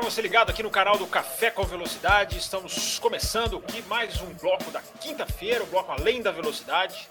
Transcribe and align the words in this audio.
Para 0.00 0.10
você 0.10 0.22
ligado 0.22 0.48
aqui 0.48 0.62
no 0.62 0.70
canal 0.70 0.96
do 0.96 1.06
Café 1.06 1.50
com 1.50 1.62
Velocidade. 1.62 2.38
Estamos 2.38 2.98
começando 2.98 3.58
aqui 3.58 3.82
mais 3.82 4.18
um 4.22 4.32
bloco 4.32 4.70
da 4.70 4.80
quinta-feira, 4.80 5.62
o 5.62 5.66
bloco 5.66 5.92
Além 5.92 6.22
da 6.22 6.30
Velocidade. 6.30 7.06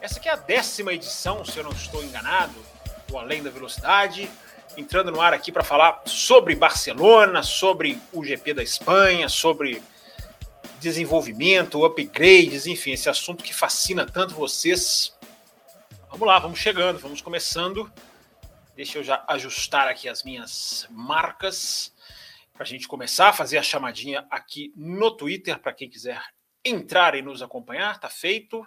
Essa 0.00 0.20
aqui 0.20 0.28
é 0.28 0.32
a 0.32 0.36
décima 0.36 0.92
edição, 0.92 1.44
se 1.44 1.58
eu 1.58 1.64
não 1.64 1.72
estou 1.72 2.04
enganado, 2.04 2.54
do 3.08 3.18
Além 3.18 3.42
da 3.42 3.50
Velocidade. 3.50 4.30
Entrando 4.76 5.10
no 5.10 5.20
ar 5.20 5.34
aqui 5.34 5.50
para 5.50 5.64
falar 5.64 6.02
sobre 6.06 6.54
Barcelona, 6.54 7.42
sobre 7.42 8.00
o 8.12 8.24
GP 8.24 8.54
da 8.54 8.62
Espanha, 8.62 9.28
sobre 9.28 9.82
desenvolvimento, 10.78 11.84
upgrades, 11.84 12.64
enfim, 12.64 12.92
esse 12.92 13.08
assunto 13.08 13.42
que 13.42 13.52
fascina 13.52 14.06
tanto 14.06 14.34
vocês. 14.34 15.12
Vamos 16.08 16.28
lá, 16.28 16.38
vamos 16.38 16.60
chegando, 16.60 17.00
vamos 17.00 17.20
começando. 17.20 17.92
Deixa 18.76 18.98
eu 18.98 19.02
já 19.02 19.24
ajustar 19.26 19.88
aqui 19.88 20.08
as 20.08 20.22
minhas 20.22 20.86
marcas 20.90 21.92
para 22.60 22.66
a 22.66 22.68
gente 22.68 22.86
começar 22.86 23.30
a 23.30 23.32
fazer 23.32 23.56
a 23.56 23.62
chamadinha 23.62 24.26
aqui 24.30 24.70
no 24.76 25.10
Twitter 25.10 25.58
para 25.58 25.72
quem 25.72 25.88
quiser 25.88 26.22
entrar 26.62 27.14
e 27.14 27.22
nos 27.22 27.40
acompanhar. 27.40 27.98
Tá 27.98 28.10
feito. 28.10 28.66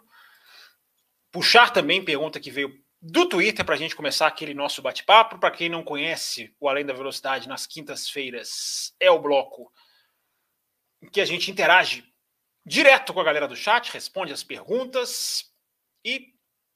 Puxar 1.32 1.70
também 1.70 2.04
pergunta 2.04 2.40
que 2.40 2.50
veio 2.50 2.74
do 3.00 3.30
Twitter 3.30 3.64
para 3.64 3.76
a 3.76 3.78
gente 3.78 3.96
começar 3.96 4.26
aquele 4.26 4.56
nosso 4.56 4.82
bate-papo. 4.82 5.38
Para 5.38 5.52
quem 5.52 5.70
não 5.70 5.84
conhece 5.84 6.56
o 6.60 6.68
Além 6.68 6.84
da 6.84 6.92
Velocidade, 6.92 7.48
nas 7.48 7.68
quintas-feiras 7.68 8.96
é 9.00 9.12
o 9.12 9.22
bloco 9.22 9.72
em 11.00 11.08
que 11.08 11.22
a 11.22 11.26
gente 11.26 11.52
interage 11.52 12.04
direto 12.66 13.14
com 13.14 13.20
a 13.20 13.24
galera 13.24 13.48
do 13.48 13.56
chat, 13.56 13.92
responde 13.92 14.34
as 14.34 14.44
perguntas 14.44 15.54
e 16.04 16.34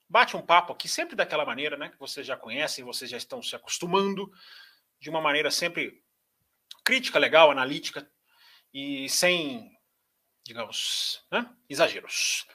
bate 0.08 0.38
um 0.38 0.46
papo 0.46 0.72
aqui, 0.72 0.88
sempre 0.88 1.16
daquela 1.16 1.46
maneira, 1.46 1.76
né? 1.78 1.90
Que 1.90 1.98
vocês 1.98 2.28
já 2.28 2.38
conhecem, 2.38 2.86
vocês 2.86 3.10
já 3.10 3.18
estão 3.18 3.42
se 3.42 3.56
acostumando, 3.56 4.32
de 5.00 5.10
uma 5.10 5.20
maneira 5.20 5.50
sempre 5.50 6.06
crítica, 6.88 7.20
legal, 7.20 7.52
analítica 7.52 8.10
e 8.74 9.10
sem, 9.10 9.78
digamos, 10.42 11.22
né, 11.30 11.46
exageros. 11.70 12.48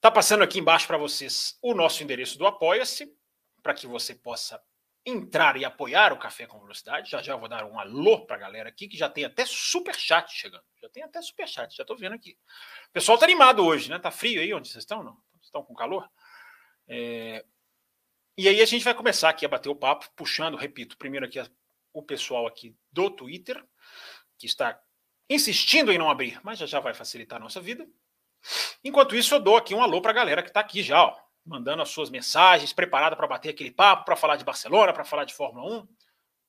Tá 0.00 0.10
passando 0.10 0.42
aqui 0.42 0.58
embaixo 0.58 0.86
para 0.86 0.96
vocês 0.96 1.58
o 1.60 1.74
nosso 1.74 2.02
endereço 2.02 2.38
do 2.38 2.46
Apoia-se, 2.46 3.14
para 3.62 3.74
que 3.74 3.86
você 3.86 4.14
possa 4.14 4.58
entrar 5.04 5.58
e 5.58 5.64
apoiar 5.66 6.10
o 6.10 6.18
Café 6.18 6.46
com 6.46 6.58
Velocidade. 6.58 7.10
Já 7.10 7.20
já 7.20 7.36
vou 7.36 7.50
dar 7.50 7.66
um 7.66 7.78
alô 7.78 8.24
para 8.24 8.36
a 8.36 8.38
galera 8.38 8.70
aqui, 8.70 8.88
que 8.88 8.96
já 8.96 9.10
tem 9.10 9.26
até 9.26 9.44
super 9.44 9.94
chat 9.94 10.32
chegando. 10.32 10.64
Já 10.80 10.88
tem 10.88 11.02
até 11.02 11.20
super 11.20 11.46
chat, 11.46 11.76
já 11.76 11.82
estou 11.82 11.98
vendo 11.98 12.14
aqui. 12.14 12.38
O 12.88 12.92
pessoal 12.94 13.18
tá 13.18 13.26
animado 13.26 13.62
hoje, 13.62 13.90
né? 13.90 13.98
Tá 13.98 14.10
frio 14.10 14.40
aí 14.40 14.54
onde 14.54 14.68
vocês 14.68 14.84
estão? 14.84 15.04
Não? 15.04 15.18
Estão 15.42 15.62
com 15.62 15.74
calor? 15.74 16.08
É... 16.88 17.44
E 18.38 18.48
aí 18.48 18.62
a 18.62 18.66
gente 18.66 18.84
vai 18.84 18.94
começar 18.94 19.28
aqui 19.28 19.44
a 19.44 19.50
bater 19.50 19.68
o 19.68 19.76
papo, 19.76 20.10
puxando, 20.16 20.56
repito, 20.56 20.96
primeiro 20.96 21.26
aqui 21.26 21.38
o 21.98 22.02
pessoal 22.02 22.46
aqui 22.46 22.76
do 22.92 23.08
Twitter, 23.10 23.64
que 24.36 24.46
está 24.46 24.78
insistindo 25.30 25.90
em 25.90 25.96
não 25.96 26.10
abrir, 26.10 26.38
mas 26.44 26.58
já 26.58 26.66
já 26.66 26.78
vai 26.78 26.92
facilitar 26.92 27.38
a 27.38 27.42
nossa 27.42 27.58
vida. 27.58 27.88
Enquanto 28.84 29.16
isso, 29.16 29.34
eu 29.34 29.40
dou 29.40 29.56
aqui 29.56 29.74
um 29.74 29.82
alô 29.82 30.02
para 30.02 30.10
a 30.10 30.14
galera 30.14 30.42
que 30.42 30.48
está 30.48 30.60
aqui 30.60 30.82
já, 30.82 31.02
ó, 31.02 31.18
mandando 31.42 31.80
as 31.80 31.88
suas 31.88 32.10
mensagens, 32.10 32.70
preparada 32.70 33.16
para 33.16 33.26
bater 33.26 33.48
aquele 33.48 33.70
papo, 33.70 34.04
para 34.04 34.14
falar 34.14 34.36
de 34.36 34.44
Barcelona, 34.44 34.92
para 34.92 35.06
falar 35.06 35.24
de 35.24 35.32
Fórmula 35.32 35.84
1, 35.84 35.88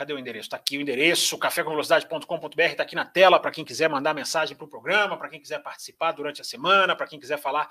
Cadê 0.00 0.14
o 0.14 0.18
endereço? 0.18 0.46
Está 0.46 0.56
aqui 0.56 0.78
o 0.78 0.80
endereço, 0.80 1.36
cafécomvelocidade.com.br, 1.36 2.62
está 2.62 2.84
aqui 2.84 2.94
na 2.94 3.04
tela 3.04 3.38
para 3.38 3.50
quem 3.50 3.66
quiser 3.66 3.86
mandar 3.90 4.14
mensagem 4.14 4.56
para 4.56 4.64
o 4.64 4.68
programa, 4.68 5.14
para 5.18 5.28
quem 5.28 5.38
quiser 5.38 5.58
participar 5.62 6.12
durante 6.12 6.40
a 6.40 6.44
semana, 6.44 6.96
para 6.96 7.06
quem 7.06 7.20
quiser 7.20 7.36
falar 7.36 7.70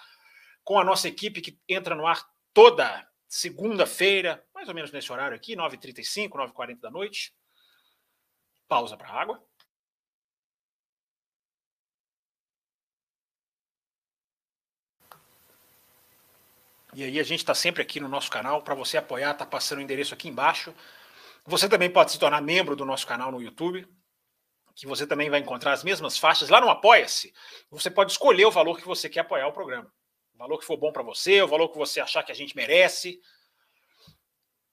com 0.63 0.77
a 0.77 0.83
nossa 0.83 1.07
equipe 1.07 1.41
que 1.41 1.59
entra 1.67 1.95
no 1.95 2.05
ar 2.05 2.23
toda 2.53 3.03
segunda-feira, 3.27 4.45
mais 4.53 4.67
ou 4.67 4.75
menos 4.75 4.91
nesse 4.91 5.11
horário 5.11 5.35
aqui, 5.35 5.55
9h35, 5.55 6.29
9h40 6.29 6.79
da 6.79 6.91
noite. 6.91 7.33
Pausa 8.67 8.95
para 8.95 9.09
água. 9.09 9.43
E 16.93 17.03
aí 17.03 17.19
a 17.19 17.23
gente 17.23 17.39
está 17.39 17.55
sempre 17.55 17.81
aqui 17.81 17.99
no 17.99 18.07
nosso 18.07 18.29
canal 18.29 18.61
para 18.61 18.75
você 18.75 18.97
apoiar, 18.97 19.33
tá 19.33 19.47
passando 19.47 19.79
o 19.79 19.81
endereço 19.81 20.13
aqui 20.13 20.29
embaixo. 20.29 20.75
Você 21.45 21.67
também 21.67 21.89
pode 21.89 22.11
se 22.11 22.19
tornar 22.19 22.41
membro 22.41 22.75
do 22.75 22.85
nosso 22.85 23.07
canal 23.07 23.31
no 23.31 23.41
YouTube, 23.41 23.87
que 24.75 24.87
você 24.87 25.05
também 25.05 25.29
vai 25.29 25.39
encontrar 25.39 25.73
as 25.73 25.83
mesmas 25.83 26.17
faixas 26.17 26.49
lá 26.49 26.61
no 26.61 26.69
Apoia-se. 26.69 27.33
Você 27.69 27.89
pode 27.89 28.11
escolher 28.11 28.45
o 28.45 28.51
valor 28.51 28.77
que 28.77 28.85
você 28.85 29.09
quer 29.09 29.21
apoiar 29.21 29.47
o 29.47 29.53
programa. 29.53 29.91
O 30.33 30.37
valor 30.37 30.57
que 30.57 30.65
for 30.65 30.77
bom 30.77 30.91
para 30.91 31.03
você, 31.03 31.41
o 31.41 31.47
valor 31.47 31.69
que 31.69 31.77
você 31.77 31.99
achar 31.99 32.23
que 32.23 32.31
a 32.31 32.35
gente 32.35 32.55
merece. 32.55 33.19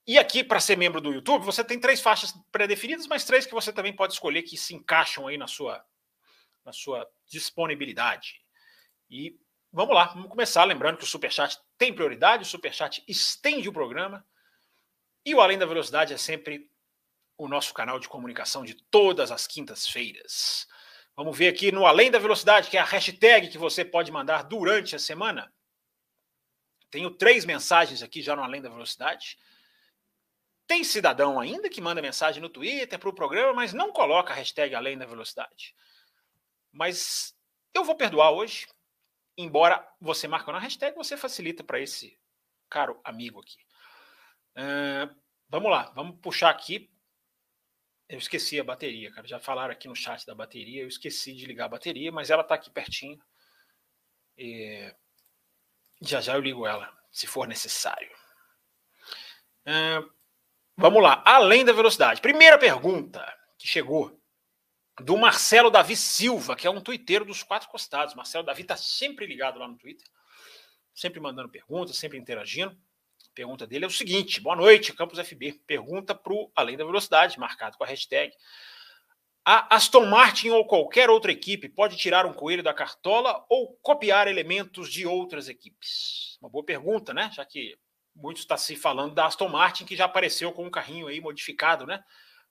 E 0.07 0.17
aqui, 0.17 0.41
para 0.41 0.61
ser 0.61 0.77
membro 0.77 1.01
do 1.01 1.11
YouTube, 1.11 1.43
você 1.43 1.61
tem 1.61 1.77
três 1.77 1.99
faixas 1.99 2.33
pré-definidas, 2.49 3.05
mas 3.07 3.25
três 3.25 3.45
que 3.45 3.53
você 3.53 3.73
também 3.73 3.93
pode 3.93 4.13
escolher 4.13 4.43
que 4.43 4.55
se 4.55 4.73
encaixam 4.73 5.27
aí 5.27 5.37
na 5.37 5.47
sua, 5.47 5.83
na 6.63 6.71
sua 6.71 7.05
disponibilidade. 7.29 8.41
E 9.09 9.37
vamos 9.73 9.93
lá, 9.93 10.05
vamos 10.05 10.29
começar. 10.29 10.63
Lembrando 10.63 10.97
que 10.97 11.03
o 11.03 11.07
Superchat 11.07 11.59
tem 11.77 11.93
prioridade, 11.93 12.43
o 12.43 12.45
Superchat 12.45 13.03
estende 13.05 13.67
o 13.67 13.73
programa. 13.73 14.25
E 15.27 15.35
o 15.35 15.41
Além 15.41 15.57
da 15.57 15.65
Velocidade 15.65 16.13
é 16.13 16.17
sempre 16.17 16.71
o 17.37 17.49
nosso 17.49 17.73
canal 17.73 17.99
de 17.99 18.07
comunicação 18.07 18.63
de 18.63 18.73
todas 18.73 19.29
as 19.29 19.45
quintas-feiras. 19.45 20.65
Vamos 21.17 21.37
ver 21.37 21.49
aqui 21.49 21.69
no 21.69 21.85
Além 21.85 22.09
da 22.09 22.17
Velocidade, 22.17 22.69
que 22.69 22.77
é 22.77 22.79
a 22.79 22.85
hashtag 22.85 23.49
que 23.49 23.57
você 23.57 23.83
pode 23.83 24.09
mandar 24.09 24.43
durante 24.43 24.95
a 24.95 24.99
semana. 24.99 25.53
Tenho 26.89 27.11
três 27.11 27.43
mensagens 27.43 28.01
aqui 28.01 28.21
já 28.21 28.37
no 28.37 28.41
Além 28.41 28.61
da 28.61 28.69
Velocidade. 28.69 29.37
Tem 30.65 30.81
cidadão 30.81 31.37
ainda 31.37 31.67
que 31.67 31.81
manda 31.81 32.01
mensagem 32.01 32.41
no 32.41 32.47
Twitter 32.47 32.97
para 32.97 33.09
o 33.09 33.13
programa, 33.13 33.51
mas 33.51 33.73
não 33.73 33.91
coloca 33.91 34.31
a 34.31 34.35
hashtag 34.37 34.75
Além 34.75 34.97
da 34.97 35.05
Velocidade. 35.05 35.75
Mas 36.71 37.35
eu 37.73 37.83
vou 37.83 37.97
perdoar 37.97 38.31
hoje, 38.31 38.65
embora 39.37 39.85
você 39.99 40.25
marcando 40.25 40.55
a 40.55 40.59
hashtag, 40.59 40.95
você 40.95 41.17
facilita 41.17 41.65
para 41.65 41.81
esse 41.81 42.17
caro 42.69 42.97
amigo 43.03 43.41
aqui. 43.41 43.66
Uh, 44.57 45.15
vamos 45.47 45.69
lá, 45.69 45.91
vamos 45.95 46.19
puxar 46.19 46.49
aqui. 46.49 46.91
Eu 48.09 48.17
esqueci 48.17 48.59
a 48.59 48.63
bateria, 48.63 49.11
cara. 49.11 49.27
Já 49.27 49.39
falaram 49.39 49.71
aqui 49.71 49.87
no 49.87 49.95
chat 49.95 50.25
da 50.25 50.33
bateria. 50.33 50.81
Eu 50.81 50.87
esqueci 50.87 51.33
de 51.33 51.45
ligar 51.45 51.65
a 51.65 51.69
bateria, 51.69 52.11
mas 52.11 52.29
ela 52.29 52.41
está 52.41 52.55
aqui 52.55 52.71
pertinho. 52.71 53.21
E 54.37 54.93
já 56.01 56.21
já 56.21 56.35
eu 56.35 56.41
ligo 56.41 56.65
ela, 56.65 56.91
se 57.11 57.27
for 57.27 57.47
necessário. 57.47 58.09
Uh, 59.67 60.09
vamos 60.75 61.03
lá, 61.03 61.21
além 61.25 61.65
da 61.65 61.73
velocidade. 61.73 62.21
Primeira 62.21 62.57
pergunta 62.57 63.25
que 63.57 63.67
chegou 63.67 64.19
do 65.01 65.17
Marcelo 65.17 65.69
Davi 65.69 65.95
Silva, 65.95 66.55
que 66.55 66.65
é 66.65 66.69
um 66.69 66.81
twitteiro 66.81 67.25
dos 67.25 67.43
quatro 67.43 67.69
costados. 67.69 68.15
Marcelo 68.15 68.45
Davi 68.45 68.61
está 68.61 68.77
sempre 68.77 69.25
ligado 69.25 69.59
lá 69.59 69.67
no 69.67 69.77
Twitter, 69.77 70.07
sempre 70.95 71.19
mandando 71.19 71.49
perguntas, 71.49 71.97
sempre 71.97 72.17
interagindo. 72.17 72.75
Pergunta 73.37 73.67
dele 73.67 73.85
é 73.85 73.87
o 73.87 73.91
seguinte: 73.91 74.41
boa 74.41 74.55
noite, 74.55 74.91
Campos 74.91 75.19
FB. 75.19 75.61
Pergunta 75.67 76.15
para 76.15 76.33
o 76.33 76.51
Além 76.55 76.75
da 76.75 76.83
Velocidade, 76.83 77.39
marcado 77.39 77.77
com 77.77 77.83
a 77.83 77.87
hashtag. 77.87 78.33
A 79.45 79.75
Aston 79.75 80.07
Martin 80.07 80.49
ou 80.49 80.65
qualquer 80.65 81.07
outra 81.07 81.31
equipe 81.31 81.69
pode 81.69 81.95
tirar 81.97 82.25
um 82.25 82.33
coelho 82.33 82.63
da 82.63 82.73
cartola 82.73 83.45
ou 83.47 83.77
copiar 83.83 84.27
elementos 84.27 84.91
de 84.91 85.05
outras 85.05 85.47
equipes? 85.47 86.39
Uma 86.41 86.49
boa 86.49 86.65
pergunta, 86.65 87.13
né? 87.13 87.29
Já 87.31 87.45
que 87.45 87.77
muito 88.15 88.39
está 88.39 88.57
se 88.57 88.75
falando 88.75 89.13
da 89.13 89.27
Aston 89.27 89.49
Martin, 89.49 89.85
que 89.85 89.95
já 89.95 90.05
apareceu 90.05 90.51
com 90.51 90.65
um 90.65 90.71
carrinho 90.71 91.05
aí 91.05 91.21
modificado, 91.21 91.85
né? 91.85 92.03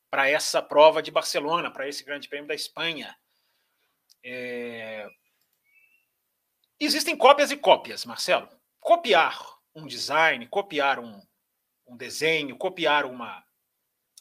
para 0.08 0.28
essa 0.28 0.62
prova 0.62 1.02
de 1.02 1.10
Barcelona, 1.10 1.68
para 1.68 1.88
esse 1.88 2.04
Grande 2.04 2.28
Prêmio 2.28 2.46
da 2.46 2.54
Espanha. 2.54 3.18
É... 4.22 5.08
Existem 6.78 7.16
cópias 7.16 7.50
e 7.50 7.56
cópias, 7.56 8.04
Marcelo. 8.04 8.48
Copiar 8.78 9.55
um 9.76 9.86
design, 9.86 10.46
copiar 10.48 10.98
um, 10.98 11.20
um 11.86 11.96
desenho, 11.96 12.56
copiar 12.56 13.04
uma. 13.04 13.44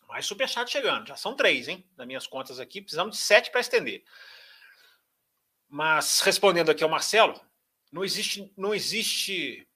Mais 0.07 0.25
superchat 0.25 0.69
chegando. 0.69 1.07
Já 1.07 1.16
são 1.16 1.36
três, 1.36 1.68
hein? 1.68 1.84
Das 1.96 2.06
minhas 2.06 2.28
contas 2.28 2.60
aqui. 2.60 2.81
Precisamos 2.81 3.18
de 3.18 3.24
sete 3.24 3.50
para 3.50 3.62
estender. 3.62 4.04
Mas 5.68 6.19
respondendo 6.19 6.69
aqui 6.69 6.84
ao 6.84 6.90
Marcelo, 6.90 7.42
não 7.92 8.04
existe, 8.04 8.54
não 8.56 8.75
existe 8.75 9.68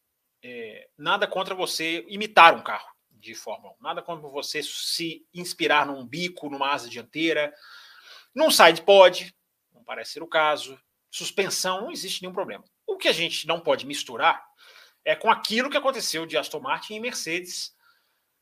é, 0.43 0.87
nada 0.97 1.25
contra 1.25 1.55
você 1.55 2.05
imitar 2.07 2.53
um 2.53 2.61
carro 2.61 2.87
de 3.09 3.33
Fórmula 3.33 3.73
1. 3.79 3.83
Nada 3.83 4.01
como 4.03 4.29
você 4.29 4.61
se 4.61 5.25
inspirar 5.33 5.87
num 5.87 6.05
bico, 6.05 6.49
numa 6.49 6.71
asa 6.71 6.87
dianteira, 6.87 7.53
num 8.35 8.51
side 8.51 8.83
pod, 8.83 9.33
não 9.73 9.83
parece 9.83 10.13
ser 10.13 10.23
o 10.23 10.27
caso. 10.27 10.79
Suspensão, 11.09 11.81
não 11.81 11.91
existe 11.91 12.21
nenhum 12.21 12.33
problema. 12.33 12.63
O 12.85 12.97
que 12.97 13.07
a 13.07 13.13
gente 13.13 13.47
não 13.47 13.59
pode 13.59 13.85
misturar 13.87 14.48
é 15.05 15.15
com 15.15 15.29
aquilo 15.29 15.69
que 15.69 15.77
aconteceu 15.77 16.25
de 16.25 16.37
Aston 16.37 16.59
Martin 16.59 16.95
e 16.95 16.99
Mercedes. 16.99 17.75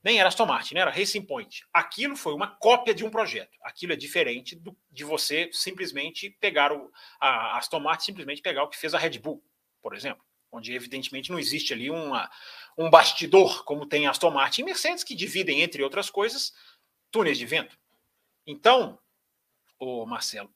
Nem 0.03 0.19
era 0.19 0.29
Aston 0.29 0.45
Martin, 0.45 0.75
né? 0.75 0.81
era 0.81 0.91
Racing 0.91 1.23
Point. 1.23 1.65
Aquilo 1.73 2.15
foi 2.15 2.33
uma 2.33 2.47
cópia 2.47 2.93
de 2.93 3.03
um 3.03 3.09
projeto. 3.09 3.57
Aquilo 3.63 3.93
é 3.93 3.95
diferente 3.95 4.55
do, 4.55 4.77
de 4.91 5.03
você 5.03 5.49
simplesmente 5.51 6.29
pegar 6.39 6.71
o. 6.71 6.91
A 7.19 7.57
Aston 7.57 7.79
Martin 7.79 8.05
simplesmente 8.05 8.41
pegar 8.41 8.63
o 8.63 8.69
que 8.69 8.77
fez 8.77 8.93
a 8.93 8.97
Red 8.97 9.19
Bull, 9.19 9.43
por 9.81 9.95
exemplo 9.95 10.27
onde 10.51 10.73
evidentemente 10.73 11.29
não 11.29 11.39
existe 11.39 11.73
ali 11.73 11.89
uma, 11.89 12.29
um 12.77 12.89
bastidor, 12.89 13.63
como 13.63 13.85
tem 13.85 14.07
Aston 14.07 14.31
Martin 14.31 14.61
e 14.61 14.65
Mercedes, 14.65 15.03
que 15.03 15.15
dividem, 15.15 15.61
entre 15.61 15.83
outras 15.83 16.09
coisas, 16.09 16.53
túneis 17.11 17.37
de 17.37 17.45
vento. 17.45 17.77
Então, 18.45 18.99
o 19.79 20.05
Marcelo, 20.05 20.53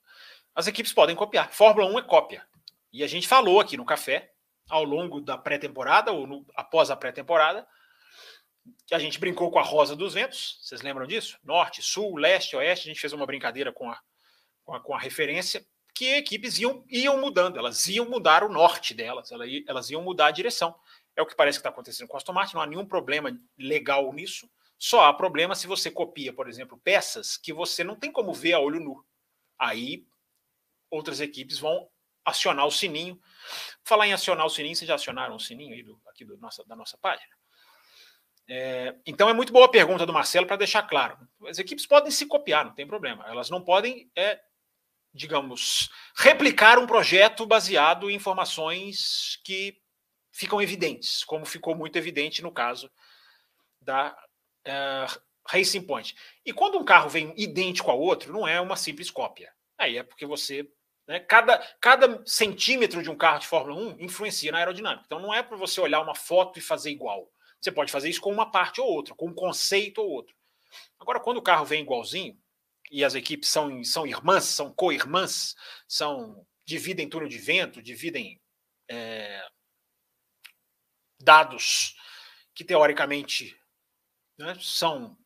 as 0.55 0.67
equipes 0.67 0.93
podem 0.93 1.15
copiar. 1.15 1.51
Fórmula 1.51 1.87
1 1.87 1.99
é 1.99 2.01
cópia. 2.03 2.47
E 2.91 3.03
a 3.03 3.07
gente 3.07 3.27
falou 3.27 3.59
aqui 3.59 3.77
no 3.77 3.85
café, 3.85 4.33
ao 4.71 4.83
longo 4.83 5.19
da 5.19 5.37
pré-temporada, 5.37 6.11
ou 6.11 6.25
no, 6.25 6.45
após 6.55 6.89
a 6.89 6.95
pré-temporada, 6.95 7.67
a 8.91 8.97
gente 8.97 9.19
brincou 9.19 9.51
com 9.51 9.59
a 9.59 9.63
rosa 9.63 9.95
dos 9.95 10.13
ventos. 10.13 10.57
Vocês 10.61 10.81
lembram 10.81 11.05
disso? 11.05 11.37
Norte, 11.43 11.81
sul, 11.81 12.15
leste, 12.15 12.55
oeste. 12.55 12.87
A 12.87 12.91
gente 12.91 13.01
fez 13.01 13.11
uma 13.11 13.25
brincadeira 13.25 13.71
com 13.71 13.89
a, 13.89 13.99
com 14.63 14.73
a, 14.73 14.79
com 14.79 14.95
a 14.95 14.99
referência 14.99 15.65
que 15.93 16.15
equipes 16.15 16.57
iam, 16.57 16.83
iam 16.89 17.19
mudando, 17.19 17.59
elas 17.59 17.85
iam 17.87 18.09
mudar 18.09 18.43
o 18.43 18.49
norte 18.49 18.93
delas, 18.93 19.29
elas 19.67 19.89
iam 19.89 20.01
mudar 20.01 20.27
a 20.27 20.31
direção. 20.31 20.73
É 21.15 21.21
o 21.21 21.25
que 21.25 21.35
parece 21.35 21.57
que 21.57 21.59
está 21.59 21.69
acontecendo 21.69 22.07
com 22.07 22.15
a 22.15 22.17
Aston 22.17 22.33
Martin, 22.33 22.55
não 22.55 22.61
há 22.61 22.65
nenhum 22.65 22.85
problema 22.85 23.37
legal 23.59 24.11
nisso, 24.13 24.49
só 24.79 25.03
há 25.03 25.13
problema 25.13 25.53
se 25.53 25.67
você 25.67 25.91
copia, 25.91 26.33
por 26.33 26.47
exemplo, 26.47 26.79
peças 26.83 27.35
que 27.37 27.51
você 27.51 27.83
não 27.83 27.95
tem 27.95 28.11
como 28.11 28.33
ver 28.33 28.53
a 28.53 28.59
olho 28.59 28.79
nu. 28.79 29.05
Aí 29.59 30.07
outras 30.89 31.19
equipes 31.19 31.59
vão 31.59 31.87
acionar 32.25 32.65
o 32.65 32.71
sininho. 32.71 33.19
Falar 33.83 34.07
em 34.07 34.13
acionar 34.13 34.45
o 34.45 34.49
sininho, 34.49 34.75
vocês 34.75 34.87
já 34.87 34.95
acionaram 34.95 35.35
o 35.35 35.39
sininho 35.39 35.73
aí 35.73 35.83
do, 35.83 35.99
aqui 36.07 36.23
do 36.23 36.37
nossa, 36.37 36.63
da 36.65 36.75
nossa 36.75 36.97
página? 36.97 37.35
É, 38.47 38.95
então 39.05 39.29
é 39.29 39.33
muito 39.33 39.53
boa 39.53 39.65
a 39.65 39.69
pergunta 39.69 40.05
do 40.05 40.13
Marcelo 40.13 40.45
para 40.45 40.57
deixar 40.57 40.83
claro. 40.83 41.17
As 41.47 41.57
equipes 41.57 41.85
podem 41.85 42.11
se 42.11 42.25
copiar, 42.25 42.65
não 42.65 42.73
tem 42.73 42.87
problema. 42.87 43.25
Elas 43.27 43.49
não 43.49 43.63
podem 43.63 44.11
é, 44.15 44.39
digamos, 45.13 45.89
replicar 46.15 46.79
um 46.79 46.87
projeto 46.87 47.45
baseado 47.45 48.09
em 48.09 48.15
informações 48.15 49.39
que 49.43 49.77
ficam 50.31 50.61
evidentes, 50.61 51.23
como 51.23 51.45
ficou 51.45 51.75
muito 51.75 51.97
evidente 51.97 52.41
no 52.41 52.51
caso 52.51 52.89
da 53.81 54.15
uh, 54.67 55.21
Racing 55.47 55.81
Point. 55.81 56.15
E 56.45 56.53
quando 56.53 56.77
um 56.77 56.85
carro 56.85 57.09
vem 57.09 57.33
idêntico 57.35 57.91
ao 57.91 57.99
outro, 57.99 58.31
não 58.31 58.47
é 58.47 58.61
uma 58.61 58.75
simples 58.75 59.11
cópia. 59.11 59.53
Aí 59.77 59.97
é 59.97 60.03
porque 60.03 60.25
você. 60.25 60.69
Né, 61.07 61.19
cada, 61.19 61.57
cada 61.79 62.23
centímetro 62.25 63.01
de 63.01 63.09
um 63.09 63.17
carro 63.17 63.39
de 63.39 63.47
Fórmula 63.47 63.79
1 63.93 63.99
influencia 63.99 64.51
na 64.51 64.59
aerodinâmica. 64.59 65.03
Então 65.05 65.19
não 65.19 65.33
é 65.33 65.41
para 65.41 65.57
você 65.57 65.81
olhar 65.81 66.01
uma 66.01 66.15
foto 66.15 66.59
e 66.59 66.61
fazer 66.61 66.91
igual. 66.91 67.31
Você 67.59 67.71
pode 67.71 67.91
fazer 67.91 68.09
isso 68.09 68.21
com 68.21 68.31
uma 68.31 68.49
parte 68.49 68.81
ou 68.81 68.87
outra, 68.87 69.13
com 69.15 69.27
um 69.27 69.33
conceito 69.33 70.01
ou 70.01 70.09
outro. 70.09 70.35
Agora, 70.99 71.19
quando 71.19 71.37
o 71.37 71.41
carro 71.41 71.65
vem 71.65 71.81
igualzinho, 71.81 72.37
e 72.89 73.05
as 73.05 73.15
equipes 73.15 73.49
são, 73.49 73.83
são 73.83 74.05
irmãs, 74.05 74.43
são 74.43 74.73
co-irmãs, 74.73 75.55
são, 75.87 76.45
dividem 76.65 77.09
túnel 77.09 77.27
de 77.27 77.37
vento, 77.37 77.81
dividem 77.81 78.39
é, 78.89 79.45
dados 81.19 81.95
que 82.53 82.63
teoricamente 82.63 83.57
né, 84.37 84.55
são 84.59 85.17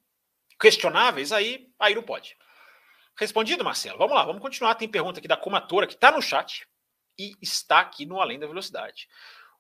questionáveis, 0.60 1.32
aí, 1.32 1.72
aí 1.80 1.96
não 1.96 2.04
pode. 2.04 2.38
Respondido, 3.18 3.64
Marcelo? 3.64 3.98
Vamos 3.98 4.14
lá, 4.14 4.26
vamos 4.26 4.42
continuar. 4.42 4.76
Tem 4.76 4.90
pergunta 4.90 5.20
aqui 5.20 5.28
da 5.28 5.38
Comatora 5.38 5.88
que 5.88 5.94
está 5.94 6.12
no 6.12 6.22
chat 6.22 6.68
e 7.18 7.34
está 7.42 7.80
aqui 7.80 8.06
no 8.06 8.20
Além 8.20 8.38
da 8.38 8.48
Velocidade. 8.48 9.08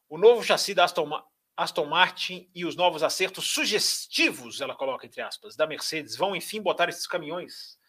O 0.09 0.17
novo 0.17 0.43
chassi 0.43 0.74
da 0.74 0.83
Aston, 0.83 1.09
Aston 1.55 1.85
Martin 1.85 2.50
e 2.53 2.65
os 2.65 2.75
novos 2.75 3.01
acertos 3.01 3.47
sugestivos, 3.47 4.59
ela 4.59 4.75
coloca 4.75 5.05
entre 5.05 5.21
aspas, 5.21 5.55
da 5.55 5.65
Mercedes, 5.65 6.17
vão 6.17 6.35
enfim 6.35 6.62
botar 6.62 6.89
esses 6.89 7.07
caminhões 7.07 7.79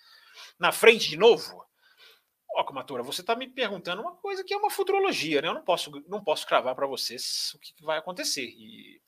na 0.58 0.70
frente 0.70 1.08
de 1.08 1.16
novo? 1.16 1.66
Ó, 2.54 2.64
Comatura, 2.64 3.02
você 3.02 3.20
está 3.20 3.34
me 3.34 3.48
perguntando 3.48 4.00
uma 4.00 4.16
coisa 4.16 4.44
que 4.44 4.54
é 4.54 4.56
uma 4.56 4.70
futurologia, 4.70 5.42
né? 5.42 5.48
Eu 5.48 5.54
não 5.54 5.62
posso, 5.62 5.90
não 6.08 6.22
posso 6.22 6.46
cravar 6.46 6.74
para 6.74 6.86
vocês 6.86 7.52
o 7.54 7.58
que 7.58 7.84
vai 7.84 7.98
acontecer. 7.98 8.46
E 8.46 9.02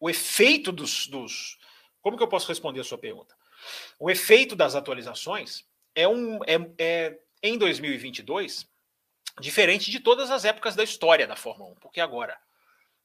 o 0.00 0.10
efeito 0.10 0.72
dos, 0.72 1.06
dos. 1.06 1.58
Como 2.00 2.16
que 2.16 2.22
eu 2.22 2.28
posso 2.28 2.48
responder 2.48 2.80
a 2.80 2.84
sua 2.84 2.98
pergunta? 2.98 3.34
O 3.98 4.10
efeito 4.10 4.54
das 4.56 4.74
atualizações 4.74 5.64
é 5.94 6.06
um. 6.06 6.40
É, 6.44 6.56
é, 6.78 7.18
em 7.42 7.56
2022, 7.56 8.68
diferente 9.40 9.90
de 9.90 10.00
todas 10.00 10.30
as 10.30 10.44
épocas 10.44 10.74
da 10.74 10.82
história 10.82 11.26
da 11.26 11.36
Fórmula 11.36 11.70
1, 11.72 11.74
porque 11.76 12.00
agora 12.00 12.36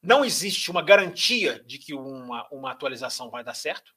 não 0.01 0.25
existe 0.25 0.71
uma 0.71 0.81
garantia 0.81 1.63
de 1.65 1.77
que 1.77 1.93
uma, 1.93 2.47
uma 2.51 2.71
atualização 2.71 3.29
vai 3.29 3.43
dar 3.43 3.53
certo 3.53 3.93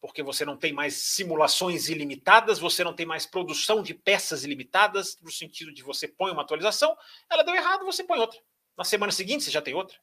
porque 0.00 0.22
você 0.22 0.44
não 0.44 0.56
tem 0.56 0.72
mais 0.72 0.94
simulações 0.94 1.88
ilimitadas, 1.88 2.58
você 2.58 2.82
não 2.82 2.94
tem 2.94 3.04
mais 3.04 3.26
produção 3.26 3.82
de 3.82 3.92
peças 3.92 4.44
ilimitadas, 4.44 5.18
no 5.20 5.30
sentido 5.30 5.72
de 5.72 5.82
você 5.82 6.08
põe 6.08 6.32
uma 6.32 6.42
atualização, 6.42 6.96
ela 7.28 7.42
deu 7.42 7.54
errado, 7.54 7.84
você 7.84 8.02
põe 8.02 8.18
outra. 8.18 8.40
Na 8.76 8.84
semana 8.84 9.12
seguinte 9.12 9.44
você 9.44 9.50
já 9.50 9.60
tem 9.60 9.74
outra. 9.74 9.98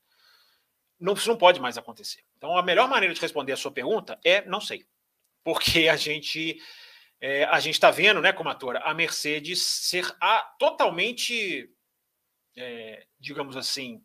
Não, 1.00 1.14
isso 1.14 1.28
não 1.28 1.38
pode 1.38 1.60
mais 1.60 1.78
acontecer. 1.78 2.24
Então 2.38 2.56
a 2.56 2.62
melhor 2.62 2.88
maneira 2.88 3.14
de 3.14 3.20
responder 3.20 3.54
a 3.54 3.58
sua 3.58 3.72
pergunta 3.72 4.20
é 4.24 4.46
não 4.46 4.62
sei. 4.62 4.86
Porque 5.48 5.88
a 5.88 5.96
gente 5.96 6.62
é, 7.22 7.46
a 7.46 7.58
gente 7.62 7.76
está 7.76 7.90
vendo, 7.90 8.22
né, 8.22 8.34
como 8.34 8.50
atora, 8.50 8.80
a 8.80 8.94
Mercedes 8.94 9.62
ser 9.62 10.06
a, 10.20 10.42
totalmente, 10.60 11.74
é, 12.54 13.08
digamos 13.18 13.56
assim, 13.56 14.04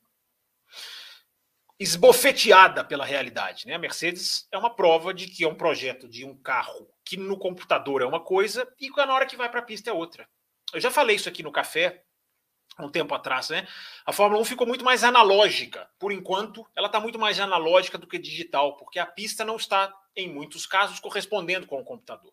esbofeteada 1.80 2.84
pela 2.84 3.04
realidade. 3.04 3.66
Né? 3.66 3.74
A 3.74 3.78
Mercedes 3.78 4.46
é 4.52 4.56
uma 4.56 4.72
prova 4.72 5.12
de 5.12 5.26
que 5.26 5.42
é 5.42 5.48
um 5.48 5.56
projeto 5.56 6.08
de 6.08 6.24
um 6.24 6.36
carro 6.36 6.88
que 7.04 7.16
no 7.16 7.36
computador 7.36 8.02
é 8.02 8.06
uma 8.06 8.20
coisa 8.20 8.72
e 8.80 8.88
na 8.90 9.12
hora 9.12 9.26
que 9.26 9.36
vai 9.36 9.50
para 9.50 9.58
a 9.58 9.64
pista 9.64 9.90
é 9.90 9.92
outra. 9.92 10.28
Eu 10.72 10.80
já 10.80 10.92
falei 10.92 11.16
isso 11.16 11.28
aqui 11.28 11.42
no 11.42 11.50
café 11.50 12.04
um 12.78 12.88
tempo 12.88 13.12
atrás, 13.16 13.50
né? 13.50 13.66
A 14.06 14.12
Fórmula 14.12 14.40
1 14.40 14.44
ficou 14.44 14.66
muito 14.66 14.84
mais 14.84 15.02
analógica. 15.02 15.90
Por 15.98 16.12
enquanto, 16.12 16.64
ela 16.76 16.86
está 16.86 17.00
muito 17.00 17.18
mais 17.18 17.40
analógica 17.40 17.98
do 17.98 18.06
que 18.06 18.16
digital, 18.16 18.76
porque 18.76 19.00
a 19.00 19.06
pista 19.06 19.44
não 19.44 19.56
está, 19.56 19.92
em 20.16 20.32
muitos 20.32 20.66
casos, 20.66 21.00
correspondendo 21.00 21.66
com 21.66 21.80
o 21.80 21.84
computador. 21.84 22.32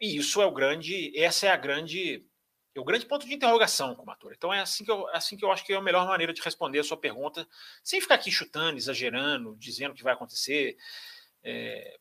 E 0.00 0.16
isso 0.16 0.42
é 0.42 0.46
o 0.46 0.52
grande, 0.52 1.12
essa 1.18 1.46
é 1.46 1.50
a 1.50 1.56
grande, 1.56 2.26
é 2.74 2.80
o 2.80 2.84
grande 2.84 3.06
ponto 3.06 3.26
de 3.26 3.34
interrogação 3.34 3.94
com 3.94 4.02
o 4.02 4.06
Matura. 4.06 4.34
Então 4.36 4.52
é 4.52 4.60
assim 4.60 4.84
que 4.84 4.90
eu, 4.90 5.08
é 5.10 5.16
assim 5.16 5.36
que 5.36 5.44
eu 5.44 5.52
acho 5.52 5.64
que 5.64 5.72
é 5.72 5.76
a 5.76 5.80
melhor 5.80 6.06
maneira 6.06 6.32
de 6.32 6.42
responder 6.42 6.80
a 6.80 6.84
sua 6.84 6.96
pergunta, 6.96 7.46
sem 7.84 8.00
ficar 8.00 8.16
aqui 8.16 8.30
chutando, 8.30 8.78
exagerando, 8.78 9.56
dizendo 9.56 9.94
que 9.94 10.02
vai 10.02 10.12
acontecer. 10.12 10.76
É... 11.42 11.98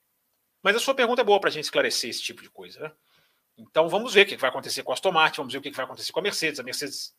Mas 0.63 0.75
a 0.75 0.79
sua 0.79 0.95
pergunta 0.95 1.21
é 1.21 1.25
boa 1.25 1.39
para 1.39 1.49
a 1.49 1.53
gente 1.53 1.65
esclarecer 1.65 2.09
esse 2.09 2.21
tipo 2.21 2.41
de 2.41 2.49
coisa, 2.49 2.79
né? 2.79 2.91
Então 3.57 3.87
vamos 3.87 4.13
ver 4.13 4.25
o 4.25 4.29
que 4.29 4.37
vai 4.37 4.49
acontecer 4.49 4.81
com 4.81 4.91
a 4.91 4.95
Aston 4.95 5.11
Martin, 5.11 5.37
vamos 5.37 5.53
ver 5.53 5.59
o 5.59 5.61
que 5.61 5.71
vai 5.71 5.85
acontecer 5.85 6.11
com 6.11 6.19
a 6.19 6.23
Mercedes. 6.23 6.59
A 6.59 6.63
Mercedes 6.63 7.15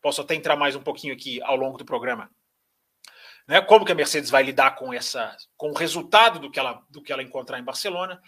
posso 0.00 0.20
até 0.20 0.34
entrar 0.34 0.56
mais 0.56 0.74
um 0.74 0.82
pouquinho 0.82 1.14
aqui 1.14 1.40
ao 1.42 1.56
longo 1.56 1.78
do 1.78 1.84
programa. 1.84 2.30
Né? 3.46 3.60
Como 3.60 3.84
que 3.84 3.92
a 3.92 3.94
Mercedes 3.94 4.30
vai 4.30 4.42
lidar 4.42 4.72
com 4.76 4.92
essa, 4.92 5.36
com 5.56 5.70
o 5.70 5.74
resultado 5.74 6.38
do 6.38 6.50
que 6.50 6.58
ela, 6.58 6.82
do 6.88 7.02
que 7.02 7.12
ela 7.12 7.22
encontrar 7.22 7.58
em 7.58 7.64
Barcelona? 7.64 8.20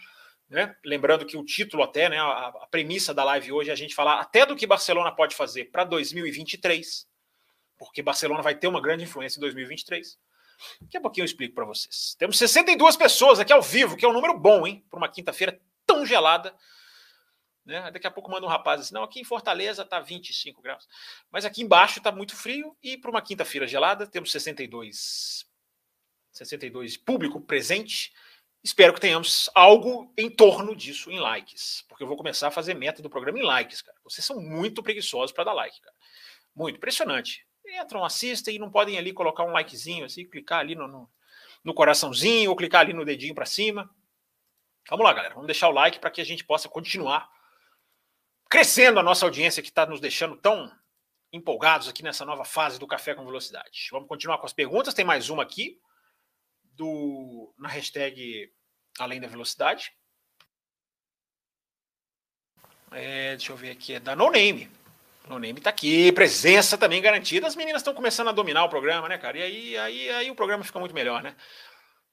Né? 0.49 0.73
Lembrando 0.85 1.25
que 1.25 1.37
o 1.37 1.43
título 1.43 1.83
até, 1.83 2.07
né, 2.09 2.19
a, 2.19 2.47
a, 2.47 2.67
premissa 2.71 3.13
da 3.13 3.23
live 3.23 3.51
hoje 3.51 3.69
é 3.69 3.73
a 3.73 3.77
gente 3.77 3.95
falar 3.95 4.19
até 4.19 4.45
do 4.45 4.55
que 4.55 4.65
Barcelona 4.65 5.11
pode 5.11 5.35
fazer 5.35 5.65
para 5.65 5.83
2023, 5.83 7.07
porque 7.77 8.01
Barcelona 8.01 8.41
vai 8.41 8.55
ter 8.55 8.67
uma 8.67 8.81
grande 8.81 9.03
influência 9.03 9.39
em 9.39 9.41
2023. 9.41 10.17
Daqui 10.81 10.97
a 10.97 11.01
pouquinho 11.01 11.23
eu 11.23 11.27
explico 11.27 11.53
para 11.53 11.65
vocês. 11.65 12.15
Temos 12.17 12.37
62 12.37 12.95
pessoas 12.95 13.39
aqui 13.39 13.51
ao 13.51 13.61
vivo, 13.61 13.97
que 13.97 14.05
é 14.05 14.07
um 14.07 14.13
número 14.13 14.37
bom, 14.37 14.65
hein? 14.65 14.83
Para 14.89 14.97
uma 14.97 15.09
quinta-feira 15.09 15.59
tão 15.85 16.05
gelada. 16.05 16.55
Né? 17.67 17.91
Daqui 17.91 18.07
a 18.07 18.11
pouco 18.11 18.31
manda 18.31 18.45
um 18.45 18.49
rapaz 18.49 18.79
assim, 18.79 18.93
não, 18.93 19.03
aqui 19.03 19.19
em 19.19 19.25
Fortaleza 19.25 19.81
está 19.81 19.99
25 19.99 20.61
graus. 20.61 20.87
Mas 21.29 21.43
aqui 21.43 21.61
embaixo 21.61 21.99
está 21.99 22.13
muito 22.13 22.33
frio 22.33 22.75
e 22.81 22.97
para 22.97 23.11
uma 23.11 23.21
quinta-feira 23.21 23.67
gelada 23.67 24.07
temos 24.07 24.31
62, 24.31 25.45
62 26.31 26.95
público 26.95 27.41
presente. 27.41 28.13
Espero 28.63 28.93
que 28.93 29.01
tenhamos 29.01 29.49
algo 29.53 30.13
em 30.17 30.29
torno 30.29 30.73
disso 30.73 31.11
em 31.11 31.19
likes, 31.19 31.83
porque 31.89 32.03
eu 32.03 32.07
vou 32.07 32.15
começar 32.15 32.47
a 32.47 32.51
fazer 32.51 32.73
meta 32.73 33.01
do 33.01 33.09
programa 33.09 33.37
em 33.37 33.43
likes, 33.43 33.81
cara. 33.81 33.97
Vocês 34.01 34.23
são 34.23 34.39
muito 34.39 34.81
preguiçosos 34.81 35.33
para 35.33 35.43
dar 35.43 35.53
like, 35.53 35.81
cara. 35.81 35.95
Muito 36.55 36.77
impressionante. 36.77 37.45
Entram, 37.65 38.05
assistem 38.05 38.55
e 38.55 38.59
não 38.59 38.71
podem 38.71 38.97
ali 38.97 39.11
colocar 39.11 39.43
um 39.43 39.51
likezinho 39.51 40.05
assim, 40.05 40.25
clicar 40.25 40.59
ali 40.59 40.73
no, 40.73 40.87
no, 40.87 41.09
no 41.65 41.73
coraçãozinho 41.73 42.49
ou 42.49 42.55
clicar 42.55 42.79
ali 42.79 42.93
no 42.93 43.03
dedinho 43.03 43.35
para 43.35 43.45
cima. 43.45 43.93
Vamos 44.89 45.03
lá, 45.03 45.11
galera. 45.11 45.33
Vamos 45.33 45.47
deixar 45.47 45.67
o 45.67 45.73
like 45.73 45.99
para 45.99 46.09
que 46.09 46.21
a 46.21 46.25
gente 46.25 46.45
possa 46.45 46.69
continuar 46.69 47.29
crescendo 48.49 48.99
a 48.99 49.03
nossa 49.03 49.25
audiência 49.25 49.61
que 49.61 49.69
está 49.69 49.85
nos 49.85 49.99
deixando 49.99 50.35
tão 50.35 50.71
empolgados 51.31 51.87
aqui 51.87 52.03
nessa 52.03 52.25
nova 52.25 52.45
fase 52.45 52.79
do 52.79 52.87
Café 52.87 53.13
com 53.13 53.25
Velocidade. 53.25 53.87
Vamos 53.91 54.07
continuar 54.07 54.37
com 54.37 54.45
as 54.45 54.53
perguntas. 54.53 54.93
Tem 54.93 55.05
mais 55.05 55.29
uma 55.29 55.43
aqui 55.43 55.79
do 56.63 57.53
na 57.57 57.67
hashtag 57.67 58.51
Além 58.99 59.19
da 59.19 59.27
Velocidade. 59.27 59.91
É, 62.91 63.35
deixa 63.35 63.51
eu 63.51 63.57
ver 63.57 63.71
aqui, 63.71 63.93
é 63.93 63.99
da 63.99 64.15
No 64.15 64.31
Name. 64.31 64.71
No 65.27 65.37
Name 65.37 65.59
tá 65.59 65.69
aqui, 65.69 66.11
presença 66.13 66.77
também 66.77 67.01
garantida. 67.01 67.45
As 67.45 67.55
meninas 67.55 67.81
estão 67.81 67.93
começando 67.93 68.29
a 68.29 68.31
dominar 68.31 68.63
o 68.63 68.69
programa, 68.69 69.09
né, 69.09 69.17
cara? 69.17 69.37
E 69.37 69.43
aí, 69.43 69.77
aí, 69.77 70.09
aí 70.09 70.31
o 70.31 70.35
programa 70.35 70.63
fica 70.63 70.79
muito 70.79 70.95
melhor, 70.95 71.21
né? 71.21 71.35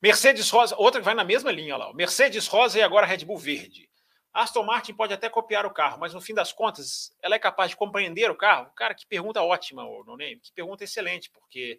Mercedes 0.03 0.51
Rosa, 0.51 0.75
outra 0.77 1.01
que 1.01 1.05
vai 1.05 1.15
na 1.15 1.25
mesma 1.25 1.51
linha 1.51 1.77
lá. 1.77 1.93
Mercedes 1.95 2.47
Rosa 2.47 2.79
e 2.79 2.83
agora 2.83 3.07
Red 3.07 3.25
Bull 3.25 3.39
Verde. 3.39 3.89
Aston 4.35 4.65
Martin 4.65 4.93
pode 4.93 5.15
até 5.15 5.29
copiar 5.29 5.65
o 5.65 5.73
carro, 5.73 6.01
mas 6.01 6.13
no 6.13 6.21
fim 6.21 6.35
das 6.35 6.53
contas, 6.53 7.17
ela 7.23 7.37
é 7.37 7.39
capaz 7.39 7.71
de 7.71 7.77
compreender 7.77 8.29
o 8.33 8.37
carro? 8.37 8.69
Cara, 8.75 8.93
que 8.93 9.07
pergunta 9.07 9.41
ótima, 9.41 9.85
no 9.85 10.17
name, 10.17 10.41
que 10.41 10.53
pergunta 10.53 10.83
excelente, 10.83 11.31
porque 11.31 11.79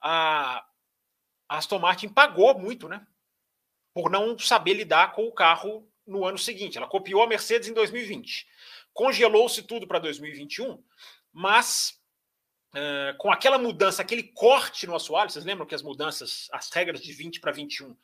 a 0.00 0.66
Aston 1.48 1.78
Martin 1.78 2.08
pagou 2.08 2.58
muito, 2.58 2.88
né? 2.88 3.06
Por 3.94 4.10
não 4.10 4.36
saber 4.36 4.74
lidar 4.74 5.12
com 5.12 5.26
o 5.26 5.32
carro 5.32 5.88
no 6.04 6.24
ano 6.24 6.36
seguinte. 6.36 6.76
Ela 6.76 6.88
copiou 6.88 7.22
a 7.22 7.26
Mercedes 7.26 7.68
em 7.68 7.72
2020. 7.72 8.48
Congelou-se 8.92 9.62
tudo 9.62 9.86
para 9.86 10.00
2021, 10.00 10.82
mas 11.32 12.00
uh, 12.74 13.16
com 13.18 13.30
aquela 13.30 13.58
mudança, 13.58 14.02
aquele 14.02 14.24
corte 14.24 14.88
no 14.88 14.96
assoalho, 14.96 15.30
vocês 15.30 15.44
lembram 15.44 15.66
que 15.66 15.74
as 15.74 15.82
mudanças, 15.82 16.48
as 16.52 16.68
regras 16.70 17.00
de 17.00 17.12
20 17.12 17.40
para 17.40 17.52
21 17.52 17.96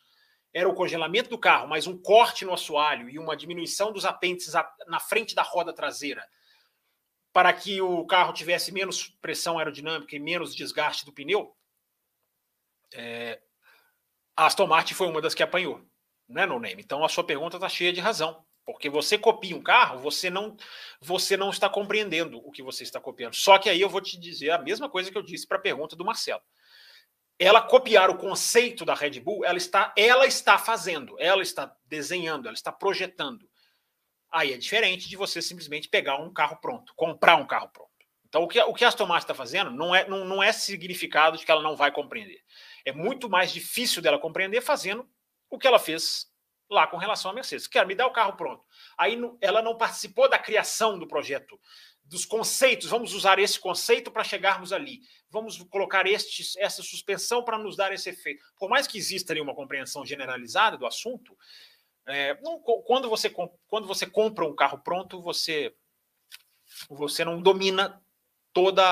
era 0.54 0.68
o 0.68 0.74
congelamento 0.74 1.30
do 1.30 1.38
carro, 1.38 1.68
mas 1.68 1.86
um 1.86 1.96
corte 1.96 2.44
no 2.44 2.52
assoalho 2.52 3.08
e 3.08 3.18
uma 3.18 3.36
diminuição 3.36 3.92
dos 3.92 4.04
apêndices 4.04 4.54
na 4.86 5.00
frente 5.00 5.34
da 5.34 5.42
roda 5.42 5.72
traseira, 5.72 6.26
para 7.32 7.52
que 7.52 7.80
o 7.80 8.04
carro 8.06 8.32
tivesse 8.32 8.70
menos 8.70 9.08
pressão 9.22 9.58
aerodinâmica 9.58 10.14
e 10.14 10.20
menos 10.20 10.54
desgaste 10.54 11.06
do 11.06 11.12
pneu, 11.12 11.56
é, 12.92 13.40
a 14.36 14.46
Aston 14.46 14.66
Martin 14.66 14.92
foi 14.92 15.06
uma 15.06 15.22
das 15.22 15.34
que 15.34 15.42
apanhou, 15.42 15.82
né, 16.28 16.44
no 16.44 16.60
name. 16.60 16.82
Então 16.82 17.02
a 17.02 17.08
sua 17.08 17.24
pergunta 17.24 17.56
está 17.56 17.68
cheia 17.70 17.92
de 17.92 18.00
razão, 18.00 18.44
porque 18.66 18.90
você 18.90 19.16
copia 19.16 19.56
um 19.56 19.62
carro, 19.62 19.98
você 19.98 20.28
não, 20.28 20.54
você 21.00 21.34
não 21.34 21.48
está 21.48 21.70
compreendendo 21.70 22.38
o 22.46 22.50
que 22.50 22.62
você 22.62 22.82
está 22.82 23.00
copiando. 23.00 23.34
Só 23.34 23.58
que 23.58 23.70
aí 23.70 23.80
eu 23.80 23.88
vou 23.88 24.02
te 24.02 24.18
dizer 24.18 24.50
a 24.50 24.58
mesma 24.58 24.90
coisa 24.90 25.10
que 25.10 25.16
eu 25.16 25.22
disse 25.22 25.46
para 25.46 25.56
a 25.56 25.62
pergunta 25.62 25.96
do 25.96 26.04
Marcelo 26.04 26.42
ela 27.38 27.60
copiar 27.60 28.10
o 28.10 28.16
conceito 28.16 28.84
da 28.84 28.94
Red 28.94 29.20
Bull, 29.20 29.44
ela 29.44 29.58
está, 29.58 29.92
ela 29.96 30.26
está 30.26 30.58
fazendo, 30.58 31.16
ela 31.18 31.42
está 31.42 31.74
desenhando, 31.86 32.46
ela 32.46 32.54
está 32.54 32.70
projetando. 32.70 33.48
Aí 34.30 34.52
é 34.52 34.56
diferente 34.56 35.08
de 35.08 35.16
você 35.16 35.42
simplesmente 35.42 35.88
pegar 35.88 36.16
um 36.16 36.32
carro 36.32 36.56
pronto, 36.56 36.92
comprar 36.96 37.36
um 37.36 37.46
carro 37.46 37.68
pronto. 37.68 37.90
Então, 38.32 38.44
o 38.44 38.48
que, 38.48 38.58
o 38.62 38.72
que 38.72 38.82
a 38.82 38.88
Aston 38.88 39.06
Martin 39.06 39.24
está 39.24 39.34
fazendo 39.34 39.70
não 39.70 39.94
é, 39.94 40.08
não, 40.08 40.24
não 40.24 40.42
é 40.42 40.52
significado 40.52 41.36
de 41.36 41.44
que 41.44 41.50
ela 41.50 41.62
não 41.62 41.76
vai 41.76 41.92
compreender. 41.92 42.40
É 42.82 42.90
muito 42.90 43.28
mais 43.28 43.52
difícil 43.52 44.00
dela 44.00 44.18
compreender 44.18 44.62
fazendo 44.62 45.06
o 45.50 45.58
que 45.58 45.66
ela 45.66 45.78
fez 45.78 46.32
lá 46.70 46.86
com 46.86 46.96
relação 46.96 47.30
à 47.30 47.34
Mercedes. 47.34 47.66
Quero 47.66 47.86
me 47.86 47.94
dar 47.94 48.06
o 48.06 48.12
carro 48.12 48.32
pronto. 48.34 48.64
Aí 48.96 49.18
ela 49.40 49.60
não 49.60 49.76
participou 49.76 50.30
da 50.30 50.38
criação 50.38 50.98
do 50.98 51.06
projeto 51.06 51.60
dos 52.04 52.24
conceitos, 52.24 52.88
vamos 52.88 53.14
usar 53.14 53.38
esse 53.38 53.60
conceito 53.60 54.10
para 54.10 54.24
chegarmos 54.24 54.72
ali. 54.72 55.00
Vamos 55.32 55.56
colocar 55.70 56.06
este, 56.06 56.58
essa 56.60 56.82
suspensão 56.82 57.42
para 57.42 57.56
nos 57.56 57.74
dar 57.74 57.90
esse 57.92 58.10
efeito. 58.10 58.44
Por 58.58 58.68
mais 58.68 58.86
que 58.86 58.98
exista 58.98 59.32
ali 59.32 59.40
uma 59.40 59.54
compreensão 59.54 60.04
generalizada 60.04 60.76
do 60.76 60.84
assunto, 60.84 61.36
é, 62.06 62.38
não, 62.42 62.60
quando, 62.60 63.08
você, 63.08 63.30
quando 63.30 63.86
você 63.86 64.06
compra 64.06 64.46
um 64.46 64.54
carro 64.54 64.78
pronto, 64.78 65.22
você, 65.22 65.74
você 66.90 67.24
não 67.24 67.40
domina 67.40 67.98
todo 68.52 68.82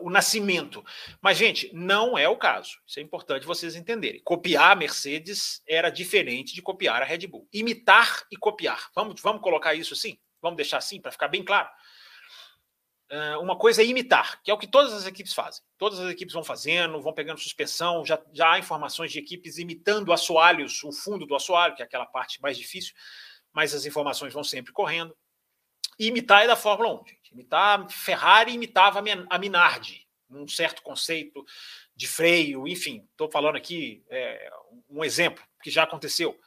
o 0.00 0.08
nascimento. 0.08 0.82
Mas, 1.20 1.36
gente, 1.36 1.70
não 1.74 2.16
é 2.16 2.26
o 2.26 2.38
caso. 2.38 2.78
Isso 2.86 2.98
é 2.98 3.02
importante 3.02 3.46
vocês 3.46 3.76
entenderem. 3.76 4.22
Copiar 4.22 4.72
a 4.72 4.76
Mercedes 4.76 5.62
era 5.68 5.90
diferente 5.90 6.54
de 6.54 6.62
copiar 6.62 7.02
a 7.02 7.04
Red 7.04 7.26
Bull. 7.26 7.46
Imitar 7.52 8.24
e 8.32 8.36
copiar. 8.36 8.90
Vamos, 8.94 9.20
vamos 9.20 9.42
colocar 9.42 9.74
isso 9.74 9.92
assim? 9.92 10.18
Vamos 10.40 10.56
deixar 10.56 10.78
assim 10.78 11.00
para 11.00 11.12
ficar 11.12 11.28
bem 11.28 11.44
claro? 11.44 11.68
Uma 13.40 13.56
coisa 13.56 13.82
é 13.82 13.86
imitar, 13.86 14.42
que 14.42 14.50
é 14.50 14.54
o 14.54 14.58
que 14.58 14.66
todas 14.66 14.92
as 14.92 15.06
equipes 15.06 15.32
fazem. 15.32 15.62
Todas 15.78 15.98
as 15.98 16.10
equipes 16.10 16.34
vão 16.34 16.44
fazendo, 16.44 17.00
vão 17.00 17.12
pegando 17.12 17.40
suspensão, 17.40 18.04
já, 18.04 18.20
já 18.32 18.52
há 18.52 18.58
informações 18.58 19.10
de 19.10 19.18
equipes 19.18 19.58
imitando 19.58 20.12
assoalhos, 20.12 20.82
o 20.84 20.92
fundo 20.92 21.24
do 21.24 21.34
assoalho, 21.34 21.74
que 21.74 21.82
é 21.82 21.84
aquela 21.84 22.06
parte 22.06 22.40
mais 22.42 22.58
difícil, 22.58 22.94
mas 23.52 23.74
as 23.74 23.86
informações 23.86 24.32
vão 24.32 24.44
sempre 24.44 24.72
correndo. 24.72 25.16
Imitar 25.98 26.44
é 26.44 26.46
da 26.46 26.56
Fórmula 26.56 27.00
1, 27.02 27.06
gente. 27.06 27.32
Imitar, 27.32 27.90
Ferrari 27.90 28.52
imitava 28.52 29.02
a 29.30 29.38
Minardi, 29.38 30.06
num 30.28 30.46
certo 30.46 30.82
conceito 30.82 31.44
de 31.96 32.06
freio, 32.06 32.68
enfim, 32.68 33.06
estou 33.10 33.30
falando 33.30 33.56
aqui 33.56 34.04
é, 34.08 34.50
um 34.88 35.02
exemplo 35.02 35.42
que 35.62 35.70
já 35.70 35.82
aconteceu. 35.82 36.38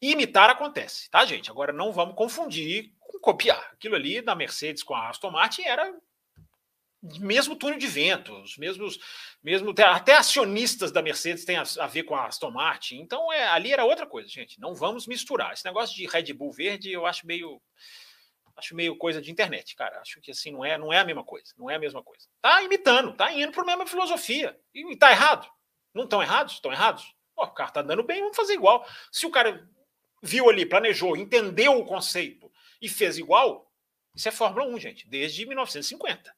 Imitar 0.00 0.50
acontece, 0.50 1.10
tá, 1.10 1.24
gente? 1.24 1.50
Agora 1.50 1.72
não 1.72 1.92
vamos 1.92 2.16
confundir 2.16 2.92
copiar. 3.20 3.70
Aquilo 3.72 3.94
ali 3.94 4.20
da 4.20 4.34
Mercedes 4.34 4.82
com 4.82 4.94
a 4.94 5.08
Aston 5.08 5.30
Martin 5.30 5.62
era 5.62 5.94
mesmo 7.02 7.56
túnel 7.56 7.78
de 7.78 7.86
vento, 7.86 8.32
os 8.42 8.56
mesmos, 8.56 8.98
mesmo 9.42 9.74
até 9.76 10.14
acionistas 10.14 10.92
da 10.92 11.02
Mercedes 11.02 11.44
têm 11.44 11.56
a, 11.56 11.64
a, 11.80 11.86
ver 11.86 12.04
com 12.04 12.14
a 12.14 12.26
Aston 12.26 12.50
Martin. 12.50 12.98
Então 13.00 13.32
é, 13.32 13.48
ali 13.48 13.72
era 13.72 13.84
outra 13.84 14.06
coisa, 14.06 14.28
gente. 14.28 14.60
Não 14.60 14.74
vamos 14.74 15.06
misturar. 15.06 15.52
Esse 15.52 15.64
negócio 15.64 15.96
de 15.96 16.06
Red 16.06 16.32
Bull 16.32 16.52
verde 16.52 16.92
eu 16.92 17.04
acho 17.04 17.26
meio 17.26 17.60
acho 18.54 18.76
meio 18.76 18.96
coisa 18.96 19.20
de 19.20 19.30
internet, 19.30 19.74
cara. 19.74 20.00
Acho 20.00 20.20
que 20.20 20.30
assim 20.30 20.52
não 20.52 20.64
é, 20.64 20.78
não 20.78 20.92
é 20.92 20.98
a 20.98 21.04
mesma 21.04 21.24
coisa, 21.24 21.52
não 21.58 21.68
é 21.68 21.74
a 21.74 21.78
mesma 21.78 22.02
coisa. 22.02 22.26
Tá 22.40 22.62
imitando, 22.62 23.14
tá 23.14 23.32
indo 23.32 23.50
para 23.50 23.62
a 23.62 23.66
mesma 23.66 23.86
filosofia. 23.86 24.56
E 24.72 24.96
tá 24.96 25.10
errado? 25.10 25.48
Não 25.92 26.04
estão 26.04 26.22
errados? 26.22 26.54
Estão 26.54 26.72
errados? 26.72 27.12
Pô, 27.34 27.44
o 27.44 27.50
cara 27.50 27.70
tá 27.70 27.82
dando 27.82 28.04
bem, 28.04 28.20
vamos 28.20 28.36
fazer 28.36 28.52
igual. 28.52 28.86
Se 29.10 29.26
o 29.26 29.30
cara 29.30 29.68
viu 30.22 30.48
ali, 30.48 30.64
planejou, 30.64 31.16
entendeu 31.16 31.78
o 31.78 31.84
conceito 31.84 32.41
e 32.82 32.88
fez 32.88 33.16
igual, 33.16 33.72
isso 34.14 34.28
é 34.28 34.32
Fórmula 34.32 34.66
1, 34.66 34.80
gente, 34.80 35.08
desde 35.08 35.46
1950. 35.46 36.34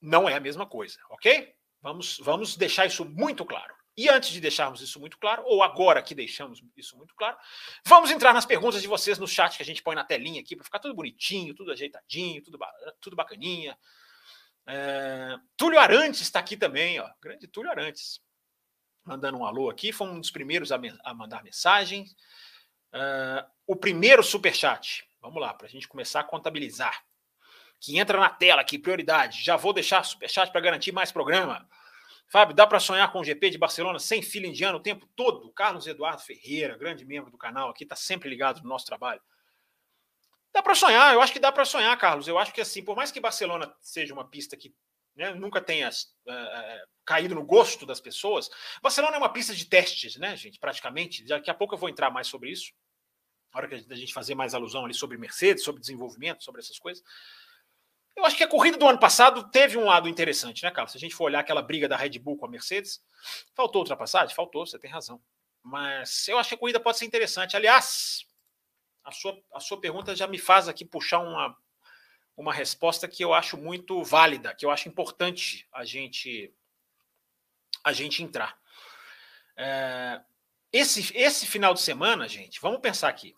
Não 0.00 0.28
é 0.28 0.34
a 0.34 0.40
mesma 0.40 0.66
coisa, 0.66 0.98
ok? 1.10 1.54
Vamos, 1.80 2.18
vamos 2.18 2.56
deixar 2.56 2.86
isso 2.86 3.04
muito 3.04 3.44
claro. 3.44 3.76
E 3.96 4.08
antes 4.08 4.30
de 4.30 4.40
deixarmos 4.40 4.80
isso 4.82 5.00
muito 5.00 5.18
claro, 5.18 5.42
ou 5.46 5.62
agora 5.62 6.02
que 6.02 6.14
deixamos 6.14 6.62
isso 6.76 6.96
muito 6.96 7.14
claro, 7.14 7.36
vamos 7.86 8.10
entrar 8.10 8.34
nas 8.34 8.44
perguntas 8.44 8.82
de 8.82 8.88
vocês 8.88 9.18
no 9.18 9.26
chat 9.26 9.56
que 9.56 9.62
a 9.62 9.66
gente 9.66 9.82
põe 9.82 9.94
na 9.94 10.04
telinha 10.04 10.40
aqui 10.40 10.54
para 10.54 10.64
ficar 10.64 10.78
tudo 10.78 10.94
bonitinho, 10.94 11.54
tudo 11.54 11.72
ajeitadinho, 11.72 12.42
tudo, 12.42 12.58
tudo 13.00 13.16
bacaninha. 13.16 13.78
É, 14.66 15.36
Túlio 15.56 15.78
Arantes 15.78 16.20
está 16.20 16.40
aqui 16.40 16.56
também, 16.56 17.00
ó, 17.00 17.08
grande 17.22 17.46
Túlio 17.46 17.70
Arantes, 17.70 18.20
mandando 19.02 19.38
um 19.38 19.46
alô 19.46 19.70
aqui, 19.70 19.92
foi 19.92 20.08
um 20.08 20.20
dos 20.20 20.30
primeiros 20.30 20.72
a, 20.72 20.80
a 21.04 21.14
mandar 21.14 21.42
mensagem. 21.42 22.04
É, 22.92 23.46
o 23.66 23.76
primeiro 23.76 24.22
super 24.22 24.54
chat, 24.54 25.06
vamos 25.20 25.40
lá, 25.40 25.52
para 25.52 25.66
a 25.66 25.70
gente 25.70 25.88
começar 25.88 26.20
a 26.20 26.24
contabilizar, 26.24 27.04
que 27.80 27.98
entra 27.98 28.18
na 28.18 28.28
tela 28.28 28.60
aqui, 28.60 28.78
prioridade. 28.78 29.44
Já 29.44 29.56
vou 29.56 29.72
deixar 29.72 30.02
super 30.04 30.28
chat 30.28 30.50
para 30.50 30.60
garantir 30.60 30.92
mais 30.92 31.12
programa. 31.12 31.68
Fábio, 32.28 32.54
dá 32.54 32.66
para 32.66 32.80
sonhar 32.80 33.12
com 33.12 33.20
o 33.20 33.24
GP 33.24 33.50
de 33.50 33.58
Barcelona 33.58 33.98
sem 33.98 34.20
fila 34.20 34.46
indiana 34.46 34.76
o 34.76 34.82
tempo 34.82 35.06
todo? 35.14 35.52
Carlos 35.52 35.86
Eduardo 35.86 36.22
Ferreira, 36.22 36.76
grande 36.76 37.04
membro 37.04 37.30
do 37.30 37.38
canal 37.38 37.70
aqui, 37.70 37.84
está 37.84 37.94
sempre 37.94 38.28
ligado 38.28 38.62
no 38.62 38.68
nosso 38.68 38.86
trabalho. 38.86 39.20
Dá 40.52 40.62
para 40.62 40.74
sonhar, 40.74 41.14
eu 41.14 41.20
acho 41.20 41.32
que 41.32 41.38
dá 41.38 41.52
para 41.52 41.64
sonhar, 41.64 41.96
Carlos. 41.98 42.26
Eu 42.26 42.38
acho 42.38 42.52
que 42.52 42.60
assim, 42.60 42.82
por 42.82 42.96
mais 42.96 43.12
que 43.12 43.20
Barcelona 43.20 43.72
seja 43.80 44.12
uma 44.12 44.26
pista 44.26 44.56
que 44.56 44.74
né, 45.16 45.34
nunca 45.34 45.60
tenha 45.60 45.88
uh, 45.88 46.88
caído 47.04 47.34
no 47.34 47.44
gosto 47.44 47.86
das 47.86 48.00
pessoas, 48.00 48.50
Barcelona 48.82 49.16
é 49.16 49.18
uma 49.18 49.32
pista 49.32 49.54
de 49.54 49.64
testes, 49.64 50.16
né, 50.16 50.36
gente? 50.36 50.58
Praticamente. 50.58 51.24
Daqui 51.24 51.50
a 51.50 51.54
pouco 51.54 51.74
eu 51.74 51.78
vou 51.78 51.88
entrar 51.88 52.10
mais 52.10 52.26
sobre 52.26 52.50
isso. 52.50 52.72
Na 53.52 53.60
hora 53.60 53.68
que 53.68 53.74
a 53.74 53.96
gente 53.96 54.12
fazer 54.12 54.34
mais 54.34 54.54
alusão 54.54 54.84
ali 54.84 54.92
sobre 54.92 55.16
Mercedes, 55.16 55.64
sobre 55.64 55.80
desenvolvimento, 55.80 56.44
sobre 56.44 56.60
essas 56.60 56.78
coisas. 56.78 57.02
Eu 58.14 58.24
acho 58.24 58.36
que 58.36 58.44
a 58.44 58.48
corrida 58.48 58.78
do 58.78 58.88
ano 58.88 58.98
passado 58.98 59.50
teve 59.50 59.76
um 59.76 59.84
lado 59.84 60.08
interessante, 60.08 60.62
né, 60.62 60.70
Carlos? 60.70 60.92
Se 60.92 60.98
a 60.98 61.00
gente 61.00 61.14
for 61.14 61.24
olhar 61.24 61.40
aquela 61.40 61.62
briga 61.62 61.88
da 61.88 61.96
Red 61.96 62.18
Bull 62.18 62.36
com 62.36 62.46
a 62.46 62.50
Mercedes, 62.50 63.02
faltou 63.54 63.82
ultrapassagem? 63.82 64.34
Faltou, 64.34 64.66
você 64.66 64.78
tem 64.78 64.90
razão. 64.90 65.20
Mas 65.62 66.26
eu 66.28 66.38
acho 66.38 66.50
que 66.50 66.54
a 66.54 66.58
corrida 66.58 66.80
pode 66.80 66.98
ser 66.98 67.04
interessante. 67.04 67.56
Aliás, 67.56 68.24
a 69.04 69.12
sua, 69.12 69.38
a 69.54 69.60
sua 69.60 69.80
pergunta 69.80 70.16
já 70.16 70.26
me 70.26 70.38
faz 70.38 70.68
aqui 70.68 70.84
puxar 70.84 71.18
uma, 71.18 71.56
uma 72.36 72.52
resposta 72.52 73.08
que 73.08 73.24
eu 73.24 73.32
acho 73.32 73.56
muito 73.56 74.02
válida, 74.02 74.54
que 74.54 74.66
eu 74.66 74.70
acho 74.70 74.88
importante 74.88 75.66
a 75.72 75.84
gente 75.84 76.52
a 77.82 77.92
gente 77.92 78.22
entrar. 78.22 78.58
É, 79.56 80.20
esse, 80.72 81.16
esse 81.16 81.46
final 81.46 81.72
de 81.72 81.80
semana, 81.80 82.28
gente, 82.28 82.60
vamos 82.60 82.80
pensar 82.80 83.08
aqui. 83.08 83.34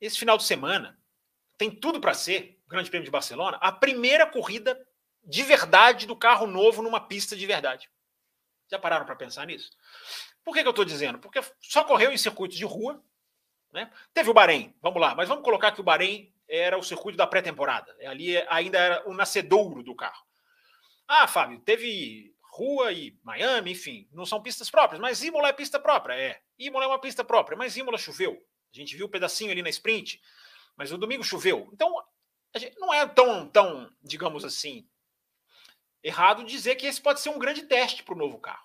Esse 0.00 0.18
final 0.18 0.38
de 0.38 0.44
semana 0.44 0.98
tem 1.58 1.70
tudo 1.70 2.00
para 2.00 2.14
ser 2.14 2.60
Grande 2.68 2.90
Prêmio 2.90 3.04
de 3.04 3.10
Barcelona, 3.10 3.58
a 3.60 3.70
primeira 3.70 4.26
corrida 4.26 4.80
de 5.22 5.42
verdade 5.42 6.06
do 6.06 6.16
carro 6.16 6.46
novo 6.46 6.82
numa 6.82 7.00
pista 7.00 7.36
de 7.36 7.46
verdade. 7.46 7.90
Já 8.70 8.78
pararam 8.78 9.06
para 9.06 9.16
pensar 9.16 9.46
nisso? 9.46 9.70
Por 10.42 10.54
que, 10.54 10.62
que 10.62 10.68
eu 10.68 10.70
estou 10.70 10.84
dizendo? 10.84 11.18
Porque 11.18 11.40
só 11.60 11.84
correu 11.84 12.12
em 12.12 12.18
circuito 12.18 12.56
de 12.56 12.64
rua. 12.64 13.02
Né? 13.72 13.90
Teve 14.12 14.30
o 14.30 14.34
Bahrein, 14.34 14.74
vamos 14.80 15.00
lá, 15.00 15.14
mas 15.14 15.28
vamos 15.28 15.44
colocar 15.44 15.72
que 15.72 15.80
o 15.80 15.84
Bahrein 15.84 16.33
era 16.48 16.78
o 16.78 16.82
circuito 16.82 17.16
da 17.16 17.26
pré-temporada. 17.26 17.94
Ali 18.06 18.36
ainda 18.48 18.78
era 18.78 19.08
o 19.08 19.14
nascedouro 19.14 19.82
do 19.82 19.94
carro. 19.94 20.22
Ah, 21.06 21.26
Fábio, 21.26 21.60
teve 21.60 22.34
rua 22.52 22.92
e 22.92 23.18
Miami, 23.22 23.72
enfim, 23.72 24.08
não 24.12 24.24
são 24.24 24.40
pistas 24.40 24.70
próprias, 24.70 25.00
mas 25.00 25.22
Imola 25.22 25.48
é 25.48 25.52
pista 25.52 25.78
própria, 25.78 26.14
é. 26.14 26.40
Imola 26.58 26.84
é 26.84 26.88
uma 26.88 27.00
pista 27.00 27.24
própria, 27.24 27.56
mas 27.56 27.76
Imola 27.76 27.98
choveu. 27.98 28.40
A 28.72 28.76
gente 28.76 28.96
viu 28.96 29.06
um 29.06 29.10
pedacinho 29.10 29.50
ali 29.50 29.62
na 29.62 29.68
sprint, 29.68 30.20
mas 30.76 30.92
o 30.92 30.98
domingo 30.98 31.24
choveu. 31.24 31.68
Então, 31.72 31.92
não 32.78 32.94
é 32.94 33.06
tão, 33.06 33.48
tão, 33.48 33.90
digamos 34.02 34.44
assim, 34.44 34.88
errado 36.02 36.44
dizer 36.44 36.76
que 36.76 36.86
esse 36.86 37.00
pode 37.00 37.20
ser 37.20 37.30
um 37.30 37.38
grande 37.38 37.62
teste 37.62 38.02
para 38.02 38.14
o 38.14 38.18
novo 38.18 38.38
carro. 38.38 38.64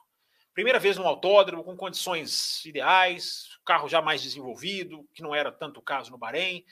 Primeira 0.54 0.80
vez 0.80 0.98
no 0.98 1.08
autódromo, 1.08 1.64
com 1.64 1.76
condições 1.76 2.64
ideais, 2.66 3.48
carro 3.66 3.88
já 3.88 4.02
mais 4.02 4.22
desenvolvido, 4.22 5.08
que 5.14 5.22
não 5.22 5.34
era 5.34 5.52
tanto 5.52 5.80
o 5.80 5.84
caso 5.84 6.12
no 6.12 6.18
Bahrein. 6.18 6.66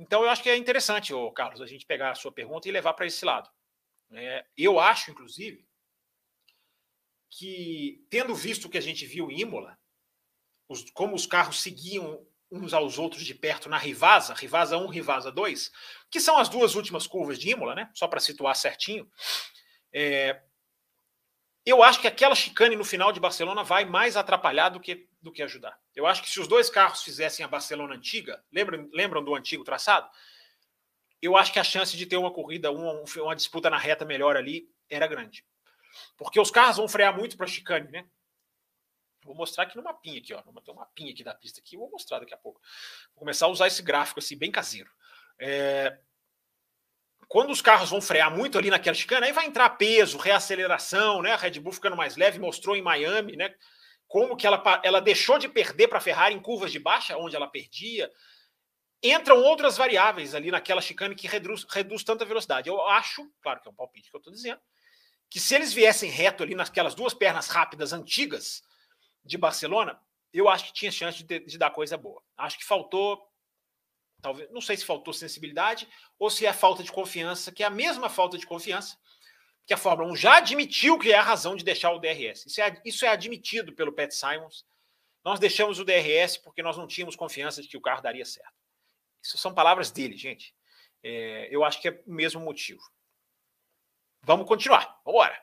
Então, 0.00 0.24
eu 0.24 0.30
acho 0.30 0.42
que 0.42 0.48
é 0.48 0.56
interessante, 0.56 1.12
ô, 1.12 1.30
Carlos, 1.30 1.60
a 1.60 1.66
gente 1.66 1.84
pegar 1.84 2.10
a 2.10 2.14
sua 2.14 2.32
pergunta 2.32 2.66
e 2.66 2.72
levar 2.72 2.94
para 2.94 3.04
esse 3.04 3.22
lado. 3.22 3.50
É, 4.12 4.46
eu 4.56 4.80
acho, 4.80 5.10
inclusive, 5.10 5.68
que, 7.28 8.02
tendo 8.08 8.34
visto 8.34 8.64
o 8.64 8.70
que 8.70 8.78
a 8.78 8.80
gente 8.80 9.04
viu 9.04 9.30
em 9.30 9.40
Imola, 9.40 9.78
os, 10.66 10.90
como 10.92 11.14
os 11.14 11.26
carros 11.26 11.60
seguiam 11.60 12.26
uns 12.50 12.72
aos 12.72 12.98
outros 12.98 13.24
de 13.24 13.34
perto 13.34 13.68
na 13.68 13.76
Rivasa, 13.76 14.32
Rivasa 14.32 14.78
1, 14.78 14.88
Rivasa 14.88 15.30
2, 15.30 15.70
que 16.10 16.18
são 16.18 16.38
as 16.38 16.48
duas 16.48 16.74
últimas 16.76 17.06
curvas 17.06 17.38
de 17.38 17.50
Imola, 17.50 17.74
né? 17.74 17.90
Só 17.94 18.08
para 18.08 18.20
situar 18.20 18.56
certinho. 18.56 19.06
É, 19.92 20.42
eu 21.70 21.82
acho 21.82 22.00
que 22.00 22.06
aquela 22.06 22.34
chicane 22.34 22.76
no 22.76 22.84
final 22.84 23.12
de 23.12 23.20
Barcelona 23.20 23.62
vai 23.62 23.84
mais 23.84 24.16
atrapalhar 24.16 24.68
do 24.68 24.80
que, 24.80 25.08
do 25.20 25.32
que 25.32 25.42
ajudar. 25.42 25.78
Eu 25.94 26.06
acho 26.06 26.22
que 26.22 26.30
se 26.30 26.40
os 26.40 26.48
dois 26.48 26.68
carros 26.68 27.02
fizessem 27.02 27.44
a 27.44 27.48
Barcelona 27.48 27.94
antiga, 27.94 28.42
lembram, 28.52 28.88
lembram 28.92 29.24
do 29.24 29.34
antigo 29.34 29.64
traçado? 29.64 30.10
Eu 31.20 31.36
acho 31.36 31.52
que 31.52 31.58
a 31.58 31.64
chance 31.64 31.96
de 31.96 32.06
ter 32.06 32.16
uma 32.16 32.32
corrida, 32.32 32.70
uma, 32.70 33.04
uma 33.18 33.36
disputa 33.36 33.68
na 33.68 33.78
reta 33.78 34.04
melhor 34.04 34.36
ali 34.36 34.68
era 34.88 35.06
grande. 35.06 35.44
Porque 36.16 36.40
os 36.40 36.50
carros 36.50 36.76
vão 36.76 36.88
frear 36.88 37.16
muito 37.16 37.36
para 37.36 37.46
a 37.46 37.48
chicane, 37.48 37.90
né? 37.90 38.06
Vou 39.22 39.34
mostrar 39.34 39.64
aqui 39.64 39.76
no 39.76 39.82
mapinha 39.82 40.18
aqui, 40.18 40.32
ó. 40.32 40.42
Tem 40.42 40.74
um 40.74 40.78
mapinha 40.78 41.12
aqui 41.12 41.22
da 41.22 41.34
pista 41.34 41.60
aqui, 41.60 41.76
vou 41.76 41.90
mostrar 41.90 42.20
daqui 42.20 42.32
a 42.32 42.38
pouco. 42.38 42.60
Vou 43.14 43.20
começar 43.20 43.46
a 43.46 43.50
usar 43.50 43.66
esse 43.66 43.82
gráfico 43.82 44.18
assim, 44.18 44.36
bem 44.36 44.50
caseiro. 44.50 44.90
É... 45.38 45.98
Quando 47.30 47.52
os 47.52 47.62
carros 47.62 47.90
vão 47.90 48.00
frear 48.00 48.28
muito 48.36 48.58
ali 48.58 48.70
naquela 48.70 48.92
chicana, 48.92 49.24
aí 49.24 49.32
vai 49.32 49.46
entrar 49.46 49.70
peso, 49.70 50.18
reaceleração, 50.18 51.22
né? 51.22 51.32
A 51.32 51.36
Red 51.36 51.60
Bull 51.60 51.72
ficando 51.72 51.96
mais 51.96 52.16
leve, 52.16 52.40
mostrou 52.40 52.74
em 52.74 52.82
Miami, 52.82 53.36
né? 53.36 53.54
Como 54.08 54.36
que 54.36 54.44
ela, 54.44 54.60
ela 54.82 55.00
deixou 55.00 55.38
de 55.38 55.48
perder 55.48 55.86
para 55.86 55.98
a 55.98 56.00
Ferrari 56.00 56.34
em 56.34 56.42
curvas 56.42 56.72
de 56.72 56.80
baixa, 56.80 57.16
onde 57.16 57.36
ela 57.36 57.46
perdia. 57.46 58.10
Entram 59.00 59.40
outras 59.44 59.76
variáveis 59.76 60.34
ali 60.34 60.50
naquela 60.50 60.80
chicane 60.80 61.14
que 61.14 61.28
reduz, 61.28 61.64
reduz 61.70 62.02
tanta 62.02 62.24
velocidade. 62.24 62.68
Eu 62.68 62.84
acho, 62.88 63.24
claro 63.40 63.60
que 63.60 63.68
é 63.68 63.70
um 63.70 63.76
palpite 63.76 64.10
que 64.10 64.16
eu 64.16 64.18
estou 64.18 64.32
dizendo, 64.32 64.60
que 65.30 65.38
se 65.38 65.54
eles 65.54 65.72
viessem 65.72 66.10
reto 66.10 66.42
ali 66.42 66.56
naquelas 66.56 66.96
duas 66.96 67.14
pernas 67.14 67.46
rápidas 67.46 67.92
antigas, 67.92 68.64
de 69.24 69.38
Barcelona, 69.38 70.00
eu 70.32 70.48
acho 70.48 70.66
que 70.66 70.72
tinha 70.72 70.90
chance 70.90 71.22
de, 71.22 71.38
de, 71.40 71.58
dar 71.58 71.70
coisa 71.70 71.96
boa. 71.96 72.22
Acho 72.36 72.58
que 72.58 72.64
faltou, 72.64 73.20
talvez, 74.20 74.50
não 74.50 74.60
sei 74.60 74.76
se 74.76 74.84
faltou 74.84 75.12
sensibilidade 75.12 75.88
ou 76.18 76.30
se 76.30 76.46
é 76.46 76.52
falta 76.52 76.82
de 76.82 76.92
confiança, 76.92 77.52
que 77.52 77.62
é 77.62 77.66
a 77.66 77.70
mesma 77.70 78.08
falta 78.08 78.38
de 78.38 78.46
confiança 78.46 78.96
que 79.66 79.74
a 79.74 79.76
Fórmula 79.76 80.10
1 80.10 80.16
já 80.16 80.36
admitiu 80.38 80.98
que 80.98 81.12
é 81.12 81.16
a 81.16 81.22
razão 81.22 81.54
de 81.54 81.64
deixar 81.64 81.92
o 81.92 81.98
DRS. 81.98 82.46
Isso 82.46 82.60
é, 82.60 82.82
isso 82.84 83.04
é 83.04 83.08
admitido 83.08 83.72
pelo 83.72 83.92
Pat 83.92 84.10
Simons. 84.10 84.66
Nós 85.24 85.38
deixamos 85.38 85.78
o 85.78 85.84
DRS 85.84 86.38
porque 86.38 86.62
nós 86.62 86.76
não 86.76 86.86
tínhamos 86.86 87.14
confiança 87.14 87.62
de 87.62 87.68
que 87.68 87.76
o 87.76 87.80
carro 87.80 88.02
daria 88.02 88.24
certo. 88.24 88.52
Isso 89.22 89.38
são 89.38 89.54
palavras 89.54 89.90
dele, 89.90 90.16
gente. 90.16 90.54
É, 91.02 91.48
eu 91.50 91.62
acho 91.64 91.80
que 91.80 91.88
é 91.88 92.02
o 92.06 92.12
mesmo 92.12 92.40
motivo. 92.40 92.80
Vamos 94.22 94.46
continuar. 94.46 95.00
Embora. 95.06 95.40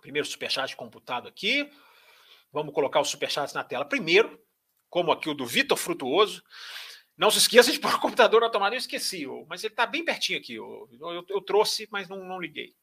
Primeiro 0.00 0.26
superchat 0.26 0.74
computado 0.74 1.28
aqui. 1.28 1.70
Vamos 2.50 2.74
colocar 2.74 3.00
os 3.00 3.08
superchats 3.08 3.54
na 3.54 3.62
tela 3.62 3.84
primeiro, 3.84 4.42
como 4.90 5.12
aqui 5.12 5.30
o 5.30 5.34
do 5.34 5.46
Vitor 5.46 5.78
Frutuoso. 5.78 6.42
Não 7.16 7.30
se 7.30 7.38
esqueça 7.38 7.70
de 7.70 7.78
pôr 7.78 7.94
o 7.94 8.00
computador 8.00 8.42
automático. 8.42 8.76
Eu 8.76 8.78
esqueci, 8.78 9.26
mas 9.48 9.62
ele 9.62 9.72
está 9.72 9.86
bem 9.86 10.04
pertinho 10.04 10.38
aqui. 10.38 10.54
Eu, 10.54 10.88
eu, 11.00 11.24
eu, 11.28 11.40
trouxe, 11.40 11.88
mas 11.90 12.08
não, 12.08 12.24
não 12.24 12.40
liguei. 12.40 12.74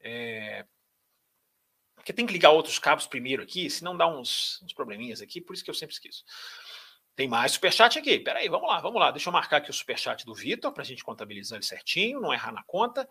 É... 0.00 0.64
Porque 1.94 2.12
tem 2.12 2.26
que 2.26 2.32
ligar 2.32 2.50
outros 2.50 2.78
cabos 2.78 3.06
primeiro 3.06 3.42
aqui, 3.42 3.70
senão 3.70 3.96
dá 3.96 4.06
uns, 4.06 4.60
uns 4.62 4.72
probleminhas 4.74 5.22
aqui, 5.22 5.40
por 5.40 5.54
isso 5.54 5.64
que 5.64 5.70
eu 5.70 5.74
sempre 5.74 5.94
esqueço. 5.94 6.24
Tem 7.16 7.28
mais 7.28 7.52
superchat 7.52 7.98
aqui. 7.98 8.18
Peraí, 8.18 8.48
vamos 8.48 8.68
lá, 8.68 8.80
vamos 8.80 9.00
lá. 9.00 9.10
Deixa 9.10 9.28
eu 9.28 9.32
marcar 9.32 9.58
aqui 9.58 9.70
o 9.70 9.74
superchat 9.74 10.26
do 10.26 10.34
Vitor 10.34 10.72
para 10.72 10.82
a 10.82 10.86
gente 10.86 11.04
contabilizar 11.04 11.56
ele 11.56 11.64
certinho, 11.64 12.20
não 12.20 12.34
errar 12.34 12.52
na 12.52 12.62
conta. 12.64 13.08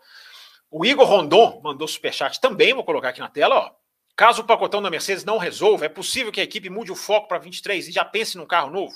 O 0.70 0.84
Igor 0.84 1.06
Rondon 1.06 1.60
mandou 1.62 1.88
superchat 1.88 2.40
também, 2.40 2.74
vou 2.74 2.84
colocar 2.84 3.08
aqui 3.08 3.20
na 3.20 3.28
tela, 3.28 3.56
ó. 3.56 3.74
Caso 4.16 4.42
o 4.42 4.44
pacotão 4.44 4.80
da 4.80 4.90
Mercedes 4.90 5.24
não 5.24 5.38
resolva, 5.38 5.86
é 5.86 5.88
possível 5.88 6.30
que 6.30 6.40
a 6.40 6.44
equipe 6.44 6.70
mude 6.70 6.92
o 6.92 6.96
foco 6.96 7.26
para 7.26 7.38
23 7.38 7.88
e 7.88 7.92
já 7.92 8.04
pense 8.04 8.36
num 8.36 8.46
carro 8.46 8.70
novo? 8.70 8.94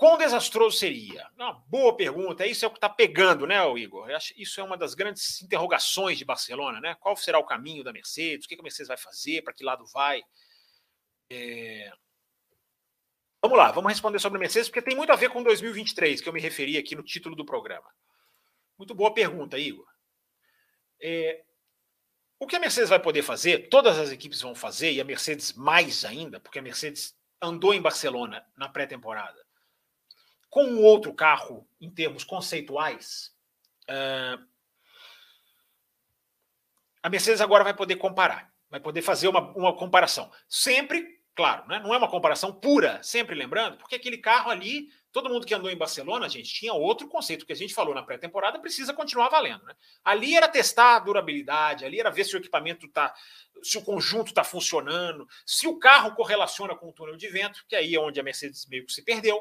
Quão 0.00 0.16
desastroso 0.16 0.78
seria? 0.78 1.28
Uma 1.36 1.52
boa 1.52 1.94
pergunta. 1.94 2.46
Isso 2.46 2.64
é 2.64 2.68
o 2.68 2.70
que 2.70 2.78
está 2.78 2.88
pegando, 2.88 3.46
né, 3.46 3.56
Igor? 3.76 4.08
Isso 4.34 4.58
é 4.58 4.64
uma 4.64 4.74
das 4.74 4.94
grandes 4.94 5.42
interrogações 5.42 6.16
de 6.16 6.24
Barcelona, 6.24 6.80
né? 6.80 6.94
Qual 6.94 7.14
será 7.18 7.38
o 7.38 7.44
caminho 7.44 7.84
da 7.84 7.92
Mercedes? 7.92 8.46
O 8.46 8.48
que 8.48 8.58
a 8.58 8.62
Mercedes 8.62 8.88
vai 8.88 8.96
fazer? 8.96 9.42
Para 9.42 9.52
que 9.52 9.62
lado 9.62 9.84
vai? 9.92 10.22
É... 11.28 11.92
Vamos 13.42 13.58
lá, 13.58 13.72
vamos 13.72 13.92
responder 13.92 14.18
sobre 14.18 14.38
a 14.38 14.40
Mercedes, 14.40 14.70
porque 14.70 14.80
tem 14.80 14.96
muito 14.96 15.12
a 15.12 15.16
ver 15.16 15.28
com 15.28 15.42
2023, 15.42 16.22
que 16.22 16.28
eu 16.30 16.32
me 16.32 16.40
referi 16.40 16.78
aqui 16.78 16.96
no 16.96 17.02
título 17.02 17.36
do 17.36 17.44
programa. 17.44 17.94
Muito 18.78 18.94
boa 18.94 19.12
pergunta, 19.12 19.58
Igor. 19.58 19.86
É, 20.98 21.44
o 22.38 22.46
que 22.46 22.56
a 22.56 22.60
Mercedes 22.60 22.88
vai 22.88 23.00
poder 23.00 23.20
fazer, 23.20 23.68
todas 23.68 23.98
as 23.98 24.10
equipes 24.10 24.40
vão 24.40 24.54
fazer, 24.54 24.92
e 24.92 25.00
a 25.02 25.04
Mercedes 25.04 25.52
mais 25.52 26.06
ainda, 26.06 26.40
porque 26.40 26.58
a 26.58 26.62
Mercedes 26.62 27.14
andou 27.42 27.74
em 27.74 27.82
Barcelona 27.82 28.42
na 28.56 28.66
pré-temporada, 28.66 29.49
com 30.50 30.64
um 30.64 30.82
outro 30.82 31.14
carro 31.14 31.66
em 31.80 31.88
termos 31.88 32.24
conceituais, 32.24 33.32
uh, 33.88 34.44
a 37.02 37.08
Mercedes 37.08 37.40
agora 37.40 37.64
vai 37.64 37.72
poder 37.72 37.96
comparar. 37.96 38.52
vai 38.68 38.80
poder 38.80 39.00
fazer 39.00 39.28
uma, 39.28 39.40
uma 39.56 39.74
comparação. 39.74 40.30
Sempre, 40.48 41.20
claro, 41.34 41.66
né? 41.68 41.78
não 41.78 41.94
é 41.94 41.98
uma 41.98 42.10
comparação 42.10 42.52
pura, 42.52 43.02
sempre 43.02 43.34
lembrando, 43.34 43.78
porque 43.78 43.94
aquele 43.94 44.18
carro 44.18 44.50
ali, 44.50 44.88
todo 45.10 45.28
mundo 45.30 45.46
que 45.46 45.54
andou 45.54 45.70
em 45.70 45.76
Barcelona, 45.76 46.28
gente, 46.28 46.52
tinha 46.52 46.74
outro 46.74 47.08
conceito 47.08 47.46
que 47.46 47.52
a 47.52 47.56
gente 47.56 47.72
falou 47.72 47.94
na 47.94 48.02
pré-temporada, 48.02 48.58
precisa 48.58 48.92
continuar 48.92 49.28
valendo. 49.28 49.64
Né? 49.64 49.74
Ali 50.04 50.36
era 50.36 50.48
testar 50.48 50.96
a 50.96 50.98
durabilidade, 50.98 51.84
ali 51.84 51.98
era 51.98 52.10
ver 52.10 52.24
se 52.24 52.36
o 52.36 52.38
equipamento 52.38 52.86
está, 52.86 53.14
se 53.62 53.78
o 53.78 53.82
conjunto 53.82 54.28
está 54.28 54.44
funcionando, 54.44 55.26
se 55.46 55.66
o 55.66 55.78
carro 55.78 56.14
correlaciona 56.14 56.76
com 56.76 56.90
o 56.90 56.92
túnel 56.92 57.16
de 57.16 57.28
vento, 57.28 57.64
que 57.68 57.74
aí 57.74 57.94
é 57.94 58.00
onde 58.00 58.20
a 58.20 58.22
Mercedes 58.22 58.66
meio 58.66 58.84
que 58.84 58.92
se 58.92 59.02
perdeu 59.02 59.40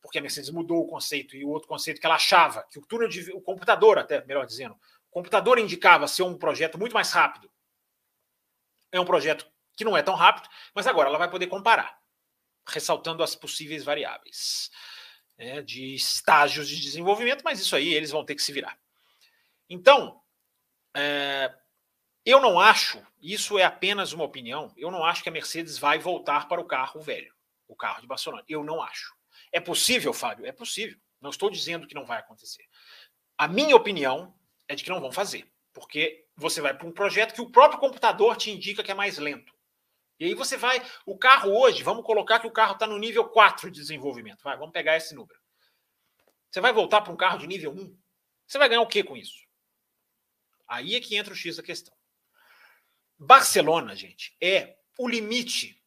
porque 0.00 0.18
a 0.18 0.22
Mercedes 0.22 0.50
mudou 0.50 0.80
o 0.82 0.86
conceito 0.86 1.36
e 1.36 1.44
o 1.44 1.48
outro 1.48 1.68
conceito 1.68 2.00
que 2.00 2.06
ela 2.06 2.16
achava 2.16 2.66
que 2.70 2.78
o 2.78 2.86
túnel 2.86 3.08
de 3.08 3.30
o 3.32 3.40
computador 3.40 3.98
até 3.98 4.24
melhor 4.24 4.46
dizendo 4.46 4.74
o 4.74 5.10
computador 5.10 5.58
indicava 5.58 6.06
ser 6.06 6.22
um 6.22 6.36
projeto 6.36 6.78
muito 6.78 6.92
mais 6.92 7.10
rápido. 7.10 7.50
É 8.92 9.00
um 9.00 9.04
projeto 9.04 9.50
que 9.76 9.84
não 9.84 9.96
é 9.96 10.02
tão 10.02 10.14
rápido 10.14 10.48
mas 10.74 10.86
agora 10.86 11.08
ela 11.08 11.18
vai 11.18 11.30
poder 11.30 11.46
comparar 11.46 11.98
ressaltando 12.66 13.22
as 13.22 13.34
possíveis 13.34 13.84
variáveis 13.84 14.70
né, 15.38 15.62
de 15.62 15.94
estágios 15.94 16.68
de 16.68 16.80
desenvolvimento 16.80 17.42
mas 17.42 17.60
isso 17.60 17.76
aí 17.76 17.92
eles 17.92 18.10
vão 18.10 18.24
ter 18.24 18.34
que 18.34 18.42
se 18.42 18.52
virar. 18.52 18.78
Então 19.68 20.20
é, 20.96 21.54
eu 22.24 22.40
não 22.40 22.58
acho 22.58 23.04
isso 23.20 23.58
é 23.58 23.64
apenas 23.64 24.12
uma 24.12 24.24
opinião 24.24 24.72
eu 24.76 24.90
não 24.90 25.04
acho 25.04 25.22
que 25.22 25.28
a 25.28 25.32
Mercedes 25.32 25.78
vai 25.78 25.98
voltar 25.98 26.48
para 26.48 26.60
o 26.60 26.66
carro 26.66 27.00
velho 27.00 27.34
o 27.70 27.76
carro 27.76 28.00
de 28.00 28.06
Barcelona. 28.06 28.44
Eu 28.48 28.64
não 28.64 28.82
acho 28.82 29.14
é 29.52 29.60
possível, 29.60 30.12
Fábio? 30.12 30.46
É 30.46 30.52
possível. 30.52 30.98
Não 31.20 31.30
estou 31.30 31.50
dizendo 31.50 31.86
que 31.86 31.94
não 31.94 32.04
vai 32.04 32.18
acontecer. 32.18 32.64
A 33.36 33.48
minha 33.48 33.76
opinião 33.76 34.34
é 34.68 34.74
de 34.74 34.84
que 34.84 34.90
não 34.90 35.00
vão 35.00 35.12
fazer, 35.12 35.50
porque 35.72 36.26
você 36.36 36.60
vai 36.60 36.76
para 36.76 36.86
um 36.86 36.92
projeto 36.92 37.34
que 37.34 37.40
o 37.40 37.50
próprio 37.50 37.80
computador 37.80 38.36
te 38.36 38.50
indica 38.50 38.82
que 38.82 38.90
é 38.90 38.94
mais 38.94 39.18
lento. 39.18 39.52
E 40.18 40.26
aí 40.26 40.34
você 40.34 40.56
vai. 40.56 40.82
O 41.06 41.16
carro 41.16 41.50
hoje, 41.50 41.82
vamos 41.82 42.04
colocar 42.04 42.38
que 42.38 42.46
o 42.46 42.52
carro 42.52 42.74
está 42.74 42.86
no 42.86 42.98
nível 42.98 43.28
4 43.28 43.70
de 43.70 43.80
desenvolvimento. 43.80 44.42
Vai, 44.42 44.56
vamos 44.56 44.72
pegar 44.72 44.96
esse 44.96 45.14
número. 45.14 45.38
Você 46.50 46.60
vai 46.60 46.72
voltar 46.72 47.00
para 47.00 47.12
um 47.12 47.16
carro 47.16 47.38
de 47.38 47.46
nível 47.46 47.72
1. 47.72 47.98
Você 48.46 48.58
vai 48.58 48.68
ganhar 48.68 48.82
o 48.82 48.86
que 48.86 49.02
com 49.02 49.16
isso? 49.16 49.38
Aí 50.68 50.94
é 50.94 51.00
que 51.00 51.16
entra 51.16 51.32
o 51.32 51.36
X 51.36 51.56
da 51.56 51.62
questão. 51.62 51.96
Barcelona, 53.18 53.94
gente, 53.96 54.36
é 54.40 54.76
o 54.98 55.08
limite 55.08 55.79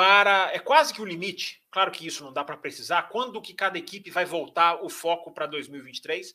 para. 0.00 0.50
É 0.54 0.58
quase 0.58 0.94
que 0.94 1.02
o 1.02 1.04
limite. 1.04 1.62
Claro 1.70 1.90
que 1.90 2.06
isso 2.06 2.24
não 2.24 2.32
dá 2.32 2.42
para 2.42 2.56
precisar. 2.56 3.02
Quando 3.10 3.40
que 3.42 3.52
cada 3.52 3.76
equipe 3.76 4.10
vai 4.10 4.24
voltar 4.24 4.82
o 4.82 4.88
foco 4.88 5.30
para 5.30 5.44
2023? 5.44 6.34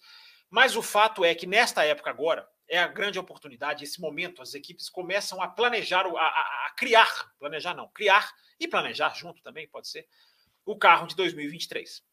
Mas 0.52 0.76
o 0.76 0.84
fato 0.84 1.26
é 1.26 1.34
que 1.34 1.48
nesta 1.48 1.84
época 1.84 2.12
agora 2.12 2.48
é 2.68 2.78
a 2.78 2.88
grande 2.88 3.18
oportunidade, 3.18 3.84
esse 3.84 4.00
momento, 4.00 4.44
as 4.44 4.54
equipes 4.54 4.88
começam 4.88 5.42
a 5.42 5.48
planejar, 5.48 6.06
a, 6.06 6.10
a, 6.10 6.68
a 6.68 6.74
criar, 6.78 7.10
planejar 7.40 7.74
não, 7.74 7.88
criar 7.90 8.32
e 8.60 8.68
planejar 8.68 9.16
junto 9.16 9.42
também, 9.42 9.68
pode 9.68 9.88
ser, 9.88 10.08
o 10.64 10.78
carro 10.78 11.08
de 11.08 11.16
2023. 11.16 12.04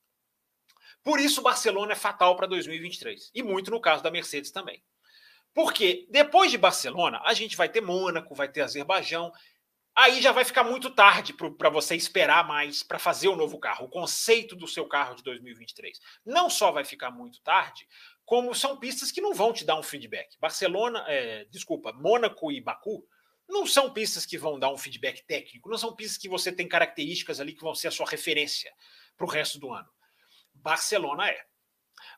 Por 1.04 1.20
isso, 1.20 1.42
Barcelona 1.42 1.92
é 1.92 1.96
fatal 1.96 2.34
para 2.34 2.46
2023. 2.46 3.30
E 3.34 3.42
muito 3.42 3.70
no 3.70 3.80
caso 3.80 4.02
da 4.02 4.10
Mercedes 4.10 4.50
também. 4.50 4.82
Porque 5.54 6.06
depois 6.10 6.50
de 6.50 6.56
Barcelona, 6.56 7.20
a 7.24 7.34
gente 7.34 7.56
vai 7.56 7.68
ter 7.68 7.82
Mônaco, 7.82 8.34
vai 8.34 8.48
ter 8.48 8.62
Azerbaijão, 8.62 9.30
aí 9.94 10.20
já 10.20 10.32
vai 10.32 10.44
ficar 10.44 10.64
muito 10.64 10.90
tarde 10.90 11.32
para 11.32 11.70
você 11.70 11.94
esperar 11.94 12.46
mais 12.46 12.82
para 12.82 12.98
fazer 12.98 13.28
o 13.28 13.36
novo 13.36 13.58
carro, 13.58 13.86
o 13.86 13.90
conceito 13.90 14.56
do 14.56 14.66
seu 14.66 14.86
carro 14.86 15.14
de 15.14 15.22
2023. 15.22 15.98
Não 16.24 16.48
só 16.48 16.70
vai 16.72 16.84
ficar 16.84 17.10
muito 17.10 17.40
tarde, 17.42 17.86
como 18.24 18.54
são 18.54 18.78
pistas 18.78 19.10
que 19.10 19.20
não 19.20 19.34
vão 19.34 19.52
te 19.52 19.64
dar 19.64 19.78
um 19.78 19.82
feedback. 19.82 20.36
Barcelona, 20.40 21.04
é, 21.08 21.44
desculpa, 21.46 21.92
Mônaco 21.92 22.50
e 22.50 22.60
Baku 22.60 23.06
não 23.48 23.66
são 23.66 23.92
pistas 23.92 24.24
que 24.24 24.38
vão 24.38 24.58
dar 24.58 24.72
um 24.72 24.78
feedback 24.78 25.22
técnico, 25.26 25.68
não 25.68 25.76
são 25.76 25.94
pistas 25.94 26.16
que 26.16 26.28
você 26.28 26.50
tem 26.50 26.66
características 26.66 27.40
ali 27.40 27.52
que 27.52 27.62
vão 27.62 27.74
ser 27.74 27.88
a 27.88 27.90
sua 27.90 28.08
referência 28.08 28.72
para 29.16 29.26
o 29.26 29.28
resto 29.28 29.58
do 29.58 29.72
ano. 29.72 29.88
Barcelona 30.54 31.28
é. 31.28 31.44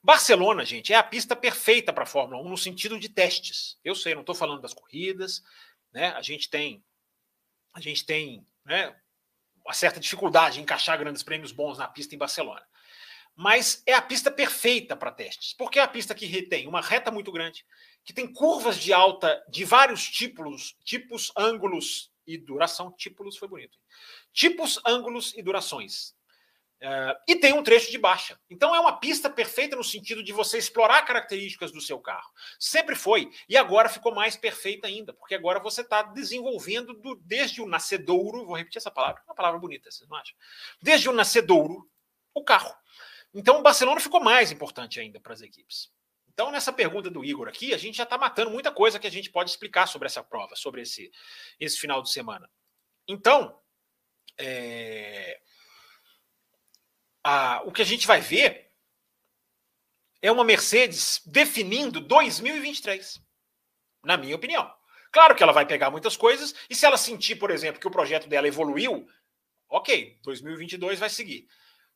Barcelona, 0.02 0.64
gente, 0.64 0.92
é 0.92 0.96
a 0.96 1.02
pista 1.02 1.34
perfeita 1.34 1.92
para 1.92 2.04
a 2.04 2.06
Fórmula 2.06 2.42
1 2.42 2.48
no 2.48 2.56
sentido 2.56 2.98
de 2.98 3.08
testes. 3.08 3.78
Eu 3.82 3.94
sei, 3.94 4.14
não 4.14 4.20
estou 4.20 4.34
falando 4.34 4.60
das 4.60 4.74
corridas, 4.74 5.42
né? 5.92 6.08
A 6.10 6.22
gente 6.22 6.48
tem 6.48 6.84
a 7.74 7.80
gente 7.80 8.06
tem 8.06 8.46
né, 8.64 8.94
uma 9.64 9.74
certa 9.74 9.98
dificuldade 9.98 10.58
em 10.58 10.62
encaixar 10.62 10.98
grandes 10.98 11.22
prêmios 11.22 11.52
bons 11.52 11.76
na 11.76 11.88
pista 11.88 12.14
em 12.14 12.18
Barcelona. 12.18 12.64
Mas 13.36 13.82
é 13.84 13.92
a 13.92 14.00
pista 14.00 14.30
perfeita 14.30 14.96
para 14.96 15.10
testes, 15.10 15.54
porque 15.54 15.80
é 15.80 15.82
a 15.82 15.88
pista 15.88 16.14
que 16.14 16.42
tem 16.42 16.68
uma 16.68 16.80
reta 16.80 17.10
muito 17.10 17.32
grande, 17.32 17.66
que 18.04 18.12
tem 18.12 18.32
curvas 18.32 18.78
de 18.78 18.92
alta 18.92 19.44
de 19.48 19.64
vários 19.64 20.08
tipos, 20.08 20.76
tipos, 20.84 21.32
ângulos 21.36 22.12
e 22.24 22.38
duração. 22.38 22.92
Tipos 22.92 23.36
foi 23.36 23.48
bonito. 23.48 23.76
Tipos, 24.32 24.80
ângulos 24.86 25.34
e 25.36 25.42
durações. 25.42 26.13
Uh, 26.84 27.16
e 27.26 27.36
tem 27.36 27.54
um 27.54 27.62
trecho 27.62 27.90
de 27.90 27.96
baixa. 27.96 28.38
Então 28.50 28.74
é 28.74 28.78
uma 28.78 29.00
pista 29.00 29.30
perfeita 29.30 29.74
no 29.74 29.82
sentido 29.82 30.22
de 30.22 30.34
você 30.34 30.58
explorar 30.58 31.00
características 31.06 31.72
do 31.72 31.80
seu 31.80 31.98
carro. 31.98 32.30
Sempre 32.58 32.94
foi. 32.94 33.30
E 33.48 33.56
agora 33.56 33.88
ficou 33.88 34.14
mais 34.14 34.36
perfeita 34.36 34.86
ainda, 34.86 35.14
porque 35.14 35.34
agora 35.34 35.58
você 35.58 35.80
está 35.80 36.02
desenvolvendo 36.02 36.92
do, 36.92 37.14
desde 37.16 37.62
o 37.62 37.66
nascedouro, 37.66 38.44
vou 38.44 38.54
repetir 38.54 38.76
essa 38.76 38.90
palavra, 38.90 39.22
uma 39.26 39.34
palavra 39.34 39.58
bonita, 39.58 39.90
vocês 39.90 40.06
não 40.06 40.18
acham? 40.18 40.36
Desde 40.82 41.08
o 41.08 41.12
nascedouro, 41.14 41.88
o 42.34 42.44
carro. 42.44 42.74
Então 43.32 43.60
o 43.60 43.62
Barcelona 43.62 43.98
ficou 43.98 44.20
mais 44.20 44.52
importante 44.52 45.00
ainda 45.00 45.18
para 45.18 45.32
as 45.32 45.40
equipes. 45.40 45.90
Então, 46.34 46.50
nessa 46.50 46.72
pergunta 46.72 47.08
do 47.08 47.24
Igor 47.24 47.48
aqui, 47.48 47.72
a 47.72 47.78
gente 47.78 47.96
já 47.96 48.02
está 48.02 48.18
matando 48.18 48.50
muita 48.50 48.70
coisa 48.70 48.98
que 48.98 49.06
a 49.06 49.10
gente 49.10 49.30
pode 49.30 49.48
explicar 49.48 49.86
sobre 49.86 50.06
essa 50.06 50.22
prova, 50.22 50.54
sobre 50.54 50.82
esse, 50.82 51.10
esse 51.58 51.78
final 51.78 52.02
de 52.02 52.10
semana. 52.10 52.50
Então, 53.06 53.56
é, 54.36 55.40
a, 57.24 57.62
o 57.64 57.72
que 57.72 57.80
a 57.80 57.86
gente 57.86 58.06
vai 58.06 58.20
ver 58.20 58.70
é 60.20 60.30
uma 60.30 60.44
Mercedes 60.44 61.22
definindo 61.24 62.00
2023, 62.00 63.20
na 64.04 64.16
minha 64.18 64.36
opinião. 64.36 64.72
Claro 65.10 65.34
que 65.34 65.42
ela 65.42 65.52
vai 65.52 65.64
pegar 65.64 65.90
muitas 65.90 66.16
coisas, 66.16 66.54
e 66.68 66.74
se 66.74 66.84
ela 66.84 66.98
sentir, 66.98 67.36
por 67.36 67.50
exemplo, 67.50 67.80
que 67.80 67.86
o 67.86 67.90
projeto 67.90 68.28
dela 68.28 68.48
evoluiu, 68.48 69.08
ok, 69.68 70.18
2022 70.22 70.98
vai 70.98 71.08
seguir. 71.08 71.48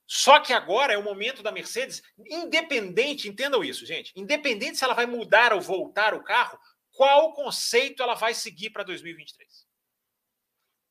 Só 0.07 0.41
que 0.41 0.55
agora 0.55 0.95
é 0.95 0.99
o 0.99 1.03
momento 1.03 1.43
da 1.43 1.53
Mercedes, 1.53 2.03
independente, 2.19 3.29
entendam 3.29 3.63
isso, 3.63 3.85
gente, 3.85 4.13
independente 4.17 4.79
se 4.79 4.85
ela 4.85 4.95
vai 4.95 5.05
mudar 5.05 5.53
ou 5.53 5.61
voltar 5.61 6.15
o 6.15 6.25
carro, 6.25 6.59
qual 6.93 7.35
conceito 7.35 8.03
ela 8.03 8.15
vai 8.15 8.33
seguir 8.33 8.71
para 8.71 8.85
2023. 8.85 9.67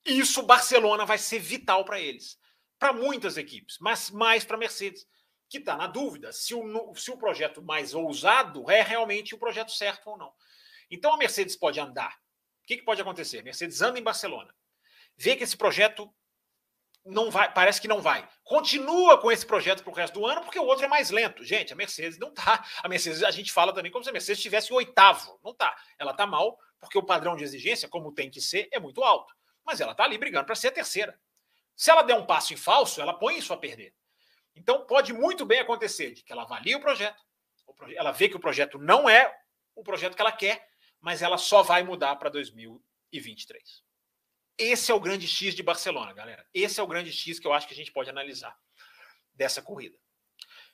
Isso 0.05 0.43
Barcelona 0.43 1.05
vai 1.05 1.17
ser 1.17 1.39
vital 1.39 1.83
para 1.83 1.99
eles 1.99 2.37
para 2.79 2.93
muitas 2.93 3.37
equipes, 3.37 3.77
mas 3.79 4.09
mais 4.09 4.45
para 4.45 4.55
a 4.55 4.59
Mercedes, 4.59 5.07
que 5.49 5.57
está 5.57 5.75
na 5.75 5.87
dúvida 5.87 6.31
se 6.31 6.53
o, 6.53 6.93
se 6.95 7.09
o 7.11 7.17
projeto 7.17 7.61
mais 7.61 7.93
ousado 7.93 8.69
é 8.69 8.81
realmente 8.81 9.33
o 9.33 9.39
projeto 9.39 9.71
certo 9.71 10.09
ou 10.09 10.17
não. 10.17 10.33
Então 10.89 11.13
a 11.13 11.17
Mercedes 11.17 11.55
pode 11.55 11.79
andar. 11.79 12.13
O 12.63 12.67
que, 12.67 12.77
que 12.77 12.83
pode 12.83 13.01
acontecer? 13.01 13.39
A 13.39 13.43
Mercedes 13.43 13.81
anda 13.81 13.97
em 13.97 14.03
Barcelona, 14.03 14.53
vê 15.15 15.35
que 15.35 15.43
esse 15.43 15.55
projeto 15.55 16.13
não 17.07 17.31
vai, 17.31 17.51
parece 17.51 17.79
que 17.79 17.87
não 17.87 18.01
vai. 18.01 18.27
Continua 18.43 19.17
com 19.19 19.31
esse 19.31 19.45
projeto 19.45 19.81
para 19.81 19.91
o 19.91 19.95
resto 19.95 20.19
do 20.19 20.25
ano, 20.25 20.41
porque 20.41 20.59
o 20.59 20.65
outro 20.65 20.85
é 20.85 20.87
mais 20.87 21.09
lento. 21.09 21.43
Gente, 21.43 21.71
a 21.71 21.75
Mercedes 21.75 22.19
não 22.19 22.29
está. 22.29 22.65
A 22.83 22.89
Mercedes, 22.89 23.23
a 23.23 23.31
gente 23.31 23.51
fala 23.51 23.73
também 23.73 23.91
como 23.91 24.03
se 24.03 24.09
a 24.09 24.13
Mercedes 24.13 24.39
estivesse 24.39 24.73
oitavo. 24.73 25.39
Não 25.43 25.51
está. 25.51 25.75
Ela 25.97 26.11
está 26.11 26.27
mal, 26.27 26.59
porque 26.79 26.97
o 26.97 27.03
padrão 27.03 27.35
de 27.35 27.43
exigência, 27.43 27.87
como 27.87 28.13
tem 28.13 28.29
que 28.29 28.41
ser, 28.41 28.67
é 28.71 28.79
muito 28.79 29.03
alto. 29.03 29.33
Mas 29.65 29.79
ela 29.79 29.93
está 29.93 30.03
ali 30.03 30.17
brigando 30.17 30.45
para 30.45 30.55
ser 30.55 30.67
a 30.67 30.71
terceira. 30.71 31.17
Se 31.77 31.91
ela 31.91 32.01
der 32.01 32.15
um 32.15 32.25
passo 32.25 32.53
em 32.53 32.57
falso, 32.57 32.99
ela 32.99 33.13
põe 33.13 33.37
isso 33.37 33.53
a 33.53 33.57
perder. 33.57 33.93
Então, 34.55 34.85
pode 34.87 35.13
muito 35.13 35.45
bem 35.45 35.59
acontecer 35.59 36.11
de 36.11 36.23
que 36.23 36.33
ela 36.33 36.41
avalie 36.41 36.75
o 36.75 36.81
projeto, 36.81 37.23
ela 37.95 38.11
vê 38.11 38.27
que 38.27 38.35
o 38.35 38.39
projeto 38.39 38.79
não 38.79 39.07
é 39.07 39.31
o 39.75 39.83
projeto 39.83 40.15
que 40.15 40.21
ela 40.21 40.31
quer, 40.31 40.67
mas 40.99 41.21
ela 41.21 41.37
só 41.37 41.61
vai 41.61 41.83
mudar 41.83 42.15
para 42.15 42.29
2023. 42.31 43.83
Esse 44.57 44.91
é 44.91 44.95
o 44.95 44.99
grande 44.99 45.27
X 45.27 45.53
de 45.53 45.61
Barcelona, 45.61 46.11
galera. 46.13 46.43
Esse 46.51 46.79
é 46.79 46.83
o 46.83 46.87
grande 46.87 47.13
X 47.13 47.39
que 47.39 47.45
eu 47.45 47.53
acho 47.53 47.67
que 47.67 47.75
a 47.75 47.77
gente 47.77 47.91
pode 47.91 48.09
analisar 48.09 48.57
dessa 49.35 49.61
corrida. 49.61 49.95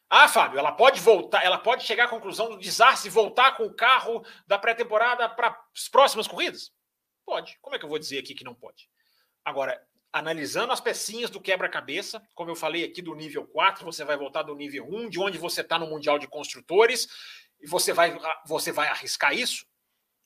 Ah, 0.09 0.29
Fábio, 0.29 0.57
ela 0.57 0.71
pode 0.71 1.01
voltar, 1.01 1.43
ela 1.43 1.57
pode 1.57 1.83
chegar 1.83 2.05
à 2.05 2.07
conclusão 2.07 2.49
do 2.49 2.57
desastre 2.57 3.09
e 3.09 3.11
voltar 3.11 3.57
com 3.57 3.65
o 3.65 3.73
carro 3.73 4.25
da 4.47 4.57
pré-temporada 4.57 5.27
para 5.27 5.59
as 5.75 5.89
próximas 5.89 6.27
corridas? 6.27 6.71
Pode. 7.25 7.57
Como 7.61 7.75
é 7.75 7.79
que 7.79 7.83
eu 7.83 7.89
vou 7.89 7.99
dizer 7.99 8.19
aqui 8.19 8.33
que 8.33 8.43
não 8.43 8.55
pode? 8.55 8.89
Agora, 9.43 9.85
analisando 10.13 10.71
as 10.71 10.79
pecinhas 10.79 11.29
do 11.29 11.41
quebra-cabeça, 11.41 12.21
como 12.33 12.51
eu 12.51 12.55
falei 12.55 12.83
aqui 12.83 13.01
do 13.01 13.15
nível 13.15 13.45
4, 13.47 13.83
você 13.83 14.05
vai 14.05 14.15
voltar 14.15 14.43
do 14.43 14.55
nível 14.55 14.87
1, 14.87 15.09
de 15.09 15.19
onde 15.19 15.37
você 15.37 15.61
está 15.61 15.77
no 15.77 15.87
Mundial 15.87 16.17
de 16.17 16.27
Construtores, 16.27 17.07
e 17.59 17.67
você 17.67 17.91
vai, 17.91 18.17
você 18.45 18.71
vai 18.71 18.87
arriscar 18.87 19.33
isso? 19.33 19.65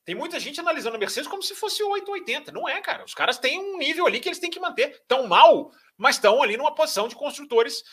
Tem 0.04 0.14
muita 0.14 0.40
gente 0.40 0.60
analisando 0.60 0.96
a 0.96 1.00
Mercedes 1.00 1.30
como 1.30 1.42
se 1.42 1.56
fosse 1.56 1.84
880. 1.84 2.52
Não 2.52 2.68
é, 2.68 2.80
cara. 2.82 3.04
Os 3.04 3.14
caras 3.14 3.38
têm 3.38 3.60
um 3.60 3.78
nível 3.78 4.06
ali 4.06 4.20
que 4.20 4.30
eles 4.30 4.40
têm 4.40 4.50
que 4.50 4.60
manter. 4.60 5.04
Tão 5.08 5.28
mal, 5.28 5.72
mas 5.98 6.16
estão 6.16 6.42
ali 6.42 6.56
numa 6.56 6.74
posição 6.74 7.08
de 7.08 7.16
construtores 7.16 7.84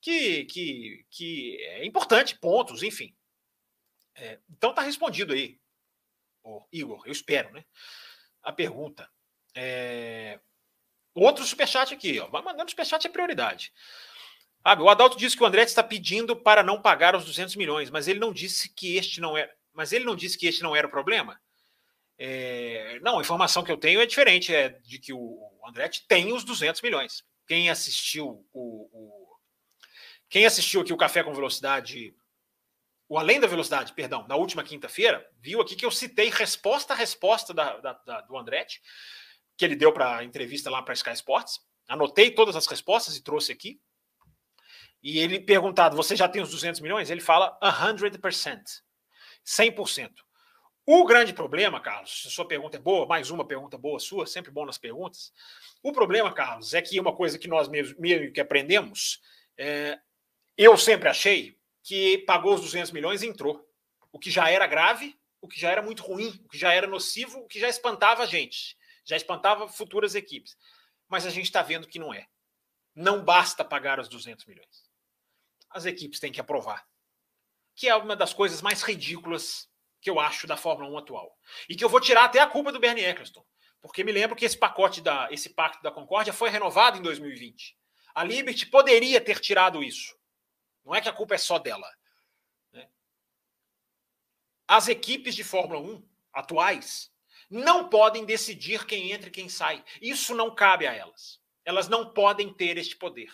que, 0.00 0.44
que, 0.46 1.04
que 1.10 1.56
é 1.62 1.84
importante, 1.84 2.38
pontos, 2.38 2.82
enfim. 2.82 3.14
É, 4.14 4.38
então 4.48 4.72
tá 4.72 4.82
respondido 4.82 5.32
aí, 5.32 5.58
Igor, 6.72 7.02
eu 7.06 7.12
espero, 7.12 7.52
né? 7.52 7.64
a 8.42 8.52
pergunta. 8.52 9.08
É... 9.54 10.40
Outro 11.18 11.44
superchat 11.44 11.92
aqui, 11.92 12.18
ó. 12.20 12.28
Vai 12.28 12.42
mandando 12.42 12.70
superchat 12.70 13.06
é 13.06 13.10
prioridade. 13.10 13.72
Ah, 14.64 14.80
o 14.80 14.88
Adalto 14.88 15.16
disse 15.16 15.36
que 15.36 15.42
o 15.42 15.46
André 15.46 15.62
está 15.62 15.82
pedindo 15.82 16.36
para 16.36 16.62
não 16.62 16.80
pagar 16.80 17.14
os 17.16 17.24
200 17.24 17.56
milhões, 17.56 17.90
mas 17.90 18.08
ele 18.08 18.18
não 18.18 18.32
disse 18.32 18.68
que 18.68 18.96
este 18.96 19.20
não 19.20 19.36
era. 19.36 19.52
Mas 19.72 19.92
ele 19.92 20.04
não 20.04 20.16
disse 20.16 20.36
que 20.36 20.46
este 20.46 20.62
não 20.62 20.74
era 20.74 20.86
o 20.86 20.90
problema. 20.90 21.40
É... 22.18 22.98
Não, 23.00 23.18
a 23.18 23.20
informação 23.20 23.62
que 23.62 23.70
eu 23.70 23.76
tenho 23.76 24.00
é 24.00 24.06
diferente, 24.06 24.54
é 24.54 24.68
de 24.68 24.98
que 24.98 25.12
o 25.12 25.60
Andretti 25.66 26.04
tem 26.06 26.32
os 26.32 26.44
200 26.44 26.82
milhões. 26.82 27.24
Quem 27.46 27.70
assistiu 27.70 28.46
o, 28.52 28.88
o... 28.92 29.36
quem 30.28 30.44
assistiu 30.44 30.80
aqui 30.80 30.92
o 30.92 30.96
Café 30.96 31.22
com 31.22 31.32
Velocidade 31.32 32.14
o 33.08 33.18
Além 33.18 33.40
da 33.40 33.46
Velocidade, 33.46 33.94
perdão, 33.94 34.26
na 34.28 34.36
última 34.36 34.62
quinta-feira, 34.62 35.26
viu 35.40 35.62
aqui 35.62 35.74
que 35.74 35.86
eu 35.86 35.90
citei 35.90 36.28
resposta 36.28 36.92
a 36.92 36.96
resposta 36.96 37.54
da, 37.54 37.78
da, 37.78 37.92
da, 38.04 38.20
do 38.20 38.36
Andretti, 38.36 38.82
que 39.58 39.64
ele 39.64 39.74
deu 39.74 39.92
para 39.92 40.18
a 40.18 40.24
entrevista 40.24 40.70
lá 40.70 40.80
para 40.80 40.94
Sky 40.94 41.10
Sports. 41.10 41.60
Anotei 41.88 42.30
todas 42.30 42.54
as 42.54 42.66
respostas 42.66 43.16
e 43.16 43.22
trouxe 43.22 43.50
aqui. 43.52 43.80
E 45.02 45.18
ele 45.18 45.40
perguntado, 45.40 45.96
você 45.96 46.14
já 46.14 46.28
tem 46.28 46.40
os 46.40 46.50
200 46.50 46.80
milhões? 46.80 47.10
Ele 47.10 47.20
fala 47.20 47.58
100%, 47.60 48.62
100%. 49.44 50.10
O 50.86 51.04
grande 51.04 51.34
problema, 51.34 51.80
Carlos, 51.80 52.22
se 52.22 52.30
sua 52.30 52.46
pergunta 52.46 52.76
é 52.76 52.80
boa, 52.80 53.04
mais 53.04 53.30
uma 53.30 53.44
pergunta 53.44 53.76
boa 53.76 53.98
sua, 53.98 54.26
sempre 54.26 54.50
bom 54.50 54.64
nas 54.64 54.78
perguntas. 54.78 55.32
O 55.82 55.92
problema, 55.92 56.32
Carlos, 56.32 56.72
é 56.72 56.80
que 56.80 56.98
uma 56.98 57.14
coisa 57.14 57.38
que 57.38 57.48
nós 57.48 57.68
mesmo, 57.68 58.00
meio 58.00 58.32
que 58.32 58.40
aprendemos, 58.40 59.20
é, 59.56 59.98
eu 60.56 60.78
sempre 60.78 61.08
achei, 61.08 61.58
que 61.82 62.18
pagou 62.18 62.54
os 62.54 62.60
200 62.60 62.92
milhões 62.92 63.22
e 63.22 63.26
entrou. 63.26 63.68
O 64.10 64.18
que 64.18 64.30
já 64.30 64.48
era 64.50 64.66
grave, 64.66 65.18
o 65.40 65.48
que 65.48 65.60
já 65.60 65.70
era 65.70 65.82
muito 65.82 66.02
ruim, 66.02 66.40
o 66.44 66.48
que 66.48 66.58
já 66.58 66.72
era 66.72 66.86
nocivo, 66.86 67.40
o 67.40 67.46
que 67.46 67.60
já 67.60 67.68
espantava 67.68 68.22
a 68.22 68.26
gente, 68.26 68.77
já 69.08 69.16
espantava 69.16 69.66
futuras 69.66 70.14
equipes. 70.14 70.56
Mas 71.08 71.24
a 71.24 71.30
gente 71.30 71.46
está 71.46 71.62
vendo 71.62 71.88
que 71.88 71.98
não 71.98 72.12
é. 72.12 72.28
Não 72.94 73.24
basta 73.24 73.64
pagar 73.64 73.98
os 73.98 74.08
200 74.08 74.44
milhões. 74.44 74.86
As 75.70 75.86
equipes 75.86 76.20
têm 76.20 76.30
que 76.30 76.40
aprovar. 76.40 76.86
Que 77.74 77.88
é 77.88 77.96
uma 77.96 78.14
das 78.14 78.34
coisas 78.34 78.60
mais 78.60 78.82
ridículas 78.82 79.66
que 80.00 80.10
eu 80.10 80.20
acho 80.20 80.46
da 80.46 80.58
Fórmula 80.58 80.90
1 80.90 80.98
atual. 80.98 81.38
E 81.68 81.74
que 81.74 81.82
eu 81.82 81.88
vou 81.88 82.00
tirar 82.00 82.24
até 82.24 82.40
a 82.40 82.46
culpa 82.46 82.70
do 82.70 82.78
Bernie 82.78 83.04
Eccleston. 83.04 83.44
Porque 83.80 84.04
me 84.04 84.12
lembro 84.12 84.36
que 84.36 84.44
esse 84.44 84.58
pacote 84.58 85.00
da 85.00 85.28
esse 85.30 85.50
pacto 85.50 85.82
da 85.82 85.90
Concórdia 85.90 86.32
foi 86.32 86.50
renovado 86.50 86.98
em 86.98 87.02
2020. 87.02 87.78
A 88.14 88.24
Liberty 88.24 88.66
poderia 88.66 89.20
ter 89.20 89.40
tirado 89.40 89.82
isso. 89.82 90.18
Não 90.84 90.94
é 90.94 91.00
que 91.00 91.08
a 91.08 91.12
culpa 91.12 91.34
é 91.34 91.38
só 91.38 91.58
dela. 91.58 91.88
Né? 92.72 92.88
As 94.66 94.88
equipes 94.88 95.34
de 95.34 95.44
Fórmula 95.44 95.80
1 95.80 96.06
atuais 96.32 97.10
não 97.50 97.88
podem 97.88 98.24
decidir 98.24 98.84
quem 98.86 99.12
entra 99.12 99.28
e 99.28 99.32
quem 99.32 99.48
sai. 99.48 99.84
Isso 100.00 100.34
não 100.34 100.54
cabe 100.54 100.86
a 100.86 100.92
elas. 100.92 101.40
Elas 101.64 101.88
não 101.88 102.12
podem 102.12 102.52
ter 102.52 102.76
este 102.76 102.96
poder. 102.96 103.32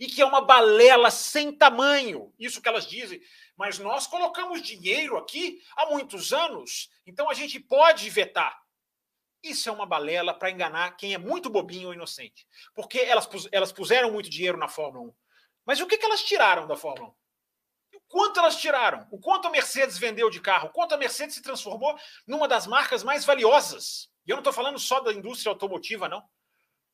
E 0.00 0.06
que 0.06 0.22
é 0.22 0.24
uma 0.24 0.40
balela 0.40 1.10
sem 1.10 1.52
tamanho, 1.52 2.32
isso 2.38 2.62
que 2.62 2.68
elas 2.68 2.86
dizem. 2.86 3.20
Mas 3.56 3.78
nós 3.78 4.06
colocamos 4.06 4.62
dinheiro 4.62 5.16
aqui 5.16 5.62
há 5.76 5.86
muitos 5.86 6.32
anos, 6.32 6.90
então 7.06 7.28
a 7.28 7.34
gente 7.34 7.60
pode 7.60 8.08
vetar. 8.08 8.60
Isso 9.42 9.68
é 9.68 9.72
uma 9.72 9.84
balela 9.84 10.32
para 10.32 10.50
enganar 10.50 10.96
quem 10.96 11.14
é 11.14 11.18
muito 11.18 11.50
bobinho 11.50 11.88
ou 11.88 11.94
inocente. 11.94 12.46
Porque 12.74 12.98
elas, 13.00 13.28
elas 13.50 13.72
puseram 13.72 14.12
muito 14.12 14.30
dinheiro 14.30 14.56
na 14.56 14.68
Fórmula 14.68 15.08
1. 15.08 15.14
Mas 15.66 15.80
o 15.80 15.86
que, 15.86 15.98
que 15.98 16.04
elas 16.04 16.22
tiraram 16.22 16.66
da 16.66 16.76
Fórmula 16.76 17.10
1? 17.10 17.14
Quanto 18.12 18.40
elas 18.40 18.60
tiraram? 18.60 19.08
O 19.10 19.18
quanto 19.18 19.48
a 19.48 19.50
Mercedes 19.50 19.96
vendeu 19.96 20.28
de 20.28 20.38
carro? 20.38 20.68
O 20.68 20.70
quanto 20.70 20.94
a 20.94 20.98
Mercedes 20.98 21.34
se 21.34 21.40
transformou 21.40 21.98
numa 22.26 22.46
das 22.46 22.66
marcas 22.66 23.02
mais 23.02 23.24
valiosas? 23.24 24.10
E 24.26 24.30
eu 24.30 24.36
não 24.36 24.42
estou 24.42 24.52
falando 24.52 24.78
só 24.78 25.00
da 25.00 25.14
indústria 25.14 25.50
automotiva, 25.50 26.10
não. 26.10 26.22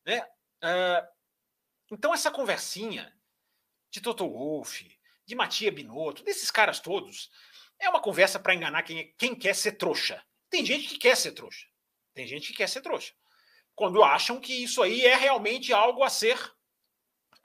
Né? 0.06 0.22
Uh, 0.62 1.08
então, 1.90 2.14
essa 2.14 2.30
conversinha 2.30 3.12
de 3.90 4.00
Toto 4.00 4.30
Wolff, 4.30 4.96
de 5.26 5.34
Matia 5.34 5.72
Binotto, 5.72 6.22
desses 6.22 6.52
caras 6.52 6.78
todos, 6.78 7.28
é 7.80 7.88
uma 7.88 8.00
conversa 8.00 8.38
para 8.38 8.54
enganar 8.54 8.84
quem, 8.84 9.12
quem 9.18 9.34
quer 9.34 9.56
ser 9.56 9.72
trouxa. 9.72 10.24
Tem 10.48 10.64
gente 10.64 10.86
que 10.86 10.98
quer 10.98 11.16
ser 11.16 11.32
trouxa. 11.32 11.66
Tem 12.14 12.28
gente 12.28 12.52
que 12.52 12.58
quer 12.58 12.68
ser 12.68 12.80
trouxa. 12.80 13.12
Quando 13.74 14.04
acham 14.04 14.38
que 14.38 14.52
isso 14.52 14.80
aí 14.84 15.04
é 15.04 15.16
realmente 15.16 15.72
algo 15.72 16.04
a 16.04 16.10
ser 16.10 16.38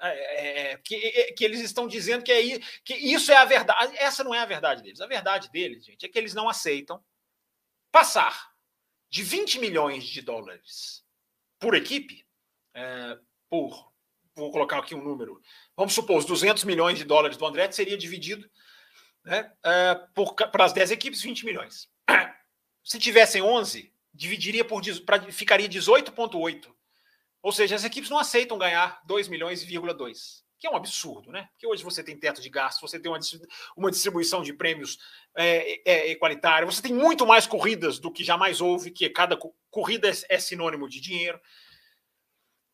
é, 0.04 0.10
é, 0.10 0.72
é 0.72 0.78
que, 0.78 1.34
que 1.34 1.46
eles 1.46 1.62
estão 1.62 1.88
dizendo 1.88 2.24
que, 2.24 2.32
é, 2.32 2.60
que 2.84 2.94
isso 2.94 3.32
é 3.32 3.38
a 3.38 3.46
verdade. 3.46 3.96
Essa 3.98 4.24
não 4.24 4.34
é 4.34 4.39
a 4.39 4.46
verdade 4.46 4.84
deles. 4.84 5.02
A 5.02 5.08
verdade 5.08 5.50
deles, 5.50 5.86
gente, 5.86 6.06
é 6.06 6.10
que 6.10 6.18
eles 6.18 6.34
não 6.34 6.50
aceitam 6.50 7.04
passar 7.92 8.52
de 9.10 9.24
20 9.24 9.60
milhões 9.60 10.06
de 10.06 10.22
dólares 10.22 11.04
por 11.60 11.76
equipe, 11.76 12.26
é, 12.74 13.18
por, 13.50 13.94
vou 14.36 14.52
colocar 14.52 14.80
aqui 14.80 14.96
um 14.96 15.04
número, 15.04 15.39
vamos 15.78 15.94
supor, 15.94 16.18
os 16.18 16.26
200 16.26 16.63
milhões 16.63 16.98
de 16.98 17.06
dólares 17.06 17.38
do 17.38 17.46
André 17.46 17.72
seria 17.72 17.98
dividido 17.98 18.50
né, 19.24 19.52
é, 19.63 19.96
para 20.52 20.66
as 20.66 20.74
10 20.74 20.92
equipes, 20.92 21.22
20 21.22 21.46
milhões. 21.46 21.88
Se 22.84 23.00
tivessem 23.00 23.42
11, 23.42 23.94
dividiria 24.13 24.66
por, 24.66 24.82
ficaria 25.32 25.70
18,8 25.70 26.74
ou 27.43 27.51
seja, 27.51 27.75
as 27.75 27.84
equipes 27.84 28.10
não 28.10 28.17
aceitam 28.17 28.58
ganhar 28.58 29.01
2 29.06 29.27
milhões, 29.27 29.62
e 29.62 29.93
2, 29.93 30.43
que 30.58 30.65
é 30.65 30.69
um 30.69 30.77
absurdo, 30.77 31.29
né? 31.29 31.49
Porque 31.51 31.67
hoje 31.67 31.84
você 31.84 32.01
tem 32.01 32.17
teto 32.17 32.41
de 32.41 32.49
gasto, 32.49 32.79
você 32.79 32.97
tem 32.97 33.12
uma, 33.12 33.19
uma 33.75 33.91
distribuição 33.91 34.41
de 34.41 34.53
prêmios 34.53 34.97
é, 35.36 35.82
é, 35.86 36.12
equalitária, 36.12 36.65
você 36.65 36.82
tem 36.82 36.93
muito 36.93 37.27
mais 37.27 37.45
corridas 37.45 37.99
do 37.99 38.10
que 38.10 38.23
jamais 38.23 38.62
houve, 38.62 38.91
que 38.91 39.10
cada 39.10 39.38
corrida 39.69 40.10
é, 40.10 40.13
é 40.29 40.39
sinônimo 40.39 40.88
de 40.88 41.01
dinheiro. 41.01 41.39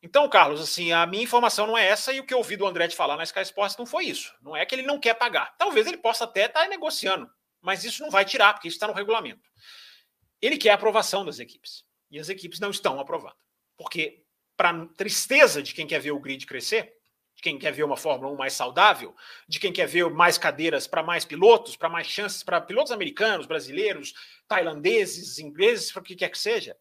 Então, 0.04 0.30
Carlos, 0.30 0.62
assim, 0.62 0.92
a 0.92 1.08
minha 1.08 1.24
informação 1.24 1.66
não 1.66 1.76
é 1.76 1.88
essa 1.88 2.14
e 2.14 2.20
o 2.20 2.24
que 2.24 2.34
eu 2.34 2.38
ouvi 2.38 2.56
do 2.56 2.68
André 2.68 2.88
de 2.88 2.96
falar 2.96 3.18
na 3.18 3.24
Sky 3.24 3.42
Sports 3.42 3.76
não 3.76 3.88
foi 3.88 4.06
isso. 4.06 4.36
Não 4.40 4.56
é 4.56 4.64
que 4.68 4.76
ele 4.76 4.84
não 4.84 5.00
quer 5.00 5.16
pagar. 5.16 5.58
Talvez 5.58 5.88
ele 5.88 5.98
possa 5.98 6.26
até 6.26 6.46
estar 6.46 6.68
negociando, 6.70 7.28
mas 7.60 7.84
isso 7.84 8.04
não 8.04 8.12
vai 8.12 8.24
tirar, 8.24 8.54
porque 8.54 8.68
isso 8.68 8.76
está 8.76 8.88
no 8.88 8.94
regulamento. 8.94 9.50
Ele 10.40 10.60
quer 10.60 10.70
a 10.70 10.76
aprovação 10.76 11.26
das 11.26 11.40
equipes. 11.40 11.84
E 12.12 12.20
as 12.20 12.30
equipes 12.30 12.60
não 12.60 12.70
estão 12.70 13.00
aprovando. 13.00 13.36
Porque 13.76 14.24
para 14.60 14.86
tristeza 14.88 15.64
de 15.64 15.74
quem 15.74 15.88
quer 15.88 16.02
ver 16.02 16.12
o 16.12 16.20
grid 16.20 16.46
crescer, 16.46 16.94
de 17.34 17.42
quem 17.42 17.58
quer 17.58 17.72
ver 17.72 17.84
uma 17.86 17.96
Fórmula 17.96 18.30
1 18.34 18.36
mais 18.36 18.52
saudável, 18.52 19.16
de 19.48 19.58
quem 19.58 19.72
quer 19.72 19.88
ver 19.88 20.10
mais 20.10 20.38
cadeiras 20.38 20.86
para 20.86 21.02
mais 21.02 21.24
pilotos, 21.24 21.78
para 21.78 21.88
mais 21.88 22.08
chances 22.08 22.44
para 22.44 22.60
pilotos 22.60 22.92
americanos, 22.92 23.46
brasileiros, 23.46 24.14
tailandeses, 24.50 25.40
ingleses, 25.40 25.94
para 25.94 26.02
o 26.02 26.04
que 26.04 26.14
quer 26.14 26.28
que 26.28 26.38
seja, 26.38 26.76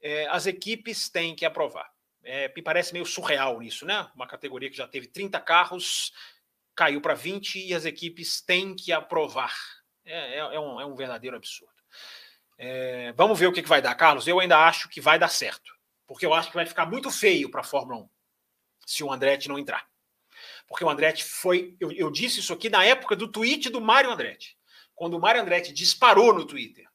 é, 0.00 0.26
as 0.28 0.46
equipes 0.46 1.10
têm 1.10 1.36
que 1.36 1.44
aprovar. 1.44 1.86
É, 2.24 2.50
me 2.56 2.62
parece 2.62 2.94
meio 2.94 3.04
surreal 3.04 3.62
isso, 3.62 3.84
né? 3.84 4.10
Uma 4.14 4.26
categoria 4.26 4.70
que 4.70 4.76
já 4.76 4.88
teve 4.88 5.06
30 5.06 5.38
carros, 5.40 6.14
caiu 6.74 7.02
para 7.02 7.12
20 7.12 7.56
e 7.56 7.74
as 7.74 7.84
equipes 7.84 8.40
têm 8.40 8.74
que 8.74 8.90
aprovar. 8.90 9.54
É, 10.02 10.36
é, 10.36 10.38
é 10.38 10.58
um, 10.58 10.80
é 10.80 10.86
um, 10.86 10.96
verdadeiro 10.96 11.36
absurdo. 11.36 11.74
É, 12.56 13.12
vamos 13.12 13.38
ver 13.38 13.48
o 13.48 13.52
que, 13.52 13.62
que 13.62 13.68
vai 13.68 13.82
dar, 13.82 13.94
Carlos. 13.94 14.26
Eu 14.26 14.40
ainda 14.40 14.56
acho 14.66 14.88
que 14.88 14.98
vai 14.98 15.18
dar 15.18 15.28
certo 15.28 15.77
porque 16.08 16.24
eu 16.24 16.32
acho 16.32 16.48
que 16.48 16.56
vai 16.56 16.64
ficar 16.64 16.86
muito 16.86 17.10
feio 17.10 17.50
para 17.50 17.60
a 17.60 17.64
Fórmula 17.64 18.00
1 18.00 18.08
se 18.86 19.04
o 19.04 19.12
Andretti 19.12 19.48
não 19.48 19.58
entrar. 19.58 19.86
Porque 20.66 20.82
o 20.82 20.88
Andretti 20.88 21.22
foi. 21.22 21.76
Eu, 21.78 21.92
eu, 21.92 22.10
disse 22.10 22.40
isso 22.40 22.52
aqui 22.52 22.70
na 22.70 22.82
época 22.82 23.14
do 23.14 23.30
tweet 23.30 23.68
do 23.68 23.80
Mário 23.80 24.10
Andretti. 24.10 24.56
Quando 24.94 25.14
o 25.14 25.20
Mário 25.20 25.42
Andretti 25.42 25.72
disparou 25.72 26.32
no 26.32 26.46
Twitter. 26.46 26.88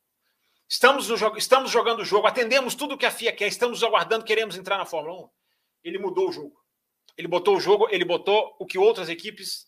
Estamos, 0.68 1.08
no 1.08 1.16
jogo, 1.16 1.38
estamos 1.38 1.70
jogando 1.70 2.00
o 2.00 2.06
jogo, 2.06 2.26
atendemos 2.26 2.74
tudo 2.74 2.98
que 2.98 3.06
a 3.06 3.12
FIA 3.12 3.32
quer, 3.32 3.48
estamos 3.48 3.84
aguardando, 3.84 4.26
queremos 4.26 4.58
entrar 4.58 4.78
na 4.78 4.86
Fórmula 4.86 5.26
1. 5.26 5.30
Ele 5.84 6.00
mudou 6.00 6.30
o 6.30 6.32
jogo. 6.32 6.60
Ele 7.16 7.28
botou 7.28 7.56
o 7.56 7.60
jogo, 7.60 7.88
ele 7.92 8.04
botou 8.04 8.56
o 8.60 8.66
que 8.66 8.80
outras 8.80 9.08
equipes 9.08 9.68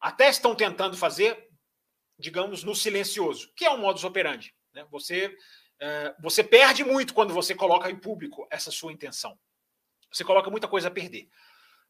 até 0.00 0.28
estão 0.28 0.54
tentando 0.56 0.96
fazer, 0.96 1.48
digamos, 2.18 2.64
no 2.64 2.74
silencioso, 2.74 3.52
que 3.54 3.64
é 3.64 3.70
um 3.70 3.78
modus 3.78 4.02
operandi. 4.02 4.52
Né? 4.72 4.84
Você 4.90 5.32
você 6.20 6.42
perde 6.42 6.84
muito 6.84 7.14
quando 7.14 7.34
você 7.34 7.54
coloca 7.54 7.90
em 7.90 7.96
público 7.96 8.46
essa 8.50 8.70
sua 8.70 8.92
intenção. 8.92 9.38
Você 10.10 10.24
coloca 10.24 10.50
muita 10.50 10.68
coisa 10.68 10.88
a 10.88 10.90
perder. 10.90 11.28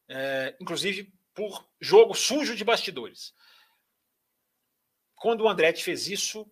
É, 0.07 0.55
inclusive 0.59 1.13
por 1.33 1.67
jogo 1.79 2.13
sujo 2.13 2.55
de 2.55 2.63
bastidores. 2.63 3.33
Quando 5.15 5.41
o 5.41 5.49
Andretti 5.49 5.83
fez 5.83 6.07
isso, 6.07 6.49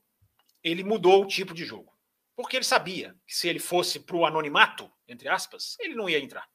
ele 0.63 0.83
mudou 0.83 1.23
o 1.23 1.27
tipo 1.27 1.53
de 1.53 1.65
jogo. 1.65 1.93
Porque 2.35 2.57
ele 2.57 2.65
sabia 2.65 3.15
que 3.25 3.35
se 3.35 3.47
ele 3.47 3.59
fosse 3.59 3.99
para 3.99 4.15
o 4.15 4.25
anonimato, 4.25 4.91
entre 5.07 5.29
aspas, 5.29 5.77
ele 5.79 5.95
não 5.95 6.09
ia 6.09 6.19
entrar. 6.19 6.47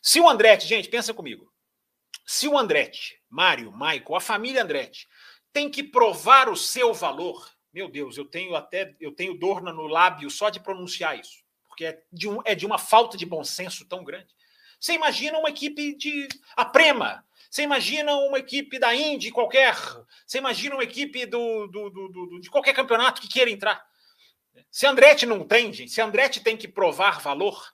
Se 0.00 0.20
o 0.20 0.28
Andretti, 0.28 0.66
gente, 0.66 0.88
pensa 0.88 1.12
comigo. 1.12 1.52
Se 2.24 2.46
o 2.46 2.56
Andretti, 2.56 3.20
Mário, 3.28 3.72
Maico, 3.72 4.14
a 4.14 4.20
família 4.20 4.62
Andretti, 4.62 5.08
tem 5.52 5.68
que 5.68 5.82
provar 5.82 6.48
o 6.48 6.56
seu 6.56 6.94
valor, 6.94 7.50
meu 7.72 7.88
Deus, 7.88 8.16
eu 8.16 8.24
tenho 8.24 8.54
até 8.54 8.96
eu 9.00 9.12
tenho 9.12 9.38
dor 9.38 9.62
no 9.62 9.86
lábio 9.86 10.30
só 10.30 10.50
de 10.50 10.60
pronunciar 10.60 11.18
isso, 11.18 11.44
porque 11.68 11.84
é 11.84 12.02
de, 12.12 12.28
um, 12.28 12.40
é 12.44 12.54
de 12.54 12.66
uma 12.66 12.78
falta 12.78 13.16
de 13.16 13.24
bom 13.24 13.44
senso 13.44 13.84
tão 13.86 14.02
grande. 14.02 14.34
Você 14.78 14.94
imagina 14.94 15.38
uma 15.38 15.50
equipe 15.50 15.94
de 15.96 16.28
a 16.56 16.64
Prema, 16.64 17.24
você 17.50 17.62
imagina 17.62 18.14
uma 18.14 18.38
equipe 18.38 18.78
da 18.78 18.94
Indy 18.94 19.30
qualquer, 19.30 19.76
você 20.26 20.38
imagina 20.38 20.74
uma 20.74 20.84
equipe 20.84 21.26
do, 21.26 21.66
do, 21.66 21.90
do, 21.90 22.08
do 22.08 22.40
de 22.40 22.50
qualquer 22.50 22.74
campeonato 22.74 23.20
que 23.20 23.28
queira 23.28 23.50
entrar. 23.50 23.84
Se 24.70 24.86
Andretti 24.86 25.26
não 25.26 25.46
tem, 25.46 25.72
gente, 25.72 25.92
se 25.92 26.00
Andretti 26.00 26.40
tem 26.40 26.56
que 26.56 26.68
provar 26.68 27.20
valor, 27.20 27.72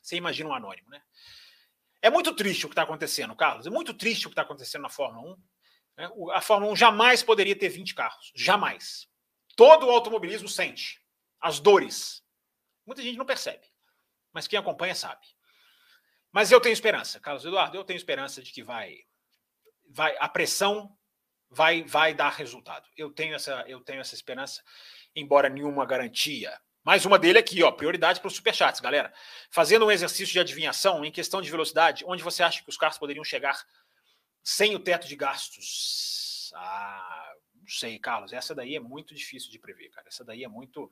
você 0.00 0.16
imagina 0.16 0.50
um 0.50 0.54
anônimo, 0.54 0.88
né? 0.88 1.02
É 2.02 2.10
muito 2.10 2.34
triste 2.34 2.66
o 2.66 2.68
que 2.68 2.72
está 2.72 2.82
acontecendo, 2.82 3.34
Carlos. 3.34 3.66
É 3.66 3.70
muito 3.70 3.92
triste 3.92 4.26
o 4.26 4.30
que 4.30 4.34
está 4.34 4.42
acontecendo 4.42 4.82
na 4.82 4.88
Fórmula 4.88 5.32
1. 5.32 5.36
Né? 5.96 6.08
A 6.32 6.40
Fórmula 6.40 6.72
1 6.72 6.76
jamais 6.76 7.22
poderia 7.22 7.56
ter 7.56 7.68
20 7.68 7.94
carros. 7.94 8.32
Jamais. 8.34 9.08
Todo 9.56 9.86
o 9.86 9.90
automobilismo 9.90 10.48
sente 10.48 11.00
as 11.40 11.60
dores. 11.60 12.22
Muita 12.84 13.02
gente 13.02 13.16
não 13.16 13.26
percebe. 13.26 13.66
Mas 14.32 14.46
quem 14.46 14.58
acompanha 14.58 14.94
sabe. 14.94 15.26
Mas 16.32 16.52
eu 16.52 16.60
tenho 16.60 16.72
esperança, 16.72 17.18
Carlos 17.18 17.44
Eduardo. 17.44 17.76
Eu 17.76 17.84
tenho 17.84 17.96
esperança 17.96 18.42
de 18.42 18.52
que 18.52 18.62
vai. 18.62 18.98
vai 19.88 20.14
a 20.18 20.28
pressão 20.28 20.96
vai, 21.50 21.82
vai 21.82 22.14
dar 22.14 22.30
resultado. 22.30 22.86
Eu 22.96 23.10
tenho, 23.10 23.34
essa, 23.34 23.64
eu 23.66 23.80
tenho 23.80 24.00
essa 24.00 24.14
esperança, 24.14 24.62
embora 25.14 25.48
nenhuma 25.48 25.86
garantia. 25.86 26.58
Mais 26.84 27.04
uma 27.04 27.18
dele 27.18 27.38
aqui, 27.38 27.62
ó, 27.62 27.72
prioridade 27.72 28.20
para 28.20 28.28
os 28.28 28.36
superchats, 28.36 28.80
galera. 28.80 29.12
Fazendo 29.50 29.86
um 29.86 29.90
exercício 29.90 30.32
de 30.32 30.38
adivinhação 30.38 31.04
em 31.04 31.10
questão 31.10 31.42
de 31.42 31.50
velocidade, 31.50 32.04
onde 32.06 32.22
você 32.22 32.42
acha 32.42 32.62
que 32.62 32.70
os 32.70 32.76
carros 32.76 32.98
poderiam 32.98 33.24
chegar 33.24 33.60
sem 34.46 34.76
o 34.76 34.78
teto 34.78 35.08
de 35.08 35.16
gastos? 35.16 36.52
Ah, 36.54 37.32
não 37.56 37.66
sei, 37.66 37.98
Carlos. 37.98 38.32
Essa 38.32 38.54
daí 38.54 38.76
é 38.76 38.80
muito 38.80 39.12
difícil 39.12 39.50
de 39.50 39.58
prever, 39.58 39.90
cara. 39.90 40.06
Essa 40.06 40.24
daí 40.24 40.44
é 40.44 40.48
muito 40.48 40.88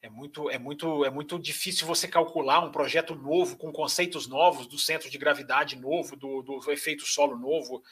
é 0.00 0.08
muito, 0.08 0.48
é 0.48 0.60
muito, 0.60 1.04
é 1.04 1.10
muito 1.10 1.36
difícil 1.40 1.84
você 1.84 2.06
calcular 2.06 2.60
um 2.60 2.70
projeto 2.70 3.16
novo 3.16 3.56
com 3.56 3.72
conceitos 3.72 4.28
novos 4.28 4.68
do 4.68 4.78
centro 4.78 5.10
de 5.10 5.18
gravidade 5.18 5.74
novo, 5.74 6.14
do, 6.14 6.40
do 6.40 6.70
efeito 6.70 7.04
solo 7.04 7.36
novo. 7.36 7.82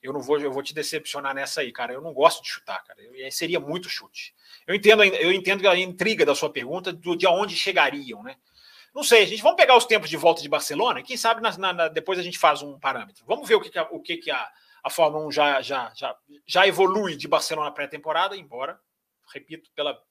Eu 0.00 0.12
não 0.12 0.20
vou, 0.22 0.38
eu 0.38 0.52
vou 0.52 0.62
te 0.62 0.72
decepcionar 0.72 1.34
nessa 1.34 1.62
aí, 1.62 1.72
cara. 1.72 1.92
Eu 1.92 2.00
não 2.00 2.14
gosto 2.14 2.44
de 2.44 2.48
chutar, 2.48 2.84
cara. 2.84 3.02
Eu, 3.02 3.32
seria 3.32 3.58
muito 3.58 3.88
chute. 3.88 4.32
Eu 4.64 4.76
entendo, 4.76 5.02
eu 5.02 5.32
entendo 5.32 5.68
a 5.68 5.76
intriga 5.76 6.24
da 6.24 6.36
sua 6.36 6.52
pergunta 6.52 6.92
do, 6.92 7.16
de 7.16 7.26
aonde 7.26 7.56
chegariam, 7.56 8.22
né? 8.22 8.36
Não 8.96 9.02
sei, 9.02 9.24
a 9.24 9.26
gente 9.26 9.42
vamos 9.42 9.58
pegar 9.58 9.76
os 9.76 9.84
tempos 9.84 10.08
de 10.08 10.16
volta 10.16 10.40
de 10.40 10.48
Barcelona. 10.48 11.02
Quem 11.02 11.18
sabe 11.18 11.42
na, 11.42 11.74
na, 11.74 11.86
depois 11.88 12.18
a 12.18 12.22
gente 12.22 12.38
faz 12.38 12.62
um 12.62 12.78
parâmetro. 12.78 13.26
Vamos 13.26 13.46
ver 13.46 13.56
o 13.56 13.60
que, 13.60 13.68
que 13.68 13.78
a, 13.78 13.82
o 13.90 14.00
que, 14.00 14.16
que 14.16 14.30
a, 14.30 14.50
a 14.82 14.88
Fórmula 14.88 15.26
1 15.26 15.32
já, 15.32 15.60
já, 15.60 15.92
já, 15.94 16.16
já 16.46 16.66
evolui 16.66 17.14
de 17.14 17.28
Barcelona 17.28 17.70
pré-temporada, 17.70 18.34
embora, 18.34 18.80
repito, 19.34 19.70
pela 19.74 20.02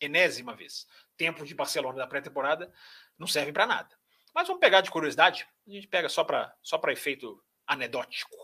enésima 0.00 0.54
vez. 0.54 0.86
Tempo 1.16 1.44
de 1.44 1.52
Barcelona 1.52 1.98
da 1.98 2.06
pré-temporada 2.06 2.72
não 3.18 3.26
serve 3.26 3.50
para 3.50 3.66
nada. 3.66 3.90
Mas 4.32 4.46
vamos 4.46 4.60
pegar 4.60 4.82
de 4.82 4.90
curiosidade. 4.92 5.44
A 5.66 5.70
gente 5.72 5.88
pega 5.88 6.08
só 6.08 6.22
para 6.22 6.54
só 6.62 6.80
efeito 6.90 7.42
anedótico. 7.66 8.36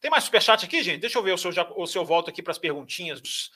Tem 0.00 0.10
mais 0.10 0.24
superchat 0.24 0.64
aqui, 0.64 0.82
gente? 0.82 1.02
Deixa 1.02 1.18
eu 1.18 1.22
ver 1.22 1.34
o 1.34 1.38
seu, 1.38 1.50
o 1.76 1.86
seu 1.86 2.06
volto 2.06 2.30
aqui 2.30 2.42
para 2.42 2.52
as 2.52 2.58
perguntinhas 2.58 3.20
dos, 3.20 3.52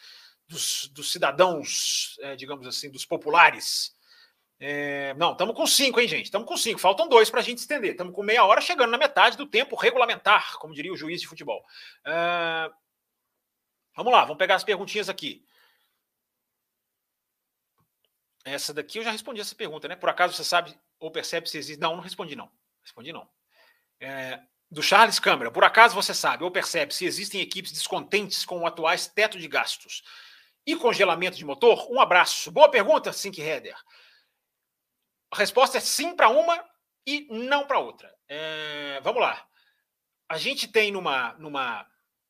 dos, 0.46 0.88
dos 0.88 1.11
cidadãos, 1.11 2.18
é, 2.20 2.37
digamos 2.37 2.66
assim, 2.66 2.90
dos 2.90 3.07
populares. 3.07 3.94
É, 4.61 5.14
não, 5.14 5.33
estamos 5.33 5.55
com 5.55 5.67
cinco, 5.67 6.01
hein, 6.01 6.09
gente? 6.09 6.27
Estamos 6.27 6.47
com 6.49 6.57
cinco. 6.57 6.81
Faltam 6.81 7.09
dois 7.09 7.29
para 7.31 7.40
a 7.40 7.43
gente 7.43 7.59
estender. 7.59 7.93
Estamos 7.93 8.14
com 8.14 8.23
meia 8.23 8.45
hora 8.45 8.61
chegando 8.61 8.90
na 8.90 8.99
metade 8.99 9.37
do 9.37 9.47
tempo 9.47 9.77
regulamentar, 9.77 10.57
como 10.59 10.75
diria 10.75 10.93
o 10.93 10.97
juiz 10.97 11.21
de 11.21 11.27
futebol. 11.27 11.64
É, 12.05 12.71
vamos 13.97 14.12
lá, 14.12 14.23
vamos 14.23 14.38
pegar 14.38 14.55
as 14.55 14.64
perguntinhas 14.64 15.09
aqui. 15.09 15.45
Essa 18.45 18.75
daqui 18.75 18.99
eu 18.99 19.03
já 19.03 19.11
respondi 19.11 19.40
essa 19.40 19.55
pergunta, 19.55 19.88
né? 19.88 19.97
Por 19.97 20.09
acaso 20.09 20.35
você 20.35 20.45
sabe 20.45 20.79
ou 21.01 21.11
percebe 21.11 21.49
se 21.49 21.57
existe. 21.57 21.81
Não, 21.81 21.97
não 21.97 22.03
respondi, 22.03 22.37
não. 22.37 22.51
Respondi, 22.83 23.12
não. 23.12 23.29
É, 23.99 24.40
do 24.71 24.83
Charles 24.83 25.19
Câmara. 25.19 25.51
Por 25.51 25.64
acaso 25.64 25.95
você 25.95 26.12
sabe 26.12 26.45
ou 26.45 26.51
percebe 26.51 26.95
se 26.95 27.07
existem 27.07 27.40
equipes 27.40 27.73
descontentes 27.73 28.45
com 28.45 28.59
o 28.61 28.67
atuais 28.67 29.07
teto 29.07 29.38
de 29.38 29.49
gastos 29.49 30.03
e 30.67 30.77
congelamento 30.77 31.37
de 31.37 31.45
motor? 31.45 31.90
Um 31.90 32.01
abraço. 32.01 32.51
Boa 32.51 32.69
pergunta, 32.71 33.12
Sink 33.12 33.40
Header. 33.40 33.77
A 35.35 35.37
resposta 35.37 35.79
é 35.79 35.81
sim 35.81 36.14
para 36.14 36.29
uma 36.29 36.64
e 37.05 37.27
não 37.29 37.66
para 37.66 37.81
outra. 37.81 38.14
É, 38.29 39.01
vamos 39.03 39.20
lá. 39.20 39.44
A 40.29 40.38
gente 40.38 40.68
tem 40.68 40.92
numa, 40.92 41.33
numa, 41.33 41.85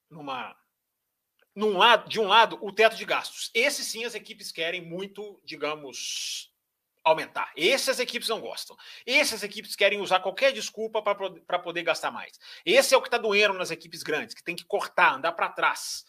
numa 0.09 0.57
num 1.55 1.77
lado, 1.77 2.09
de 2.09 2.19
um 2.19 2.27
lado, 2.27 2.59
o 2.63 2.73
teto 2.73 2.97
de 2.97 3.05
gastos. 3.05 3.51
Esse 3.53 3.85
sim 3.85 4.07
as 4.07 4.15
equipes 4.15 4.51
querem 4.51 4.81
muito, 4.81 5.39
digamos, 5.45 6.51
aumentar. 7.05 7.53
Essas 7.59 8.01
equipes 8.01 8.31
não 8.31 8.41
gostam. 8.41 8.75
Essas 9.07 9.43
equipes 9.43 9.77
querem 9.77 10.01
usar 10.01 10.21
qualquer 10.21 10.51
desculpa 10.55 11.03
para 11.03 11.59
poder 11.59 11.83
gastar 11.83 12.11
mais. 12.11 12.41
Esse 12.65 12.95
é 12.95 12.97
o 12.97 13.03
que 13.03 13.09
está 13.09 13.19
doendo 13.19 13.53
nas 13.53 13.71
equipes 13.71 14.03
grandes, 14.03 14.35
que 14.35 14.43
tem 14.43 14.57
que 14.57 14.65
cortar, 14.65 15.17
andar 15.17 15.33
para 15.33 15.51
trás. 15.51 16.07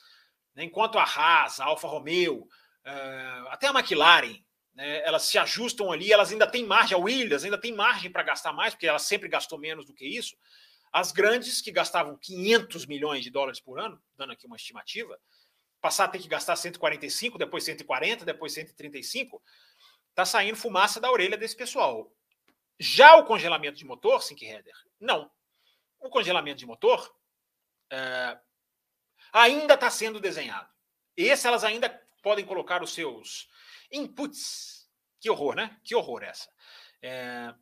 Né? 0.55 0.63
Enquanto 0.63 0.97
a 0.97 1.03
Haas, 1.03 1.59
a 1.59 1.65
Alfa 1.65 1.89
Romeo, 1.89 2.47
uh, 2.85 3.47
até 3.49 3.67
a 3.67 3.71
McLaren, 3.71 4.44
né, 4.75 5.01
elas 5.05 5.23
se 5.23 5.37
ajustam 5.37 5.91
ali, 5.91 6.11
elas 6.11 6.31
ainda 6.31 6.45
têm 6.45 6.65
margem, 6.65 6.95
a 6.95 6.99
Williams 6.99 7.43
ainda 7.43 7.57
tem 7.57 7.73
margem 7.73 8.11
para 8.11 8.23
gastar 8.23 8.51
mais, 8.51 8.73
porque 8.73 8.87
ela 8.87 8.99
sempre 8.99 9.29
gastou 9.29 9.57
menos 9.57 9.85
do 9.85 9.93
que 9.93 10.05
isso. 10.05 10.35
As 10.91 11.11
grandes, 11.11 11.61
que 11.61 11.71
gastavam 11.71 12.17
500 12.17 12.85
milhões 12.85 13.23
de 13.23 13.29
dólares 13.29 13.59
por 13.59 13.79
ano, 13.79 14.01
dando 14.15 14.33
aqui 14.33 14.45
uma 14.45 14.55
estimativa, 14.55 15.19
passar 15.81 16.05
a 16.05 16.07
ter 16.07 16.19
que 16.19 16.27
gastar 16.27 16.55
145, 16.55 17.37
depois 17.37 17.63
140, 17.63 18.25
depois 18.25 18.53
135, 18.53 19.41
tá 20.13 20.25
saindo 20.25 20.57
fumaça 20.57 20.99
da 20.99 21.11
orelha 21.11 21.37
desse 21.37 21.55
pessoal. 21.55 22.11
Já 22.79 23.15
o 23.15 23.25
congelamento 23.25 23.77
de 23.77 23.85
motor, 23.85 24.21
Sink 24.21 24.45
Header, 24.45 24.75
não. 24.99 25.31
O 25.99 26.09
congelamento 26.09 26.59
de 26.59 26.65
motor 26.65 27.13
é, 27.89 28.37
ainda 29.31 29.75
está 29.75 29.89
sendo 29.89 30.19
desenhado. 30.19 30.69
Esse 31.15 31.47
elas 31.47 31.63
ainda 31.63 31.89
podem 32.21 32.45
colocar 32.45 32.81
os 32.83 32.93
seus 32.93 33.47
inputs. 33.97 34.89
Que 35.19 35.29
horror, 35.29 35.55
né? 35.55 35.77
Que 35.83 35.95
horror 35.95 36.23
essa. 36.23 36.49
É, 37.01 37.53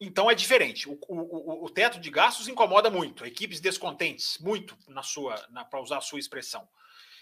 então 0.00 0.30
é 0.30 0.34
diferente. 0.34 0.88
O, 0.88 0.98
o, 1.08 1.64
o, 1.64 1.70
teto 1.70 1.98
de 1.98 2.10
gastos 2.10 2.48
incomoda 2.48 2.90
muito. 2.90 3.24
Equipes 3.24 3.60
descontentes, 3.60 4.38
muito 4.38 4.76
na 4.88 5.02
sua, 5.02 5.36
para 5.70 5.80
usar 5.80 5.98
a 5.98 6.02
sua 6.02 6.18
expressão 6.18 6.68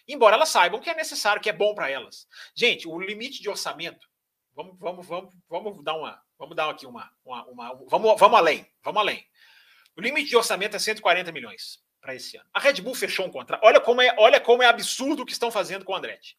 embora 0.06 0.36
elas 0.36 0.48
saibam 0.48 0.80
que 0.80 0.90
é 0.90 0.94
necessário, 0.94 1.40
que 1.40 1.48
é 1.48 1.52
bom 1.52 1.74
para 1.74 1.90
elas. 1.90 2.28
Gente, 2.54 2.86
o 2.86 2.98
limite 2.98 3.42
de 3.42 3.48
orçamento, 3.48 4.08
vamos, 4.54 4.78
vamos, 4.78 5.06
vamos, 5.06 5.34
vamos 5.48 5.84
dar 5.84 5.94
uma, 5.94 6.22
vamos 6.38 6.56
dar 6.56 6.70
aqui 6.70 6.86
uma, 6.86 7.10
uma, 7.24 7.44
uma 7.46 7.74
vamos, 7.88 8.18
vamos 8.18 8.38
além, 8.38 8.66
vamos 8.82 9.00
além. 9.00 9.26
O 9.96 10.00
limite 10.00 10.28
de 10.28 10.36
orçamento 10.36 10.76
é 10.76 10.78
140 10.78 11.30
milhões 11.32 11.82
para 12.00 12.14
esse 12.14 12.36
ano. 12.36 12.48
A 12.52 12.60
Red 12.60 12.80
Bull 12.82 12.94
fechou 12.94 13.26
um 13.26 13.30
contrato. 13.30 13.62
Olha 13.64 13.80
como 13.80 14.02
é, 14.02 14.14
olha 14.18 14.40
como 14.40 14.62
é 14.62 14.66
absurdo 14.66 15.22
o 15.22 15.26
que 15.26 15.32
estão 15.32 15.50
fazendo 15.50 15.84
com 15.84 15.92
o 15.92 15.96
Andretti. 15.96 16.36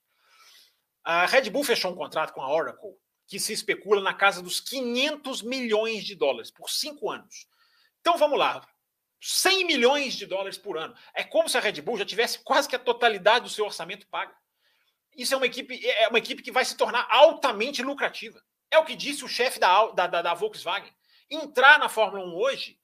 A 1.06 1.28
Red 1.28 1.52
Bull 1.52 1.64
fechou 1.64 1.92
um 1.92 1.96
contrato 1.96 2.34
com 2.34 2.42
a 2.42 2.52
Oracle 2.52 2.98
que 3.28 3.40
se 3.40 3.54
especula 3.54 4.02
na 4.02 4.14
casa 4.14 4.42
dos 4.42 4.60
500 4.60 5.44
milhões 5.44 6.04
de 6.04 6.16
dólares 6.16 6.50
por 6.50 6.70
cinco 6.70 7.12
anos. 7.12 7.48
Então 8.02 8.18
vamos 8.18 8.40
lá. 8.40 8.68
100 9.22 9.66
milhões 9.66 10.16
de 10.16 10.26
dólares 10.26 10.58
por 10.58 10.78
ano. 10.78 10.96
É 11.14 11.24
como 11.24 11.48
se 11.48 11.58
a 11.58 11.62
Red 11.62 11.82
Bull 11.82 11.98
já 11.98 12.06
tivesse 12.06 12.40
quase 12.40 12.68
que 12.68 12.76
a 12.76 12.80
totalidade 12.80 13.46
do 13.46 13.50
seu 13.50 13.66
orçamento 13.66 14.08
paga. 14.08 14.36
Isso 15.16 15.34
é 15.34 15.38
uma 15.38 15.46
equipe, 15.46 15.88
é 15.88 16.08
uma 16.08 16.18
equipe 16.18 16.44
que 16.44 16.52
vai 16.52 16.66
se 16.66 16.76
tornar 16.76 17.08
altamente 17.10 17.82
lucrativa. 17.82 18.42
É 18.70 18.78
o 18.78 18.86
que 18.86 18.96
disse 18.96 19.24
o 19.24 19.30
chefe 19.30 19.60
da, 19.60 19.92
da, 19.92 20.08
da, 20.08 20.34
Volkswagen. 20.34 20.94
Entrar 21.30 21.80
na 21.80 21.88
Fórmula 21.88 22.26
1 22.26 22.36
hoje, 22.36 22.80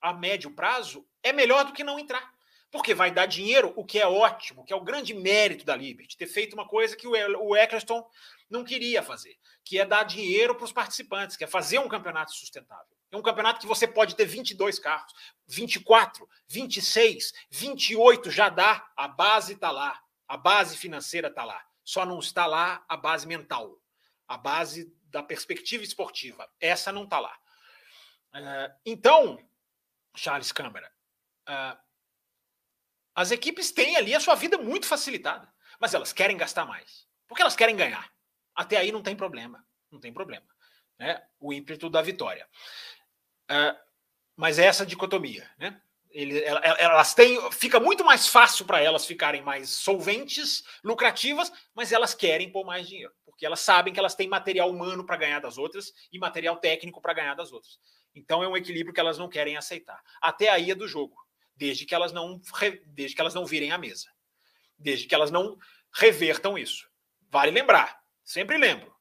a 0.00 0.12
médio 0.12 0.50
prazo, 0.50 1.06
é 1.22 1.32
melhor 1.32 1.64
do 1.64 1.72
que 1.72 1.82
não 1.82 1.98
entrar. 1.98 2.33
Porque 2.74 2.92
vai 2.92 3.12
dar 3.12 3.26
dinheiro, 3.26 3.72
o 3.76 3.84
que 3.84 4.00
é 4.00 4.06
ótimo, 4.08 4.64
que 4.64 4.72
é 4.72 4.76
o 4.76 4.82
grande 4.82 5.14
mérito 5.14 5.64
da 5.64 5.76
Liberty, 5.76 6.16
ter 6.16 6.26
feito 6.26 6.54
uma 6.54 6.66
coisa 6.66 6.96
que 6.96 7.06
o 7.06 7.56
Eccleston 7.56 8.04
não 8.50 8.64
queria 8.64 9.00
fazer, 9.00 9.38
que 9.64 9.78
é 9.78 9.86
dar 9.86 10.02
dinheiro 10.02 10.56
para 10.56 10.64
os 10.64 10.72
participantes, 10.72 11.36
que 11.36 11.44
é 11.44 11.46
fazer 11.46 11.78
um 11.78 11.86
campeonato 11.86 12.32
sustentável. 12.32 12.96
É 13.12 13.16
um 13.16 13.22
campeonato 13.22 13.60
que 13.60 13.66
você 13.68 13.86
pode 13.86 14.16
ter 14.16 14.24
22 14.24 14.80
carros, 14.80 15.12
24, 15.46 16.28
26, 16.48 17.32
28 17.48 18.28
já 18.28 18.48
dá. 18.48 18.84
A 18.96 19.06
base 19.06 19.52
está 19.52 19.70
lá. 19.70 20.02
A 20.26 20.36
base 20.36 20.76
financeira 20.76 21.28
está 21.28 21.44
lá. 21.44 21.64
Só 21.84 22.04
não 22.04 22.18
está 22.18 22.44
lá 22.44 22.84
a 22.88 22.96
base 22.96 23.24
mental, 23.24 23.80
a 24.26 24.36
base 24.36 24.92
da 25.04 25.22
perspectiva 25.22 25.84
esportiva. 25.84 26.50
Essa 26.60 26.90
não 26.90 27.04
está 27.04 27.20
lá. 27.20 27.38
Uh, 28.34 28.74
então, 28.84 29.38
Charles 30.16 30.50
Câmara, 30.50 30.90
uh, 31.48 31.84
as 33.14 33.30
equipes 33.30 33.70
têm 33.70 33.96
ali 33.96 34.14
a 34.14 34.20
sua 34.20 34.34
vida 34.34 34.58
muito 34.58 34.86
facilitada, 34.86 35.48
mas 35.80 35.94
elas 35.94 36.12
querem 36.12 36.36
gastar 36.36 36.64
mais, 36.64 37.06
porque 37.28 37.42
elas 37.42 37.56
querem 37.56 37.76
ganhar. 37.76 38.12
Até 38.54 38.76
aí 38.76 38.90
não 38.90 39.02
tem 39.02 39.14
problema, 39.16 39.64
não 39.90 40.00
tem 40.00 40.12
problema. 40.12 40.46
Né? 40.98 41.22
O 41.40 41.52
ímpeto 41.52 41.90
da 41.90 42.02
vitória. 42.02 42.48
Uh, 43.50 43.76
mas 44.36 44.58
é 44.58 44.66
essa 44.66 44.86
dicotomia, 44.86 45.48
né? 45.58 45.80
Ele, 46.10 46.44
elas 46.44 47.12
têm, 47.12 47.50
fica 47.50 47.80
muito 47.80 48.04
mais 48.04 48.28
fácil 48.28 48.64
para 48.64 48.80
elas 48.80 49.04
ficarem 49.04 49.42
mais 49.42 49.70
solventes, 49.70 50.62
lucrativas, 50.84 51.52
mas 51.74 51.90
elas 51.90 52.14
querem 52.14 52.52
pôr 52.52 52.64
mais 52.64 52.86
dinheiro, 52.86 53.12
porque 53.26 53.44
elas 53.44 53.58
sabem 53.58 53.92
que 53.92 53.98
elas 53.98 54.14
têm 54.14 54.28
material 54.28 54.70
humano 54.70 55.04
para 55.04 55.16
ganhar 55.16 55.40
das 55.40 55.58
outras 55.58 55.92
e 56.12 56.18
material 56.20 56.56
técnico 56.58 57.00
para 57.00 57.14
ganhar 57.14 57.34
das 57.34 57.50
outras. 57.50 57.80
Então 58.14 58.44
é 58.44 58.48
um 58.48 58.56
equilíbrio 58.56 58.94
que 58.94 59.00
elas 59.00 59.18
não 59.18 59.28
querem 59.28 59.56
aceitar. 59.56 60.00
Até 60.22 60.50
aí 60.50 60.70
é 60.70 60.74
do 60.76 60.86
jogo, 60.86 61.16
desde 61.56 61.84
que 61.84 61.94
elas 61.94 62.12
não, 62.12 62.40
desde 62.86 63.14
que 63.14 63.20
elas 63.20 63.34
não 63.34 63.46
virem 63.46 63.70
à 63.70 63.78
mesa, 63.78 64.08
desde 64.78 65.06
que 65.06 65.14
elas 65.14 65.30
não 65.30 65.56
revertam 65.92 66.58
isso. 66.58 66.88
Vale 67.30 67.50
lembrar, 67.50 68.00
sempre 68.22 68.58
lembro. 68.58 68.94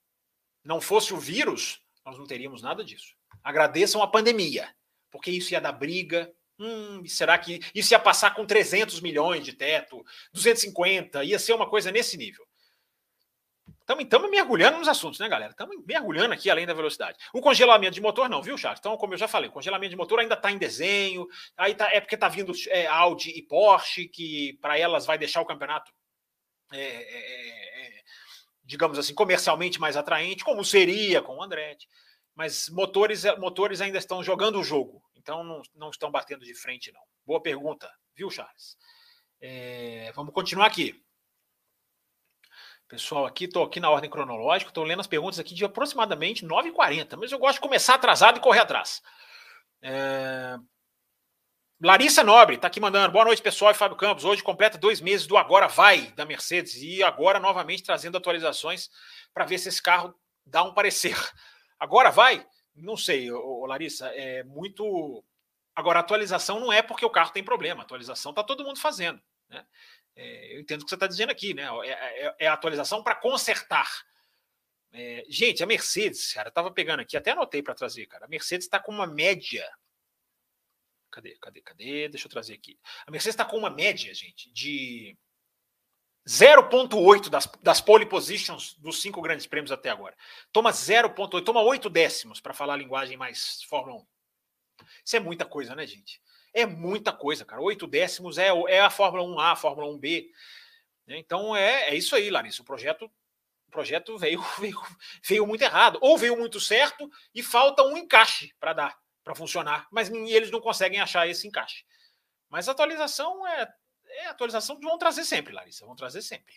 Não 0.63 0.79
fosse 0.79 1.13
o 1.13 1.19
vírus, 1.19 1.81
nós 2.05 2.17
não 2.17 2.25
teríamos 2.25 2.61
nada 2.61 2.83
disso. 2.83 3.15
Agradeçam 3.43 4.01
a 4.01 4.07
pandemia, 4.07 4.73
porque 5.11 5.31
isso 5.31 5.53
ia 5.53 5.61
dar 5.61 5.73
briga. 5.73 6.33
Hum, 6.57 7.03
será 7.05 7.37
que 7.37 7.59
isso 7.73 7.93
ia 7.93 7.99
passar 7.99 8.33
com 8.35 8.45
300 8.45 9.01
milhões 9.01 9.43
de 9.43 9.53
teto, 9.53 10.03
250, 10.31 11.23
ia 11.23 11.39
ser 11.39 11.53
uma 11.53 11.69
coisa 11.69 11.91
nesse 11.91 12.15
nível. 12.15 12.47
Estamos 13.85 14.29
mergulhando 14.29 14.77
nos 14.77 14.87
assuntos, 14.87 15.19
né, 15.19 15.27
galera? 15.27 15.51
Estamos 15.51 15.75
mergulhando 15.85 16.33
aqui 16.33 16.49
além 16.49 16.65
da 16.65 16.73
velocidade. 16.73 17.17
O 17.33 17.41
congelamento 17.41 17.93
de 17.93 18.01
motor, 18.01 18.29
não, 18.29 18.41
viu, 18.41 18.57
Charles? 18.57 18.79
Então, 18.79 18.95
como 18.95 19.13
eu 19.13 19.17
já 19.17 19.27
falei, 19.27 19.49
o 19.49 19.53
congelamento 19.53 19.89
de 19.89 19.97
motor 19.97 20.19
ainda 20.19 20.35
está 20.35 20.49
em 20.49 20.57
desenho. 20.57 21.27
Aí 21.57 21.75
tá, 21.75 21.89
é 21.91 21.99
porque 21.99 22.15
está 22.15 22.29
vindo 22.29 22.53
é, 22.69 22.87
Audi 22.87 23.31
e 23.31 23.41
Porsche, 23.41 24.07
que 24.07 24.57
para 24.61 24.77
elas 24.77 25.05
vai 25.05 25.17
deixar 25.17 25.41
o 25.41 25.45
campeonato, 25.45 25.91
é, 26.71 26.79
é, 26.79 27.97
é, 27.97 28.01
digamos 28.63 28.97
assim, 28.97 29.13
comercialmente 29.13 29.81
mais 29.81 29.97
atraente, 29.97 30.45
como 30.45 30.63
seria 30.63 31.21
com 31.21 31.35
o 31.35 31.43
Andretti. 31.43 31.85
Mas 32.33 32.69
motores, 32.69 33.23
motores 33.37 33.81
ainda 33.81 33.97
estão 33.97 34.23
jogando 34.23 34.59
o 34.59 34.63
jogo, 34.63 35.03
então 35.13 35.43
não, 35.43 35.61
não 35.75 35.89
estão 35.89 36.09
batendo 36.09 36.45
de 36.45 36.55
frente, 36.55 36.91
não. 36.91 37.01
Boa 37.25 37.41
pergunta, 37.41 37.91
viu, 38.15 38.29
Charles? 38.29 38.77
É, 39.41 40.09
vamos 40.15 40.33
continuar 40.33 40.67
aqui. 40.67 41.03
Pessoal, 42.93 43.25
aqui 43.25 43.45
estou 43.45 43.63
aqui 43.63 43.79
na 43.79 43.89
ordem 43.89 44.07
cronológica, 44.07 44.69
estou 44.69 44.83
lendo 44.83 44.99
as 44.99 45.07
perguntas 45.07 45.39
aqui 45.39 45.55
de 45.55 45.65
aproximadamente 45.65 46.45
9h40, 46.45 47.17
mas 47.17 47.31
eu 47.31 47.39
gosto 47.39 47.55
de 47.55 47.61
começar 47.61 47.95
atrasado 47.95 48.37
e 48.37 48.39
correr 48.39 48.59
atrás. 48.59 49.01
É... 49.81 50.59
Larissa 51.81 52.23
Nobre 52.23 52.55
está 52.55 52.67
aqui 52.67 52.79
mandando. 52.79 53.11
Boa 53.11 53.25
noite, 53.25 53.41
pessoal. 53.41 53.71
E 53.71 53.73
Fábio 53.73 53.97
Campos. 53.97 54.23
Hoje 54.23 54.43
completa 54.43 54.77
dois 54.77 55.01
meses 55.01 55.25
do 55.25 55.37
Agora 55.37 55.67
Vai 55.67 56.11
da 56.11 56.23
Mercedes 56.23 56.75
e 56.83 57.01
agora 57.01 57.39
novamente 57.39 57.81
trazendo 57.81 58.15
atualizações 58.15 58.91
para 59.33 59.43
ver 59.43 59.57
se 59.57 59.69
esse 59.69 59.81
carro 59.81 60.13
dá 60.45 60.61
um 60.61 60.71
parecer. 60.71 61.17
Agora 61.79 62.11
vai? 62.11 62.45
Não 62.75 62.95
sei, 62.95 63.31
ô, 63.31 63.65
Larissa. 63.65 64.05
É 64.09 64.43
muito. 64.43 65.23
Agora, 65.75 65.99
atualização 65.99 66.59
não 66.59 66.71
é 66.71 66.83
porque 66.83 67.07
o 67.07 67.09
carro 67.09 67.31
tem 67.31 67.43
problema. 67.43 67.81
Atualização 67.81 68.29
está 68.29 68.43
todo 68.43 68.63
mundo 68.63 68.79
fazendo. 68.79 69.19
Né? 69.49 69.65
É, 70.15 70.55
eu 70.55 70.59
entendo 70.59 70.81
o 70.81 70.83
que 70.85 70.89
você 70.89 70.95
está 70.95 71.07
dizendo 71.07 71.31
aqui, 71.31 71.53
né? 71.53 71.67
É, 71.85 72.27
é, 72.27 72.35
é 72.39 72.47
atualização 72.47 73.03
para 73.03 73.15
consertar. 73.15 73.87
É, 74.91 75.25
gente, 75.27 75.63
a 75.63 75.65
Mercedes, 75.65 76.33
cara, 76.33 76.47
eu 76.47 76.51
estava 76.51 76.71
pegando 76.71 76.99
aqui, 76.99 77.17
até 77.17 77.31
anotei 77.31 77.63
para 77.63 77.73
trazer, 77.73 78.05
cara. 78.05 78.25
A 78.25 78.29
Mercedes 78.29 78.65
está 78.65 78.79
com 78.79 78.91
uma 78.91 79.07
média. 79.07 79.67
Cadê, 81.09 81.35
cadê, 81.39 81.61
cadê? 81.61 82.09
Deixa 82.09 82.27
eu 82.27 82.31
trazer 82.31 82.53
aqui. 82.53 82.79
A 83.05 83.11
Mercedes 83.11 83.33
está 83.33 83.45
com 83.45 83.57
uma 83.57 83.69
média, 83.69 84.13
gente, 84.13 84.51
de 84.51 85.17
0,8 86.27 87.29
das, 87.29 87.45
das 87.61 87.81
pole 87.81 88.05
positions 88.05 88.75
dos 88.75 89.01
cinco 89.01 89.21
grandes 89.21 89.47
prêmios 89.47 89.71
até 89.71 89.89
agora. 89.89 90.15
Toma 90.51 90.71
0,8, 90.71 91.43
toma 91.43 91.61
8 91.61 91.89
décimos, 91.89 92.39
para 92.39 92.53
falar 92.53 92.75
a 92.75 92.77
linguagem 92.77 93.17
mais 93.17 93.63
Fórmula 93.63 94.01
1. 94.01 94.07
Isso 95.05 95.15
é 95.17 95.19
muita 95.19 95.45
coisa, 95.45 95.75
né, 95.75 95.85
gente? 95.85 96.21
É 96.53 96.65
muita 96.65 97.11
coisa, 97.11 97.43
cara. 97.43 97.61
Oito 97.61 97.87
décimos 97.87 98.37
é, 98.37 98.47
é 98.67 98.79
a 98.79 98.89
Fórmula 98.89 99.23
1A, 99.23 99.51
a 99.51 99.55
Fórmula 99.55 99.87
1B. 99.87 100.29
Né? 101.07 101.17
Então 101.17 101.55
é, 101.55 101.89
é 101.89 101.95
isso 101.95 102.15
aí, 102.15 102.29
Larissa. 102.29 102.61
O 102.61 102.65
projeto, 102.65 103.05
o 103.67 103.71
projeto 103.71 104.17
veio, 104.19 104.41
veio, 104.59 104.79
veio 105.27 105.47
muito 105.47 105.63
errado. 105.63 105.97
Ou 106.01 106.17
veio 106.17 106.37
muito 106.37 106.59
certo 106.59 107.09
e 107.33 107.41
falta 107.41 107.83
um 107.83 107.97
encaixe 107.97 108.53
para 108.59 108.73
dar, 108.73 108.99
para 109.23 109.35
funcionar. 109.35 109.87
Mas 109.91 110.09
eles 110.09 110.51
não 110.51 110.61
conseguem 110.61 110.99
achar 110.99 111.27
esse 111.27 111.47
encaixe. 111.47 111.85
Mas 112.49 112.69
atualização 112.69 113.47
é, 113.47 113.73
é 114.05 114.27
atualização 114.27 114.79
que 114.79 114.85
vão 114.85 114.97
trazer 114.97 115.25
sempre, 115.25 115.53
Larissa. 115.53 115.85
Vão 115.85 115.95
trazer 115.95 116.21
sempre. 116.21 116.53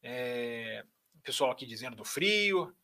É, 0.00 0.84
pessoal 1.22 1.50
aqui 1.50 1.66
dizendo 1.66 1.96
do 1.96 2.04
frio. 2.04 2.74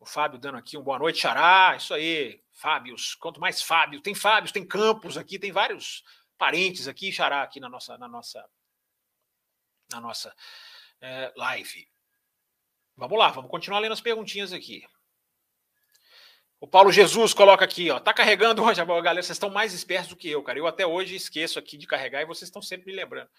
O 0.00 0.06
Fábio 0.06 0.38
dando 0.38 0.58
aqui 0.58 0.76
um 0.76 0.82
boa 0.82 0.98
noite, 0.98 1.20
Xará. 1.20 1.74
Isso 1.76 1.92
aí, 1.92 2.40
Fábios. 2.52 3.14
Quanto 3.14 3.40
mais 3.40 3.60
Fábio, 3.60 4.00
tem 4.00 4.14
Fábios, 4.14 4.52
tem 4.52 4.66
Campos 4.66 5.16
aqui, 5.16 5.38
tem 5.38 5.50
vários 5.50 6.04
parentes 6.36 6.86
aqui, 6.86 7.10
Xará, 7.10 7.42
aqui 7.42 7.58
na 7.58 7.68
nossa, 7.68 7.98
na 7.98 8.06
nossa, 8.06 8.48
na 9.90 10.00
nossa 10.00 10.34
é, 11.00 11.32
live. 11.36 11.88
Vamos 12.96 13.18
lá, 13.18 13.30
vamos 13.30 13.50
continuar 13.50 13.80
lendo 13.80 13.92
as 13.92 14.00
perguntinhas 14.00 14.52
aqui. 14.52 14.86
O 16.60 16.66
Paulo 16.66 16.90
Jesus 16.90 17.32
coloca 17.32 17.64
aqui, 17.64 17.88
ó, 17.88 18.00
tá 18.00 18.12
carregando 18.12 18.64
hoje, 18.64 18.84
galera, 18.84 19.22
vocês 19.22 19.36
estão 19.36 19.48
mais 19.48 19.72
espertos 19.72 20.08
do 20.08 20.16
que 20.16 20.28
eu, 20.28 20.42
cara. 20.42 20.58
Eu 20.58 20.66
até 20.66 20.84
hoje 20.84 21.14
esqueço 21.14 21.56
aqui 21.58 21.76
de 21.76 21.86
carregar 21.86 22.20
e 22.20 22.26
vocês 22.26 22.48
estão 22.48 22.60
sempre 22.60 22.86
me 22.86 22.96
lembrando 22.96 23.30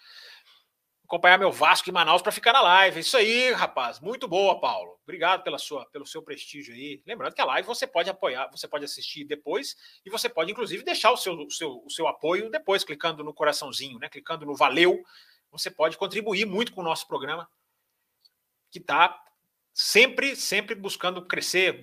acompanhar 1.10 1.38
meu 1.38 1.50
Vasco 1.50 1.90
em 1.90 1.92
Manaus 1.92 2.22
para 2.22 2.30
ficar 2.30 2.52
na 2.52 2.60
live. 2.60 3.00
Isso 3.00 3.16
aí, 3.16 3.50
rapaz. 3.50 3.98
Muito 3.98 4.28
boa, 4.28 4.60
Paulo. 4.60 4.96
Obrigado 5.02 5.42
pela 5.42 5.58
sua, 5.58 5.84
pelo 5.86 6.06
seu 6.06 6.22
prestígio 6.22 6.72
aí. 6.72 7.02
Lembrando 7.04 7.34
que 7.34 7.40
a 7.40 7.44
live 7.44 7.66
você 7.66 7.84
pode 7.84 8.08
apoiar, 8.08 8.48
você 8.52 8.68
pode 8.68 8.84
assistir 8.84 9.24
depois 9.24 9.76
e 10.06 10.10
você 10.10 10.28
pode, 10.28 10.52
inclusive, 10.52 10.84
deixar 10.84 11.10
o 11.10 11.16
seu, 11.16 11.34
o 11.34 11.50
seu, 11.50 11.82
o 11.84 11.90
seu 11.90 12.06
apoio 12.06 12.48
depois, 12.48 12.84
clicando 12.84 13.24
no 13.24 13.34
coraçãozinho, 13.34 13.98
né? 13.98 14.08
Clicando 14.08 14.46
no 14.46 14.54
valeu. 14.54 15.02
Você 15.50 15.68
pode 15.68 15.98
contribuir 15.98 16.46
muito 16.46 16.72
com 16.72 16.80
o 16.80 16.84
nosso 16.84 17.08
programa, 17.08 17.50
que 18.70 18.78
está 18.78 19.20
sempre, 19.74 20.36
sempre 20.36 20.76
buscando 20.76 21.26
crescer, 21.26 21.80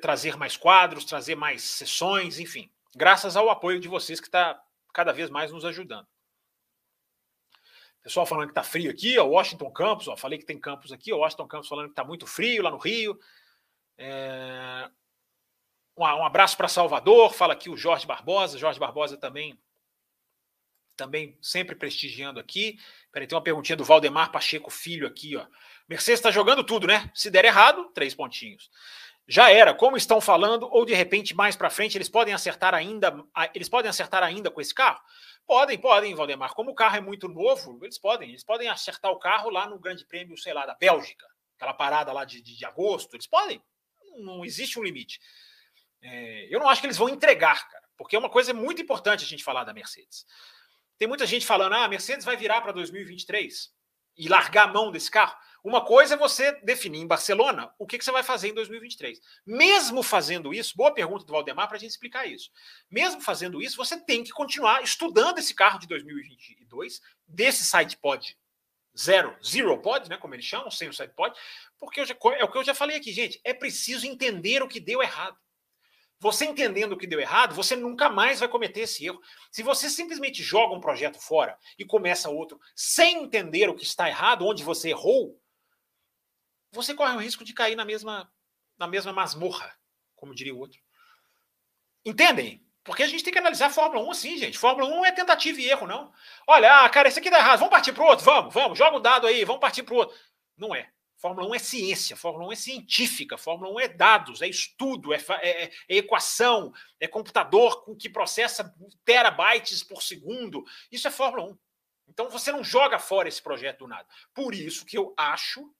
trazer 0.00 0.38
mais 0.38 0.56
quadros, 0.56 1.04
trazer 1.04 1.34
mais 1.34 1.62
sessões, 1.62 2.38
enfim. 2.38 2.70
Graças 2.96 3.36
ao 3.36 3.50
apoio 3.50 3.78
de 3.78 3.88
vocês 3.88 4.20
que 4.20 4.28
está 4.28 4.58
cada 4.94 5.12
vez 5.12 5.28
mais 5.28 5.52
nos 5.52 5.66
ajudando. 5.66 6.08
Pessoal 8.02 8.24
falando 8.24 8.46
que 8.46 8.52
está 8.52 8.62
frio 8.62 8.90
aqui, 8.90 9.18
ó, 9.18 9.24
Washington 9.24 9.70
Campos, 9.70 10.08
ó, 10.08 10.16
falei 10.16 10.38
que 10.38 10.46
tem 10.46 10.58
campos 10.58 10.90
aqui, 10.90 11.12
ó, 11.12 11.18
Washington 11.18 11.46
Campos 11.46 11.68
falando 11.68 11.86
que 11.86 11.92
está 11.92 12.04
muito 12.04 12.26
frio 12.26 12.62
lá 12.62 12.70
no 12.70 12.78
Rio. 12.78 13.18
É... 13.98 14.90
Um, 15.96 16.02
um, 16.02 16.24
abraço 16.24 16.56
para 16.56 16.68
Salvador, 16.68 17.34
fala 17.34 17.52
aqui 17.52 17.68
o 17.68 17.76
Jorge 17.76 18.06
Barbosa, 18.06 18.56
Jorge 18.56 18.80
Barbosa 18.80 19.18
também 19.18 19.58
também 20.96 21.38
sempre 21.40 21.74
prestigiando 21.74 22.38
aqui. 22.38 22.78
Peraí, 23.10 23.26
tem 23.26 23.36
uma 23.36 23.42
perguntinha 23.42 23.76
do 23.76 23.84
Valdemar 23.84 24.30
Pacheco 24.30 24.70
Filho 24.70 25.06
aqui, 25.06 25.34
ó. 25.34 25.46
Mercedes 25.88 26.20
está 26.20 26.30
jogando 26.30 26.62
tudo, 26.62 26.86
né? 26.86 27.10
Se 27.14 27.30
der 27.30 27.44
errado, 27.46 27.90
três 27.94 28.14
pontinhos. 28.14 28.70
Já 29.26 29.50
era, 29.50 29.72
como 29.72 29.96
estão 29.96 30.20
falando, 30.20 30.68
ou 30.70 30.84
de 30.84 30.92
repente 30.92 31.34
mais 31.34 31.56
para 31.56 31.70
frente 31.70 31.96
eles 31.96 32.08
podem 32.08 32.34
acertar 32.34 32.74
ainda, 32.74 33.24
eles 33.54 33.68
podem 33.68 33.88
acertar 33.88 34.22
ainda 34.22 34.50
com 34.50 34.60
esse 34.60 34.74
carro? 34.74 35.00
Podem, 35.46 35.78
podem, 35.78 36.14
Valdemar. 36.14 36.54
Como 36.54 36.70
o 36.70 36.74
carro 36.74 36.96
é 36.96 37.00
muito 37.00 37.28
novo, 37.28 37.78
eles 37.82 37.98
podem. 37.98 38.30
Eles 38.30 38.44
podem 38.44 38.68
acertar 38.68 39.10
o 39.10 39.18
carro 39.18 39.50
lá 39.50 39.68
no 39.68 39.78
Grande 39.78 40.06
Prêmio, 40.06 40.36
sei 40.38 40.52
lá, 40.52 40.64
da 40.64 40.74
Bélgica, 40.74 41.26
aquela 41.56 41.74
parada 41.74 42.12
lá 42.12 42.24
de, 42.24 42.40
de, 42.40 42.56
de 42.56 42.64
agosto. 42.64 43.14
Eles 43.14 43.26
podem. 43.26 43.62
Não 44.18 44.44
existe 44.44 44.78
um 44.78 44.82
limite. 44.82 45.20
É, 46.02 46.54
eu 46.54 46.58
não 46.58 46.68
acho 46.68 46.80
que 46.80 46.86
eles 46.86 46.96
vão 46.96 47.08
entregar, 47.08 47.68
cara, 47.68 47.84
porque 47.96 48.16
é 48.16 48.18
uma 48.18 48.30
coisa 48.30 48.54
muito 48.54 48.80
importante 48.80 49.24
a 49.24 49.28
gente 49.28 49.44
falar 49.44 49.64
da 49.64 49.74
Mercedes. 49.74 50.24
Tem 50.98 51.08
muita 51.08 51.26
gente 51.26 51.46
falando, 51.46 51.74
ah, 51.74 51.84
a 51.84 51.88
Mercedes 51.88 52.24
vai 52.24 52.36
virar 52.36 52.60
para 52.60 52.72
2023 52.72 53.70
e 54.16 54.28
largar 54.28 54.68
a 54.68 54.72
mão 54.72 54.90
desse 54.90 55.10
carro. 55.10 55.36
Uma 55.62 55.84
coisa 55.84 56.14
é 56.14 56.16
você 56.16 56.52
definir 56.62 57.00
em 57.00 57.06
Barcelona 57.06 57.72
o 57.78 57.86
que, 57.86 57.98
que 57.98 58.04
você 58.04 58.12
vai 58.12 58.22
fazer 58.22 58.48
em 58.48 58.54
2023. 58.54 59.20
Mesmo 59.46 60.02
fazendo 60.02 60.54
isso, 60.54 60.76
boa 60.76 60.92
pergunta 60.92 61.24
do 61.24 61.32
Valdemar 61.32 61.68
para 61.68 61.76
a 61.76 61.80
gente 61.80 61.90
explicar 61.90 62.26
isso. 62.26 62.50
Mesmo 62.90 63.20
fazendo 63.20 63.60
isso, 63.60 63.76
você 63.76 63.98
tem 63.98 64.24
que 64.24 64.30
continuar 64.30 64.82
estudando 64.82 65.38
esse 65.38 65.54
carro 65.54 65.78
de 65.78 65.86
2022, 65.86 67.00
desse 67.26 67.64
side 67.64 67.96
pod 67.98 68.36
zero, 68.98 69.36
zero 69.44 69.78
pod, 69.80 70.08
né, 70.08 70.16
como 70.16 70.34
eles 70.34 70.44
chamam, 70.44 70.70
sem 70.70 70.88
o 70.88 70.92
side 70.92 71.12
pod, 71.14 71.38
porque 71.78 72.04
já, 72.04 72.16
é 72.38 72.44
o 72.44 72.50
que 72.50 72.58
eu 72.58 72.64
já 72.64 72.74
falei 72.74 72.96
aqui, 72.96 73.12
gente. 73.12 73.40
É 73.44 73.54
preciso 73.54 74.06
entender 74.06 74.62
o 74.62 74.68
que 74.68 74.80
deu 74.80 75.02
errado. 75.02 75.36
Você 76.18 76.44
entendendo 76.44 76.92
o 76.92 76.98
que 76.98 77.06
deu 77.06 77.18
errado, 77.18 77.54
você 77.54 77.74
nunca 77.74 78.10
mais 78.10 78.40
vai 78.40 78.48
cometer 78.48 78.80
esse 78.80 79.06
erro. 79.06 79.20
Se 79.50 79.62
você 79.62 79.88
simplesmente 79.88 80.42
joga 80.42 80.74
um 80.74 80.80
projeto 80.80 81.18
fora 81.18 81.56
e 81.78 81.84
começa 81.84 82.28
outro 82.28 82.60
sem 82.76 83.24
entender 83.24 83.70
o 83.70 83.74
que 83.74 83.84
está 83.84 84.06
errado, 84.06 84.46
onde 84.46 84.62
você 84.62 84.90
errou, 84.90 85.39
você 86.72 86.94
corre 86.94 87.14
o 87.14 87.20
risco 87.20 87.44
de 87.44 87.52
cair 87.52 87.76
na 87.76 87.84
mesma, 87.84 88.30
na 88.78 88.86
mesma 88.86 89.12
masmorra, 89.12 89.76
como 90.14 90.34
diria 90.34 90.54
o 90.54 90.58
outro. 90.58 90.80
Entendem? 92.04 92.64
Porque 92.82 93.02
a 93.02 93.06
gente 93.06 93.22
tem 93.22 93.32
que 93.32 93.38
analisar 93.38 93.66
a 93.66 93.70
Fórmula 93.70 94.04
1 94.06 94.10
assim, 94.10 94.38
gente. 94.38 94.58
Fórmula 94.58 94.88
1 94.88 94.90
não 94.90 95.04
é 95.04 95.12
tentativa 95.12 95.60
e 95.60 95.68
erro, 95.68 95.86
não. 95.86 96.12
Olha, 96.46 96.84
ah, 96.84 96.88
cara, 96.88 97.08
esse 97.08 97.18
aqui 97.18 97.30
dá 97.30 97.38
errado, 97.38 97.58
vamos 97.58 97.72
partir 97.72 97.92
para 97.92 98.04
outro? 98.04 98.24
Vamos, 98.24 98.54
vamos, 98.54 98.78
joga 98.78 98.96
o 98.96 99.00
dado 99.00 99.26
aí, 99.26 99.44
vamos 99.44 99.60
partir 99.60 99.82
para 99.82 99.94
outro. 99.94 100.16
Não 100.56 100.74
é. 100.74 100.90
Fórmula 101.20 101.46
1 101.48 101.54
é 101.54 101.58
ciência, 101.58 102.16
Fórmula 102.16 102.46
1 102.48 102.52
é 102.52 102.56
científica, 102.56 103.36
Fórmula 103.36 103.70
1 103.74 103.80
é 103.80 103.88
dados, 103.88 104.40
é 104.40 104.48
estudo, 104.48 105.12
é, 105.12 105.18
é, 105.42 105.64
é, 105.64 105.70
equação, 105.88 106.72
é 106.98 107.06
computador 107.06 107.84
que 107.96 108.08
processa 108.08 108.74
terabytes 109.04 109.84
por 109.84 110.02
segundo. 110.02 110.64
Isso 110.90 111.06
é 111.06 111.10
Fórmula 111.10 111.50
1. 111.50 111.58
Então 112.08 112.30
você 112.30 112.50
não 112.50 112.64
joga 112.64 112.98
fora 112.98 113.28
esse 113.28 113.42
projeto 113.42 113.80
do 113.80 113.88
nada. 113.88 114.08
Por 114.32 114.54
isso 114.54 114.86
que 114.86 114.96
eu 114.96 115.12
acho 115.14 115.70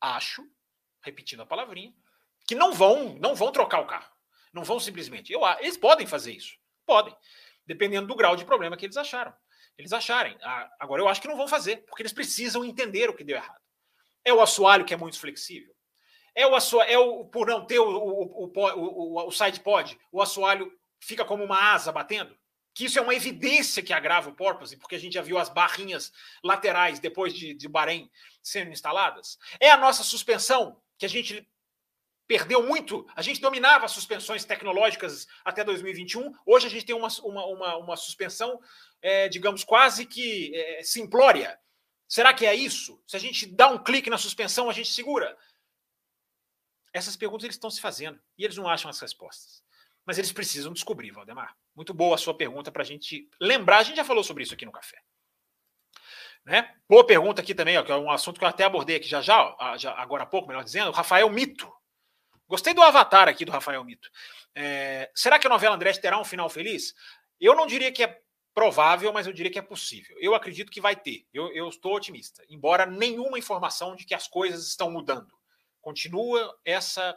acho, 0.00 0.42
repetindo 1.02 1.42
a 1.42 1.46
palavrinha, 1.46 1.92
que 2.46 2.54
não 2.54 2.72
vão, 2.72 3.14
não 3.14 3.34
vão 3.34 3.52
trocar 3.52 3.80
o 3.80 3.86
carro. 3.86 4.10
Não 4.52 4.64
vão 4.64 4.80
simplesmente. 4.80 5.32
Eu, 5.32 5.42
eles 5.60 5.76
podem 5.76 6.06
fazer 6.06 6.32
isso. 6.32 6.56
Podem. 6.84 7.14
Dependendo 7.66 8.08
do 8.08 8.16
grau 8.16 8.34
de 8.34 8.44
problema 8.44 8.76
que 8.76 8.86
eles 8.86 8.96
acharam. 8.96 9.32
Eles 9.78 9.92
acharem. 9.92 10.36
Agora, 10.78 11.00
eu 11.00 11.08
acho 11.08 11.20
que 11.20 11.28
não 11.28 11.36
vão 11.36 11.46
fazer, 11.46 11.84
porque 11.86 12.02
eles 12.02 12.12
precisam 12.12 12.64
entender 12.64 13.08
o 13.08 13.14
que 13.14 13.24
deu 13.24 13.36
errado. 13.36 13.60
É 14.24 14.32
o 14.32 14.40
assoalho 14.40 14.84
que 14.84 14.92
é 14.92 14.96
muito 14.96 15.18
flexível? 15.18 15.74
É 16.34 16.46
o, 16.46 16.54
assoalho, 16.54 16.90
é 16.90 16.98
o 16.98 17.24
por 17.24 17.46
não 17.46 17.64
ter 17.64 17.78
o, 17.78 17.88
o, 17.88 18.44
o, 18.46 18.50
o, 18.54 19.28
o 19.28 19.30
side 19.32 19.60
pod, 19.60 19.98
o 20.12 20.20
assoalho 20.20 20.70
fica 21.00 21.24
como 21.24 21.44
uma 21.44 21.72
asa 21.72 21.90
batendo? 21.90 22.36
Que 22.72 22.84
isso 22.84 22.98
é 22.98 23.02
uma 23.02 23.14
evidência 23.14 23.82
que 23.82 23.92
agrava 23.92 24.30
o 24.30 24.34
porpoise, 24.34 24.76
porque 24.76 24.94
a 24.94 24.98
gente 24.98 25.14
já 25.14 25.22
viu 25.22 25.38
as 25.38 25.48
barrinhas 25.48 26.12
laterais 26.42 27.00
depois 27.00 27.34
de, 27.34 27.52
de 27.54 27.68
Bahrein 27.68 28.10
sendo 28.42 28.70
instaladas? 28.70 29.38
É 29.58 29.70
a 29.70 29.76
nossa 29.76 30.02
suspensão, 30.02 30.80
que 30.96 31.04
a 31.04 31.08
gente 31.08 31.48
perdeu 32.30 32.64
muito. 32.64 33.04
A 33.16 33.22
gente 33.22 33.40
dominava 33.40 33.86
as 33.86 33.90
suspensões 33.90 34.44
tecnológicas 34.44 35.26
até 35.44 35.64
2021. 35.64 36.32
Hoje 36.46 36.68
a 36.68 36.70
gente 36.70 36.86
tem 36.86 36.94
uma, 36.94 37.08
uma, 37.24 37.44
uma, 37.46 37.76
uma 37.78 37.96
suspensão, 37.96 38.60
é, 39.02 39.28
digamos, 39.28 39.64
quase 39.64 40.06
que 40.06 40.54
é, 40.54 40.82
simplória. 40.84 41.58
Será 42.06 42.32
que 42.32 42.46
é 42.46 42.54
isso? 42.54 43.02
Se 43.04 43.16
a 43.16 43.18
gente 43.18 43.46
dá 43.46 43.68
um 43.68 43.82
clique 43.82 44.08
na 44.08 44.16
suspensão, 44.16 44.70
a 44.70 44.72
gente 44.72 44.92
segura? 44.92 45.36
Essas 46.92 47.16
perguntas 47.16 47.44
eles 47.44 47.56
estão 47.56 47.68
se 47.68 47.80
fazendo 47.80 48.20
e 48.38 48.44
eles 48.44 48.56
não 48.56 48.68
acham 48.68 48.88
as 48.88 49.00
respostas. 49.00 49.64
Mas 50.06 50.16
eles 50.16 50.30
precisam 50.30 50.72
descobrir, 50.72 51.10
Valdemar. 51.10 51.56
Muito 51.74 51.94
boa 51.94 52.14
a 52.14 52.18
sua 52.18 52.34
pergunta 52.34 52.70
para 52.70 52.82
a 52.82 52.86
gente 52.86 53.28
lembrar. 53.40 53.78
A 53.78 53.82
gente 53.82 53.96
já 53.96 54.04
falou 54.04 54.24
sobre 54.24 54.42
isso 54.42 54.54
aqui 54.54 54.66
no 54.66 54.72
café. 54.72 54.98
Né? 56.44 56.74
Boa 56.88 57.06
pergunta 57.06 57.42
aqui 57.42 57.54
também, 57.54 57.76
ó, 57.78 57.82
que 57.82 57.92
é 57.92 57.96
um 57.96 58.10
assunto 58.10 58.38
que 58.38 58.44
eu 58.44 58.48
até 58.48 58.64
abordei 58.64 58.96
aqui 58.96 59.06
já 59.06 59.20
já, 59.20 59.54
ó, 59.58 59.76
já 59.76 59.92
agora 59.92 60.22
há 60.22 60.26
pouco, 60.26 60.48
melhor 60.48 60.64
dizendo, 60.64 60.90
Rafael 60.90 61.28
Mito. 61.28 61.70
Gostei 62.48 62.74
do 62.74 62.82
avatar 62.82 63.28
aqui 63.28 63.44
do 63.44 63.52
Rafael 63.52 63.84
Mito. 63.84 64.10
É, 64.54 65.10
será 65.14 65.38
que 65.38 65.46
a 65.46 65.50
novela 65.50 65.76
André 65.76 65.92
terá 65.92 66.18
um 66.18 66.24
final 66.24 66.48
feliz? 66.48 66.94
Eu 67.38 67.54
não 67.54 67.66
diria 67.66 67.92
que 67.92 68.02
é 68.02 68.20
provável, 68.52 69.12
mas 69.12 69.26
eu 69.26 69.32
diria 69.32 69.52
que 69.52 69.58
é 69.58 69.62
possível. 69.62 70.16
Eu 70.18 70.34
acredito 70.34 70.72
que 70.72 70.80
vai 70.80 70.96
ter. 70.96 71.26
Eu, 71.32 71.52
eu 71.54 71.68
estou 71.68 71.94
otimista. 71.94 72.42
Embora 72.48 72.84
nenhuma 72.84 73.38
informação 73.38 73.94
de 73.94 74.04
que 74.04 74.14
as 74.14 74.26
coisas 74.26 74.66
estão 74.66 74.90
mudando. 74.90 75.32
Continua 75.80 76.58
essa 76.64 77.16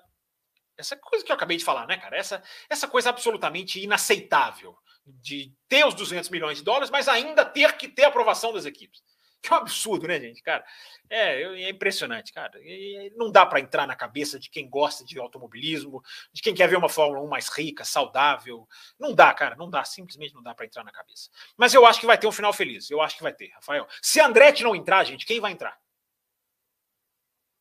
essa 0.84 0.98
coisa 0.98 1.26
que 1.26 1.32
eu 1.32 1.36
acabei 1.36 1.58
de 1.58 1.64
falar, 1.64 1.88
né, 1.88 1.98
cara? 1.98 2.18
Essa, 2.18 2.44
essa 2.70 2.88
coisa 2.88 3.10
absolutamente 3.10 3.82
inaceitável 3.82 4.78
de 5.06 5.54
ter 5.68 5.86
os 5.86 5.94
200 5.94 6.30
milhões 6.30 6.58
de 6.58 6.64
dólares, 6.64 6.90
mas 6.90 7.08
ainda 7.08 7.44
ter 7.44 7.76
que 7.78 7.88
ter 7.88 8.04
aprovação 8.04 8.54
das 8.54 8.66
equipes. 8.66 9.02
Que 9.42 9.52
é 9.52 9.56
um 9.58 9.60
absurdo, 9.60 10.08
né, 10.08 10.20
gente? 10.22 10.42
Cara, 10.42 10.64
é, 11.10 11.42
é 11.42 11.70
impressionante, 11.70 12.32
cara. 12.32 12.58
E 12.62 13.12
não 13.18 13.30
dá 13.30 13.46
para 13.46 13.60
entrar 13.60 13.86
na 13.86 13.96
cabeça 13.96 14.40
de 14.40 14.50
quem 14.50 14.70
gosta 14.70 15.04
de 15.04 15.20
automobilismo, 15.20 16.02
de 16.32 16.42
quem 16.42 16.54
quer 16.54 16.68
ver 16.70 16.78
uma 16.78 16.88
Fórmula 16.88 17.22
1 17.22 17.28
mais 17.28 17.50
rica, 17.50 17.84
saudável. 17.84 18.66
Não 18.98 19.14
dá, 19.14 19.34
cara, 19.34 19.56
não 19.58 19.70
dá, 19.70 19.84
simplesmente 19.84 20.34
não 20.34 20.42
dá 20.42 20.56
para 20.56 20.66
entrar 20.66 20.84
na 20.86 20.92
cabeça. 20.92 21.30
Mas 21.58 21.74
eu 21.74 21.86
acho 21.86 22.00
que 22.00 22.06
vai 22.06 22.18
ter 22.18 22.28
um 22.28 22.32
final 22.32 22.54
feliz. 22.54 22.90
Eu 22.90 23.02
acho 23.02 23.18
que 23.18 23.24
vai 23.24 23.34
ter, 23.34 23.50
Rafael. 23.50 23.86
Se 24.02 24.22
Andretti 24.22 24.64
não 24.64 24.76
entrar, 24.76 25.04
gente, 25.04 25.26
quem 25.26 25.42
vai 25.42 25.52
entrar? 25.52 25.78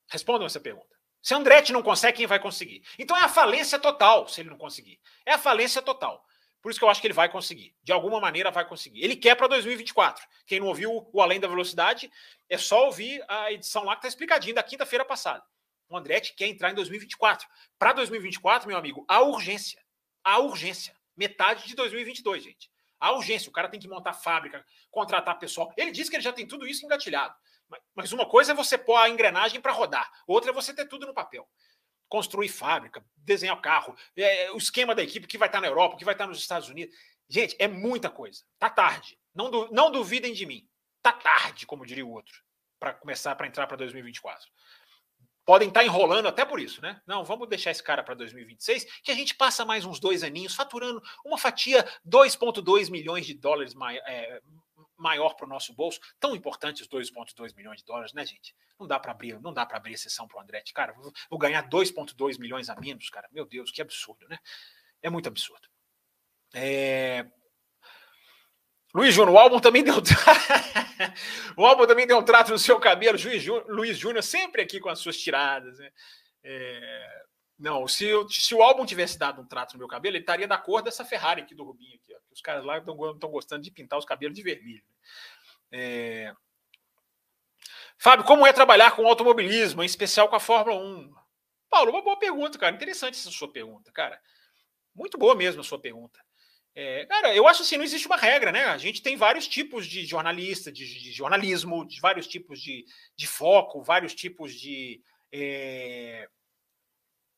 Respondam 0.08 0.46
essa 0.46 0.60
pergunta. 0.60 1.01
Se 1.22 1.34
Andretti 1.34 1.72
não 1.72 1.82
consegue, 1.82 2.18
quem 2.18 2.26
vai 2.26 2.40
conseguir? 2.40 2.82
Então 2.98 3.16
é 3.16 3.22
a 3.22 3.28
falência 3.28 3.78
total 3.78 4.26
se 4.28 4.40
ele 4.40 4.50
não 4.50 4.58
conseguir. 4.58 4.98
É 5.24 5.34
a 5.34 5.38
falência 5.38 5.80
total. 5.80 6.26
Por 6.60 6.70
isso 6.70 6.78
que 6.78 6.84
eu 6.84 6.88
acho 6.88 7.00
que 7.00 7.06
ele 7.06 7.14
vai 7.14 7.28
conseguir. 7.28 7.74
De 7.82 7.92
alguma 7.92 8.20
maneira 8.20 8.50
vai 8.50 8.64
conseguir. 8.64 9.02
Ele 9.02 9.14
quer 9.14 9.36
para 9.36 9.46
2024. 9.46 10.26
Quem 10.46 10.60
não 10.60 10.66
ouviu 10.66 11.08
o 11.12 11.22
Além 11.22 11.40
da 11.40 11.48
Velocidade, 11.48 12.10
é 12.48 12.58
só 12.58 12.86
ouvir 12.86 13.24
a 13.28 13.52
edição 13.52 13.84
lá 13.84 13.94
que 13.94 14.00
está 14.00 14.08
explicadinho 14.08 14.54
da 14.54 14.62
quinta-feira 14.62 15.04
passada. 15.04 15.44
O 15.88 15.96
Andretti 15.96 16.34
quer 16.34 16.46
entrar 16.46 16.70
em 16.70 16.74
2024. 16.74 17.48
Para 17.78 17.92
2024, 17.92 18.66
meu 18.66 18.76
amigo, 18.76 19.04
há 19.08 19.20
urgência. 19.22 19.80
Há 20.24 20.38
urgência. 20.38 20.96
Metade 21.16 21.66
de 21.66 21.74
2022, 21.74 22.42
gente. 22.42 22.70
Há 22.98 23.12
urgência. 23.12 23.48
O 23.48 23.52
cara 23.52 23.68
tem 23.68 23.78
que 23.78 23.88
montar 23.88 24.12
fábrica, 24.12 24.64
contratar 24.90 25.38
pessoal. 25.38 25.72
Ele 25.76 25.90
disse 25.90 26.10
que 26.10 26.16
ele 26.16 26.22
já 26.22 26.32
tem 26.32 26.46
tudo 26.46 26.66
isso 26.66 26.84
engatilhado. 26.84 27.34
Mas 27.94 28.12
uma 28.12 28.26
coisa 28.26 28.52
é 28.52 28.54
você 28.54 28.76
pôr 28.76 28.96
a 28.96 29.08
engrenagem 29.08 29.60
para 29.60 29.72
rodar, 29.72 30.10
outra 30.26 30.50
é 30.50 30.54
você 30.54 30.74
ter 30.74 30.86
tudo 30.86 31.06
no 31.06 31.14
papel 31.14 31.48
construir 32.12 32.50
fábrica, 32.50 33.02
desenhar 33.16 33.58
carro, 33.62 33.96
é, 34.14 34.50
o 34.52 34.58
esquema 34.58 34.94
da 34.94 35.02
equipe 35.02 35.26
que 35.26 35.38
vai 35.38 35.48
estar 35.48 35.62
na 35.62 35.66
Europa, 35.66 35.96
que 35.96 36.04
vai 36.04 36.12
estar 36.12 36.26
nos 36.26 36.36
Estados 36.36 36.68
Unidos. 36.68 36.94
Gente, 37.26 37.56
é 37.58 37.66
muita 37.66 38.10
coisa. 38.10 38.44
Tá 38.58 38.68
tarde. 38.68 39.18
Não, 39.34 39.50
du 39.50 39.72
não 39.72 39.90
duvidem 39.90 40.34
de 40.34 40.44
mim. 40.44 40.68
Tá 41.00 41.10
tarde, 41.10 41.64
como 41.64 41.86
diria 41.86 42.04
o 42.04 42.10
outro, 42.10 42.34
para 42.78 42.92
começar 42.92 43.34
para 43.34 43.46
entrar 43.46 43.66
para 43.66 43.78
2024. 43.78 44.46
Podem 45.46 45.68
estar 45.68 45.82
enrolando 45.82 46.28
até 46.28 46.44
por 46.44 46.60
isso, 46.60 46.82
né? 46.82 47.00
Não, 47.06 47.24
vamos 47.24 47.48
deixar 47.48 47.70
esse 47.70 47.82
cara 47.82 48.02
para 48.02 48.14
2026, 48.14 48.84
que 49.02 49.10
a 49.10 49.14
gente 49.14 49.34
passa 49.34 49.64
mais 49.64 49.86
uns 49.86 49.98
dois 49.98 50.22
aninhos 50.22 50.54
faturando 50.54 51.02
uma 51.24 51.38
fatia 51.38 51.82
2,2 52.06 52.90
milhões 52.90 53.24
de 53.24 53.32
dólares 53.32 53.74
é, 54.06 54.42
maior 55.02 55.34
para 55.34 55.44
o 55.44 55.48
nosso 55.48 55.74
bolso. 55.74 56.00
Tão 56.18 56.34
importante 56.34 56.80
os 56.80 56.88
2,2 56.88 57.54
milhões 57.54 57.80
de 57.80 57.84
dólares, 57.84 58.12
né, 58.12 58.24
gente? 58.24 58.54
Não 58.78 58.86
dá 58.86 58.98
para 58.98 59.12
abrir, 59.12 59.40
não 59.40 59.52
dá 59.52 59.66
para 59.66 59.76
abrir 59.76 59.94
exceção 59.94 60.26
para 60.26 60.38
o 60.38 60.40
Andretti. 60.40 60.72
Cara, 60.72 60.94
vou, 61.28 61.38
ganhar 61.38 61.68
2,2 61.68 62.38
milhões 62.38 62.70
a 62.70 62.76
menos, 62.76 63.10
cara. 63.10 63.28
Meu 63.32 63.44
Deus, 63.44 63.70
que 63.70 63.82
absurdo, 63.82 64.26
né? 64.28 64.38
É 65.02 65.10
muito 65.10 65.28
absurdo. 65.28 65.68
É... 66.54 67.26
Luiz 68.94 69.14
Júnior, 69.14 69.34
o 69.34 69.38
álbum 69.38 69.58
também 69.58 69.82
deu. 69.82 69.94
o 71.56 71.66
álbum 71.66 71.86
também 71.86 72.06
deu 72.06 72.18
um 72.18 72.24
trato 72.24 72.52
no 72.52 72.58
seu 72.58 72.78
cabelo. 72.78 73.18
Luiz 73.68 73.98
Júnior 73.98 74.22
sempre 74.22 74.62
aqui 74.62 74.78
com 74.78 74.90
as 74.90 74.98
suas 74.98 75.16
tiradas. 75.16 75.78
Né? 75.78 75.90
É... 76.44 77.22
Não, 77.62 77.86
se, 77.86 78.04
eu, 78.04 78.28
se 78.28 78.52
o 78.56 78.60
álbum 78.60 78.84
tivesse 78.84 79.16
dado 79.16 79.40
um 79.40 79.46
trato 79.46 79.74
no 79.74 79.78
meu 79.78 79.86
cabelo, 79.86 80.16
ele 80.16 80.24
estaria 80.24 80.48
da 80.48 80.58
cor 80.58 80.82
dessa 80.82 81.04
Ferrari 81.04 81.42
aqui 81.42 81.54
do 81.54 81.62
Rubinho. 81.62 81.94
Aqui, 81.94 82.12
ó. 82.12 82.18
Os 82.32 82.40
caras 82.40 82.64
lá 82.64 82.78
estão 82.78 82.96
gostando 83.30 83.62
de 83.62 83.70
pintar 83.70 83.96
os 84.00 84.04
cabelos 84.04 84.34
de 84.34 84.42
vermelho. 84.42 84.82
É... 85.70 86.34
Fábio, 87.96 88.26
como 88.26 88.44
é 88.44 88.52
trabalhar 88.52 88.96
com 88.96 89.06
automobilismo, 89.06 89.80
em 89.80 89.86
especial 89.86 90.28
com 90.28 90.34
a 90.34 90.40
Fórmula 90.40 90.76
1? 90.76 91.14
Paulo, 91.70 91.92
uma 91.92 92.02
boa 92.02 92.18
pergunta, 92.18 92.58
cara. 92.58 92.74
Interessante 92.74 93.14
essa 93.14 93.30
sua 93.30 93.52
pergunta, 93.52 93.92
cara. 93.92 94.20
Muito 94.92 95.16
boa 95.16 95.36
mesmo 95.36 95.60
a 95.60 95.64
sua 95.64 95.78
pergunta. 95.78 96.18
É, 96.74 97.06
cara, 97.06 97.32
eu 97.32 97.46
acho 97.46 97.62
assim, 97.62 97.76
não 97.76 97.84
existe 97.84 98.08
uma 98.08 98.16
regra, 98.16 98.50
né? 98.50 98.64
A 98.64 98.76
gente 98.78 99.02
tem 99.02 99.16
vários 99.16 99.46
tipos 99.46 99.86
de 99.86 100.04
jornalista, 100.04 100.72
de, 100.72 100.84
de 100.84 101.12
jornalismo, 101.12 101.86
de 101.86 102.00
vários 102.00 102.26
tipos 102.26 102.60
de, 102.60 102.84
de 103.14 103.26
foco, 103.28 103.84
vários 103.84 104.16
tipos 104.16 104.52
de 104.52 105.00
é, 105.30 106.28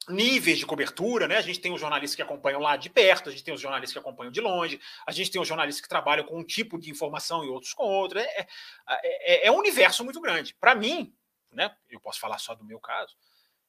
níveis 0.09 0.59
de 0.59 0.67
cobertura, 0.67 1.27
né? 1.27 1.37
A 1.37 1.43
gente 1.43 1.61
tem 1.61 1.73
os 1.73 1.81
jornalistas 1.81 2.17
que 2.17 2.23
acompanham 2.23 2.61
lá 2.61 2.77
de 2.77 2.91
perto, 2.91 3.29
a 3.29 3.33
gente 3.33 3.45
tem 3.45 3.55
os 3.55 3.61
jornalistas 3.61 3.93
que 3.93 3.99
acompanham 3.99 4.31
de 4.31 4.41
longe, 4.41 4.81
a 5.07 5.13
gente 5.13 5.31
tem 5.31 5.41
os 5.41 5.49
jornalistas 5.49 5.81
que 5.81 5.89
trabalham 5.89 6.25
com 6.25 6.39
um 6.39 6.45
tipo 6.45 6.79
de 6.79 6.91
informação 6.91 7.45
e 7.45 7.49
outros 7.49 7.73
com 7.73 7.85
outro. 7.85 8.19
É, 8.19 8.25
é, 8.27 8.47
é, 8.89 9.47
é 9.47 9.51
um 9.53 9.59
universo 9.59 10.05
muito 10.05 10.21
grande. 10.21 10.55
Para 10.55 10.75
mim, 10.75 11.15
né? 11.53 11.75
Eu 11.89 12.01
posso 12.01 12.21
falar 12.21 12.39
só 12.39 12.55
do 12.55 12.65
meu 12.65 12.81
caso. 12.81 13.15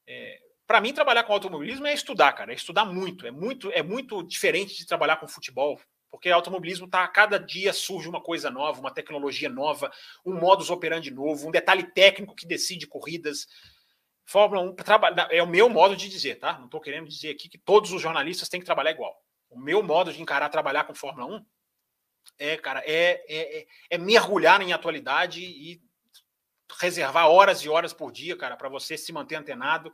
É, 0.07 0.41
para 0.67 0.81
mim, 0.81 0.93
trabalhar 0.93 1.23
com 1.23 1.33
automobilismo 1.33 1.85
é 1.85 1.93
estudar, 1.93 2.33
cara. 2.33 2.51
É 2.51 2.55
estudar 2.55 2.85
muito. 2.85 3.27
É 3.27 3.31
muito, 3.31 3.71
é 3.71 3.83
muito 3.83 4.23
diferente 4.23 4.75
de 4.75 4.85
trabalhar 4.85 5.17
com 5.17 5.27
futebol. 5.27 5.79
Porque 6.09 6.29
automobilismo 6.29 6.87
tá 6.87 7.03
a 7.03 7.07
cada 7.07 7.37
dia 7.37 7.73
surge 7.73 8.07
uma 8.07 8.21
coisa 8.21 8.49
nova, 8.49 8.79
uma 8.79 8.93
tecnologia 8.93 9.49
nova, 9.49 9.91
um 10.25 10.33
modus 10.33 10.69
operandi 10.69 11.11
novo, 11.11 11.47
um 11.47 11.51
detalhe 11.51 11.83
técnico 11.91 12.35
que 12.35 12.47
decide 12.47 12.87
corridas. 12.87 13.47
Fórmula 14.25 14.61
1 14.61 14.75
é 15.29 15.41
o 15.43 15.47
meu 15.47 15.69
modo 15.69 15.95
de 15.95 16.09
dizer, 16.09 16.35
tá? 16.35 16.57
Não 16.57 16.65
estou 16.65 16.81
querendo 16.81 17.07
dizer 17.07 17.29
aqui 17.29 17.47
que 17.47 17.59
todos 17.59 17.91
os 17.91 18.01
jornalistas 18.01 18.49
têm 18.49 18.59
que 18.59 18.65
trabalhar 18.65 18.91
igual. 18.91 19.15
O 19.49 19.59
meu 19.59 19.83
modo 19.83 20.11
de 20.11 20.21
encarar 20.21 20.49
trabalhar 20.49 20.83
com 20.83 20.95
Fórmula 20.95 21.27
1 21.37 21.45
é, 22.39 22.57
cara, 22.57 22.81
é, 22.85 23.23
é, 23.29 23.59
é, 23.59 23.67
é 23.91 23.97
mergulhar 23.97 24.61
em 24.61 24.73
atualidade 24.73 25.41
e 25.41 25.79
reservar 26.79 27.29
horas 27.29 27.59
e 27.59 27.69
horas 27.69 27.93
por 27.93 28.11
dia, 28.11 28.35
cara, 28.35 28.57
para 28.57 28.67
você 28.67 28.97
se 28.97 29.13
manter 29.13 29.35
antenado 29.35 29.93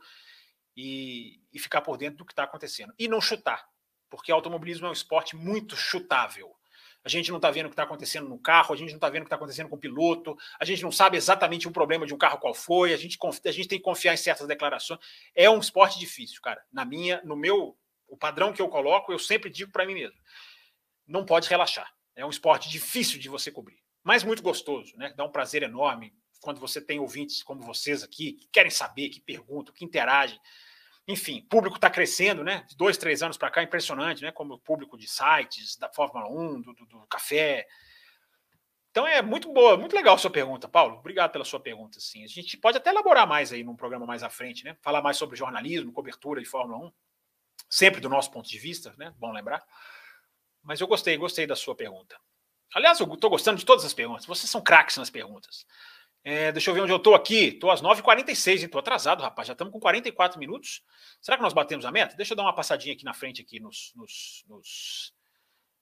e, 0.74 1.40
e 1.52 1.58
ficar 1.58 1.82
por 1.82 1.98
dentro 1.98 2.18
do 2.18 2.24
que 2.24 2.32
está 2.32 2.44
acontecendo. 2.44 2.92
E 2.98 3.06
não 3.06 3.20
chutar, 3.20 3.68
porque 4.08 4.32
automobilismo 4.32 4.86
é 4.86 4.90
um 4.90 4.94
esporte 4.94 5.36
muito 5.36 5.76
chutável. 5.76 6.56
A 7.04 7.08
gente 7.08 7.30
não 7.30 7.38
está 7.38 7.50
vendo 7.50 7.66
o 7.66 7.68
que 7.68 7.72
está 7.72 7.82
acontecendo 7.82 8.28
no 8.28 8.38
carro, 8.38 8.72
a 8.72 8.76
gente 8.76 8.90
não 8.90 8.96
está 8.96 9.08
vendo 9.08 9.22
o 9.22 9.24
que 9.24 9.28
está 9.28 9.36
acontecendo 9.36 9.68
com 9.68 9.76
o 9.76 9.78
piloto, 9.78 10.36
a 10.58 10.64
gente 10.64 10.82
não 10.82 10.92
sabe 10.92 11.16
exatamente 11.16 11.66
o 11.66 11.72
problema 11.72 12.06
de 12.06 12.14
um 12.14 12.18
carro 12.18 12.38
qual 12.38 12.54
foi, 12.54 12.92
a 12.94 12.96
gente, 12.96 13.18
a 13.44 13.50
gente 13.50 13.68
tem 13.68 13.78
que 13.78 13.84
confiar 13.84 14.14
em 14.14 14.16
certas 14.16 14.46
declarações. 14.46 15.00
É 15.34 15.50
um 15.50 15.58
esporte 15.58 15.98
difícil, 15.98 16.40
cara. 16.40 16.62
Na 16.72 16.84
minha, 16.84 17.20
no 17.24 17.36
meu, 17.36 17.76
o 18.06 18.16
padrão 18.16 18.52
que 18.52 18.62
eu 18.62 18.68
coloco, 18.68 19.12
eu 19.12 19.18
sempre 19.18 19.50
digo 19.50 19.72
para 19.72 19.84
mim 19.84 19.94
mesmo: 19.94 20.16
não 21.06 21.24
pode 21.24 21.48
relaxar. 21.48 21.92
É 22.14 22.24
um 22.24 22.30
esporte 22.30 22.68
difícil 22.68 23.18
de 23.18 23.28
você 23.28 23.50
cobrir, 23.50 23.78
mas 24.04 24.22
muito 24.22 24.42
gostoso, 24.42 24.96
né? 24.96 25.12
Dá 25.16 25.24
um 25.24 25.32
prazer 25.32 25.62
enorme 25.62 26.14
quando 26.42 26.60
você 26.60 26.80
tem 26.80 26.98
ouvintes 26.98 27.42
como 27.42 27.62
vocês 27.62 28.02
aqui, 28.02 28.32
que 28.32 28.48
querem 28.48 28.70
saber, 28.70 29.08
que 29.08 29.20
perguntam, 29.20 29.72
que 29.72 29.84
interagem. 29.84 30.38
Enfim, 31.08 31.42
público 31.42 31.76
está 31.76 31.90
crescendo, 31.90 32.44
né? 32.44 32.64
De 32.68 32.76
dois, 32.76 32.96
três 32.96 33.22
anos 33.22 33.36
para 33.36 33.50
cá, 33.50 33.62
impressionante, 33.62 34.22
né? 34.22 34.30
Como 34.30 34.54
o 34.54 34.58
público 34.58 34.96
de 34.96 35.08
sites, 35.08 35.76
da 35.76 35.88
Fórmula 35.88 36.28
1, 36.28 36.60
do, 36.60 36.72
do, 36.74 36.86
do, 36.86 37.06
café. 37.08 37.66
Então 38.90 39.06
é 39.06 39.20
muito 39.20 39.52
boa, 39.52 39.76
muito 39.76 39.96
legal 39.96 40.14
a 40.14 40.18
sua 40.18 40.30
pergunta, 40.30 40.68
Paulo. 40.68 40.98
Obrigado 40.98 41.32
pela 41.32 41.44
sua 41.44 41.58
pergunta. 41.58 41.98
Sim. 41.98 42.22
A 42.22 42.28
gente 42.28 42.56
pode 42.56 42.76
até 42.76 42.90
elaborar 42.90 43.26
mais 43.26 43.52
aí 43.52 43.64
num 43.64 43.74
programa 43.74 44.06
mais 44.06 44.22
à 44.22 44.30
frente, 44.30 44.64
né? 44.64 44.76
Falar 44.80 45.02
mais 45.02 45.16
sobre 45.16 45.36
jornalismo, 45.36 45.92
cobertura 45.92 46.40
de 46.40 46.48
Fórmula 46.48 46.86
1, 46.86 46.92
sempre 47.68 48.00
do 48.00 48.08
nosso 48.08 48.30
ponto 48.30 48.48
de 48.48 48.58
vista, 48.58 48.94
né? 48.96 49.12
Bom 49.18 49.32
lembrar. 49.32 49.64
Mas 50.62 50.80
eu 50.80 50.86
gostei, 50.86 51.16
gostei 51.16 51.46
da 51.46 51.56
sua 51.56 51.74
pergunta. 51.74 52.16
Aliás, 52.74 53.00
eu 53.00 53.12
estou 53.12 53.28
gostando 53.28 53.58
de 53.58 53.66
todas 53.66 53.84
as 53.84 53.92
perguntas. 53.92 54.24
Vocês 54.24 54.48
são 54.48 54.62
craques 54.62 54.96
nas 54.96 55.10
perguntas. 55.10 55.66
É, 56.24 56.52
deixa 56.52 56.70
eu 56.70 56.74
ver 56.74 56.82
onde 56.82 56.92
eu 56.92 56.96
estou 56.96 57.14
aqui. 57.14 57.48
Estou 57.48 57.70
às 57.70 57.82
9h46, 57.82 58.64
estou 58.64 58.78
atrasado, 58.78 59.22
rapaz. 59.22 59.48
Já 59.48 59.52
estamos 59.52 59.72
com 59.72 59.80
44 59.80 60.38
minutos. 60.38 60.82
Será 61.20 61.36
que 61.36 61.42
nós 61.42 61.52
batemos 61.52 61.84
a 61.84 61.90
meta? 61.90 62.16
Deixa 62.16 62.32
eu 62.32 62.36
dar 62.36 62.44
uma 62.44 62.54
passadinha 62.54 62.94
aqui 62.94 63.04
na 63.04 63.12
frente, 63.12 63.42
aqui 63.42 63.58
nos, 63.58 63.92
nos, 63.96 64.44
nos, 64.48 65.12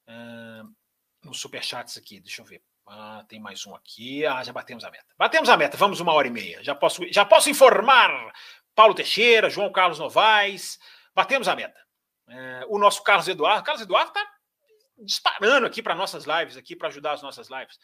uh, 0.08 0.74
nos 1.22 1.40
superchats 1.40 1.98
aqui. 1.98 2.20
Deixa 2.20 2.40
eu 2.40 2.46
ver. 2.46 2.62
Ah, 2.86 3.24
tem 3.28 3.38
mais 3.38 3.66
um 3.66 3.74
aqui. 3.74 4.24
Ah, 4.24 4.42
já 4.42 4.52
batemos 4.52 4.82
a 4.82 4.90
meta. 4.90 5.06
Batemos 5.16 5.48
a 5.48 5.56
meta. 5.56 5.76
Vamos 5.76 6.00
uma 6.00 6.12
hora 6.12 6.26
e 6.26 6.30
meia. 6.30 6.62
Já 6.64 6.74
posso, 6.74 7.02
já 7.12 7.24
posso 7.24 7.50
informar 7.50 8.32
Paulo 8.74 8.94
Teixeira, 8.94 9.50
João 9.50 9.70
Carlos 9.70 9.98
Novaes. 9.98 10.78
Batemos 11.14 11.48
a 11.48 11.54
meta. 11.54 11.78
É, 12.28 12.64
o 12.68 12.78
nosso 12.78 13.02
Carlos 13.02 13.28
Eduardo. 13.28 13.62
Carlos 13.62 13.82
Eduardo 13.82 14.10
está 14.10 14.26
disparando 14.98 15.66
aqui 15.66 15.82
para 15.82 15.94
nossas 15.94 16.24
lives, 16.24 16.56
aqui 16.56 16.74
para 16.74 16.88
ajudar 16.88 17.12
as 17.12 17.22
nossas 17.22 17.48
lives. 17.48 17.78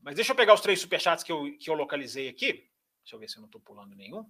Mas 0.00 0.14
deixa 0.14 0.32
eu 0.32 0.36
pegar 0.36 0.54
os 0.54 0.60
três 0.60 0.80
superchats 0.80 1.24
que 1.24 1.32
eu, 1.32 1.56
que 1.58 1.68
eu 1.68 1.74
localizei 1.74 2.28
aqui. 2.28 2.68
Deixa 3.02 3.14
eu 3.14 3.18
ver 3.18 3.28
se 3.28 3.36
eu 3.36 3.40
não 3.40 3.46
estou 3.46 3.60
pulando 3.60 3.94
nenhum. 3.94 4.28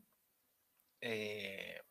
É... 1.01 1.83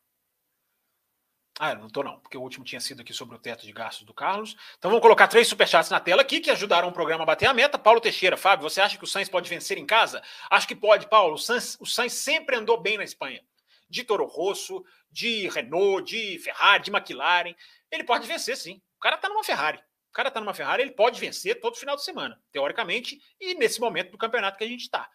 Ah, 1.58 1.74
não 1.74 1.86
estou 1.86 2.04
não, 2.04 2.20
porque 2.20 2.36
o 2.36 2.42
último 2.42 2.64
tinha 2.66 2.80
sido 2.80 3.00
aqui 3.00 3.14
sobre 3.14 3.34
o 3.34 3.38
teto 3.38 3.64
de 3.64 3.72
gastos 3.72 4.04
do 4.04 4.12
Carlos. 4.12 4.54
Então 4.76 4.90
vamos 4.90 5.02
colocar 5.02 5.26
três 5.26 5.48
superchats 5.48 5.90
na 5.90 5.98
tela 5.98 6.20
aqui 6.20 6.38
que 6.38 6.50
ajudaram 6.50 6.88
o 6.88 6.92
programa 6.92 7.22
a 7.22 7.26
bater 7.26 7.46
a 7.46 7.54
meta. 7.54 7.78
Paulo 7.78 8.00
Teixeira, 8.00 8.36
Fábio, 8.36 8.68
você 8.68 8.80
acha 8.80 8.98
que 8.98 9.04
o 9.04 9.06
Sainz 9.06 9.28
pode 9.28 9.48
vencer 9.48 9.78
em 9.78 9.86
casa? 9.86 10.22
Acho 10.50 10.68
que 10.68 10.76
pode, 10.76 11.08
Paulo. 11.08 11.34
O 11.34 11.38
Sainz, 11.38 11.78
o 11.80 11.86
Sainz 11.86 12.12
sempre 12.12 12.56
andou 12.56 12.78
bem 12.78 12.98
na 12.98 13.04
Espanha. 13.04 13.42
De 13.88 14.04
Toro 14.04 14.26
Rosso, 14.26 14.84
de 15.10 15.48
Renault, 15.48 16.04
de 16.10 16.38
Ferrari, 16.40 16.82
de 16.82 16.90
McLaren. 16.90 17.54
Ele 17.90 18.04
pode 18.04 18.26
vencer, 18.26 18.56
sim. 18.56 18.82
O 18.96 19.00
cara 19.00 19.16
está 19.16 19.28
numa 19.28 19.44
Ferrari 19.44 19.80
cara 20.16 20.28
está 20.28 20.40
numa 20.40 20.54
Ferrari, 20.54 20.82
ele 20.82 20.92
pode 20.92 21.20
vencer 21.20 21.60
todo 21.60 21.76
final 21.76 21.94
de 21.94 22.02
semana, 22.02 22.40
teoricamente, 22.50 23.20
e 23.38 23.54
nesse 23.54 23.78
momento 23.78 24.12
do 24.12 24.18
campeonato 24.18 24.56
que 24.56 24.64
a 24.64 24.68
gente 24.68 24.80
está. 24.80 25.10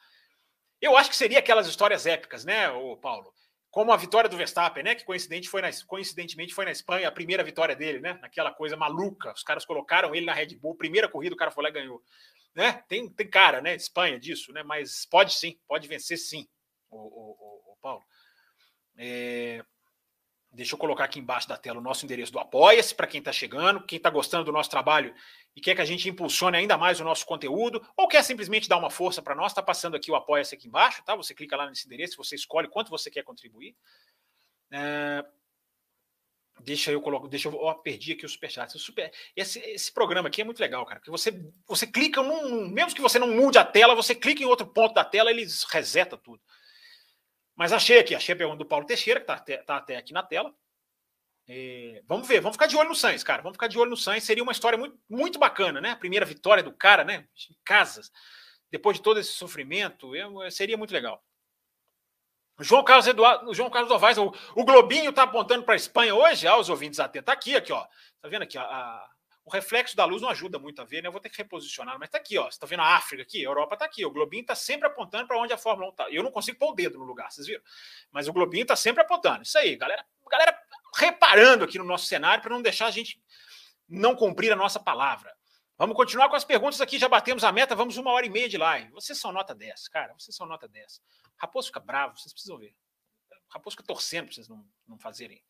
Eu 0.79 0.95
acho 0.95 1.09
que 1.09 1.15
seria 1.15 1.39
aquelas 1.39 1.67
histórias 1.67 2.05
épicas, 2.05 2.45
né, 2.45 2.69
o 2.69 2.95
Paulo? 2.95 3.33
Como 3.71 3.91
a 3.91 3.97
vitória 3.97 4.29
do 4.29 4.37
Verstappen, 4.37 4.83
né? 4.83 4.95
Que 4.95 5.05
coincidente 5.05 5.47
foi 5.47 5.61
na, 5.61 5.69
coincidentemente 5.87 6.53
foi 6.53 6.65
na 6.65 6.71
Espanha 6.71 7.07
a 7.07 7.11
primeira 7.11 7.41
vitória 7.41 7.73
dele, 7.73 8.01
né? 8.01 8.19
Naquela 8.21 8.51
coisa 8.51 8.75
maluca. 8.75 9.31
Os 9.31 9.43
caras 9.43 9.63
colocaram 9.63 10.13
ele 10.13 10.25
na 10.25 10.33
Red 10.33 10.57
Bull, 10.57 10.75
primeira 10.75 11.07
corrida, 11.07 11.33
o 11.33 11.37
cara 11.37 11.51
foi 11.51 11.63
lá 11.63 11.69
e 11.69 11.73
ganhou. 11.73 12.03
Né? 12.53 12.83
Tem, 12.89 13.09
tem 13.09 13.29
cara, 13.29 13.61
né? 13.61 13.73
Espanha 13.73 14.19
disso, 14.19 14.51
né? 14.51 14.61
Mas 14.61 15.05
pode 15.05 15.35
sim, 15.35 15.57
pode 15.69 15.87
vencer 15.87 16.17
sim, 16.17 16.45
o, 16.89 16.97
o, 16.97 17.31
o, 17.31 17.71
o 17.71 17.77
Paulo. 17.81 18.03
É, 18.97 19.63
Deixa 20.53 20.75
eu 20.75 20.77
colocar 20.77 21.05
aqui 21.05 21.17
embaixo 21.17 21.47
da 21.47 21.57
tela 21.57 21.79
o 21.79 21.81
nosso 21.81 22.03
endereço 22.03 22.31
do 22.31 22.39
Apoia-se 22.39 22.93
para 22.93 23.07
quem 23.07 23.19
está 23.19 23.31
chegando, 23.31 23.85
quem 23.85 23.95
está 23.95 24.09
gostando 24.09 24.43
do 24.43 24.51
nosso 24.51 24.69
trabalho 24.69 25.15
e 25.55 25.61
quer 25.61 25.75
que 25.75 25.81
a 25.81 25.85
gente 25.85 26.09
impulsione 26.09 26.57
ainda 26.57 26.77
mais 26.77 26.99
o 26.99 27.05
nosso 27.05 27.25
conteúdo, 27.25 27.85
ou 27.95 28.07
quer 28.07 28.21
simplesmente 28.21 28.67
dar 28.67 28.77
uma 28.77 28.89
força 28.89 29.21
para 29.21 29.33
nós, 29.33 29.51
está 29.51 29.63
passando 29.63 29.95
aqui 29.95 30.11
o 30.11 30.15
Apoia-se 30.15 30.53
aqui 30.53 30.67
embaixo, 30.67 31.03
tá? 31.03 31.15
Você 31.15 31.33
clica 31.33 31.55
lá 31.55 31.69
nesse 31.69 31.85
endereço, 31.85 32.17
você 32.17 32.35
escolhe 32.35 32.67
quanto 32.67 32.89
você 32.89 33.09
quer 33.09 33.23
contribuir. 33.23 33.75
É... 34.71 35.23
Deixa 36.59 36.91
eu 36.91 37.01
colocar, 37.01 37.27
deixa 37.27 37.47
eu, 37.47 37.75
perdi 37.75 38.11
aqui 38.11 38.25
o 38.25 38.29
superchat. 38.29 38.77
Super, 38.77 39.11
esse, 39.35 39.59
esse 39.59 39.91
programa 39.91 40.27
aqui 40.27 40.41
é 40.41 40.45
muito 40.45 40.59
legal, 40.59 40.85
cara, 40.85 40.99
porque 40.99 41.09
você, 41.09 41.31
você 41.65 41.87
clica 41.87 42.21
num, 42.21 42.69
mesmo 42.69 42.93
que 42.93 43.01
você 43.01 43.17
não 43.17 43.27
mude 43.27 43.57
a 43.57 43.65
tela, 43.65 43.95
você 43.95 44.13
clica 44.13 44.43
em 44.43 44.45
outro 44.45 44.67
ponto 44.67 44.93
da 44.93 45.03
tela, 45.03 45.31
ele 45.31 45.47
reseta 45.71 46.17
tudo. 46.17 46.41
Mas 47.61 47.71
achei 47.71 47.99
aqui, 47.99 48.15
achei 48.15 48.33
a 48.33 48.35
pergunta 48.35 48.57
do 48.57 48.65
Paulo 48.65 48.87
Teixeira, 48.87 49.19
que 49.19 49.31
está 49.31 49.63
tá 49.63 49.75
até 49.77 49.95
aqui 49.95 50.11
na 50.11 50.23
tela. 50.23 50.51
É, 51.47 52.01
vamos 52.07 52.27
ver, 52.27 52.41
vamos 52.41 52.55
ficar 52.55 52.65
de 52.65 52.75
olho 52.75 52.89
no 52.89 52.95
Sainz, 52.95 53.23
cara. 53.23 53.43
Vamos 53.43 53.55
ficar 53.55 53.67
de 53.67 53.77
olho 53.77 53.91
no 53.91 53.95
Sainz. 53.95 54.23
Seria 54.23 54.41
uma 54.41 54.51
história 54.51 54.79
muito, 54.79 54.99
muito 55.07 55.37
bacana, 55.37 55.79
né? 55.79 55.91
A 55.91 55.95
primeira 55.95 56.25
vitória 56.25 56.63
do 56.63 56.73
cara, 56.73 57.03
né? 57.03 57.27
Em 57.51 57.55
casas, 57.63 58.11
depois 58.71 58.97
de 58.97 59.03
todo 59.03 59.19
esse 59.19 59.33
sofrimento, 59.33 60.15
eu, 60.15 60.49
seria 60.49 60.75
muito 60.75 60.91
legal. 60.91 61.23
João 62.59 62.83
Carlos 62.83 63.05
Eduardo, 63.05 63.53
João 63.53 63.69
Carlos 63.69 63.91
Novaes, 63.91 64.17
o, 64.17 64.33
o 64.55 64.65
Globinho 64.65 65.11
está 65.11 65.21
apontando 65.21 65.63
para 65.63 65.75
Espanha 65.75 66.15
hoje, 66.15 66.47
ah, 66.47 66.57
os 66.57 66.67
ouvintes 66.67 66.99
atentos. 66.99 67.27
Tá 67.27 67.33
aqui, 67.33 67.55
aqui, 67.55 67.71
ó. 67.71 67.85
Tá 68.23 68.27
vendo 68.27 68.41
aqui, 68.41 68.57
ó, 68.57 68.61
a, 68.61 69.07
o 69.43 69.49
reflexo 69.49 69.95
da 69.95 70.05
luz 70.05 70.21
não 70.21 70.29
ajuda 70.29 70.59
muito 70.59 70.81
a 70.81 70.85
ver, 70.85 71.01
né? 71.01 71.07
Eu 71.07 71.11
vou 71.11 71.19
ter 71.19 71.29
que 71.29 71.37
reposicionar, 71.37 71.97
mas 71.99 72.09
tá 72.09 72.17
aqui, 72.17 72.37
ó. 72.37 72.49
Você 72.49 72.59
tá 72.59 72.67
vendo 72.67 72.81
a 72.81 72.95
África 72.95 73.23
aqui? 73.23 73.39
A 73.39 73.49
Europa 73.49 73.75
tá 73.75 73.85
aqui. 73.85 74.05
O 74.05 74.11
Globinho 74.11 74.45
tá 74.45 74.53
sempre 74.55 74.87
apontando 74.87 75.27
para 75.27 75.37
onde 75.37 75.51
a 75.51 75.57
Fórmula 75.57 75.89
1 75.91 75.95
tá. 75.95 76.09
Eu 76.11 76.21
não 76.21 76.31
consigo 76.31 76.59
pôr 76.59 76.71
o 76.71 76.75
dedo 76.75 76.99
no 76.99 77.05
lugar, 77.05 77.31
vocês 77.31 77.47
viram? 77.47 77.61
Mas 78.11 78.27
o 78.27 78.33
Globinho 78.33 78.65
tá 78.65 78.75
sempre 78.75 79.01
apontando. 79.01 79.41
Isso 79.41 79.57
aí, 79.57 79.75
galera. 79.75 80.05
Galera 80.29 80.57
reparando 80.95 81.63
aqui 81.63 81.77
no 81.77 81.83
nosso 81.83 82.05
cenário 82.05 82.41
para 82.41 82.53
não 82.53 82.61
deixar 82.61 82.85
a 82.85 82.91
gente 82.91 83.21
não 83.87 84.15
cumprir 84.15 84.51
a 84.51 84.55
nossa 84.55 84.79
palavra. 84.79 85.35
Vamos 85.77 85.95
continuar 85.95 86.29
com 86.29 86.35
as 86.35 86.43
perguntas 86.43 86.79
aqui, 86.79 86.99
já 86.99 87.09
batemos 87.09 87.43
a 87.43 87.51
meta, 87.51 87.75
vamos 87.75 87.97
uma 87.97 88.11
hora 88.11 88.25
e 88.25 88.29
meia 88.29 88.47
de 88.47 88.57
live. 88.57 88.91
Vocês 88.91 89.17
são 89.17 89.31
nota 89.31 89.55
10, 89.55 89.87
cara, 89.87 90.13
vocês 90.13 90.35
são 90.35 90.45
nota 90.45 90.67
10. 90.67 91.01
Raposo 91.37 91.67
fica 91.67 91.79
bravo, 91.79 92.17
vocês 92.17 92.31
precisam 92.31 92.57
ver. 92.57 92.75
Raposo 93.49 93.75
fica 93.75 93.87
torcendo 93.87 94.25
para 94.25 94.35
vocês 94.35 94.47
não, 94.47 94.65
não 94.87 94.97
fazerem 94.97 95.43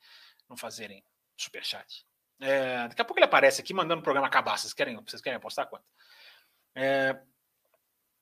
não 0.47 0.57
fazerem 0.57 1.03
superchat. 1.37 2.05
É, 2.41 2.87
daqui 2.87 3.01
a 3.01 3.05
pouco 3.05 3.19
ele 3.19 3.25
aparece 3.25 3.61
aqui 3.61 3.73
mandando 3.73 4.01
o 4.01 4.03
programa 4.03 4.27
acabar. 4.27 4.57
Vocês 4.57 4.73
querem, 4.73 4.99
vocês 5.05 5.21
querem 5.21 5.37
apostar 5.37 5.67
quanto? 5.67 5.85
É, 6.73 7.17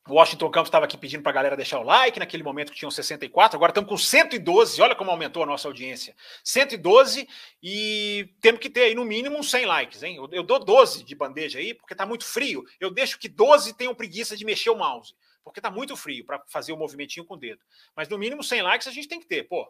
Washington 0.10 0.50
Campos 0.50 0.68
estava 0.68 0.86
aqui 0.86 0.98
pedindo 0.98 1.22
para 1.22 1.32
a 1.32 1.36
galera 1.36 1.56
deixar 1.56 1.80
o 1.80 1.84
like 1.84 2.20
naquele 2.20 2.44
momento 2.44 2.72
que 2.72 2.78
tinham 2.78 2.92
64, 2.92 3.56
agora 3.56 3.72
estamos 3.72 3.90
com 3.90 3.98
112. 3.98 4.82
Olha 4.82 4.96
como 4.96 5.12
aumentou 5.12 5.44
a 5.44 5.46
nossa 5.46 5.68
audiência. 5.68 6.16
112 6.44 7.28
e 7.62 8.34
temos 8.42 8.60
que 8.60 8.70
ter 8.70 8.84
aí 8.84 8.96
no 8.96 9.06
mínimo 9.06 9.38
uns 9.38 9.52
100 9.52 9.66
likes, 9.66 10.04
hein? 10.04 10.16
Eu, 10.18 10.28
eu 10.32 10.44
dou 10.44 10.60
12 10.60 11.04
de 11.04 11.16
bandeja 11.16 11.60
aí, 11.60 11.74
porque 11.74 11.94
está 11.94 12.06
muito 12.06 12.26
frio. 12.26 12.64
Eu 12.80 12.92
deixo 12.92 13.20
que 13.20 13.30
12 13.30 13.74
tenham 13.76 13.96
preguiça 13.96 14.36
de 14.36 14.44
mexer 14.44 14.70
o 14.70 14.76
mouse, 14.76 15.14
porque 15.44 15.60
está 15.60 15.70
muito 15.70 15.96
frio 15.96 16.26
para 16.26 16.44
fazer 16.48 16.74
o 16.74 16.78
movimentinho 16.78 17.26
com 17.26 17.36
o 17.36 17.38
dedo. 17.38 17.62
Mas 17.96 18.10
no 18.10 18.18
mínimo 18.18 18.44
100 18.44 18.64
likes 18.64 18.88
a 18.88 18.92
gente 18.92 19.08
tem 19.08 19.20
que 19.20 19.28
ter. 19.28 19.44
Pô, 19.44 19.66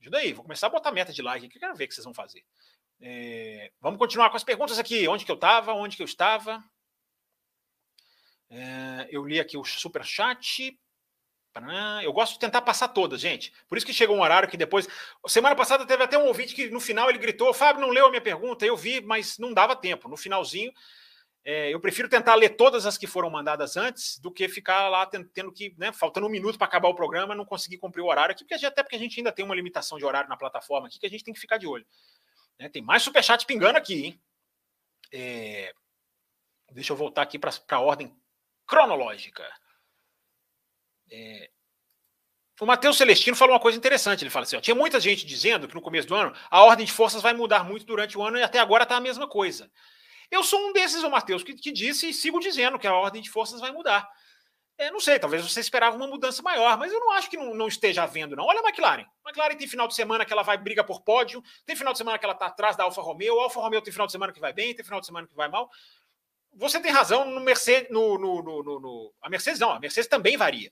ajuda 0.00 0.18
aí, 0.18 0.32
vou 0.32 0.42
começar 0.42 0.66
a 0.66 0.70
botar 0.70 0.90
meta 0.90 1.12
de 1.12 1.22
like 1.22 1.46
aqui, 1.46 1.58
quero 1.58 1.74
ver 1.74 1.84
o 1.84 1.88
que 1.88 1.94
vocês 1.94 2.04
vão 2.04 2.14
fazer. 2.14 2.42
É, 3.00 3.70
vamos 3.80 3.98
continuar 3.98 4.30
com 4.30 4.36
as 4.36 4.44
perguntas 4.44 4.78
aqui. 4.78 5.06
Onde 5.08 5.24
que 5.24 5.30
eu 5.30 5.36
estava? 5.36 5.72
Onde 5.72 5.96
que 5.96 6.02
eu 6.02 6.06
estava? 6.06 6.62
É, 8.48 9.08
eu 9.10 9.26
li 9.26 9.40
aqui 9.40 9.56
o 9.56 9.64
super 9.64 10.04
chat. 10.04 10.78
Eu 12.02 12.12
gosto 12.12 12.34
de 12.34 12.38
tentar 12.38 12.60
passar 12.60 12.88
todas, 12.88 13.18
gente. 13.18 13.50
Por 13.66 13.78
isso 13.78 13.86
que 13.86 13.92
chega 13.92 14.12
um 14.12 14.20
horário 14.20 14.48
que 14.48 14.58
depois. 14.58 14.86
Semana 15.26 15.56
passada 15.56 15.86
teve 15.86 16.02
até 16.02 16.18
um 16.18 16.26
ouvinte 16.26 16.54
que 16.54 16.68
no 16.68 16.80
final 16.80 17.08
ele 17.08 17.18
gritou: 17.18 17.54
Fábio 17.54 17.80
não 17.80 17.88
leu 17.88 18.06
a 18.06 18.10
minha 18.10 18.20
pergunta. 18.20 18.66
Eu 18.66 18.76
vi, 18.76 19.00
mas 19.00 19.38
não 19.38 19.54
dava 19.54 19.74
tempo. 19.74 20.06
No 20.06 20.18
finalzinho, 20.18 20.70
é, 21.42 21.72
eu 21.72 21.80
prefiro 21.80 22.08
tentar 22.08 22.34
ler 22.34 22.50
todas 22.56 22.84
as 22.84 22.98
que 22.98 23.06
foram 23.06 23.30
mandadas 23.30 23.76
antes 23.76 24.18
do 24.18 24.30
que 24.30 24.48
ficar 24.48 24.88
lá 24.88 25.06
tendo 25.06 25.52
que, 25.52 25.74
né, 25.78 25.92
faltando 25.92 26.26
um 26.26 26.30
minuto 26.30 26.58
para 26.58 26.66
acabar 26.66 26.88
o 26.88 26.94
programa, 26.94 27.34
não 27.34 27.44
conseguir 27.44 27.78
cumprir 27.78 28.02
o 28.02 28.08
horário 28.08 28.32
aqui, 28.32 28.44
porque 28.44 28.66
até 28.66 28.82
porque 28.82 28.96
a 28.96 28.98
gente 28.98 29.18
ainda 29.20 29.30
tem 29.30 29.44
uma 29.44 29.54
limitação 29.54 29.96
de 29.96 30.04
horário 30.04 30.28
na 30.28 30.36
plataforma 30.36 30.88
aqui 30.88 30.98
que 30.98 31.06
a 31.06 31.08
gente 31.08 31.22
tem 31.22 31.32
que 31.32 31.40
ficar 31.40 31.56
de 31.56 31.66
olho. 31.66 31.86
Né? 32.58 32.68
Tem 32.68 32.82
mais 32.82 33.02
superchat 33.02 33.44
pingando 33.46 33.78
aqui, 33.78 34.06
hein? 34.06 34.20
É... 35.12 35.72
Deixa 36.72 36.92
eu 36.92 36.96
voltar 36.96 37.22
aqui 37.22 37.38
para 37.38 37.50
a 37.70 37.80
ordem 37.80 38.14
cronológica. 38.66 39.44
É... 41.10 41.50
O 42.60 42.66
Matheus 42.66 42.96
Celestino 42.96 43.36
falou 43.36 43.54
uma 43.54 43.60
coisa 43.60 43.76
interessante. 43.76 44.22
Ele 44.22 44.30
fala 44.30 44.44
assim: 44.44 44.56
ó, 44.56 44.60
tinha 44.60 44.74
muita 44.74 44.98
gente 44.98 45.26
dizendo 45.26 45.68
que 45.68 45.74
no 45.74 45.82
começo 45.82 46.08
do 46.08 46.14
ano 46.14 46.34
a 46.50 46.62
ordem 46.62 46.86
de 46.86 46.92
forças 46.92 47.22
vai 47.22 47.34
mudar 47.34 47.64
muito 47.64 47.84
durante 47.84 48.16
o 48.16 48.22
ano 48.22 48.38
e 48.38 48.42
até 48.42 48.58
agora 48.58 48.84
está 48.84 48.96
a 48.96 49.00
mesma 49.00 49.28
coisa. 49.28 49.70
Eu 50.30 50.42
sou 50.42 50.58
um 50.68 50.72
desses, 50.72 51.02
o 51.02 51.10
Matheus, 51.10 51.44
que, 51.44 51.54
que 51.54 51.70
disse 51.70 52.08
e 52.08 52.14
sigo 52.14 52.40
dizendo 52.40 52.78
que 52.78 52.86
a 52.86 52.94
ordem 52.94 53.22
de 53.22 53.30
forças 53.30 53.60
vai 53.60 53.70
mudar. 53.70 54.08
É, 54.78 54.90
não 54.90 55.00
sei, 55.00 55.18
talvez 55.18 55.42
você 55.42 55.60
esperava 55.60 55.96
uma 55.96 56.06
mudança 56.06 56.42
maior, 56.42 56.76
mas 56.76 56.92
eu 56.92 57.00
não 57.00 57.12
acho 57.12 57.30
que 57.30 57.36
não, 57.36 57.54
não, 57.54 57.66
esteja 57.66 58.02
havendo, 58.02 58.36
não. 58.36 58.44
Olha 58.44 58.60
a 58.60 58.68
McLaren. 58.68 59.06
A 59.24 59.28
McLaren 59.30 59.56
tem 59.56 59.66
final 59.66 59.88
de 59.88 59.94
semana 59.94 60.24
que 60.24 60.32
ela 60.32 60.42
vai 60.42 60.58
briga 60.58 60.84
por 60.84 61.00
pódio, 61.00 61.42
tem 61.64 61.74
final 61.74 61.92
de 61.94 61.98
semana 61.98 62.18
que 62.18 62.24
ela 62.26 62.34
está 62.34 62.46
atrás 62.46 62.76
da 62.76 62.84
Alfa 62.84 63.00
Romeo, 63.00 63.40
a 63.40 63.44
Alfa 63.44 63.60
Romeo 63.60 63.80
tem 63.80 63.92
final 63.92 64.06
de 64.06 64.12
semana 64.12 64.32
que 64.32 64.40
vai 64.40 64.52
bem, 64.52 64.74
tem 64.74 64.84
final 64.84 65.00
de 65.00 65.06
semana 65.06 65.26
que 65.26 65.34
vai 65.34 65.48
mal. 65.48 65.70
Você 66.52 66.78
tem 66.78 66.92
razão 66.92 67.24
no 67.24 67.40
Mercedes, 67.40 67.90
no, 67.90 68.18
no, 68.18 68.42
no, 68.42 68.62
no 68.62 69.14
a 69.22 69.30
Mercedes 69.30 69.60
não, 69.60 69.70
a 69.70 69.80
Mercedes 69.80 70.08
também 70.08 70.36
varia. 70.36 70.70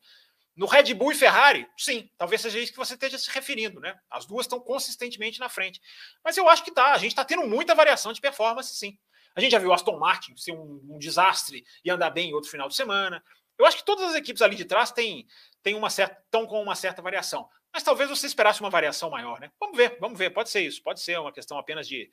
No 0.55 0.67
Red 0.67 0.95
Bull 0.95 1.13
e 1.13 1.17
Ferrari, 1.17 1.67
sim, 1.77 2.09
talvez 2.17 2.41
seja 2.41 2.59
isso 2.61 2.73
que 2.73 2.79
você 2.79 2.95
esteja 2.95 3.19
se 3.19 3.29
referindo, 3.31 3.81
né? 3.81 3.99
As 4.09 4.25
duas 4.25 4.45
estão 4.45 4.61
consistentemente 4.61 5.41
na 5.41 5.49
frente. 5.49 5.81
Mas 6.23 6.37
eu 6.37 6.49
acho 6.49 6.63
que 6.63 6.71
tá, 6.71 6.93
a 6.93 6.99
gente 6.99 7.11
está 7.11 7.25
tendo 7.25 7.47
muita 7.47 7.75
variação 7.75 8.13
de 8.13 8.21
performance, 8.21 8.75
sim. 8.77 8.97
A 9.35 9.41
gente 9.41 9.51
já 9.51 9.59
viu 9.59 9.73
Aston 9.73 9.99
Martin 9.99 10.37
ser 10.37 10.53
um, 10.53 10.81
um 10.91 10.99
desastre 10.99 11.65
e 11.85 11.91
andar 11.91 12.11
bem 12.11 12.31
em 12.31 12.35
outro 12.35 12.51
final 12.51 12.69
de 12.69 12.77
semana. 12.77 13.23
Eu 13.59 13.67
acho 13.67 13.77
que 13.79 13.85
todas 13.85 14.11
as 14.11 14.15
equipes 14.15 14.43
ali 14.43 14.57
de 14.57 14.65
trás 14.65 14.91
têm, 14.91 15.27
têm 15.63 15.75
uma 15.75 15.91
certa, 15.91 16.21
estão 16.25 16.47
com 16.47 16.61
uma 16.63 16.75
certa 16.75 17.01
variação. 17.01 17.49
Mas 17.73 17.83
talvez 17.83 18.09
você 18.09 18.27
esperasse 18.27 18.61
uma 18.61 18.71
variação 18.71 19.11
maior, 19.11 19.41
né? 19.41 19.51
Vamos 19.59 19.77
ver, 19.77 19.99
vamos 20.01 20.19
ver. 20.19 20.31
Pode 20.31 20.51
ser 20.51 20.61
isso, 20.61 20.83
pode 20.83 21.01
ser 21.01 21.19
uma 21.19 21.33
questão 21.33 21.59
apenas 21.59 21.89
de, 21.89 22.09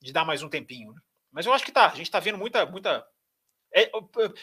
de 0.00 0.12
dar 0.12 0.24
mais 0.24 0.42
um 0.42 0.48
tempinho. 0.48 0.92
Né? 0.92 1.00
Mas 1.30 1.46
eu 1.46 1.52
acho 1.52 1.64
que 1.64 1.72
tá. 1.72 1.86
A 1.86 1.94
gente 1.94 2.06
está 2.06 2.20
vendo 2.20 2.38
muita. 2.38 2.64
muita... 2.66 3.06
É, 3.74 3.90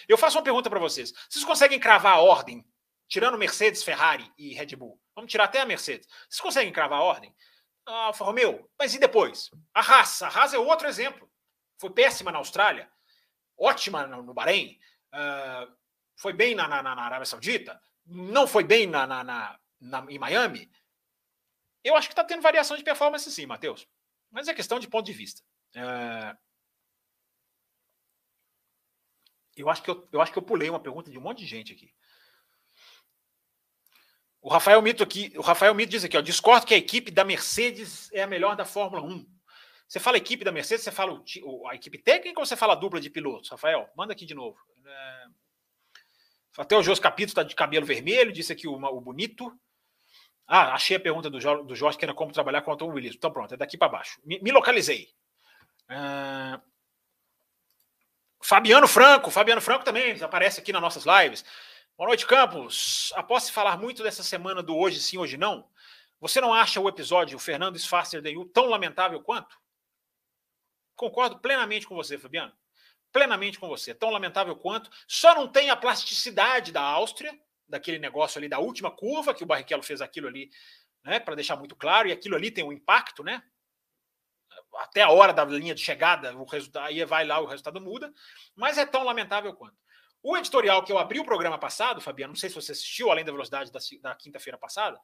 eu 0.07 0.17
faço 0.17 0.37
uma 0.37 0.43
pergunta 0.43 0.69
para 0.69 0.79
vocês. 0.79 1.13
Vocês 1.29 1.45
conseguem 1.45 1.79
cravar 1.79 2.13
a 2.13 2.21
ordem, 2.21 2.65
tirando 3.07 3.37
Mercedes, 3.37 3.83
Ferrari 3.83 4.29
e 4.37 4.53
Red 4.53 4.75
Bull? 4.75 4.99
Vamos 5.15 5.31
tirar 5.31 5.45
até 5.45 5.61
a 5.61 5.65
Mercedes. 5.65 6.07
Vocês 6.29 6.41
conseguem 6.41 6.73
cravar 6.73 6.99
a 6.99 7.03
ordem? 7.03 7.33
Ah, 7.85 8.05
Alfa 8.05 8.23
Romeo, 8.23 8.69
mas 8.77 8.93
e 8.93 8.99
depois? 8.99 9.49
A 9.73 9.81
Haas. 9.81 10.21
A 10.21 10.27
Haas 10.27 10.53
é 10.53 10.59
outro 10.59 10.87
exemplo. 10.87 11.29
Foi 11.79 11.89
péssima 11.89 12.31
na 12.31 12.37
Austrália, 12.37 12.87
ótima 13.57 14.05
no 14.05 14.33
Bahrein. 14.33 14.79
Uh, 15.11 15.80
foi 16.21 16.33
bem 16.33 16.53
na, 16.53 16.67
na, 16.67 16.83
na 16.83 17.01
Arábia 17.01 17.25
Saudita, 17.25 17.81
não 18.05 18.45
foi 18.45 18.63
bem 18.63 18.85
na, 18.85 19.07
na, 19.07 19.23
na, 19.23 19.59
na 19.79 20.05
em 20.07 20.19
Miami, 20.19 20.71
eu 21.83 21.95
acho 21.95 22.07
que 22.07 22.13
está 22.13 22.23
tendo 22.23 22.43
variação 22.43 22.77
de 22.77 22.83
performance 22.83 23.29
sim, 23.31 23.47
Matheus. 23.47 23.87
Mas 24.29 24.47
é 24.47 24.53
questão 24.53 24.79
de 24.79 24.87
ponto 24.87 25.07
de 25.07 25.13
vista. 25.13 25.41
É... 25.75 26.37
Eu, 29.55 29.67
acho 29.67 29.81
que 29.81 29.89
eu, 29.89 30.07
eu 30.11 30.21
acho 30.21 30.31
que 30.31 30.37
eu 30.37 30.43
pulei 30.43 30.69
uma 30.69 30.79
pergunta 30.79 31.09
de 31.09 31.17
um 31.17 31.21
monte 31.21 31.39
de 31.39 31.47
gente 31.47 31.73
aqui. 31.73 31.91
O 34.39 34.49
Rafael 34.49 34.81
Mito 34.81 35.01
aqui, 35.01 35.33
o 35.35 35.41
Rafael 35.41 35.73
Mito 35.73 35.91
diz 35.91 36.03
aqui, 36.03 36.17
ó, 36.17 36.21
discordo 36.21 36.67
que 36.67 36.73
a 36.75 36.77
equipe 36.77 37.09
da 37.09 37.23
Mercedes 37.23 38.11
é 38.13 38.21
a 38.21 38.27
melhor 38.27 38.55
da 38.55 38.65
Fórmula 38.65 39.01
1. 39.01 39.25
Você 39.87 39.99
fala 39.99 40.17
equipe 40.17 40.45
da 40.45 40.51
Mercedes, 40.51 40.83
você 40.83 40.91
fala 40.91 41.21
o, 41.43 41.67
a 41.67 41.75
equipe 41.75 41.97
técnica 41.97 42.39
ou 42.39 42.45
você 42.45 42.55
fala 42.55 42.73
a 42.73 42.77
dupla 42.77 43.01
de 43.01 43.09
pilotos? 43.09 43.49
Rafael, 43.49 43.89
manda 43.95 44.13
aqui 44.13 44.25
de 44.25 44.35
novo. 44.35 44.57
É... 44.85 45.40
Até 46.57 46.75
o 46.75 46.83
Jos 46.83 46.99
Capito 46.99 47.29
está 47.29 47.43
de 47.43 47.55
cabelo 47.55 47.85
vermelho, 47.85 48.31
disse 48.31 48.51
aqui 48.51 48.67
o, 48.67 48.73
o 48.73 49.01
bonito. 49.01 49.57
Ah, 50.47 50.73
achei 50.73 50.97
a 50.97 50.99
pergunta 50.99 51.29
do, 51.29 51.39
Jorge, 51.39 51.63
do 51.63 51.75
Jorge, 51.75 51.97
que 51.97 52.03
era 52.03 52.13
como 52.13 52.33
trabalhar 52.33 52.61
com 52.61 52.71
automobilismo. 52.71 53.17
Então 53.17 53.31
pronto, 53.31 53.53
é 53.53 53.57
daqui 53.57 53.77
para 53.77 53.89
baixo. 53.89 54.19
Me, 54.23 54.39
me 54.41 54.51
localizei. 54.51 55.09
Uh... 55.89 56.61
Fabiano 58.43 58.87
Franco, 58.87 59.31
Fabiano 59.31 59.61
Franco 59.61 59.85
também 59.85 60.21
aparece 60.21 60.59
aqui 60.59 60.73
nas 60.73 60.81
nossas 60.81 61.05
lives. 61.05 61.45
Boa 61.97 62.07
noite, 62.07 62.25
Campos. 62.25 63.13
Após 63.15 63.43
se 63.43 63.51
falar 63.51 63.77
muito 63.77 64.03
dessa 64.03 64.23
semana 64.23 64.63
do 64.63 64.75
hoje 64.75 64.99
sim, 64.99 65.17
hoje 65.17 65.37
não, 65.37 65.69
você 66.19 66.41
não 66.41 66.53
acha 66.53 66.81
o 66.81 66.89
episódio 66.89 67.37
o 67.37 67.39
Fernando 67.39 67.75
is 67.75 67.85
faster 67.85 68.21
than 68.21 68.45
tão 68.51 68.65
lamentável 68.65 69.21
quanto? 69.21 69.55
Concordo 70.95 71.39
plenamente 71.39 71.87
com 71.87 71.95
você, 71.95 72.17
Fabiano. 72.17 72.51
Plenamente 73.11 73.59
com 73.59 73.67
você. 73.67 73.93
Tão 73.93 74.09
lamentável 74.09 74.55
quanto. 74.55 74.89
Só 75.07 75.35
não 75.35 75.47
tem 75.47 75.69
a 75.69 75.75
plasticidade 75.75 76.71
da 76.71 76.81
Áustria, 76.81 77.37
daquele 77.67 77.99
negócio 77.99 78.37
ali 78.37 78.47
da 78.47 78.59
última 78.59 78.91
curva, 78.91 79.33
que 79.33 79.43
o 79.43 79.47
Barrichello 79.47 79.83
fez 79.83 80.01
aquilo 80.01 80.27
ali, 80.27 80.49
né, 81.03 81.19
para 81.19 81.35
deixar 81.35 81.55
muito 81.55 81.75
claro, 81.75 82.07
e 82.07 82.11
aquilo 82.11 82.35
ali 82.35 82.51
tem 82.51 82.63
um 82.63 82.71
impacto, 82.71 83.23
né? 83.23 83.41
Até 84.79 85.01
a 85.01 85.09
hora 85.09 85.33
da 85.33 85.43
linha 85.45 85.73
de 85.73 85.81
chegada, 85.81 86.35
o 86.35 86.43
resultado, 86.43 86.85
aí 86.85 87.03
vai 87.05 87.25
lá, 87.25 87.39
o 87.39 87.45
resultado 87.45 87.79
muda, 87.81 88.13
mas 88.55 88.77
é 88.77 88.85
tão 88.85 89.03
lamentável 89.03 89.53
quanto. 89.53 89.75
O 90.23 90.37
editorial 90.37 90.83
que 90.83 90.91
eu 90.91 90.99
abri 90.99 91.19
o 91.19 91.25
programa 91.25 91.57
passado, 91.57 91.99
Fabiano, 91.99 92.33
não 92.33 92.39
sei 92.39 92.47
se 92.47 92.55
você 92.55 92.73
assistiu, 92.73 93.09
além 93.09 93.25
da 93.25 93.31
velocidade 93.31 93.71
da, 93.71 93.79
da 94.01 94.15
quinta-feira 94.15 94.55
passada, 94.55 94.99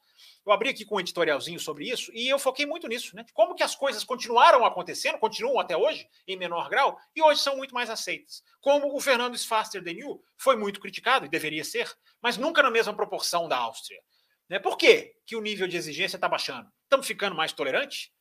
eu 0.45 0.51
abri 0.51 0.70
aqui 0.70 0.86
com 0.86 0.97
um 0.97 0.99
editorialzinho 0.99 1.59
sobre 1.59 1.89
isso 1.89 2.11
e 2.13 2.30
eu 2.30 2.38
foquei 2.38 2.68
muito 2.68 2.88
nisso, 2.88 3.15
né? 3.15 3.26
Como 3.34 3.55
que 3.55 3.63
as 3.63 3.76
coisas 3.76 4.03
continuaram 4.03 4.63
acontecendo, 4.63 5.18
continuam 5.18 5.59
até 5.59 5.76
hoje, 5.76 6.07
em 6.28 6.38
menor 6.38 6.70
grau, 6.70 6.99
e 7.15 7.22
hoje 7.24 7.41
são 7.41 7.57
muito 7.57 7.74
mais 7.74 7.89
aceitas. 7.89 8.43
Como 8.61 8.95
o 8.95 9.01
Fernando 9.01 9.38
Faster 9.39 9.84
than 9.84 9.91
you 9.91 10.24
foi 10.38 10.55
muito 10.55 10.80
criticado, 10.80 11.26
e 11.26 11.30
deveria 11.30 11.63
ser, 11.63 11.91
mas 12.22 12.38
nunca 12.38 12.61
na 12.61 12.70
mesma 12.70 12.93
proporção 12.93 13.47
da 13.47 13.57
Áustria. 13.57 13.99
Né? 14.47 14.59
Por 14.59 14.78
quê 14.78 15.15
que 15.26 15.36
o 15.36 15.41
nível 15.41 15.68
de 15.68 15.78
exigência 15.78 16.18
está 16.18 16.30
baixando? 16.30 16.72
Estamos 16.84 17.07
ficando 17.07 17.36
mais 17.36 17.51
tolerantes? 17.51 18.11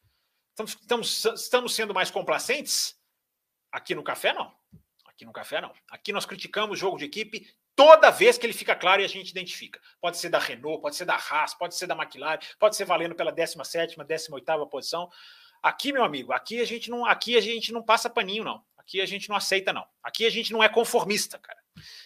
Estamos, 0.50 0.72
estamos, 0.80 1.24
estamos 1.42 1.74
sendo 1.74 1.92
mais 1.92 2.10
complacentes? 2.10 2.98
Aqui 3.70 3.94
no 3.94 4.02
café, 4.02 4.32
não. 4.32 4.54
Aqui 5.16 5.24
no 5.24 5.32
Café, 5.32 5.62
não. 5.62 5.72
Aqui 5.90 6.12
nós 6.12 6.26
criticamos 6.26 6.78
jogo 6.78 6.98
de 6.98 7.06
equipe 7.06 7.48
toda 7.74 8.10
vez 8.10 8.36
que 8.36 8.44
ele 8.44 8.52
fica 8.52 8.76
claro 8.76 9.00
e 9.00 9.04
a 9.06 9.08
gente 9.08 9.30
identifica. 9.30 9.80
Pode 9.98 10.18
ser 10.18 10.28
da 10.28 10.38
Renault, 10.38 10.82
pode 10.82 10.94
ser 10.94 11.06
da 11.06 11.14
Haas, 11.14 11.54
pode 11.54 11.74
ser 11.74 11.86
da 11.86 11.94
McLaren, 11.94 12.38
pode 12.58 12.76
ser 12.76 12.84
valendo 12.84 13.14
pela 13.14 13.32
17ª, 13.32 13.96
18ª 13.96 14.68
posição. 14.68 15.10
Aqui, 15.62 15.90
meu 15.90 16.04
amigo, 16.04 16.34
aqui 16.34 16.60
a 16.60 16.66
gente 16.66 16.90
não, 16.90 17.06
aqui 17.06 17.34
a 17.34 17.40
gente 17.40 17.72
não 17.72 17.82
passa 17.82 18.10
paninho 18.10 18.44
não. 18.44 18.62
Aqui 18.76 19.00
a 19.00 19.06
gente 19.06 19.30
não 19.30 19.36
aceita 19.36 19.72
não. 19.72 19.86
Aqui 20.02 20.26
a 20.26 20.30
gente 20.30 20.52
não 20.52 20.62
é 20.62 20.68
conformista, 20.68 21.38
cara. 21.38 21.58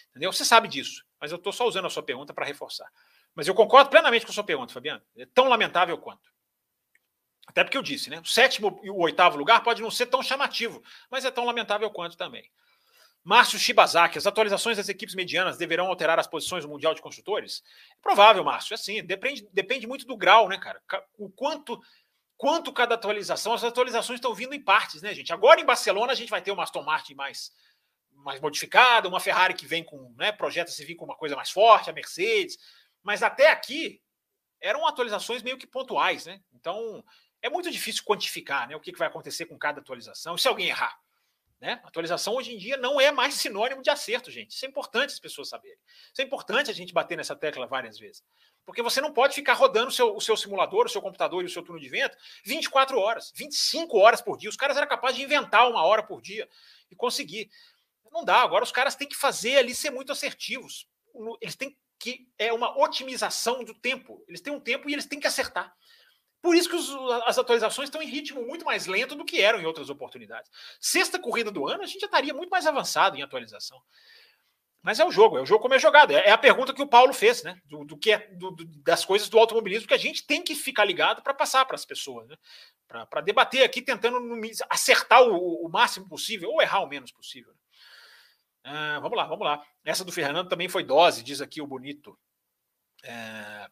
Entendeu? 0.09 0.31
Você 0.31 0.45
sabe 0.45 0.69
disso, 0.69 1.05
mas 1.19 1.31
eu 1.31 1.37
estou 1.37 1.51
só 1.51 1.67
usando 1.67 1.87
a 1.87 1.89
sua 1.89 2.03
pergunta 2.03 2.33
para 2.33 2.45
reforçar. 2.45 2.89
Mas 3.35 3.45
eu 3.45 3.53
concordo 3.53 3.89
plenamente 3.89 4.25
com 4.25 4.31
a 4.31 4.33
sua 4.33 4.43
pergunta, 4.45 4.73
Fabiano. 4.73 5.01
É 5.17 5.25
tão 5.25 5.49
lamentável 5.49 5.97
quanto. 5.97 6.31
Até 7.45 7.65
porque 7.65 7.77
eu 7.77 7.83
disse, 7.83 8.09
né? 8.09 8.21
O 8.21 8.25
sétimo 8.25 8.79
e 8.83 8.89
o 8.89 8.97
oitavo 8.99 9.37
lugar 9.37 9.61
pode 9.63 9.81
não 9.81 9.91
ser 9.91 10.05
tão 10.05 10.23
chamativo, 10.23 10.81
mas 11.09 11.25
é 11.25 11.31
tão 11.31 11.43
lamentável 11.43 11.89
quanto 11.91 12.15
também. 12.15 12.49
Márcio 13.23 13.59
Shibazaki, 13.59 14.17
as 14.17 14.25
atualizações 14.25 14.77
das 14.77 14.89
equipes 14.89 15.13
medianas 15.13 15.57
deverão 15.57 15.87
alterar 15.87 16.17
as 16.17 16.25
posições 16.25 16.63
do 16.63 16.69
Mundial 16.69 16.93
de 16.93 17.01
Construtores? 17.01 17.63
É 17.91 18.01
provável, 18.01 18.43
Márcio. 18.43 18.73
É 18.73 18.75
assim, 18.75 19.03
depende, 19.03 19.47
depende 19.53 19.85
muito 19.85 20.05
do 20.07 20.17
grau, 20.17 20.49
né, 20.49 20.57
cara? 20.57 20.81
O 21.17 21.29
quanto 21.29 21.79
quanto 22.41 22.73
cada 22.73 22.95
atualização, 22.95 23.53
as 23.53 23.63
atualizações 23.63 24.17
estão 24.17 24.33
vindo 24.33 24.55
em 24.55 24.59
partes, 24.59 25.03
né, 25.03 25.13
gente? 25.13 25.31
Agora 25.31 25.61
em 25.61 25.65
Barcelona 25.65 26.11
a 26.11 26.15
gente 26.15 26.31
vai 26.31 26.41
ter 26.41 26.49
uma 26.49 26.63
Aston 26.63 26.81
Martin 26.81 27.13
mais, 27.13 27.51
mais 28.13 28.41
modificada, 28.41 29.07
uma 29.07 29.19
Ferrari 29.19 29.53
que 29.53 29.67
vem 29.67 29.83
com, 29.83 30.11
né, 30.17 30.31
projeta 30.31 30.71
se 30.71 30.83
vir 30.83 30.95
com 30.95 31.05
uma 31.05 31.15
coisa 31.15 31.35
mais 31.35 31.51
forte, 31.51 31.91
a 31.91 31.93
Mercedes. 31.93 32.57
Mas 33.03 33.21
até 33.21 33.51
aqui 33.51 34.01
eram 34.59 34.87
atualizações 34.87 35.43
meio 35.43 35.55
que 35.55 35.67
pontuais, 35.67 36.25
né? 36.25 36.41
Então 36.51 37.05
é 37.43 37.49
muito 37.49 37.69
difícil 37.69 38.03
quantificar, 38.03 38.67
né, 38.67 38.75
o 38.75 38.79
que 38.79 38.91
vai 38.97 39.07
acontecer 39.07 39.45
com 39.45 39.55
cada 39.55 39.79
atualização. 39.79 40.33
E 40.33 40.39
se 40.39 40.47
alguém 40.47 40.69
errar? 40.69 40.99
Né? 41.61 41.79
Atualização 41.83 42.33
hoje 42.33 42.55
em 42.55 42.57
dia 42.57 42.75
não 42.75 42.99
é 42.99 43.11
mais 43.11 43.35
sinônimo 43.35 43.83
de 43.83 43.91
acerto, 43.91 44.31
gente. 44.31 44.49
Isso 44.49 44.65
é 44.65 44.67
importante 44.67 45.13
as 45.13 45.19
pessoas 45.19 45.47
saberem. 45.47 45.77
Isso 46.11 46.19
é 46.19 46.23
importante 46.23 46.71
a 46.71 46.73
gente 46.73 46.91
bater 46.91 47.15
nessa 47.15 47.35
tecla 47.35 47.67
várias 47.67 47.99
vezes. 47.99 48.23
Porque 48.65 48.81
você 48.81 48.99
não 48.99 49.13
pode 49.13 49.35
ficar 49.35 49.53
rodando 49.53 49.89
o 49.89 49.91
seu, 49.91 50.15
o 50.15 50.19
seu 50.19 50.35
simulador, 50.35 50.87
o 50.87 50.89
seu 50.89 51.01
computador 51.01 51.43
e 51.43 51.45
o 51.45 51.49
seu 51.49 51.61
turno 51.61 51.79
de 51.79 51.87
vento 51.87 52.17
24 52.43 52.99
horas, 52.99 53.31
25 53.35 53.95
horas 53.95 54.21
por 54.23 54.37
dia. 54.37 54.49
Os 54.49 54.57
caras 54.57 54.75
eram 54.75 54.87
capazes 54.87 55.17
de 55.17 55.23
inventar 55.23 55.69
uma 55.69 55.83
hora 55.83 56.01
por 56.01 56.19
dia 56.19 56.49
e 56.89 56.95
conseguir. 56.95 57.47
Não 58.11 58.25
dá. 58.25 58.37
Agora 58.41 58.63
os 58.63 58.71
caras 58.71 58.95
têm 58.95 59.07
que 59.07 59.15
fazer 59.15 59.57
ali 59.57 59.75
ser 59.75 59.91
muito 59.91 60.11
assertivos. 60.11 60.87
Eles 61.39 61.55
têm 61.55 61.77
que. 61.99 62.27
É 62.39 62.51
uma 62.51 62.75
otimização 62.75 63.63
do 63.63 63.75
tempo. 63.75 64.23
Eles 64.27 64.41
têm 64.41 64.51
um 64.51 64.59
tempo 64.59 64.89
e 64.89 64.93
eles 64.93 65.05
têm 65.05 65.19
que 65.19 65.27
acertar. 65.27 65.71
Por 66.41 66.55
isso 66.55 66.69
que 66.69 66.75
os, 66.75 66.89
as 67.25 67.37
atualizações 67.37 67.87
estão 67.87 68.01
em 68.01 68.07
ritmo 68.07 68.45
muito 68.45 68.65
mais 68.65 68.87
lento 68.87 69.15
do 69.15 69.23
que 69.23 69.41
eram 69.41 69.61
em 69.61 69.65
outras 69.65 69.89
oportunidades. 69.89 70.49
Sexta 70.79 71.19
corrida 71.19 71.51
do 71.51 71.67
ano, 71.67 71.83
a 71.83 71.85
gente 71.85 71.99
já 71.99 72.07
estaria 72.07 72.33
muito 72.33 72.49
mais 72.49 72.65
avançado 72.65 73.15
em 73.15 73.21
atualização. 73.21 73.81
Mas 74.81 74.99
é 74.99 75.05
o 75.05 75.11
jogo, 75.11 75.37
é 75.37 75.41
o 75.41 75.45
jogo 75.45 75.61
como 75.61 75.75
é 75.75 75.79
jogado. 75.79 76.11
É, 76.11 76.29
é 76.29 76.31
a 76.31 76.37
pergunta 76.37 76.73
que 76.73 76.81
o 76.81 76.87
Paulo 76.87 77.13
fez, 77.13 77.43
né? 77.43 77.61
Do, 77.65 77.85
do 77.85 77.95
que 77.95 78.11
é 78.11 78.27
do, 78.33 78.49
do, 78.49 78.65
das 78.81 79.05
coisas 79.05 79.29
do 79.29 79.37
automobilismo 79.37 79.87
que 79.87 79.93
a 79.93 79.97
gente 79.97 80.25
tem 80.25 80.43
que 80.43 80.55
ficar 80.55 80.83
ligado 80.83 81.21
para 81.21 81.33
passar 81.33 81.65
para 81.65 81.75
as 81.75 81.85
pessoas, 81.85 82.27
né? 82.27 82.35
Para 82.87 83.21
debater 83.21 83.63
aqui, 83.63 83.81
tentando 83.81 84.19
acertar 84.69 85.21
o, 85.21 85.65
o, 85.65 85.69
máximo 85.69 86.09
possível 86.09 86.49
ou 86.49 86.61
errar 86.61 86.81
o 86.81 86.87
menos 86.87 87.11
possível. 87.11 87.53
Ah, 88.63 88.99
vamos 88.99 89.17
lá, 89.17 89.25
vamos 89.25 89.45
lá. 89.45 89.63
Essa 89.85 90.03
do 90.03 90.11
Fernando 90.11 90.49
também 90.49 90.67
foi 90.67 90.83
dose, 90.83 91.23
diz 91.23 91.41
aqui 91.41 91.61
o 91.61 91.67
bonito. 91.67 92.17
É, 93.03 93.69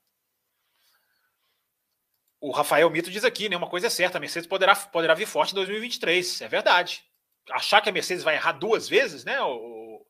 o 2.42 2.52
Rafael 2.52 2.90
Mito 2.90 3.12
diz 3.12 3.24
aqui, 3.24 3.50
né? 3.50 3.58
Uma 3.58 3.70
coisa 3.70 3.88
é 3.88 3.90
certa, 3.90 4.18
a 4.18 4.22
Mercedes 4.22 4.48
poderá, 4.48 4.76
poderá 4.76 5.14
vir 5.14 5.28
forte 5.28 5.52
em 5.52 5.56
2023. 5.56 6.42
É 6.42 6.48
verdade. 6.48 7.04
Achar 7.52 7.82
que 7.82 7.90
a 7.90 7.92
Mercedes 7.92 8.24
vai 8.24 8.36
errar 8.36 8.54
duas 8.54 8.88
vezes, 8.88 9.26
né? 9.26 9.42
O, 9.42 10.06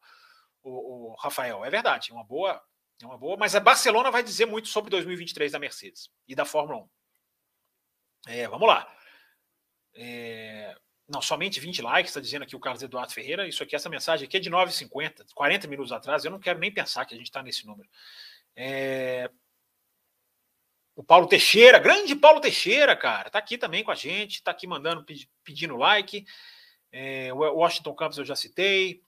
o, 0.63 1.11
o 1.11 1.15
Rafael, 1.15 1.65
é 1.65 1.69
verdade. 1.69 2.11
É 2.11 2.13
uma 2.13 2.23
boa, 2.23 2.61
é 3.01 3.05
uma 3.05 3.17
boa. 3.17 3.35
Mas 3.37 3.55
a 3.55 3.59
Barcelona 3.59 4.11
vai 4.11 4.21
dizer 4.21 4.45
muito 4.45 4.67
sobre 4.67 4.91
2023 4.91 5.51
da 5.51 5.59
Mercedes 5.59 6.09
e 6.27 6.35
da 6.35 6.45
Fórmula 6.45 6.83
1. 6.83 6.89
É, 8.27 8.47
vamos 8.47 8.67
lá. 8.67 8.93
É, 9.95 10.75
não, 11.07 11.21
somente 11.21 11.59
20 11.59 11.81
likes, 11.81 12.11
está 12.11 12.19
dizendo 12.19 12.43
aqui 12.43 12.55
o 12.55 12.59
Carlos 12.59 12.83
Eduardo 12.83 13.11
Ferreira. 13.11 13.47
Isso 13.47 13.63
aqui, 13.63 13.75
essa 13.75 13.89
mensagem 13.89 14.27
aqui 14.27 14.37
é 14.37 14.39
de 14.39 14.51
9h50, 14.51 15.33
40 15.33 15.67
minutos 15.67 15.91
atrás. 15.91 16.23
Eu 16.23 16.31
não 16.31 16.39
quero 16.39 16.59
nem 16.59 16.71
pensar 16.71 17.05
que 17.05 17.15
a 17.15 17.17
gente 17.17 17.27
está 17.27 17.41
nesse 17.41 17.65
número. 17.65 17.89
É, 18.55 19.31
o 20.99 21.03
Paulo 21.03 21.27
Teixeira, 21.27 21.79
grande 21.79 22.13
Paulo 22.13 22.41
Teixeira, 22.41 22.93
cara, 22.93 23.29
tá 23.29 23.39
aqui 23.39 23.57
também 23.57 23.85
com 23.85 23.89
a 23.89 23.95
gente, 23.95 24.43
tá 24.43 24.51
aqui 24.51 24.67
mandando, 24.67 25.05
pedindo 25.45 25.77
like. 25.77 26.25
É, 26.91 27.31
o 27.31 27.37
Washington 27.37 27.95
Campos 27.95 28.17
eu 28.17 28.25
já 28.25 28.35
citei. 28.35 29.01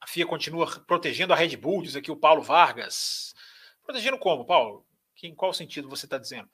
A 0.00 0.06
FIA 0.06 0.24
continua 0.24 0.70
protegendo 0.86 1.32
a 1.32 1.36
Red 1.36 1.56
Bull, 1.56 1.82
diz 1.82 1.96
aqui 1.96 2.12
o 2.12 2.16
Paulo 2.16 2.42
Vargas. 2.42 3.34
Protegendo 3.82 4.16
como, 4.18 4.44
Paulo? 4.44 4.86
em 5.20 5.34
qual 5.34 5.52
sentido 5.52 5.88
você 5.88 6.06
está 6.06 6.16
dizendo? 6.16 6.48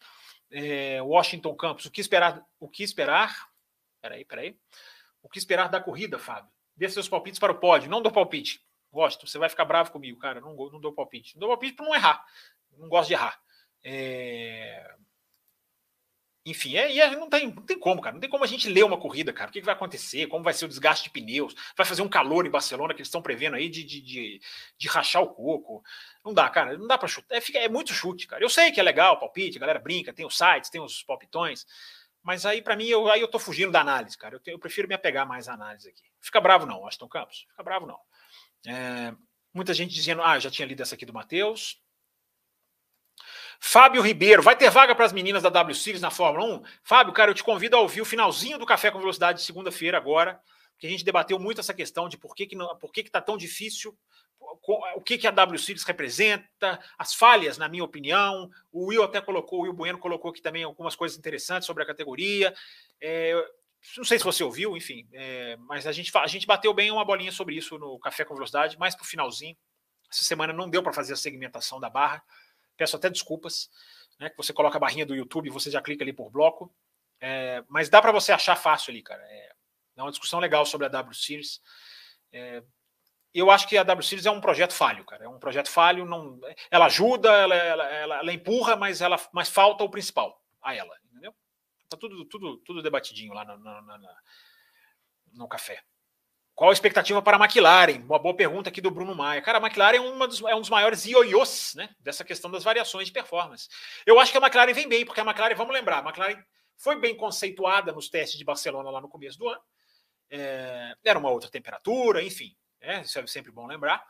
É, 0.50 1.02
Washington 1.02 1.54
Campos, 1.54 1.84
o 1.84 1.90
que 1.90 2.00
esperar? 2.00 2.42
O 2.58 2.70
que 2.70 2.82
esperar? 2.82 3.50
Peraí, 4.00 4.24
peraí. 4.24 4.56
O 5.22 5.28
que 5.28 5.38
esperar 5.38 5.68
da 5.68 5.82
corrida, 5.82 6.18
Fábio? 6.18 6.50
Dê 6.74 6.88
seus 6.88 7.10
palpites 7.10 7.38
para 7.38 7.52
o 7.52 7.58
pódio. 7.58 7.90
Não 7.90 8.00
dou 8.00 8.10
palpite. 8.10 8.64
Gosto, 8.90 9.26
você 9.26 9.36
vai 9.36 9.50
ficar 9.50 9.66
bravo 9.66 9.92
comigo, 9.92 10.18
cara. 10.18 10.40
Não, 10.40 10.54
não 10.54 10.80
dou 10.80 10.94
palpite. 10.94 11.34
Não 11.34 11.40
dou 11.40 11.48
palpite 11.50 11.74
para 11.74 11.84
não 11.84 11.94
errar. 11.94 12.24
Não 12.78 12.88
gosto 12.88 13.08
de 13.08 13.14
errar. 13.14 13.38
É... 13.84 14.92
Enfim, 16.44 16.76
é, 16.76 16.92
e 16.92 17.16
não 17.16 17.30
tem, 17.30 17.52
não 17.52 17.62
tem 17.62 17.78
como, 17.78 18.02
cara. 18.02 18.14
Não 18.14 18.20
tem 18.20 18.28
como 18.28 18.42
a 18.42 18.48
gente 18.48 18.68
ler 18.68 18.82
uma 18.84 18.98
corrida, 18.98 19.32
cara. 19.32 19.48
O 19.48 19.52
que, 19.52 19.60
que 19.60 19.64
vai 19.64 19.74
acontecer? 19.74 20.26
Como 20.26 20.42
vai 20.42 20.52
ser 20.52 20.64
o 20.64 20.68
desgaste 20.68 21.04
de 21.04 21.10
pneus? 21.10 21.54
Vai 21.76 21.86
fazer 21.86 22.02
um 22.02 22.08
calor 22.08 22.44
em 22.44 22.50
Barcelona 22.50 22.92
que 22.92 23.00
eles 23.00 23.06
estão 23.06 23.22
prevendo 23.22 23.54
aí 23.54 23.68
de, 23.68 23.84
de, 23.84 24.00
de, 24.00 24.40
de, 24.76 24.88
rachar 24.88 25.22
o 25.22 25.32
coco. 25.32 25.84
Não 26.24 26.34
dá, 26.34 26.48
cara. 26.48 26.76
Não 26.76 26.88
dá 26.88 26.98
para 26.98 27.06
chutar. 27.06 27.36
É, 27.36 27.58
é, 27.58 27.68
muito 27.68 27.92
chute, 27.92 28.26
cara. 28.26 28.42
Eu 28.42 28.50
sei 28.50 28.72
que 28.72 28.80
é 28.80 28.82
legal, 28.82 29.20
palpite, 29.20 29.56
a 29.56 29.60
galera 29.60 29.78
brinca, 29.78 30.12
tem 30.12 30.26
os 30.26 30.36
sites, 30.36 30.68
tem 30.68 30.80
os 30.80 31.04
palpitões. 31.04 31.64
Mas 32.24 32.44
aí, 32.44 32.60
para 32.60 32.74
mim, 32.74 32.86
eu, 32.86 33.08
aí 33.08 33.20
eu 33.20 33.28
tô 33.28 33.38
fugindo 33.38 33.70
da 33.70 33.80
análise, 33.80 34.18
cara. 34.18 34.34
Eu, 34.34 34.40
eu, 34.46 34.58
prefiro 34.58 34.88
me 34.88 34.94
apegar 34.94 35.26
mais 35.26 35.48
à 35.48 35.54
análise 35.54 35.88
aqui. 35.88 36.02
Fica 36.20 36.40
bravo, 36.40 36.66
não, 36.66 36.86
Aston 36.88 37.08
Campos. 37.08 37.46
Fica 37.50 37.62
bravo, 37.62 37.86
não. 37.86 38.00
É, 38.66 39.14
muita 39.54 39.74
gente 39.74 39.94
dizendo, 39.94 40.22
ah, 40.22 40.40
já 40.40 40.50
tinha 40.50 40.66
lido 40.66 40.82
essa 40.82 40.96
aqui 40.96 41.06
do 41.06 41.12
Matheus. 41.12 41.81
Fábio 43.64 44.02
Ribeiro, 44.02 44.42
vai 44.42 44.56
ter 44.56 44.68
vaga 44.70 44.92
para 44.92 45.04
as 45.04 45.12
meninas 45.12 45.44
da 45.44 45.48
W 45.48 45.72
Series 45.72 46.02
na 46.02 46.10
Fórmula 46.10 46.56
1? 46.56 46.62
Fábio, 46.82 47.12
cara, 47.12 47.30
eu 47.30 47.34
te 47.34 47.44
convido 47.44 47.76
a 47.76 47.80
ouvir 47.80 48.00
o 48.00 48.04
finalzinho 48.04 48.58
do 48.58 48.66
Café 48.66 48.90
com 48.90 48.98
Velocidade 48.98 49.38
de 49.38 49.44
segunda-feira 49.44 49.96
agora, 49.96 50.40
que 50.76 50.86
a 50.86 50.90
gente 50.90 51.04
debateu 51.04 51.38
muito 51.38 51.60
essa 51.60 51.72
questão 51.72 52.08
de 52.08 52.18
por 52.18 52.34
que, 52.34 52.48
que, 52.48 52.56
não, 52.56 52.76
por 52.76 52.92
que, 52.92 53.04
que 53.04 53.10
tá 53.10 53.20
tão 53.20 53.36
difícil, 53.36 53.96
o 54.40 55.00
que, 55.00 55.16
que 55.16 55.28
a 55.28 55.30
W 55.30 55.56
Series 55.60 55.84
representa, 55.84 56.80
as 56.98 57.14
falhas, 57.14 57.56
na 57.56 57.68
minha 57.68 57.84
opinião. 57.84 58.50
O 58.72 58.86
Will 58.86 59.04
até 59.04 59.20
colocou, 59.20 59.60
o 59.60 59.62
Will 59.62 59.72
Bueno 59.72 59.98
colocou 59.98 60.32
aqui 60.32 60.42
também 60.42 60.64
algumas 60.64 60.96
coisas 60.96 61.16
interessantes 61.16 61.64
sobre 61.64 61.84
a 61.84 61.86
categoria. 61.86 62.52
É, 63.00 63.32
não 63.96 64.04
sei 64.04 64.18
se 64.18 64.24
você 64.24 64.42
ouviu, 64.42 64.76
enfim, 64.76 65.06
é, 65.12 65.56
mas 65.60 65.86
a 65.86 65.92
gente, 65.92 66.10
a 66.18 66.26
gente 66.26 66.48
bateu 66.48 66.74
bem 66.74 66.90
uma 66.90 67.04
bolinha 67.04 67.30
sobre 67.30 67.54
isso 67.54 67.78
no 67.78 67.96
Café 68.00 68.24
com 68.24 68.34
Velocidade, 68.34 68.76
mais 68.76 68.96
para 68.96 69.04
o 69.04 69.06
finalzinho. 69.06 69.56
Essa 70.10 70.24
semana 70.24 70.52
não 70.52 70.68
deu 70.68 70.82
para 70.82 70.92
fazer 70.92 71.12
a 71.12 71.16
segmentação 71.16 71.78
da 71.78 71.88
barra. 71.88 72.22
Peço 72.82 72.96
até 72.96 73.08
desculpas. 73.08 73.70
Né, 74.18 74.28
que 74.28 74.36
você 74.36 74.52
coloca 74.52 74.76
a 74.76 74.80
barrinha 74.80 75.06
do 75.06 75.14
YouTube, 75.14 75.50
você 75.50 75.70
já 75.70 75.80
clica 75.80 76.02
ali 76.02 76.12
por 76.12 76.28
bloco. 76.30 76.74
É, 77.20 77.62
mas 77.68 77.88
dá 77.88 78.02
para 78.02 78.10
você 78.10 78.32
achar 78.32 78.56
fácil 78.56 78.90
ali, 78.90 79.00
cara. 79.00 79.22
É, 79.22 79.52
é, 79.98 80.02
uma 80.02 80.10
discussão 80.10 80.40
legal 80.40 80.66
sobre 80.66 80.88
a 80.88 80.90
W 80.90 81.14
Series. 81.14 81.60
É, 82.32 82.60
eu 83.32 83.52
acho 83.52 83.68
que 83.68 83.78
a 83.78 83.84
W 83.84 84.04
Series 84.04 84.26
é 84.26 84.32
um 84.32 84.40
projeto 84.40 84.72
falho, 84.72 85.04
cara. 85.04 85.26
É 85.26 85.28
um 85.28 85.38
projeto 85.38 85.70
falho. 85.70 86.04
Não, 86.04 86.40
ela 86.72 86.86
ajuda, 86.86 87.30
ela, 87.30 87.54
ela, 87.54 87.84
ela, 87.88 88.18
ela 88.18 88.32
empurra, 88.32 88.74
mas, 88.74 89.00
ela, 89.00 89.16
mas 89.32 89.48
falta 89.48 89.84
o 89.84 89.88
principal 89.88 90.42
a 90.60 90.74
ela. 90.74 90.98
Entendeu? 91.04 91.32
Tá 91.88 91.96
tudo, 91.96 92.24
tudo, 92.24 92.56
tudo 92.58 92.82
debatidinho 92.82 93.32
lá 93.32 93.44
no, 93.44 93.56
no, 93.58 93.80
no, 93.80 94.08
no 95.34 95.48
café. 95.48 95.84
Qual 96.54 96.70
a 96.70 96.72
expectativa 96.72 97.22
para 97.22 97.36
a 97.36 97.40
McLaren? 97.40 98.04
Uma 98.04 98.18
boa 98.18 98.36
pergunta 98.36 98.68
aqui 98.68 98.80
do 98.80 98.90
Bruno 98.90 99.14
Maia. 99.14 99.40
Cara, 99.40 99.58
a 99.58 99.60
McLaren 99.60 99.96
é, 99.96 100.26
dos, 100.26 100.42
é 100.42 100.54
um 100.54 100.60
dos 100.60 100.68
maiores 100.68 101.06
ioiôs 101.06 101.74
né, 101.74 101.88
dessa 101.98 102.24
questão 102.24 102.50
das 102.50 102.62
variações 102.62 103.06
de 103.06 103.12
performance. 103.12 103.68
Eu 104.04 104.20
acho 104.20 104.30
que 104.30 104.38
a 104.38 104.40
McLaren 104.40 104.72
vem 104.74 104.88
bem, 104.88 105.04
porque 105.04 105.20
a 105.20 105.24
McLaren, 105.24 105.54
vamos 105.54 105.72
lembrar, 105.72 105.98
a 105.98 106.08
McLaren 106.08 106.42
foi 106.76 107.00
bem 107.00 107.16
conceituada 107.16 107.90
nos 107.92 108.08
testes 108.08 108.38
de 108.38 108.44
Barcelona 108.44 108.90
lá 108.90 109.00
no 109.00 109.08
começo 109.08 109.38
do 109.38 109.48
ano. 109.48 109.62
É, 110.30 110.94
era 111.04 111.18
uma 111.18 111.30
outra 111.30 111.50
temperatura, 111.50 112.22
enfim, 112.22 112.54
é, 112.80 113.00
isso 113.00 113.18
é 113.18 113.26
sempre 113.26 113.50
bom 113.50 113.66
lembrar. 113.66 114.04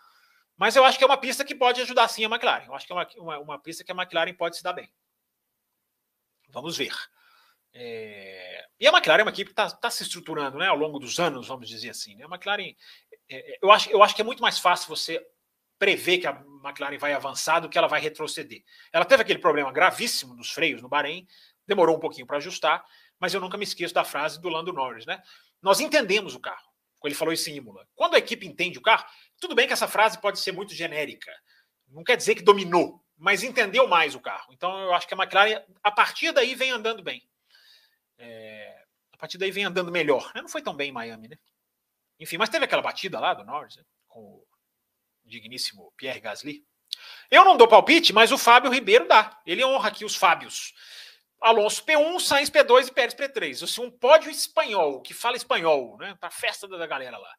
Mas 0.56 0.74
eu 0.74 0.84
acho 0.84 0.98
que 0.98 1.04
é 1.04 1.06
uma 1.06 1.16
pista 1.16 1.44
que 1.44 1.54
pode 1.54 1.80
ajudar 1.80 2.08
sim 2.08 2.24
a 2.24 2.28
McLaren. 2.28 2.66
Eu 2.66 2.74
acho 2.74 2.86
que 2.86 2.92
é 2.92 2.96
uma, 2.96 3.08
uma, 3.16 3.38
uma 3.38 3.58
pista 3.58 3.84
que 3.84 3.92
a 3.92 3.94
McLaren 3.94 4.34
pode 4.34 4.56
se 4.56 4.62
dar 4.62 4.72
bem. 4.72 4.92
Vamos 6.48 6.76
ver. 6.76 6.92
É... 7.74 8.64
E 8.78 8.86
a 8.86 8.90
McLaren 8.90 9.20
é 9.20 9.24
uma 9.24 9.30
equipe 9.30 9.52
que 9.54 9.60
está 9.60 9.70
tá 9.70 9.90
se 9.90 10.02
estruturando 10.02 10.58
né, 10.58 10.66
ao 10.66 10.76
longo 10.76 10.98
dos 10.98 11.18
anos, 11.18 11.48
vamos 11.48 11.68
dizer 11.68 11.90
assim. 11.90 12.14
Né? 12.16 12.24
A 12.24 12.28
McLaren, 12.28 12.74
é, 13.30 13.54
é, 13.54 13.58
eu, 13.62 13.70
acho, 13.70 13.90
eu 13.90 14.02
acho 14.02 14.14
que 14.14 14.20
é 14.20 14.24
muito 14.24 14.42
mais 14.42 14.58
fácil 14.58 14.88
você 14.88 15.24
prever 15.78 16.18
que 16.18 16.26
a 16.26 16.42
McLaren 16.64 16.98
vai 16.98 17.12
avançar 17.12 17.60
do 17.60 17.68
que 17.68 17.78
ela 17.78 17.88
vai 17.88 18.00
retroceder. 18.00 18.62
Ela 18.92 19.04
teve 19.04 19.22
aquele 19.22 19.38
problema 19.38 19.72
gravíssimo 19.72 20.36
dos 20.36 20.50
freios 20.50 20.82
no 20.82 20.88
Bahrein, 20.88 21.26
demorou 21.66 21.96
um 21.96 22.00
pouquinho 22.00 22.26
para 22.26 22.36
ajustar, 22.36 22.84
mas 23.18 23.34
eu 23.34 23.40
nunca 23.40 23.56
me 23.56 23.64
esqueço 23.64 23.94
da 23.94 24.04
frase 24.04 24.40
do 24.40 24.48
Lando 24.48 24.72
Norris. 24.72 25.06
Né? 25.06 25.20
Nós 25.60 25.80
entendemos 25.80 26.34
o 26.34 26.40
carro, 26.40 26.68
ele 27.04 27.14
falou 27.14 27.32
isso 27.32 27.50
em 27.50 27.56
Imola. 27.56 27.86
Quando 27.94 28.14
a 28.14 28.18
equipe 28.18 28.46
entende 28.46 28.78
o 28.78 28.82
carro, 28.82 29.04
tudo 29.40 29.54
bem 29.54 29.66
que 29.66 29.72
essa 29.72 29.88
frase 29.88 30.20
pode 30.20 30.38
ser 30.38 30.52
muito 30.52 30.74
genérica, 30.74 31.32
não 31.88 32.04
quer 32.04 32.16
dizer 32.16 32.34
que 32.34 32.42
dominou, 32.42 33.02
mas 33.16 33.42
entendeu 33.42 33.86
mais 33.86 34.14
o 34.14 34.20
carro. 34.20 34.52
Então 34.52 34.76
eu 34.80 34.94
acho 34.94 35.06
que 35.06 35.14
a 35.14 35.16
McLaren, 35.16 35.62
a 35.82 35.90
partir 35.90 36.32
daí, 36.32 36.54
vem 36.54 36.70
andando 36.70 37.02
bem. 37.02 37.22
É, 38.24 38.84
a 39.12 39.16
partir 39.16 39.36
daí 39.36 39.50
vem 39.50 39.64
andando 39.64 39.90
melhor. 39.90 40.30
Não 40.34 40.48
foi 40.48 40.62
tão 40.62 40.74
bem 40.74 40.90
em 40.90 40.92
Miami, 40.92 41.28
né? 41.28 41.36
Enfim, 42.20 42.38
mas 42.38 42.48
teve 42.48 42.64
aquela 42.64 42.82
batida 42.82 43.18
lá 43.18 43.34
do 43.34 43.44
Norris, 43.44 43.76
né? 43.76 43.82
com 44.06 44.20
o 44.20 44.46
digníssimo 45.24 45.92
Pierre 45.96 46.20
Gasly. 46.20 46.64
Eu 47.30 47.44
não 47.44 47.56
dou 47.56 47.66
palpite, 47.66 48.12
mas 48.12 48.30
o 48.30 48.38
Fábio 48.38 48.70
Ribeiro 48.70 49.08
dá. 49.08 49.40
Ele 49.44 49.64
honra 49.64 49.88
aqui 49.88 50.04
os 50.04 50.14
Fábios. 50.14 50.72
Alonso 51.40 51.84
P1, 51.84 52.20
Sainz 52.20 52.50
P2 52.50 52.88
e 52.88 52.92
Pérez 52.92 53.14
P3. 53.14 53.64
Assim, 53.64 53.80
um 53.82 53.90
pódio 53.90 54.30
espanhol, 54.30 55.00
que 55.00 55.12
fala 55.12 55.36
espanhol, 55.36 55.96
né? 55.98 56.14
Pra 56.20 56.30
festa 56.30 56.68
da 56.68 56.86
galera 56.86 57.18
lá. 57.18 57.34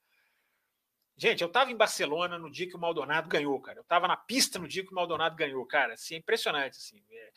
Gente, 1.16 1.42
eu 1.42 1.50
tava 1.50 1.72
em 1.72 1.78
Barcelona 1.78 2.38
no 2.38 2.52
dia 2.52 2.68
que 2.68 2.76
o 2.76 2.80
Maldonado 2.80 3.30
ganhou, 3.30 3.62
cara. 3.62 3.80
Eu 3.80 3.84
tava 3.84 4.08
na 4.08 4.18
pista 4.18 4.60
no 4.60 4.68
dia 4.68 4.84
que 4.84 4.92
o 4.92 4.96
Maldonado 4.96 5.36
ganhou, 5.36 5.66
cara. 5.66 5.94
Assim, 5.94 6.16
é 6.16 6.18
impressionante, 6.18 6.76
assim. 6.76 7.02
É... 7.10 7.32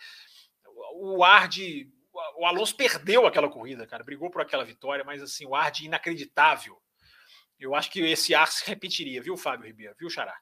O 0.94 1.22
ar 1.22 1.46
de 1.46 1.92
o 2.38 2.46
Alonso 2.46 2.76
perdeu 2.76 3.26
aquela 3.26 3.48
corrida, 3.48 3.86
cara, 3.86 4.04
brigou 4.04 4.30
por 4.30 4.40
aquela 4.40 4.64
vitória, 4.64 5.04
mas 5.04 5.22
assim, 5.22 5.46
o 5.46 5.54
ar 5.54 5.70
de 5.70 5.86
inacreditável. 5.86 6.80
Eu 7.58 7.74
acho 7.74 7.90
que 7.90 8.00
esse 8.00 8.34
ar 8.34 8.48
se 8.48 8.66
repetiria, 8.66 9.22
viu, 9.22 9.36
Fábio 9.36 9.66
Ribeiro, 9.66 9.94
viu, 9.98 10.10
Xará? 10.10 10.36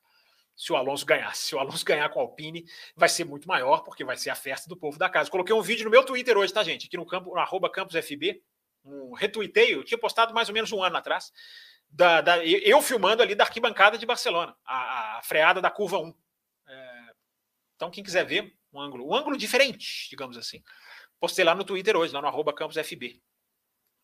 Se 0.57 0.73
o 0.73 0.77
Alonso 0.77 1.05
ganhasse. 1.05 1.47
Se 1.47 1.55
o 1.55 1.59
Alonso 1.59 1.85
ganhar 1.85 2.09
com 2.09 2.21
a 2.21 2.23
Alpine, 2.23 2.65
vai 2.97 3.09
ser 3.09 3.25
muito 3.25 3.49
maior, 3.49 3.83
porque 3.83 4.05
vai 4.05 4.17
ser 4.17 4.31
a 4.31 4.35
festa 4.35 4.69
do 4.69 4.77
povo 4.77 4.99
da 4.99 5.09
casa. 5.09 5.31
Coloquei 5.31 5.55
um 5.55 5.63
vídeo 5.63 5.85
no 5.85 5.91
meu 5.91 6.05
Twitter 6.05 6.37
hoje, 6.37 6.53
tá, 6.53 6.63
gente? 6.63 6.87
Aqui 6.87 6.97
no 6.97 7.07
campo, 7.07 7.31
no 7.31 7.39
arroba 7.39 7.71
campusfb, 7.71 8.41
um 8.85 9.13
retuitei, 9.15 9.75
eu 9.75 9.83
tinha 9.83 9.99
postado 9.99 10.35
mais 10.35 10.49
ou 10.49 10.55
menos 10.55 10.71
um 10.71 10.83
ano 10.83 10.97
atrás, 10.97 11.33
da, 11.89 12.21
da 12.21 12.45
eu 12.45 12.83
filmando 12.83 13.23
ali 13.23 13.35
da 13.35 13.45
arquibancada 13.45 13.97
de 13.97 14.05
Barcelona, 14.05 14.57
a, 14.65 15.19
a 15.19 15.23
freada 15.23 15.61
da 15.61 15.71
curva 15.71 15.99
1. 15.99 16.15
É, 16.67 17.15
então, 17.77 17.91
quem 17.91 18.05
quiser 18.05 18.25
ver, 18.25 18.55
um 18.73 18.81
ângulo, 18.81 19.09
um 19.09 19.15
ângulo 19.15 19.37
diferente, 19.37 20.09
digamos 20.11 20.37
assim. 20.37 20.63
Postei 21.25 21.43
lá 21.43 21.55
no 21.55 21.65
Twitter 21.65 21.97
hoje, 21.97 22.13
lá 22.13 22.21
no 22.21 22.29
arroba 22.29 22.53
campusfb. 22.53 23.19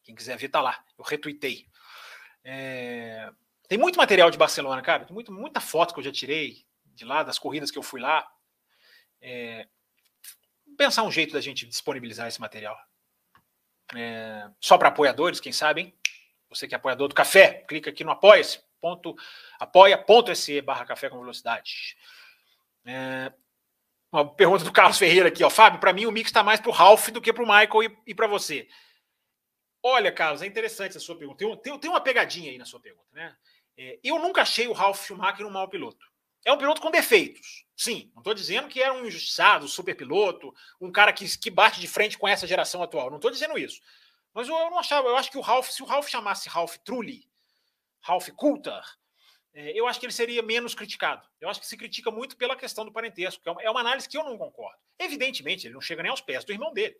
Quem 0.02 0.14
quiser 0.14 0.38
ver, 0.38 0.48
tá 0.48 0.62
lá. 0.62 0.82
Eu 0.96 1.04
retuitei. 1.04 1.66
É... 2.42 3.30
Tem 3.68 3.76
muito 3.76 3.98
material 3.98 4.30
de 4.30 4.38
Barcelona, 4.38 4.80
cara. 4.80 5.04
Tem 5.04 5.12
muito, 5.12 5.30
muita 5.30 5.60
foto 5.60 5.92
que 5.92 6.00
eu 6.00 6.04
já 6.04 6.10
tirei 6.10 6.64
de 6.94 7.04
lá, 7.04 7.22
das 7.22 7.38
corridas 7.38 7.70
que 7.70 7.76
eu 7.76 7.82
fui 7.82 8.00
lá. 8.00 8.26
É... 9.20 9.68
Pensar 10.78 11.02
um 11.02 11.12
jeito 11.12 11.34
da 11.34 11.42
gente 11.42 11.66
disponibilizar 11.66 12.26
esse 12.26 12.40
material. 12.40 12.74
É... 13.94 14.48
Só 14.58 14.78
para 14.78 14.88
apoiadores, 14.88 15.40
quem 15.40 15.52
sabe, 15.52 15.82
hein? 15.82 15.94
Você 16.48 16.66
que 16.66 16.74
é 16.74 16.78
apoiador 16.78 17.06
do 17.06 17.14
café, 17.14 17.66
clica 17.68 17.90
aqui 17.90 18.02
no 18.02 18.12
apoia-se, 18.12 18.62
ponto, 18.80 19.14
apoia.se 19.58 20.62
barra 20.62 20.86
café 20.86 21.10
com 21.10 21.20
velocidade. 21.20 21.98
É, 22.86 23.30
uma 24.12 24.28
pergunta 24.28 24.64
do 24.64 24.72
Carlos 24.72 24.98
Ferreira 24.98 25.28
aqui, 25.28 25.44
ó. 25.44 25.50
Fábio, 25.50 25.80
para 25.80 25.92
mim 25.92 26.06
o 26.06 26.12
mix 26.12 26.28
está 26.28 26.42
mais 26.42 26.60
para 26.60 26.70
o 26.70 26.72
Ralph 26.72 27.08
do 27.08 27.20
que 27.20 27.32
para 27.32 27.44
o 27.44 27.46
Michael 27.46 27.82
e, 27.84 27.98
e 28.08 28.14
para 28.14 28.26
você. 28.26 28.68
Olha, 29.82 30.12
Carlos, 30.12 30.42
é 30.42 30.46
interessante 30.46 30.96
a 30.96 31.00
sua 31.00 31.16
pergunta. 31.16 31.38
Tem, 31.38 31.56
tem, 31.58 31.78
tem 31.78 31.90
uma 31.90 32.00
pegadinha 32.00 32.50
aí 32.50 32.58
na 32.58 32.64
sua 32.64 32.80
pergunta, 32.80 33.08
né? 33.12 33.34
É, 33.78 33.98
eu 34.04 34.18
nunca 34.18 34.42
achei 34.42 34.68
o 34.68 34.72
Ralph 34.72 35.06
Schumacher 35.06 35.46
um 35.46 35.50
mau 35.50 35.68
piloto. 35.68 36.06
É 36.44 36.52
um 36.52 36.58
piloto 36.58 36.80
com 36.80 36.90
defeitos. 36.90 37.64
Sim, 37.76 38.10
não 38.14 38.20
estou 38.20 38.34
dizendo 38.34 38.68
que 38.68 38.82
era 38.82 38.92
um 38.92 39.06
injustiçado, 39.06 39.68
super 39.68 39.94
piloto, 39.94 40.54
um 40.80 40.90
cara 40.90 41.12
que, 41.12 41.38
que 41.38 41.50
bate 41.50 41.80
de 41.80 41.88
frente 41.88 42.18
com 42.18 42.28
essa 42.28 42.46
geração 42.46 42.82
atual. 42.82 43.08
Não 43.08 43.16
estou 43.16 43.30
dizendo 43.30 43.58
isso. 43.58 43.80
Mas 44.34 44.48
eu, 44.48 44.54
eu, 44.54 44.70
não 44.70 44.78
achava, 44.78 45.08
eu 45.08 45.16
acho 45.16 45.30
que 45.30 45.38
o 45.38 45.42
Ralph, 45.42 45.68
se 45.70 45.82
o 45.82 45.86
Ralph 45.86 46.08
chamasse 46.08 46.48
Ralph 46.48 46.76
Trulli, 46.84 47.28
Ralph 48.00 48.28
Coulter, 48.36 48.82
é, 49.52 49.78
eu 49.78 49.86
acho 49.86 49.98
que 49.98 50.06
ele 50.06 50.12
seria 50.12 50.42
menos 50.42 50.74
criticado. 50.74 51.26
Eu 51.40 51.48
acho 51.48 51.60
que 51.60 51.66
se 51.66 51.76
critica 51.76 52.10
muito 52.10 52.36
pela 52.36 52.56
questão 52.56 52.84
do 52.84 52.92
parentesco, 52.92 53.42
que 53.42 53.48
é 53.48 53.52
uma, 53.52 53.62
é 53.62 53.70
uma 53.70 53.80
análise 53.80 54.08
que 54.08 54.16
eu 54.16 54.24
não 54.24 54.38
concordo. 54.38 54.78
Evidentemente, 54.98 55.66
ele 55.66 55.74
não 55.74 55.80
chega 55.80 56.02
nem 56.02 56.10
aos 56.10 56.20
pés 56.20 56.44
do 56.44 56.52
irmão 56.52 56.72
dele. 56.72 56.96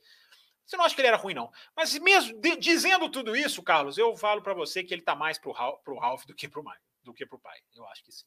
Você 0.65 0.77
não 0.77 0.85
acha 0.85 0.95
que 0.95 1.01
ele 1.01 1.09
era 1.09 1.17
ruim, 1.17 1.35
não. 1.35 1.51
Mas 1.77 1.99
mesmo 1.99 2.41
de, 2.41 2.57
dizendo 2.57 3.09
tudo 3.11 3.35
isso, 3.35 3.63
Carlos, 3.63 3.99
eu 3.99 4.17
falo 4.17 4.43
para 4.43 4.55
você 4.55 4.85
que 4.85 4.95
ele 4.95 5.03
está 5.03 5.15
mais 5.15 5.39
para 5.39 5.51
o 5.51 5.99
Ralph 5.99 6.25
do 6.27 6.35
que 6.35 6.49
para 6.49 6.61
o 6.61 6.65
do 7.03 7.15
que 7.15 7.27
para 7.27 7.37
o 7.37 7.41
pai. 7.41 7.59
Eu 7.75 7.87
acho 7.89 8.05
que 8.05 8.13
sim. 8.13 8.27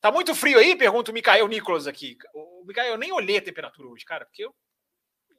Tá 0.00 0.10
muito 0.10 0.34
frio 0.34 0.58
aí? 0.58 0.74
Pergunta 0.74 1.10
o 1.10 1.14
Micael 1.14 1.46
Nicolas 1.48 1.86
aqui. 1.86 2.16
O 2.32 2.64
Micael, 2.64 2.92
eu 2.92 2.98
nem 2.98 3.12
olhei 3.12 3.36
a 3.36 3.42
temperatura 3.42 3.88
hoje, 3.88 4.04
cara, 4.04 4.24
porque 4.24 4.44
eu. 4.44 4.54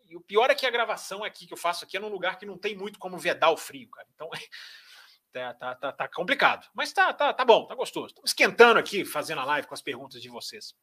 E 0.08 0.16
o 0.16 0.22
pior 0.22 0.52
é 0.52 0.56
que 0.56 0.66
a 0.66 0.70
gravação 0.70 1.24
aqui 1.24 1.48
que 1.48 1.54
eu 1.54 1.58
faço 1.58 1.86
aqui 1.86 1.98
é 1.98 2.00
num 2.00 2.10
lugar 2.10 2.38
que 2.38 2.46
não 2.46 2.58
tem 2.58 2.76
muito 2.76 3.00
como 3.00 3.18
vedar 3.18 3.50
o 3.50 3.58
frio, 3.58 3.90
cara. 3.90 4.08
Então, 4.14 4.30
Tá, 5.32 5.54
tá, 5.54 5.76
tá, 5.76 5.92
tá, 5.94 6.08
complicado. 6.10 6.68
Mas 6.74 6.92
tá, 6.92 7.14
tá, 7.14 7.34
tá 7.34 7.46
bom, 7.46 7.66
tá 7.66 7.74
gostoso. 7.74 8.08
Estamos 8.08 8.32
esquentando 8.32 8.80
aqui, 8.80 9.06
fazendo 9.06 9.40
a 9.40 9.46
live 9.46 9.68
com 9.68 9.74
as 9.74 9.82
perguntas 9.82 10.22
de 10.22 10.30
vocês. 10.30 10.76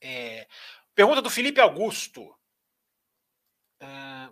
É, 0.00 0.48
pergunta 0.94 1.22
do 1.22 1.30
Felipe 1.30 1.60
Augusto. 1.60 2.36
É, 3.80 4.28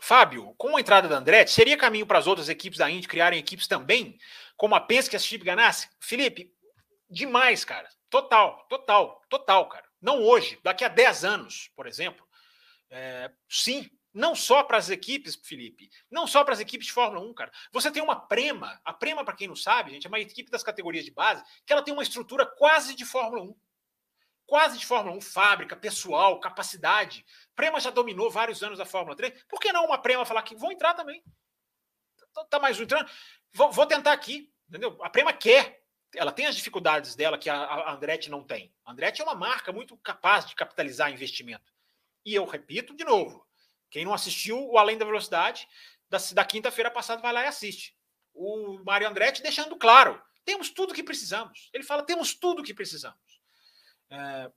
Fábio, 0.00 0.54
com 0.56 0.76
a 0.76 0.80
entrada 0.80 1.06
da 1.08 1.18
Andretti, 1.18 1.52
seria 1.52 1.76
caminho 1.76 2.06
para 2.06 2.18
as 2.18 2.26
outras 2.26 2.48
equipes 2.48 2.78
da 2.78 2.90
Indy 2.90 3.06
criarem 3.06 3.38
equipes 3.38 3.68
também, 3.68 4.18
como 4.56 4.74
a 4.74 4.80
Penske 4.80 5.14
e 5.14 5.16
a 5.16 5.20
Chip 5.20 5.44
Ganassi? 5.44 5.88
Felipe, 6.00 6.52
demais, 7.08 7.64
cara. 7.64 7.88
Total, 8.08 8.66
total, 8.68 9.22
total, 9.28 9.68
cara. 9.68 9.86
Não 10.00 10.22
hoje, 10.22 10.58
daqui 10.64 10.84
a 10.84 10.88
10 10.88 11.24
anos, 11.24 11.70
por 11.76 11.86
exemplo. 11.86 12.26
É, 12.90 13.30
sim, 13.48 13.88
não 14.12 14.34
só 14.34 14.62
para 14.62 14.76
as 14.76 14.90
equipes, 14.90 15.36
Felipe, 15.42 15.88
não 16.10 16.26
só 16.26 16.42
para 16.44 16.54
as 16.54 16.60
equipes 16.60 16.88
de 16.88 16.92
Fórmula 16.92 17.24
1, 17.24 17.34
cara. 17.34 17.52
Você 17.72 17.90
tem 17.90 18.02
uma 18.02 18.16
Prema, 18.16 18.80
a 18.84 18.92
Prema, 18.92 19.24
para 19.24 19.34
quem 19.34 19.48
não 19.48 19.56
sabe, 19.56 19.92
gente, 19.92 20.06
é 20.06 20.08
uma 20.08 20.20
equipe 20.20 20.50
das 20.50 20.62
categorias 20.62 21.04
de 21.04 21.10
base 21.10 21.42
que 21.64 21.72
ela 21.72 21.82
tem 21.82 21.94
uma 21.94 22.02
estrutura 22.02 22.44
quase 22.44 22.94
de 22.94 23.04
Fórmula 23.04 23.42
1. 23.44 23.56
Quase 24.46 24.78
de 24.78 24.84
Fórmula 24.84 25.16
1, 25.16 25.20
fábrica, 25.20 25.76
pessoal, 25.76 26.40
capacidade. 26.40 27.24
Prema 27.54 27.78
já 27.78 27.90
dominou 27.90 28.28
vários 28.30 28.62
anos 28.64 28.80
a 28.80 28.84
Fórmula 28.84 29.16
3. 29.16 29.44
Por 29.48 29.60
que 29.60 29.72
não 29.72 29.86
uma 29.86 29.98
Prema 29.98 30.26
falar 30.26 30.42
que 30.42 30.56
vou 30.56 30.72
entrar 30.72 30.94
também? 30.94 31.22
Tá, 32.34 32.44
tá 32.44 32.58
mais 32.58 32.78
um 32.80 32.82
entrando? 32.82 33.08
Vou, 33.52 33.70
vou 33.70 33.86
tentar 33.86 34.12
aqui, 34.12 34.52
entendeu? 34.68 34.98
A 35.02 35.08
Prema 35.08 35.32
quer. 35.32 35.84
ela 36.16 36.32
tem 36.32 36.46
as 36.46 36.56
dificuldades 36.56 37.14
dela 37.14 37.38
que 37.38 37.48
a, 37.48 37.56
a 37.56 37.92
Andretti 37.92 38.28
não 38.28 38.42
tem. 38.42 38.74
A 38.84 38.90
Andretti 38.90 39.20
é 39.20 39.24
uma 39.24 39.36
marca 39.36 39.72
muito 39.72 39.96
capaz 39.98 40.44
de 40.44 40.56
capitalizar 40.56 41.12
investimento. 41.12 41.72
E 42.24 42.34
eu 42.34 42.44
repito 42.44 42.94
de 42.96 43.04
novo: 43.04 43.46
quem 43.90 44.04
não 44.04 44.14
assistiu 44.14 44.58
o 44.70 44.78
Além 44.78 44.96
da 44.96 45.04
Velocidade, 45.04 45.68
da, 46.08 46.18
da 46.32 46.44
quinta-feira 46.44 46.90
passada, 46.90 47.20
vai 47.20 47.32
lá 47.32 47.44
e 47.44 47.48
assiste. 47.48 47.96
O 48.32 48.82
Mário 48.84 49.08
Andretti 49.08 49.42
deixando 49.42 49.76
claro: 49.76 50.20
temos 50.44 50.70
tudo 50.70 50.94
que 50.94 51.02
precisamos. 51.02 51.68
Ele 51.72 51.84
fala: 51.84 52.02
temos 52.02 52.34
tudo 52.34 52.62
que 52.62 52.74
precisamos. 52.74 53.40
É, 54.10 54.50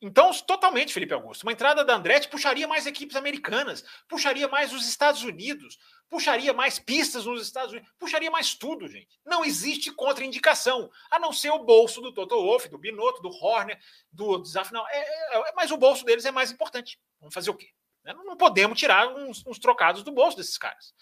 então, 0.00 0.30
totalmente, 0.46 0.92
Felipe 0.92 1.14
Augusto. 1.14 1.42
Uma 1.42 1.52
entrada 1.52 1.84
da 1.84 1.94
Andretti 1.94 2.28
puxaria 2.28 2.68
mais 2.68 2.86
equipes 2.86 3.16
americanas, 3.16 3.82
puxaria 4.06 4.46
mais 4.46 4.72
os 4.72 4.86
Estados 4.86 5.22
Unidos, 5.22 5.78
puxaria 6.08 6.52
mais 6.52 6.78
pistas 6.78 7.24
nos 7.24 7.42
Estados 7.42 7.72
Unidos, 7.72 7.90
puxaria 7.98 8.30
mais 8.30 8.54
tudo, 8.54 8.86
gente. 8.86 9.08
Não 9.24 9.42
existe 9.42 9.90
contraindicação, 9.90 10.90
a 11.10 11.18
não 11.18 11.32
ser 11.32 11.50
o 11.50 11.64
bolso 11.64 12.02
do 12.02 12.12
Toto 12.12 12.36
Wolff, 12.36 12.68
do 12.68 12.78
Binotto, 12.78 13.22
do 13.22 13.30
Horner, 13.30 13.80
do 14.12 14.38
Desafio. 14.38 14.84
É, 14.90 14.98
é, 14.98 15.48
é, 15.48 15.52
mas 15.56 15.70
o 15.70 15.78
bolso 15.78 16.04
deles 16.04 16.26
é 16.26 16.30
mais 16.30 16.50
importante. 16.50 17.00
Vamos 17.18 17.34
fazer 17.34 17.50
o 17.50 17.54
quê? 17.54 17.70
Né? 18.06 18.14
Não 18.24 18.36
podemos 18.36 18.78
tirar 18.78 19.08
uns, 19.08 19.44
uns 19.44 19.58
trocados 19.58 20.04
do 20.04 20.12
bolso 20.12 20.36
desses 20.36 20.56
caras. 20.56 20.94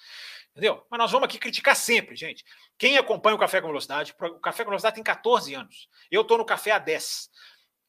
Entendeu? 0.51 0.87
Mas 0.91 0.99
nós 0.99 1.13
vamos 1.13 1.27
aqui 1.27 1.39
criticar 1.39 1.77
sempre, 1.77 2.17
gente. 2.17 2.45
Quem 2.79 2.97
acompanha 2.97 3.37
o 3.37 3.39
Café 3.39 3.61
com 3.61 3.67
Velocidade, 3.67 4.15
o 4.19 4.41
Café 4.41 4.65
com 4.65 4.71
Velocidade 4.71 4.95
tem 4.95 5.05
14 5.05 5.53
anos. 5.55 5.89
Eu 6.11 6.23
estou 6.23 6.39
no 6.39 6.45
café 6.45 6.71
há 6.71 6.79
10, 6.79 7.29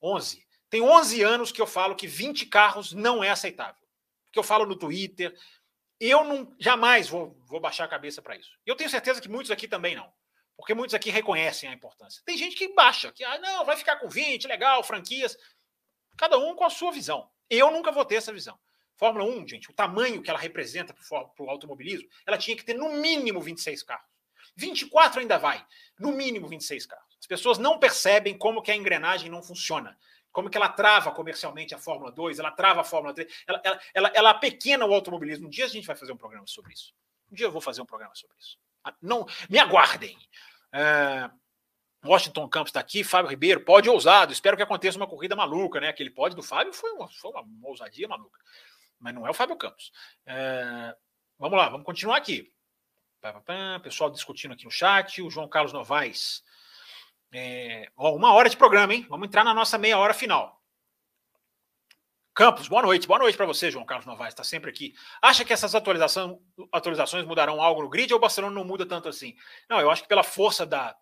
11. 0.02 0.46
Tem 0.70 0.82
11 0.82 1.22
anos 1.22 1.52
que 1.52 1.62
eu 1.62 1.68
falo 1.68 1.96
que 1.96 2.08
20 2.08 2.48
carros 2.48 2.92
não 2.92 3.24
é 3.24 3.30
aceitável. 3.30 3.88
Que 4.32 4.40
eu 4.40 4.44
falo 4.44 4.66
no 4.66 4.76
Twitter. 4.76 5.34
Eu 6.00 6.24
não 6.24 6.54
jamais 6.60 7.08
vou, 7.08 7.40
vou 7.46 7.60
baixar 7.60 7.86
a 7.86 7.88
cabeça 7.88 8.22
para 8.22 8.36
isso. 8.36 8.52
Eu 8.66 8.76
tenho 8.76 8.90
certeza 8.90 9.22
que 9.22 9.30
muitos 9.30 9.52
aqui 9.52 9.68
também 9.68 9.96
não. 9.96 10.12
Porque 10.58 10.74
muitos 10.74 10.94
aqui 10.94 11.10
reconhecem 11.10 11.70
a 11.70 11.74
importância. 11.74 12.22
Tem 12.26 12.38
gente 12.38 12.56
que 12.56 12.74
baixa, 12.74 13.12
que 13.12 13.24
ah, 13.24 13.38
não, 13.40 13.64
vai 13.64 13.78
ficar 13.78 13.98
com 13.98 14.10
20, 14.10 14.48
legal, 14.48 14.84
franquias. 14.84 15.38
Cada 16.18 16.38
um 16.38 16.56
com 16.56 16.66
a 16.66 16.70
sua 16.70 16.92
visão. 16.92 17.30
Eu 17.50 17.72
nunca 17.72 17.92
vou 17.92 18.04
ter 18.04 18.16
essa 18.16 18.34
visão. 18.34 18.60
Fórmula 18.98 19.26
1, 19.26 19.48
gente, 19.48 19.70
o 19.70 19.74
tamanho 19.74 20.22
que 20.22 20.30
ela 20.30 20.40
representa 20.40 20.94
para 20.94 21.46
o 21.46 21.50
automobilismo, 21.50 22.08
ela 22.26 22.38
tinha 22.38 22.56
que 22.56 22.64
ter 22.64 22.74
no 22.74 22.94
mínimo 22.94 23.42
26 23.42 23.84
carros. 23.84 24.08
24 24.56 25.20
ainda 25.20 25.38
vai, 25.38 25.66
no 26.00 26.12
mínimo 26.12 26.48
26 26.48 26.86
carros. 26.86 27.18
As 27.20 27.28
pessoas 27.28 27.58
não 27.58 27.78
percebem 27.78 28.38
como 28.38 28.62
que 28.62 28.72
a 28.72 28.76
engrenagem 28.76 29.30
não 29.30 29.44
funciona 29.44 29.98
como 30.36 30.50
que 30.50 30.58
ela 30.58 30.68
trava 30.68 31.14
comercialmente 31.14 31.74
a 31.74 31.78
Fórmula 31.78 32.12
2, 32.12 32.40
ela 32.40 32.52
trava 32.52 32.82
a 32.82 32.84
Fórmula 32.84 33.14
3, 33.14 33.34
ela, 33.48 33.62
ela, 33.64 33.80
ela, 33.94 34.12
ela 34.14 34.34
pequena 34.34 34.86
o 34.86 34.94
automobilismo. 34.94 35.48
Um 35.48 35.50
dia 35.50 35.64
a 35.64 35.70
gente 35.70 35.88
vai 35.88 35.96
fazer 35.96 36.12
um 36.12 36.18
programa 36.18 36.46
sobre 36.46 36.74
isso. 36.74 36.94
Um 37.32 37.36
dia 37.36 37.46
eu 37.46 37.52
vou 37.54 37.62
fazer 37.62 37.82
um 37.82 37.86
programa 37.86 38.14
sobre 38.16 38.36
isso. 38.38 38.58
Ah, 38.84 38.94
não, 39.02 39.26
me 39.50 39.58
aguardem. 39.58 40.18
É, 40.74 41.30
Washington 42.06 42.50
Campos 42.50 42.72
está 42.72 42.82
aqui, 42.82 43.02
Fábio 43.02 43.30
Ribeiro, 43.30 43.62
pode 43.62 43.90
ousado. 43.90 44.34
Espero 44.34 44.58
que 44.58 44.64
aconteça 44.64 44.98
uma 44.98 45.08
corrida 45.08 45.38
maluca, 45.38 45.80
né? 45.80 45.88
Aquele 45.88 46.10
pode 46.10 46.36
do 46.36 46.44
Fábio 46.44 46.74
foi 46.74 46.92
uma, 46.92 47.08
foi 47.08 47.32
uma, 47.32 47.42
uma 47.42 47.70
ousadia 47.70 48.06
maluca. 48.06 48.38
Mas 49.00 49.14
não 49.14 49.26
é 49.26 49.30
o 49.30 49.34
Fábio 49.34 49.58
Campos. 49.58 49.92
É, 50.26 50.96
vamos 51.38 51.58
lá, 51.58 51.70
vamos 51.70 51.86
continuar 51.86 52.18
aqui. 52.18 52.52
Pessoal 53.82 54.12
discutindo 54.12 54.54
aqui 54.54 54.66
no 54.66 54.72
chat. 54.72 55.22
O 55.22 55.30
João 55.30 55.48
Carlos 55.48 55.74
Novaes 55.74 56.44
é, 57.38 57.90
ó, 57.98 58.16
uma 58.16 58.32
hora 58.34 58.50
de 58.50 58.56
programa, 58.56 58.94
hein? 58.94 59.06
Vamos 59.10 59.28
entrar 59.28 59.44
na 59.44 59.54
nossa 59.54 59.78
meia 59.78 59.98
hora 59.98 60.14
final. 60.14 60.62
Campos, 62.34 62.70
boa 62.70 62.82
noite. 62.82 63.08
Boa 63.08 63.20
noite 63.20 63.36
para 63.36 63.46
você, 63.46 63.70
João 63.70 63.86
Carlos 63.86 64.06
Novaes, 64.06 64.34
está 64.34 64.44
sempre 64.44 64.70
aqui. 64.70 64.94
Acha 65.22 65.44
que 65.44 65.52
essas 65.52 65.76
atualizações, 65.76 66.38
atualizações 66.72 67.26
mudarão 67.26 67.62
algo 67.62 67.82
no 67.82 67.90
grid 67.90 68.14
ou 68.14 68.18
o 68.18 68.22
Barcelona 68.22 68.56
não 68.56 68.64
muda 68.64 68.86
tanto 68.86 69.10
assim? 69.10 69.36
Não, 69.70 69.82
eu 69.82 69.92
acho 69.92 70.04
que 70.04 70.08
pela 70.08 70.24
força 70.24 70.66
da, 70.66 70.96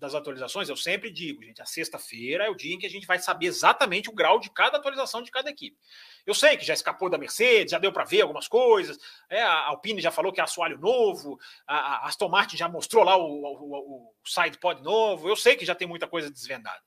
das 0.00 0.14
atualizações, 0.14 0.70
eu 0.70 0.76
sempre 0.76 1.10
digo, 1.10 1.44
gente, 1.44 1.60
a 1.60 1.66
sexta-feira 1.66 2.46
é 2.46 2.48
o 2.48 2.54
dia 2.54 2.74
em 2.74 2.78
que 2.78 2.86
a 2.86 2.90
gente 2.90 3.06
vai 3.06 3.18
saber 3.18 3.46
exatamente 3.46 4.08
o 4.08 4.14
grau 4.14 4.40
de 4.40 4.50
cada 4.50 4.78
atualização 4.78 5.22
de 5.22 5.30
cada 5.30 5.50
equipe. 5.50 5.76
Eu 6.24 6.32
sei 6.32 6.56
que 6.56 6.64
já 6.64 6.72
escapou 6.72 7.10
da 7.10 7.18
Mercedes, 7.18 7.72
já 7.72 7.78
deu 7.78 7.92
para 7.92 8.04
ver 8.04 8.22
algumas 8.22 8.48
coisas, 8.48 8.98
é, 9.28 9.42
a 9.42 9.66
Alpine 9.66 10.00
já 10.00 10.10
falou 10.10 10.32
que 10.32 10.40
é 10.40 10.42
assoalho 10.42 10.78
novo, 10.78 11.38
a, 11.66 12.06
Aston 12.06 12.30
Martin 12.30 12.56
já 12.56 12.66
mostrou 12.66 13.04
lá 13.04 13.14
o, 13.14 13.22
o, 13.22 14.14
o 14.22 14.28
side 14.28 14.56
pod 14.56 14.82
novo, 14.82 15.28
eu 15.28 15.36
sei 15.36 15.54
que 15.54 15.66
já 15.66 15.74
tem 15.74 15.86
muita 15.86 16.08
coisa 16.08 16.30
desvendada. 16.30 16.82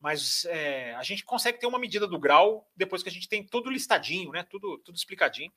Mas 0.00 0.46
é, 0.46 0.94
a 0.94 1.02
gente 1.02 1.22
consegue 1.22 1.60
ter 1.60 1.66
uma 1.66 1.78
medida 1.78 2.06
do 2.06 2.18
grau 2.18 2.66
depois 2.74 3.02
que 3.02 3.10
a 3.10 3.12
gente 3.12 3.28
tem 3.28 3.46
tudo 3.46 3.68
listadinho, 3.68 4.32
né? 4.32 4.46
Tudo, 4.48 4.78
tudo 4.78 4.96
explicadinho. 4.96 5.52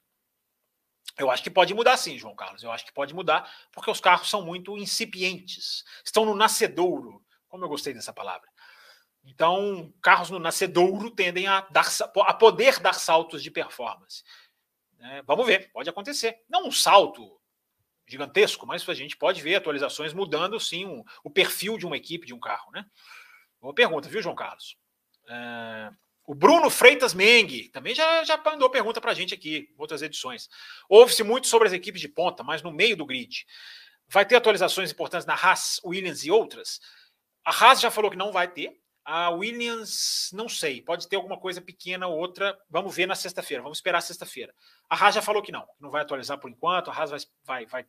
Eu 1.18 1.30
acho 1.30 1.44
que 1.44 1.50
pode 1.50 1.74
mudar 1.74 1.96
sim, 1.98 2.18
João 2.18 2.36
Carlos. 2.36 2.64
Eu 2.64 2.72
acho 2.72 2.86
que 2.86 2.92
pode 2.92 3.14
mudar, 3.14 3.52
porque 3.72 3.92
os 3.92 4.00
carros 4.00 4.30
são 4.30 4.42
muito 4.42 4.78
incipientes, 4.78 5.84
estão 6.04 6.26
no 6.26 6.36
nascedouro, 6.36 7.24
como 7.48 7.64
eu 7.64 7.70
gostei 7.70 7.94
dessa 7.94 8.12
palavra. 8.12 8.50
Então, 9.26 9.94
carros 10.02 10.30
no 10.30 10.40
nascedouro 10.40 11.10
tendem 11.10 11.48
a, 11.48 11.62
dar, 11.70 11.86
a 12.26 12.34
poder 12.34 12.80
dar 12.80 12.94
saltos 12.94 13.42
de 13.42 13.50
performance. 13.50 14.24
É, 15.00 15.22
vamos 15.22 15.46
ver, 15.46 15.72
pode 15.72 15.90
acontecer. 15.90 16.42
Não 16.50 16.68
um 16.68 16.72
salto 16.72 17.40
gigantesco, 18.08 18.66
mas 18.66 18.88
a 18.88 18.94
gente 18.94 19.16
pode 19.16 19.42
ver 19.42 19.56
atualizações 19.56 20.14
mudando 20.14 20.60
sim 20.60 20.86
um, 20.86 21.04
o 21.24 21.30
perfil 21.30 21.78
de 21.78 21.86
uma 21.86 21.96
equipe, 21.96 22.26
de 22.26 22.34
um 22.34 22.40
carro. 22.40 22.72
Né? 22.72 22.86
Boa 23.62 23.74
pergunta, 23.74 24.10
viu, 24.10 24.22
João 24.22 24.36
Carlos? 24.36 24.78
É, 25.30 25.90
o 26.26 26.34
Bruno 26.34 26.70
Freitas 26.70 27.14
Meng 27.14 27.70
também 27.70 27.94
já, 27.94 28.24
já 28.24 28.38
mandou 28.38 28.70
pergunta 28.70 29.02
para 29.02 29.12
a 29.12 29.14
gente 29.14 29.34
aqui, 29.34 29.70
outras 29.78 30.02
edições. 30.02 30.48
Ouve-se 30.88 31.22
muito 31.22 31.48
sobre 31.48 31.68
as 31.68 31.74
equipes 31.74 32.00
de 32.00 32.08
ponta, 32.08 32.44
mas 32.44 32.62
no 32.62 32.72
meio 32.72 32.96
do 32.96 33.06
grid. 33.06 33.46
Vai 34.08 34.26
ter 34.26 34.36
atualizações 34.36 34.92
importantes 34.92 35.26
na 35.26 35.34
Haas, 35.34 35.82
Williams 35.84 36.24
e 36.24 36.32
outras? 36.32 36.80
A 37.44 37.52
Haas 37.52 37.82
já 37.82 37.92
falou 37.92 38.10
que 38.10 38.18
não 38.18 38.32
vai 38.32 38.48
ter. 38.48 38.80
A 39.04 39.32
Williams, 39.32 40.30
não 40.32 40.48
sei, 40.48 40.82
pode 40.82 41.10
ter 41.10 41.18
alguma 41.18 41.38
coisa 41.38 41.62
pequena 41.62 42.08
ou 42.08 42.18
outra. 42.18 42.58
Vamos 42.70 42.96
ver 42.96 43.06
na 43.06 43.16
sexta-feira, 43.16 43.62
vamos 43.62 43.80
esperar 43.80 44.00
sexta-feira. 44.00 44.54
A 44.90 44.96
Haas 44.96 45.16
já 45.16 45.22
falou 45.22 45.42
que 45.42 45.52
não, 45.52 45.68
não 45.78 45.92
vai 45.92 46.04
atualizar 46.04 46.40
por 46.40 46.50
enquanto. 46.50 46.90
A 46.90 46.94
Haas 46.94 47.10
vai, 47.10 47.20
vai, 47.44 47.66
vai, 47.66 47.86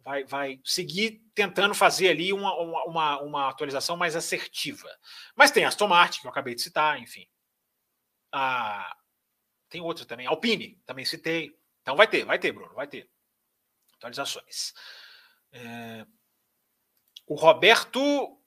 vai, 0.00 0.24
vai 0.24 0.60
seguir 0.62 1.22
tentando 1.34 1.74
fazer 1.74 2.10
ali 2.10 2.34
uma, 2.34 2.54
uma, 2.84 3.22
uma 3.22 3.48
atualização 3.48 3.96
mais 3.96 4.14
assertiva. 4.14 4.90
Mas 5.34 5.50
tem 5.50 5.64
Aston 5.64 5.88
Martin, 5.88 6.20
que 6.20 6.26
eu 6.26 6.30
acabei 6.30 6.54
de 6.54 6.60
citar, 6.60 7.00
enfim 7.00 7.26
a, 8.32 8.96
tem 9.68 9.80
outra 9.80 10.04
também, 10.04 10.26
Alpine, 10.26 10.80
também 10.86 11.04
citei. 11.04 11.56
Então 11.82 11.96
vai 11.96 12.06
ter, 12.08 12.24
vai 12.24 12.38
ter, 12.38 12.52
Bruno, 12.52 12.74
vai 12.74 12.86
ter 12.86 13.08
atualizações. 13.96 14.72
É, 15.52 16.06
o 17.26 17.34
Roberto 17.34 18.40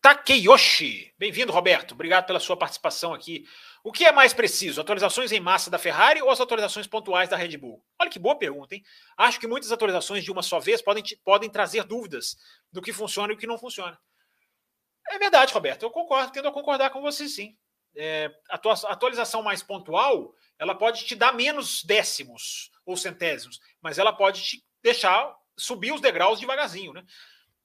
Takeyoshi. 0.00 1.14
Bem-vindo, 1.18 1.52
Roberto. 1.52 1.92
Obrigado 1.92 2.26
pela 2.26 2.40
sua 2.40 2.56
participação 2.56 3.14
aqui. 3.14 3.44
O 3.82 3.90
que 3.90 4.04
é 4.04 4.12
mais 4.12 4.32
preciso, 4.32 4.80
atualizações 4.80 5.32
em 5.32 5.40
massa 5.40 5.70
da 5.70 5.78
Ferrari 5.78 6.22
ou 6.22 6.30
as 6.30 6.40
atualizações 6.40 6.86
pontuais 6.86 7.28
da 7.28 7.36
Red 7.36 7.56
Bull? 7.56 7.84
Olha 7.98 8.10
que 8.10 8.18
boa 8.18 8.36
pergunta, 8.36 8.74
hein? 8.74 8.82
Acho 9.16 9.40
que 9.40 9.46
muitas 9.46 9.72
atualizações 9.72 10.22
de 10.22 10.30
uma 10.30 10.42
só 10.42 10.58
vez 10.58 10.82
podem, 10.82 11.02
podem 11.24 11.50
trazer 11.50 11.84
dúvidas 11.84 12.36
do 12.70 12.82
que 12.82 12.92
funciona 12.92 13.32
e 13.32 13.36
o 13.36 13.38
que 13.38 13.46
não 13.46 13.58
funciona. 13.58 13.98
É 15.08 15.18
verdade, 15.18 15.52
Roberto. 15.52 15.82
Eu 15.82 15.90
concordo, 15.90 16.32
tendo 16.32 16.48
a 16.48 16.52
concordar 16.52 16.90
com 16.90 17.00
você, 17.00 17.28
sim 17.28 17.56
é, 17.96 18.30
a 18.48 18.58
tua 18.58 18.72
atualização 18.72 19.42
mais 19.42 19.62
pontual, 19.62 20.34
ela 20.58 20.74
pode 20.74 21.04
te 21.04 21.14
dar 21.14 21.32
menos 21.32 21.82
décimos 21.84 22.70
ou 22.84 22.96
centésimos, 22.96 23.60
mas 23.80 23.98
ela 23.98 24.12
pode 24.12 24.42
te 24.42 24.64
deixar 24.82 25.34
subir 25.56 25.92
os 25.92 26.00
degraus 26.00 26.40
devagarzinho, 26.40 26.92
né? 26.92 27.04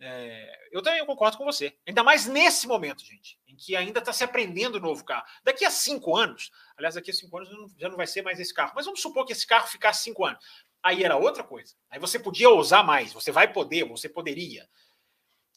É, 0.01 0.69
eu 0.71 0.81
também 0.81 1.05
concordo 1.05 1.37
com 1.37 1.43
você. 1.43 1.75
Ainda 1.85 2.03
mais 2.03 2.25
nesse 2.25 2.65
momento, 2.67 3.03
gente, 3.03 3.37
em 3.45 3.55
que 3.55 3.75
ainda 3.75 3.99
está 3.99 4.13
se 4.13 4.23
aprendendo 4.23 4.75
o 4.75 4.79
novo 4.79 5.03
carro. 5.03 5.25
Daqui 5.43 5.65
a 5.65 5.69
cinco 5.69 6.15
anos, 6.15 6.51
aliás, 6.77 6.95
daqui 6.95 7.11
a 7.11 7.13
cinco 7.13 7.37
anos 7.37 7.73
já 7.77 7.89
não 7.89 7.97
vai 7.97 8.07
ser 8.07 8.21
mais 8.21 8.39
esse 8.39 8.53
carro, 8.53 8.71
mas 8.73 8.85
vamos 8.85 9.01
supor 9.01 9.25
que 9.25 9.33
esse 9.33 9.45
carro 9.45 9.67
ficasse 9.67 10.03
cinco 10.03 10.25
anos. 10.25 10.41
Aí 10.81 11.03
era 11.03 11.17
outra 11.17 11.43
coisa. 11.43 11.75
Aí 11.89 11.99
você 11.99 12.17
podia 12.17 12.49
usar 12.49 12.81
mais, 12.81 13.11
você 13.11 13.31
vai 13.31 13.51
poder, 13.51 13.83
você 13.83 14.07
poderia. 14.07 14.69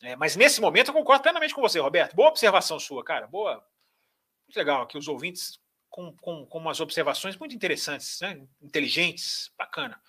É, 0.02 0.16
mas 0.16 0.34
nesse 0.34 0.60
momento 0.60 0.88
eu 0.88 0.94
concordo 0.94 1.22
plenamente 1.22 1.54
com 1.54 1.60
você, 1.60 1.78
Roberto. 1.78 2.16
Boa 2.16 2.30
observação 2.30 2.80
sua, 2.80 3.04
cara. 3.04 3.28
Boa, 3.28 3.64
legal 4.58 4.82
aqui, 4.82 4.96
os 4.96 5.08
ouvintes 5.08 5.58
com, 5.88 6.16
com, 6.16 6.46
com 6.46 6.58
umas 6.58 6.80
observações 6.80 7.36
muito 7.36 7.54
interessantes, 7.54 8.18
né? 8.20 8.40
inteligentes, 8.60 9.50
bacana. 9.56 10.00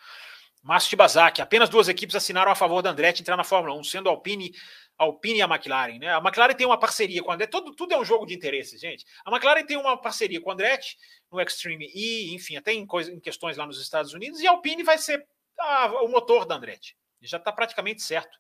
Márcio 0.64 0.92
Tibazaki, 0.92 1.42
apenas 1.42 1.70
duas 1.70 1.90
equipes 1.90 2.16
assinaram 2.16 2.50
a 2.50 2.56
favor 2.56 2.82
da 2.82 2.90
Andretti 2.90 3.22
entrar 3.22 3.36
na 3.36 3.44
Fórmula 3.44 3.78
1, 3.78 3.84
sendo 3.84 4.08
a 4.08 4.14
Alpine, 4.14 4.54
Alpine 4.98 5.40
e 5.40 5.42
a 5.42 5.46
McLaren. 5.46 6.00
Né? 6.00 6.08
A 6.08 6.20
McLaren 6.20 6.54
tem 6.54 6.66
uma 6.66 6.80
parceria 6.80 7.22
com 7.22 7.32
a 7.32 7.34
Andretti, 7.34 7.52
tudo, 7.52 7.76
tudo 7.76 7.94
é 7.94 8.00
um 8.00 8.06
jogo 8.06 8.26
de 8.26 8.34
interesses, 8.34 8.80
gente. 8.80 9.06
A 9.26 9.30
McLaren 9.30 9.66
tem 9.66 9.76
uma 9.76 9.98
parceria 9.98 10.40
com 10.40 10.50
a 10.50 10.54
Andretti 10.54 10.98
no 11.30 11.42
Extreme 11.42 11.92
E, 11.94 12.34
enfim, 12.34 12.56
até 12.56 12.72
em, 12.72 12.86
coisa, 12.86 13.12
em 13.12 13.20
questões 13.20 13.58
lá 13.58 13.68
nos 13.68 13.82
Estados 13.82 14.14
Unidos, 14.14 14.40
e 14.40 14.48
a 14.48 14.52
Alpine 14.52 14.84
vai 14.84 14.98
ser 14.98 15.28
a, 15.60 16.02
o 16.02 16.08
motor 16.08 16.46
da 16.46 16.56
Andretti. 16.56 16.96
Já 17.22 17.38
está 17.38 17.52
praticamente 17.52 18.02
certo. 18.02 18.38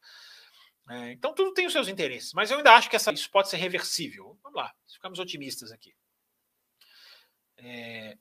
É, 0.90 1.12
então 1.12 1.34
tudo 1.34 1.54
tem 1.54 1.66
os 1.66 1.72
seus 1.72 1.88
interesses, 1.88 2.34
mas 2.34 2.52
eu 2.52 2.58
ainda 2.58 2.74
acho 2.74 2.90
que 2.90 2.96
essa, 2.96 3.12
isso 3.12 3.30
pode 3.32 3.50
ser 3.50 3.58
reversível. 3.58 4.38
Vamos 4.44 4.58
lá, 4.58 4.74
ficamos 4.92 5.20
otimistas 5.20 5.72
aqui. 5.72 5.94
É, 7.58 8.18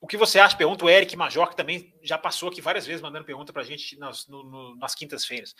o 0.00 0.06
que 0.06 0.16
você 0.16 0.38
acha? 0.38 0.56
Pergunta 0.56 0.84
o 0.84 0.90
Eric 0.90 1.16
Major, 1.16 1.48
que 1.48 1.56
também 1.56 1.92
já 2.02 2.16
passou 2.16 2.48
aqui 2.48 2.60
várias 2.60 2.86
vezes 2.86 3.02
mandando 3.02 3.24
pergunta 3.24 3.52
para 3.52 3.62
a 3.62 3.64
gente 3.64 3.98
nas, 3.98 4.28
no, 4.28 4.44
no, 4.44 4.76
nas 4.76 4.94
quintas-feiras. 4.94 5.56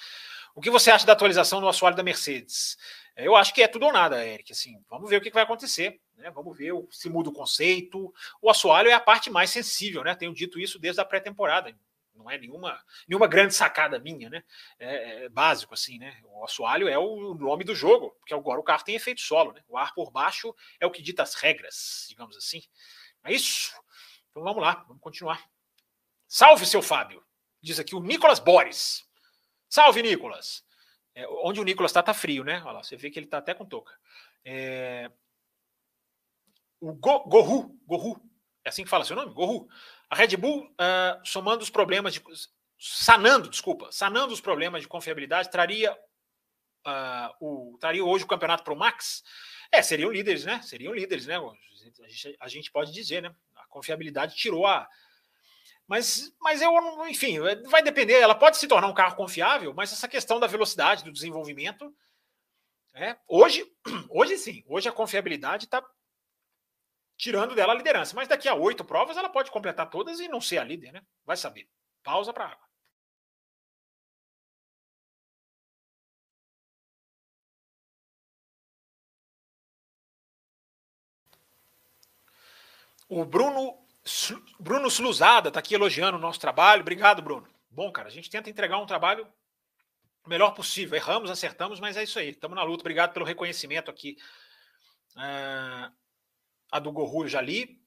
O 0.55 0.61
que 0.61 0.71
você 0.71 0.91
acha 0.91 1.05
da 1.05 1.13
atualização 1.13 1.61
do 1.61 1.69
assoalho 1.69 1.97
da 1.97 2.05
Mercedes? 2.05 2.77
Eu 3.17 3.35
acho 3.35 3.53
que 3.53 3.63
é 3.63 3.67
tudo 3.67 3.87
ou 3.87 3.93
nada, 3.93 4.25
Eric. 4.25 4.53
Assim, 4.53 4.81
vamos 4.89 5.11
ver 5.11 5.17
o 5.17 5.21
que 5.21 5.31
vai 5.31 5.43
acontecer. 5.43 6.01
Né? 6.17 6.31
Vamos 6.31 6.57
ver 6.57 6.73
se 6.91 7.09
muda 7.09 7.31
o 7.31 7.33
conceito. 7.33 8.15
O 8.41 8.49
assoalho 8.49 8.89
é 8.89 8.93
a 8.93 9.01
parte 9.01 9.29
mais 9.29 9.51
sensível, 9.51 10.05
né? 10.05 10.15
Tenho 10.15 10.33
dito 10.33 10.61
isso 10.61 10.79
desde 10.79 11.01
a 11.01 11.05
pré-temporada. 11.05 11.77
Não 12.19 12.31
é 12.31 12.37
nenhuma, 12.37 12.85
nenhuma 13.07 13.29
grande 13.29 13.55
sacada 13.55 13.99
minha, 13.99 14.29
né? 14.29 14.43
É, 14.79 15.25
é, 15.25 15.29
básico, 15.29 15.73
assim, 15.73 15.99
né? 15.99 16.21
O 16.25 16.45
assoalho 16.45 16.89
é 16.89 16.99
o 16.99 17.35
nome 17.35 17.65
do 17.65 17.75
jogo, 17.75 18.11
porque 18.19 18.35
agora 18.35 18.61
o 18.61 18.65
carro 18.65 18.85
tem 18.85 18.97
efeito 18.97 19.21
solo, 19.21 19.53
né? 19.53 19.63
O 19.69 19.79
ar 19.79 19.95
por 19.95 20.11
baixo 20.11 20.55
é 20.81 20.87
o 20.87 20.91
que 20.91 21.01
dita 21.01 21.23
as 21.23 21.35
regras, 21.35 22.07
digamos 22.09 22.37
assim. 22.37 22.63
É 23.25 23.33
isso. 23.33 23.73
Então 24.31 24.43
vamos 24.43 24.63
lá, 24.63 24.85
vamos 24.87 25.01
continuar. 25.01 25.49
Salve, 26.27 26.67
seu 26.67 26.83
Fábio! 26.83 27.25
Diz 27.63 27.79
aqui 27.79 27.95
o 27.95 28.01
Nicolas 28.01 28.39
Boris. 28.39 29.09
Salve, 29.69 30.03
Nicolas! 30.03 30.65
É, 31.15 31.27
onde 31.29 31.61
o 31.61 31.65
Nicolas 31.65 31.91
está, 31.91 32.03
tá 32.03 32.13
frio, 32.13 32.45
né? 32.45 32.61
Olha 32.63 32.73
lá, 32.73 32.83
você 32.83 32.97
vê 32.97 33.11
que 33.11 33.19
ele 33.19 33.27
está 33.27 33.39
até 33.39 33.55
com 33.55 33.65
touca. 33.65 33.93
É... 34.45 35.11
O 36.81 36.93
Go, 36.95 37.25
Gohu, 37.29 37.77
Gohu, 37.87 38.21
é 38.65 38.69
assim 38.69 38.85
que 38.85 38.91
fala 38.91 39.05
seu 39.05 39.17
nome? 39.17 39.33
Gohu. 39.33 39.69
A 40.11 40.17
Red 40.17 40.37
Bull, 40.37 40.65
uh, 40.65 41.21
somando 41.25 41.63
os 41.63 41.71
problemas 41.71 42.15
de. 42.15 42.23
sanando, 42.79 43.49
desculpa, 43.49 43.91
sanando 43.93 44.33
os 44.33 44.41
problemas 44.41 44.83
de 44.83 44.89
confiabilidade, 44.89 45.51
traria, 45.51 45.93
uh, 46.87 47.35
o, 47.41 47.79
traria 47.79 48.05
hoje 48.05 48.25
o 48.25 48.29
campeonato 48.29 48.65
para 48.65 48.73
o 48.73 48.79
Max? 48.79 49.23
É, 49.71 49.83
seriam 49.83 50.11
líderes, 50.11 50.45
né? 50.45 50.63
Seriam 50.63 50.95
líderes, 50.95 51.27
né? 51.27 51.37
A 51.37 52.09
gente, 52.09 52.37
a 52.41 52.49
gente 52.49 52.73
pode 52.73 52.93
dizer, 52.93 53.23
né? 53.23 53.35
A 53.57 53.67
confiabilidade 53.67 54.35
tirou 54.35 54.67
a, 54.67 54.89
mas, 55.89 56.31
mas 56.39 56.61
eu, 56.61 56.71
enfim, 57.09 57.39
vai 57.67 57.83
depender. 57.83 58.21
Ela 58.21 58.35
pode 58.35 58.59
se 58.59 58.69
tornar 58.69 58.89
um 58.89 58.95
carro 58.95 59.17
confiável, 59.17 59.73
mas 59.73 59.91
essa 59.91 60.07
questão 60.07 60.39
da 60.39 60.47
velocidade, 60.47 61.03
do 61.03 61.11
desenvolvimento. 61.11 61.91
É, 62.95 63.17
hoje, 63.27 63.65
hoje 64.11 64.37
sim, 64.37 64.63
hoje 64.67 64.87
a 64.87 64.93
confiabilidade 64.93 65.65
está 65.65 65.83
tirando 67.19 67.55
dela 67.55 67.73
a 67.75 67.77
liderança. 67.77 68.15
Mas 68.17 68.29
daqui 68.29 68.49
a 68.49 68.55
oito 68.55 68.85
provas 68.85 69.17
ela 69.17 69.29
pode 69.29 69.51
completar 69.51 69.91
todas 69.91 70.21
e 70.21 70.29
não 70.29 70.41
ser 70.41 70.59
a 70.59 70.65
líder, 70.65 70.93
né? 70.93 71.03
Vai 71.27 71.37
saber. 71.37 71.69
Pausa 72.03 72.33
para 72.33 72.47
água. 72.47 72.69
O 83.09 83.25
Bruno 83.25 83.79
Bruno 84.59 84.89
Sluzada 84.89 85.49
está 85.49 85.61
aqui 85.61 85.75
elogiando 85.75 86.17
o 86.17 86.21
nosso 86.21 86.41
trabalho. 86.41 86.81
Obrigado, 86.83 87.21
Bruno. 87.21 87.47
Bom, 87.71 87.91
cara, 87.93 88.09
a 88.09 88.11
gente 88.11 88.31
tenta 88.31 88.49
entregar 88.49 88.79
um 88.79 88.87
trabalho 88.87 89.27
o 90.25 90.29
melhor 90.29 90.53
possível. 90.53 90.97
Erramos, 90.97 91.31
acertamos, 91.31 91.81
mas 91.81 91.97
é 91.97 92.03
isso 92.03 92.19
aí. 92.19 92.31
Estamos 92.31 92.57
na 92.57 92.63
luta. 92.63 92.83
Obrigado 92.83 93.13
pelo 93.13 93.25
reconhecimento 93.25 93.91
aqui. 93.91 94.17
Uh, 95.17 95.93
a 96.71 96.79
do 96.79 96.93
Gorru 96.93 97.25
eu 97.25 97.29
já 97.29 97.41
li. 97.41 97.79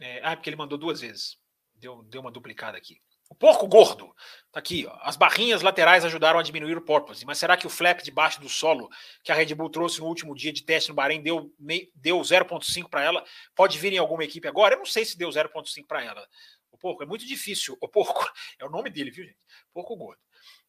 É, 0.00 0.20
ah, 0.22 0.34
porque 0.34 0.48
ele 0.48 0.56
mandou 0.56 0.78
duas 0.78 1.00
vezes. 1.00 1.36
Deu, 1.74 2.02
deu 2.04 2.20
uma 2.20 2.30
duplicada 2.30 2.76
aqui. 2.76 3.00
O 3.30 3.34
porco 3.34 3.68
gordo. 3.68 4.12
Tá 4.50 4.58
aqui, 4.58 4.86
ó. 4.86 4.98
As 5.02 5.16
barrinhas 5.16 5.62
laterais 5.62 6.04
ajudaram 6.04 6.40
a 6.40 6.42
diminuir 6.42 6.76
o 6.76 6.82
porpoise. 6.82 7.24
Mas 7.24 7.38
será 7.38 7.56
que 7.56 7.66
o 7.66 7.70
flap 7.70 8.00
debaixo 8.02 8.40
do 8.40 8.48
solo 8.48 8.88
que 9.22 9.30
a 9.30 9.34
Red 9.36 9.54
Bull 9.54 9.70
trouxe 9.70 10.00
no 10.00 10.06
último 10.06 10.34
dia 10.34 10.52
de 10.52 10.64
teste 10.64 10.88
no 10.88 10.96
Bahrein 10.96 11.22
deu, 11.22 11.54
deu 11.94 12.18
0,5 12.20 12.88
para 12.90 13.04
ela? 13.04 13.24
Pode 13.54 13.78
vir 13.78 13.92
em 13.92 13.98
alguma 13.98 14.24
equipe 14.24 14.48
agora? 14.48 14.74
Eu 14.74 14.78
não 14.78 14.86
sei 14.86 15.04
se 15.04 15.16
deu 15.16 15.28
0,5 15.28 15.86
para 15.86 16.02
ela. 16.02 16.26
O 16.72 16.76
porco 16.76 17.04
é 17.04 17.06
muito 17.06 17.24
difícil. 17.24 17.78
O 17.80 17.88
porco 17.88 18.28
é 18.58 18.64
o 18.64 18.70
nome 18.70 18.90
dele, 18.90 19.12
viu, 19.12 19.24
gente? 19.24 19.38
Porco 19.72 19.96
gordo. 19.96 20.20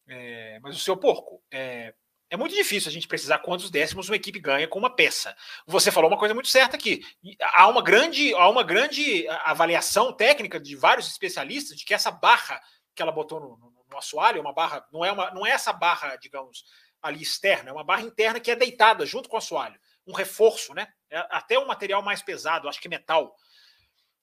É, 0.06 0.60
mas 0.60 0.76
o 0.76 0.80
seu 0.80 0.96
porco 0.96 1.42
é, 1.50 1.94
é 2.32 2.36
muito 2.38 2.54
difícil 2.54 2.88
a 2.88 2.92
gente 2.92 3.06
precisar 3.06 3.40
quantos 3.40 3.68
décimos 3.68 4.08
uma 4.08 4.16
equipe 4.16 4.40
ganha 4.40 4.66
com 4.66 4.78
uma 4.78 4.88
peça. 4.88 5.36
Você 5.66 5.92
falou 5.92 6.10
uma 6.10 6.16
coisa 6.16 6.32
muito 6.32 6.48
certa 6.48 6.76
aqui. 6.76 7.04
Há 7.38 7.68
uma 7.68 7.82
grande, 7.82 8.32
há 8.32 8.48
uma 8.48 8.62
grande 8.62 9.28
avaliação 9.44 10.14
técnica 10.14 10.58
de 10.58 10.74
vários 10.74 11.06
especialistas 11.08 11.76
de 11.76 11.84
que 11.84 11.92
essa 11.92 12.10
barra 12.10 12.58
que 12.94 13.02
ela 13.02 13.12
botou 13.12 13.38
no, 13.38 13.58
no, 13.58 13.84
no 13.86 13.98
assoalho, 13.98 14.38
é 14.38 14.40
uma 14.40 14.54
barra, 14.54 14.82
não 14.90 15.04
é, 15.04 15.12
uma, 15.12 15.30
não 15.32 15.46
é 15.46 15.50
essa 15.50 15.74
barra, 15.74 16.16
digamos, 16.16 16.64
ali 17.02 17.20
externa, 17.20 17.68
é 17.68 17.72
uma 17.72 17.84
barra 17.84 18.00
interna 18.00 18.40
que 18.40 18.50
é 18.50 18.56
deitada 18.56 19.04
junto 19.04 19.28
com 19.28 19.36
o 19.36 19.38
assoalho. 19.38 19.78
Um 20.06 20.14
reforço, 20.14 20.72
né? 20.72 20.88
É 21.10 21.18
até 21.28 21.58
um 21.58 21.66
material 21.66 22.00
mais 22.00 22.22
pesado, 22.22 22.66
acho 22.66 22.80
que 22.80 22.88
metal. 22.88 23.36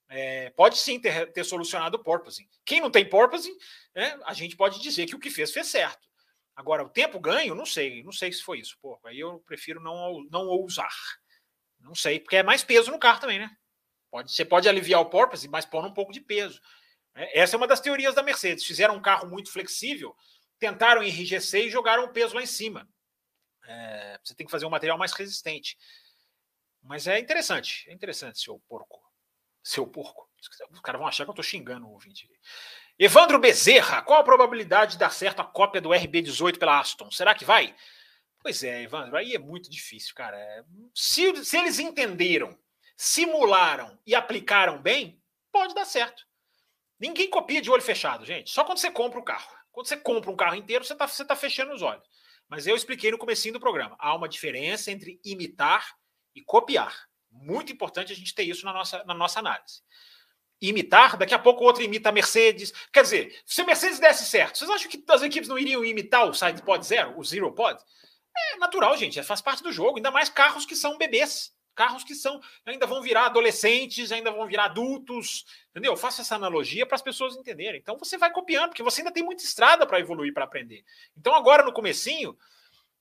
É, 0.10 0.49
pode 0.57 0.80
sim 0.80 0.99
ter, 0.99 1.32
ter 1.32 1.43
solucionado 1.43 1.97
o 1.97 2.03
porpoising. 2.03 2.49
Quem 2.66 2.82
não 2.82 2.89
tem 2.89 3.07
porpoising, 3.07 3.55
né, 3.93 4.20
a 4.26 4.34
gente 4.34 4.57
pode 4.57 4.82
dizer 4.82 5.05
que 5.05 5.16
o 5.16 5.20
que 5.20 5.30
fez 5.30 5.51
fez 5.51 5.68
certo. 5.68 6.09
Agora, 6.60 6.84
o 6.84 6.89
tempo 6.89 7.18
ganho, 7.22 7.55
não 7.55 7.66
sei, 7.66 8.03
não 8.03 8.12
sei 8.12 8.34
se 8.34 8.43
foi 8.43 8.60
isso. 8.60 8.78
Pô, 8.82 8.99
aí 9.05 9.18
eu 9.18 9.39
prefiro 9.47 9.80
não, 9.80 10.26
não 10.30 10.45
ousar. 10.45 10.93
Não 11.80 11.95
sei, 11.95 12.20
porque 12.20 12.36
é 12.36 12.43
mais 12.43 12.66
peso 12.66 12.91
no 12.91 12.99
carro 12.99 13.22
também, 13.22 13.39
né? 13.39 13.49
Pode, 14.12 14.34
você 14.34 14.43
pode 14.43 14.68
aliviar 14.68 14.99
o 14.99 15.10
porpoise, 15.10 15.47
mas 15.47 15.66
pôr 15.66 15.86
um 15.86 15.93
pouco 15.93 16.12
de 16.12 16.20
peso. 16.20 16.60
É, 17.16 17.39
essa 17.39 17.55
é 17.55 17.57
uma 17.57 17.66
das 17.66 17.80
teorias 17.80 18.14
da 18.14 18.22
Mercedes. 18.22 18.66
Fizeram 18.66 18.97
um 18.97 19.01
carro 19.01 19.30
muito 19.30 19.49
flexível, 19.49 20.14
tentaram 20.60 21.01
enrijecer 21.01 21.64
e 21.64 21.70
jogaram 21.70 22.03
o 22.03 22.12
peso 22.12 22.36
lá 22.36 22.43
em 22.43 22.45
cima. 22.45 22.86
É, 23.64 24.20
você 24.22 24.36
tem 24.36 24.45
que 24.45 24.51
fazer 24.51 24.66
um 24.66 24.70
material 24.70 24.97
mais 24.97 25.14
resistente. 25.14 25.78
Mas 26.84 27.07
é 27.07 27.20
interessante, 27.20 27.89
é 27.89 27.93
interessante, 27.93 28.38
seu 28.38 28.60
porco. 28.68 29.01
Seu 29.64 29.88
porco. 29.88 30.30
Os 30.72 30.82
caras 30.82 30.99
vão 30.99 31.07
achar 31.07 31.24
que 31.24 31.30
eu 31.30 31.32
estou 31.32 31.43
xingando 31.43 31.88
o 31.88 31.93
ouvinte. 31.93 32.30
Evandro 33.02 33.39
Bezerra, 33.39 34.02
qual 34.02 34.20
a 34.20 34.24
probabilidade 34.26 34.91
de 34.91 34.97
dar 34.97 35.12
certo 35.12 35.39
a 35.39 35.45
cópia 35.45 35.80
do 35.80 35.88
RB18 35.88 36.58
pela 36.58 36.82
Aston? 36.82 37.10
Será 37.10 37.34
que 37.34 37.45
vai? 37.45 37.74
Pois 38.41 38.62
é, 38.62 38.84
Evandro, 38.84 39.16
aí 39.16 39.34
é 39.34 39.39
muito 39.39 39.70
difícil, 39.70 40.14
cara. 40.14 40.38
Se, 40.93 41.45
se 41.45 41.58
eles 41.58 41.80
entenderam, 41.80 42.60
simularam 42.97 43.97
e 44.06 44.14
aplicaram 44.14 44.82
bem, 44.82 45.18
pode 45.50 45.74
dar 45.74 45.86
certo. 45.86 46.28
Ninguém 47.00 47.30
copia 47.30 47.62
de 47.62 47.72
olho 47.72 47.82
fechado, 47.82 48.26
gente. 48.26 48.50
Só 48.50 48.66
quando 48.66 48.80
você 48.80 48.91
compra 48.91 49.18
o 49.18 49.24
carro. 49.24 49.50
Quando 49.72 49.88
você 49.88 49.95
compra 49.95 50.30
um 50.30 50.36
carro 50.36 50.56
inteiro, 50.56 50.84
você 50.84 50.91
está 50.91 51.08
você 51.08 51.24
tá 51.24 51.38
fechando 51.38 51.72
os 51.72 51.82
olhos. 51.82 52.04
Mas 52.50 52.68
eu 52.68 52.76
expliquei 52.76 53.12
no 53.12 53.18
comecinho 53.18 53.54
do 53.54 53.62
programa. 53.62 53.95
Há 53.97 54.14
uma 54.14 54.28
diferença 54.28 54.91
entre 54.91 55.22
imitar 55.24 55.95
e 56.36 56.41
copiar. 56.41 57.08
Muito 57.32 57.72
importante 57.72 58.12
a 58.12 58.16
gente 58.16 58.36
ter 58.36 58.43
isso 58.43 58.66
na 58.66 58.74
nossa, 58.74 59.06
na 59.06 59.14
nossa 59.14 59.39
análise 59.39 59.82
imitar, 60.62 61.18
daqui 61.18 61.34
a 61.34 61.39
pouco 61.39 61.64
outro 61.64 61.84
imita 61.84 62.10
a 62.10 62.12
Mercedes. 62.12 62.74
Quer 62.91 63.03
dizer, 63.03 63.41
se 63.45 63.62
a 63.62 63.66
Mercedes 63.66 63.99
desse 63.99 64.26
certo, 64.26 64.57
vocês 64.57 64.70
acham 64.70 64.89
que 64.89 65.03
as 65.07 65.22
equipes 65.22 65.47
não 65.47 65.57
iriam 65.57 65.84
imitar 65.84 66.28
o 66.28 66.34
Side 66.34 66.62
Pod 66.62 66.86
Zero, 66.86 67.18
o 67.18 67.24
Zero 67.24 67.51
Pod? 67.53 67.82
É 68.53 68.57
natural, 68.57 68.95
gente, 68.97 69.22
faz 69.24 69.41
parte 69.41 69.64
do 69.64 69.72
jogo, 69.72 69.97
ainda 69.97 70.12
mais 70.12 70.30
carros 70.30 70.66
que 70.66 70.76
são 70.76 70.97
bebês, 70.97 71.51
carros 71.76 72.03
que 72.03 72.14
são 72.14 72.41
ainda 72.66 72.86
vão 72.86 73.01
virar 73.01 73.28
adolescentes, 73.28 74.12
ainda 74.12 74.32
vão 74.32 74.45
virar 74.45 74.66
adultos, 74.66 75.45
entendeu? 75.70 75.93
Eu 75.93 75.97
faço 75.97 76.20
essa 76.20 76.36
analogia 76.36 76.86
para 76.86 76.95
as 76.95 77.01
pessoas 77.01 77.38
entenderem. 77.38 77.80
Então 77.80 77.97
você 77.97 78.18
vai 78.18 78.32
copiando, 78.32 78.70
porque 78.70 78.84
você 78.84 79.01
ainda 79.01 79.14
tem 79.14 79.24
muita 79.24 79.43
estrada 79.43 79.88
para 79.88 80.00
evoluir, 80.00 80.34
para 80.34 80.43
aprender. 80.43 80.84
Então 81.17 81.34
agora 81.34 81.63
no 81.63 81.71
comecinho, 81.71 82.38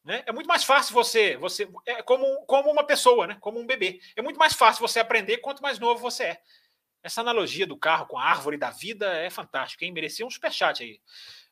né, 0.04 0.22
é 0.26 0.32
muito 0.32 0.46
mais 0.46 0.62
fácil 0.62 0.94
você, 0.94 1.36
você 1.36 1.68
é 1.86 2.02
como, 2.02 2.24
como 2.46 2.70
uma 2.70 2.84
pessoa, 2.84 3.26
né, 3.26 3.36
como 3.40 3.58
um 3.58 3.66
bebê. 3.66 4.00
É 4.14 4.22
muito 4.22 4.38
mais 4.38 4.54
fácil 4.54 4.80
você 4.80 5.00
aprender 5.00 5.38
quanto 5.38 5.62
mais 5.62 5.78
novo 5.78 6.00
você 6.00 6.24
é. 6.24 6.40
Essa 7.02 7.20
analogia 7.20 7.66
do 7.66 7.76
carro 7.76 8.06
com 8.06 8.18
a 8.18 8.24
árvore 8.24 8.56
da 8.56 8.70
vida 8.70 9.06
é 9.16 9.30
fantástica, 9.30 9.84
hein? 9.84 9.92
Merecia 9.92 10.26
um 10.26 10.30
superchat 10.30 10.82
aí. 10.82 11.00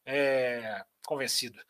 É... 0.05 0.85
Convencido. 1.06 1.60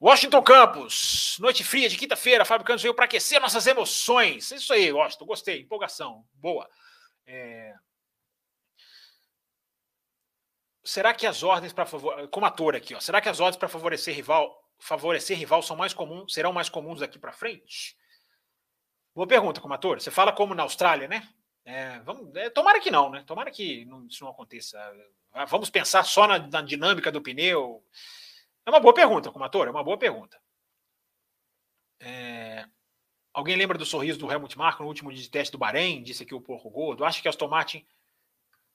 Washington 0.00 0.42
Campos, 0.42 1.38
noite 1.40 1.64
fria 1.64 1.88
de 1.88 1.96
quinta-feira, 1.96 2.44
Fábio 2.44 2.66
Campos 2.66 2.82
veio 2.82 2.94
para 2.94 3.06
aquecer 3.06 3.40
nossas 3.40 3.66
emoções. 3.66 4.50
Isso 4.50 4.72
aí, 4.72 4.90
gosto, 4.92 5.24
gostei, 5.24 5.62
empolgação, 5.62 6.26
boa. 6.34 6.68
É... 7.26 7.74
Será 10.84 11.14
que 11.14 11.26
as 11.26 11.42
ordens 11.42 11.72
para 11.72 11.86
favor, 11.86 12.28
como 12.28 12.44
ator 12.44 12.76
aqui, 12.76 12.94
ó, 12.94 13.00
será 13.00 13.22
que 13.22 13.28
as 13.28 13.40
ordens 13.40 13.56
para 13.56 13.68
favorecer 13.68 14.14
rival, 14.14 14.62
favorecer 14.78 15.36
rival 15.36 15.62
são 15.62 15.74
mais 15.74 15.94
comuns, 15.94 16.32
serão 16.32 16.52
mais 16.52 16.68
comuns 16.68 17.00
daqui 17.00 17.18
para 17.18 17.32
frente? 17.32 17.96
Boa 19.14 19.26
pergunta, 19.26 19.62
como 19.62 19.72
ator. 19.72 19.98
Você 19.98 20.10
fala 20.10 20.30
como 20.30 20.54
na 20.54 20.62
Austrália, 20.62 21.08
né? 21.08 21.26
É, 21.66 21.98
vamos, 21.98 22.34
é, 22.36 22.48
tomara 22.48 22.80
que 22.80 22.92
não, 22.92 23.10
né? 23.10 23.24
Tomara 23.26 23.50
que 23.50 23.84
não, 23.86 24.06
isso 24.06 24.22
não 24.22 24.30
aconteça. 24.30 24.78
Ah, 25.32 25.44
vamos 25.46 25.68
pensar 25.68 26.04
só 26.04 26.24
na, 26.24 26.38
na, 26.38 26.62
dinâmica 26.62 27.10
do 27.10 27.20
pneu. 27.20 27.84
É 28.64 28.70
uma 28.70 28.78
boa 28.78 28.94
pergunta, 28.94 29.32
comator, 29.32 29.66
é 29.66 29.70
uma 29.70 29.82
boa 29.82 29.98
pergunta. 29.98 30.40
É, 31.98 32.64
alguém 33.34 33.56
lembra 33.56 33.76
do 33.76 33.84
sorriso 33.84 34.16
do 34.16 34.30
Helmut 34.30 34.56
Marko 34.56 34.84
no 34.84 34.88
último 34.88 35.12
de 35.12 35.28
teste 35.28 35.50
do 35.50 35.58
Bahrein? 35.58 36.04
Disse 36.04 36.22
aqui 36.22 36.34
o 36.34 36.40
Porco 36.40 36.70
Gordo. 36.70 37.04
Acho 37.04 37.20
que 37.20 37.28
Aston 37.28 37.48
Martin. 37.48 37.84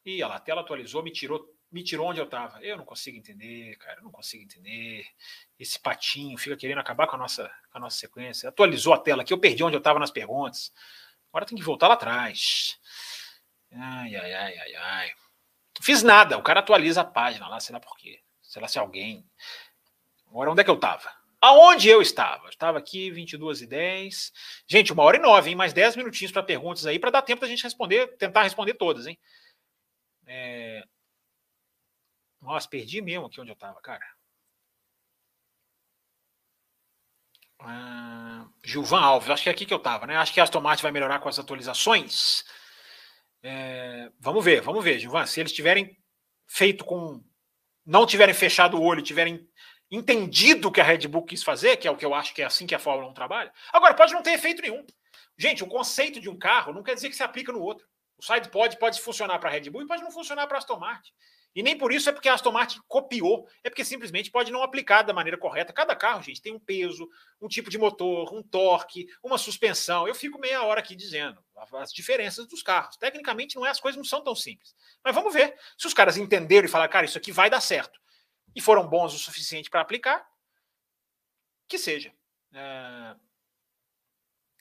Ih, 0.03 0.21
a 0.21 0.39
tela 0.39 0.59
atualizou, 0.59 1.01
me 1.01 1.11
tirou, 1.11 1.47
me 1.71 1.83
tirou 1.85 2.07
onde 2.09 2.19
eu 2.19 2.25
estava. 2.25 2.61
Eu 2.61 2.75
não 2.75 2.83
consigo 2.83 3.17
entender, 3.17 3.77
cara, 3.77 3.99
eu 3.99 4.03
não 4.03 4.11
consigo 4.11 4.43
entender. 4.43 5.05
Esse 5.57 5.79
patinho 5.79 6.37
fica 6.37 6.57
querendo 6.57 6.79
acabar 6.79 7.07
com 7.07 7.15
a 7.15 7.19
nossa, 7.19 7.49
com 7.71 7.77
a 7.77 7.81
nossa 7.81 7.97
sequência. 7.97 8.49
Atualizou 8.49 8.93
a 8.93 8.97
tela 8.97 9.21
aqui, 9.21 9.31
eu 9.31 9.39
perdi 9.39 9.63
onde 9.63 9.77
eu 9.77 9.79
estava 9.79 9.97
nas 9.97 10.11
perguntas. 10.11 10.73
Agora 11.31 11.45
tem 11.45 11.57
que 11.57 11.63
voltar 11.63 11.87
lá 11.87 11.93
atrás. 11.93 12.77
Ai, 13.71 14.15
ai, 14.15 14.33
ai, 14.33 14.57
ai, 14.57 14.75
ai. 14.75 15.11
Fiz 15.81 16.03
nada. 16.03 16.37
O 16.37 16.43
cara 16.43 16.59
atualiza 16.59 17.01
a 17.01 17.05
página 17.05 17.47
lá, 17.47 17.59
sei 17.59 17.73
lá 17.73 17.79
por 17.79 17.97
quê. 17.97 18.21
Sei 18.41 18.61
lá 18.61 18.67
se 18.67 18.77
alguém. 18.77 19.25
Agora, 20.27 20.51
onde 20.51 20.61
é 20.61 20.63
que 20.63 20.69
eu 20.69 20.75
estava? 20.75 21.09
Aonde 21.39 21.89
eu 21.89 22.01
estava? 22.01 22.45
Eu 22.45 22.49
estava 22.49 22.77
aqui, 22.77 23.09
22 23.09 23.61
e 23.61 23.67
10. 23.67 24.31
Gente, 24.67 24.93
uma 24.93 25.03
hora 25.03 25.17
e 25.17 25.19
nove, 25.19 25.49
hein? 25.49 25.55
Mais 25.55 25.73
10 25.73 25.95
minutinhos 25.95 26.31
para 26.31 26.43
perguntas 26.43 26.85
aí, 26.85 26.99
para 26.99 27.09
dar 27.09 27.21
tempo 27.21 27.41
da 27.41 27.47
gente 27.47 27.63
responder, 27.63 28.15
tentar 28.17 28.43
responder 28.43 28.73
todas, 28.75 29.07
hein? 29.07 29.17
É... 30.27 30.83
Nossa, 32.41 32.67
perdi 32.67 33.01
mesmo 33.01 33.25
aqui 33.25 33.39
onde 33.39 33.51
eu 33.51 33.55
estava, 33.55 33.79
cara. 33.81 34.05
Ah, 37.63 38.45
Gilvan 38.63 38.99
Alves, 38.99 39.29
acho 39.29 39.43
que 39.43 39.49
é 39.49 39.51
aqui 39.51 39.65
que 39.65 39.73
eu 39.73 39.77
estava, 39.77 40.07
né? 40.07 40.17
Acho 40.17 40.33
que 40.33 40.39
a 40.39 40.43
Aston 40.43 40.61
Martin 40.61 40.83
vai 40.83 40.91
melhorar 40.91 41.19
com 41.19 41.29
as 41.29 41.39
atualizações. 41.39 42.43
É... 43.43 44.09
Vamos 44.19 44.43
ver, 44.43 44.61
vamos 44.61 44.83
ver, 44.83 44.99
Gilvan. 44.99 45.25
Se 45.25 45.39
eles 45.39 45.51
tiverem 45.51 45.97
feito 46.47 46.83
com. 46.85 47.23
Não 47.85 48.05
tiverem 48.05 48.33
fechado 48.33 48.77
o 48.77 48.83
olho, 48.83 49.01
tiverem 49.01 49.47
entendido 49.89 50.67
o 50.67 50.71
que 50.71 50.79
a 50.79 50.83
Red 50.83 51.07
Bull 51.07 51.25
quis 51.25 51.43
fazer, 51.43 51.77
que 51.77 51.87
é 51.87 51.91
o 51.91 51.97
que 51.97 52.05
eu 52.05 52.13
acho 52.13 52.33
que 52.33 52.41
é 52.41 52.45
assim 52.45 52.65
que 52.65 52.75
a 52.75 52.79
Fórmula 52.79 53.09
1 53.09 53.13
trabalha. 53.13 53.51
Agora, 53.73 53.93
pode 53.93 54.13
não 54.13 54.21
ter 54.21 54.31
efeito 54.31 54.61
nenhum. 54.61 54.85
Gente, 55.37 55.63
o 55.63 55.67
conceito 55.67 56.19
de 56.21 56.29
um 56.29 56.37
carro 56.37 56.71
não 56.71 56.83
quer 56.83 56.93
dizer 56.93 57.09
que 57.09 57.15
se 57.15 57.23
aplica 57.23 57.51
no 57.51 57.59
outro. 57.59 57.85
O 58.17 58.23
side 58.23 58.49
pod 58.49 58.77
pode 58.77 59.01
funcionar 59.01 59.39
para 59.39 59.49
a 59.49 59.51
Red 59.51 59.69
Bull 59.69 59.81
e 59.81 59.87
pode 59.87 60.03
não 60.03 60.11
funcionar 60.11 60.47
para 60.47 60.57
a 60.57 60.59
Aston 60.59 60.77
Martin. 60.77 61.11
E 61.53 61.61
nem 61.61 61.77
por 61.77 61.91
isso 61.91 62.09
é 62.09 62.13
porque 62.13 62.29
a 62.29 62.33
Aston 62.33 62.51
Martin 62.51 62.79
copiou, 62.87 63.47
é 63.63 63.69
porque 63.69 63.83
simplesmente 63.83 64.31
pode 64.31 64.51
não 64.51 64.63
aplicar 64.63 65.01
da 65.01 65.13
maneira 65.13 65.37
correta. 65.37 65.73
Cada 65.73 65.95
carro, 65.95 66.21
gente, 66.21 66.41
tem 66.41 66.53
um 66.53 66.59
peso, 66.59 67.09
um 67.41 67.47
tipo 67.47 67.69
de 67.69 67.77
motor, 67.77 68.33
um 68.33 68.41
torque, 68.41 69.07
uma 69.21 69.37
suspensão. 69.37 70.07
Eu 70.07 70.15
fico 70.15 70.39
meia 70.39 70.63
hora 70.63 70.79
aqui 70.79 70.95
dizendo 70.95 71.43
as 71.73 71.91
diferenças 71.91 72.47
dos 72.47 72.63
carros. 72.63 72.95
Tecnicamente, 72.95 73.55
não 73.57 73.65
é, 73.65 73.69
as 73.69 73.79
coisas 73.79 73.97
não 73.97 74.05
são 74.05 74.23
tão 74.23 74.33
simples. 74.33 74.73
Mas 75.03 75.13
vamos 75.13 75.33
ver. 75.33 75.57
Se 75.77 75.87
os 75.87 75.93
caras 75.93 76.15
entenderam 76.15 76.65
e 76.65 76.71
falaram, 76.71 76.91
cara, 76.91 77.05
isso 77.05 77.17
aqui 77.17 77.31
vai 77.31 77.49
dar 77.49 77.61
certo 77.61 77.99
e 78.55 78.61
foram 78.61 78.87
bons 78.87 79.13
o 79.13 79.19
suficiente 79.19 79.69
para 79.69 79.81
aplicar, 79.81 80.25
que 81.67 81.77
seja. 81.77 82.13
É... 82.53 83.15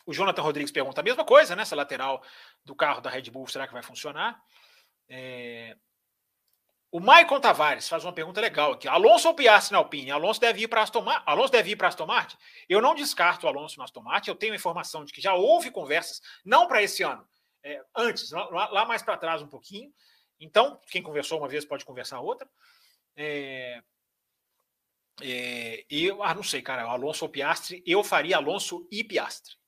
O 0.06 0.12
Jonathan 0.12 0.42
Rodrigues 0.42 0.72
pergunta 0.72 1.00
a 1.00 1.04
mesma 1.04 1.24
coisa, 1.24 1.54
né? 1.54 1.62
Essa 1.62 1.76
lateral 1.76 2.22
do 2.64 2.74
carro 2.74 3.00
da 3.00 3.10
Red 3.10 3.30
Bull, 3.30 3.46
será 3.46 3.66
que 3.66 3.72
vai 3.72 3.82
funcionar? 3.82 4.42
É... 5.08 5.76
O 6.92 6.98
Maicon 6.98 7.40
Tavares 7.40 7.88
faz 7.88 8.04
uma 8.04 8.12
pergunta 8.12 8.40
legal 8.40 8.72
aqui. 8.72 8.88
Alonso 8.88 9.28
ou 9.28 9.34
Piastri 9.34 9.72
na 9.72 9.78
Alpine? 9.78 10.10
Alonso 10.10 10.40
deve 10.40 10.62
ir 10.62 10.68
para 10.68 10.82
Aston 10.82 11.02
Martin? 11.02 11.24
Alonso 11.24 11.52
deve 11.52 11.70
ir 11.70 11.76
para 11.76 11.86
Aston 11.86 12.06
Martin? 12.06 12.36
Eu 12.68 12.82
não 12.82 12.96
descarto 12.96 13.46
o 13.46 13.48
Alonso 13.48 13.78
no 13.78 13.84
Aston 13.84 14.02
Martin. 14.02 14.30
Eu 14.30 14.34
tenho 14.34 14.54
informação 14.54 15.04
de 15.04 15.12
que 15.12 15.20
já 15.20 15.34
houve 15.34 15.70
conversas, 15.70 16.20
não 16.44 16.66
para 16.66 16.82
esse 16.82 17.04
ano, 17.04 17.24
é, 17.62 17.80
antes, 17.96 18.32
lá, 18.32 18.68
lá 18.70 18.84
mais 18.84 19.02
para 19.02 19.16
trás 19.16 19.40
um 19.40 19.46
pouquinho. 19.46 19.92
Então, 20.40 20.80
quem 20.88 21.00
conversou 21.00 21.38
uma 21.38 21.48
vez 21.48 21.64
pode 21.64 21.84
conversar 21.84 22.20
outra. 22.20 22.48
É, 23.14 23.80
é, 25.22 25.84
eu, 25.88 26.24
ah, 26.24 26.34
não 26.34 26.42
sei, 26.42 26.60
cara, 26.60 26.82
Alonso 26.82 27.24
ou 27.24 27.30
Piastre, 27.30 27.82
eu 27.86 28.02
faria 28.02 28.36
Alonso 28.36 28.88
e 28.90 29.04
Piastre. 29.04 29.59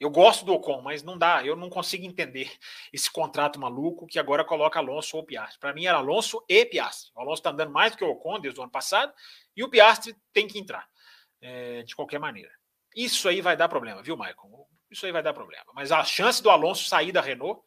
Eu 0.00 0.10
gosto 0.10 0.44
do 0.44 0.54
Ocon, 0.54 0.80
mas 0.80 1.02
não 1.02 1.18
dá, 1.18 1.44
eu 1.44 1.54
não 1.54 1.68
consigo 1.68 2.06
entender 2.06 2.50
esse 2.92 3.10
contrato 3.10 3.60
maluco 3.60 4.06
que 4.06 4.18
agora 4.18 4.44
coloca 4.44 4.78
Alonso 4.78 5.16
ou 5.16 5.24
Piastre. 5.24 5.60
Para 5.60 5.74
mim 5.74 5.84
era 5.84 5.98
Alonso 5.98 6.42
e 6.48 6.64
Piastre. 6.64 7.10
O 7.14 7.20
Alonso 7.20 7.40
está 7.40 7.50
andando 7.50 7.70
mais 7.70 7.92
do 7.92 7.98
que 7.98 8.04
o 8.04 8.10
Ocon 8.10 8.40
desde 8.40 8.58
o 8.58 8.62
ano 8.62 8.72
passado 8.72 9.12
e 9.54 9.62
o 9.62 9.68
Piastre 9.68 10.16
tem 10.32 10.48
que 10.48 10.58
entrar, 10.58 10.88
é, 11.40 11.82
de 11.82 11.94
qualquer 11.94 12.18
maneira. 12.18 12.50
Isso 12.96 13.28
aí 13.28 13.40
vai 13.40 13.56
dar 13.56 13.68
problema, 13.68 14.02
viu, 14.02 14.16
Michael? 14.16 14.66
Isso 14.90 15.06
aí 15.06 15.12
vai 15.12 15.22
dar 15.22 15.34
problema. 15.34 15.66
Mas 15.74 15.92
a 15.92 16.02
chance 16.02 16.42
do 16.42 16.50
Alonso 16.50 16.84
sair 16.84 17.12
da 17.12 17.20
Renault, 17.20 17.62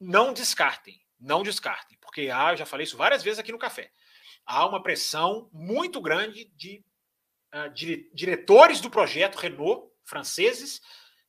não 0.00 0.32
descartem, 0.32 1.00
não 1.20 1.42
descartem, 1.42 1.98
porque 2.00 2.30
ah, 2.32 2.52
eu 2.52 2.56
já 2.56 2.66
falei 2.66 2.84
isso 2.84 2.96
várias 2.96 3.22
vezes 3.22 3.38
aqui 3.38 3.52
no 3.52 3.58
café 3.58 3.92
há 4.48 4.66
uma 4.66 4.82
pressão 4.82 5.48
muito 5.52 6.00
grande 6.00 6.46
de 6.56 6.82
uh, 7.54 7.70
diretores 8.14 8.80
do 8.80 8.88
projeto 8.88 9.36
Renault, 9.36 9.92
franceses, 10.06 10.80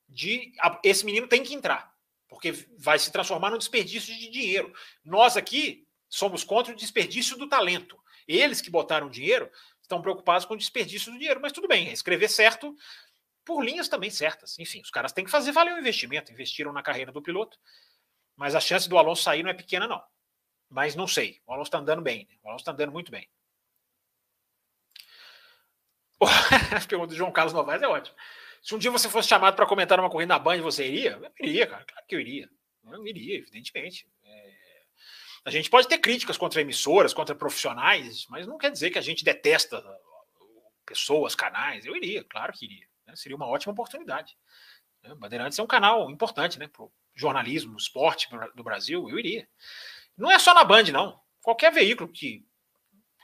de 0.10 0.52
esse 0.84 1.06
menino 1.06 1.28
tem 1.28 1.44
que 1.44 1.54
entrar, 1.54 1.94
porque 2.28 2.52
vai 2.78 2.98
se 2.98 3.12
transformar 3.12 3.52
num 3.52 3.58
desperdício 3.58 4.14
de 4.14 4.30
dinheiro. 4.30 4.74
Nós 5.06 5.38
aqui 5.38 5.88
somos 6.10 6.44
contra 6.44 6.74
o 6.74 6.76
desperdício 6.76 7.38
do 7.38 7.48
talento. 7.48 7.98
Eles 8.28 8.62
que 8.62 8.70
botaram 8.70 9.10
dinheiro 9.10 9.50
estão 9.82 10.02
preocupados 10.02 10.46
com 10.46 10.56
o 10.56 10.58
desperdício 10.58 11.12
do 11.12 11.18
dinheiro, 11.18 11.40
mas 11.42 11.52
tudo 11.52 11.68
bem, 11.68 11.88
é 11.88 11.94
escrever 11.94 12.28
certo 12.28 12.76
por 13.46 13.64
linhas 13.64 13.88
também 13.88 14.10
certas. 14.10 14.58
Enfim, 14.60 14.82
os 14.82 14.92
caras 14.92 15.12
têm 15.12 15.26
que 15.26 15.32
fazer 15.32 15.52
valer 15.52 15.74
o 15.74 15.80
investimento, 15.80 16.32
investiram 16.32 16.74
na 16.74 16.84
carreira 16.84 17.12
do 17.12 17.22
piloto, 17.22 17.58
mas 18.36 18.54
a 18.56 18.60
chance 18.60 18.88
do 18.88 18.98
Alonso 18.98 19.24
sair 19.24 19.44
não 19.44 19.50
é 19.50 19.54
pequena, 19.54 19.88
não. 19.88 20.04
Mas 20.70 20.96
não 20.96 21.08
sei. 21.08 21.42
O 21.48 21.54
Alonso 21.54 21.70
está 21.70 21.80
andando 21.80 22.02
bem. 22.02 22.28
Né? 22.30 22.38
O 22.44 22.48
Alonso 22.48 22.62
está 22.62 22.72
andando 22.72 22.92
muito 22.92 23.12
bem. 23.12 23.28
A 26.22 26.88
pergunta 26.88 27.08
do 27.08 27.16
João 27.16 27.32
Carlos 27.32 27.54
Novaes 27.54 27.82
é 27.82 27.88
ótima. 27.88 28.16
Se 28.62 28.76
um 28.76 28.78
dia 28.78 28.92
você 28.92 29.10
fosse 29.10 29.30
chamado 29.30 29.56
para 29.56 29.66
comentar 29.66 30.00
uma 30.00 30.10
corrida 30.10 30.34
na 30.34 30.40
Band, 30.40 30.62
você 30.62 30.86
iria? 30.86 31.12
Eu 31.12 31.48
iria, 31.48 31.68
cara. 31.68 31.86
Claro 31.86 32.06
que 32.08 32.16
eu 32.16 32.20
iria. 32.20 32.50
Eu 32.92 33.08
iria, 33.08 33.38
evidentemente. 33.38 34.08
É... 34.24 34.54
A 35.46 35.50
gente 35.50 35.70
pode 35.70 35.88
ter 35.88 35.98
críticas 36.00 36.38
contra 36.38 36.62
emissoras, 36.62 37.14
contra 37.14 37.34
profissionais, 37.34 38.26
mas 38.30 38.46
não 38.46 38.58
quer 38.58 38.72
dizer 38.72 38.90
que 38.90 39.00
a 39.00 39.02
gente 39.02 39.24
detesta 39.24 39.84
pessoas, 40.86 41.36
canais. 41.36 41.86
Eu 41.86 41.96
iria, 41.96 42.24
claro 42.24 42.52
que 42.52 42.66
iria. 42.66 42.88
Né? 43.06 43.16
Seria 43.16 43.36
uma 43.36 43.48
ótima 43.48 43.74
oportunidade. 43.74 44.36
Né? 45.04 45.16
Bandeirantes 45.16 45.58
é 45.58 45.64
um 45.64 45.68
canal 45.68 46.10
importante 46.10 46.60
né, 46.60 46.68
para 46.68 46.84
o 46.84 46.92
jornalismo, 47.16 47.78
esporte 47.78 48.28
do 48.56 48.64
Brasil. 48.64 49.10
Eu 49.10 49.18
iria. 49.18 49.48
Não 50.18 50.32
é 50.32 50.38
só 50.40 50.54
na 50.54 50.64
Band, 50.64 50.86
não. 50.92 51.20
Qualquer 51.42 51.72
veículo 51.72 52.12
que 52.12 52.46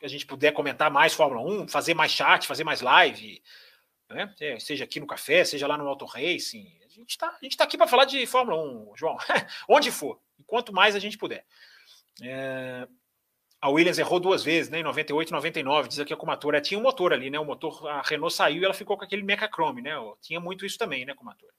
a 0.01 0.07
gente 0.07 0.25
puder 0.25 0.51
comentar 0.51 0.91
mais 0.91 1.13
Fórmula 1.13 1.41
1, 1.41 1.67
fazer 1.67 1.93
mais 1.93 2.11
chat, 2.11 2.45
fazer 2.45 2.63
mais 2.63 2.81
live, 2.81 3.41
né? 4.09 4.33
É, 4.39 4.59
seja 4.59 4.83
aqui 4.83 4.99
no 4.99 5.07
café, 5.07 5.43
seja 5.43 5.67
lá 5.67 5.77
no 5.77 5.87
Auto 5.87 6.05
Racing. 6.05 6.79
A 6.85 6.89
gente 6.89 7.11
está 7.11 7.29
tá 7.29 7.63
aqui 7.63 7.77
para 7.77 7.87
falar 7.87 8.05
de 8.05 8.25
Fórmula 8.25 8.61
1, 8.61 8.95
João. 8.95 9.17
Onde 9.67 9.91
for. 9.91 10.19
Quanto 10.45 10.73
mais 10.73 10.95
a 10.95 10.99
gente 10.99 11.17
puder. 11.17 11.45
É... 12.21 12.87
A 13.61 13.69
Williams 13.69 13.97
errou 13.97 14.19
duas 14.19 14.43
vezes, 14.43 14.69
né? 14.69 14.79
Em 14.79 14.83
98 14.83 15.29
e 15.29 15.31
99. 15.31 15.89
Diz 15.89 15.99
aqui 15.99 16.13
a 16.13 16.17
Comatora. 16.17 16.61
Tinha 16.61 16.79
um 16.79 16.83
motor 16.83 17.11
ali, 17.13 17.29
né? 17.29 17.39
O 17.39 17.45
motor, 17.45 17.87
a 17.87 18.01
Renault 18.01 18.35
saiu 18.35 18.61
e 18.61 18.65
ela 18.65 18.73
ficou 18.73 18.97
com 18.97 19.03
aquele 19.03 19.23
Mechachrome, 19.23 19.81
né? 19.81 19.91
Tinha 20.21 20.39
muito 20.39 20.65
isso 20.65 20.77
também, 20.77 21.03
né, 21.03 21.15
Comatora? 21.15 21.51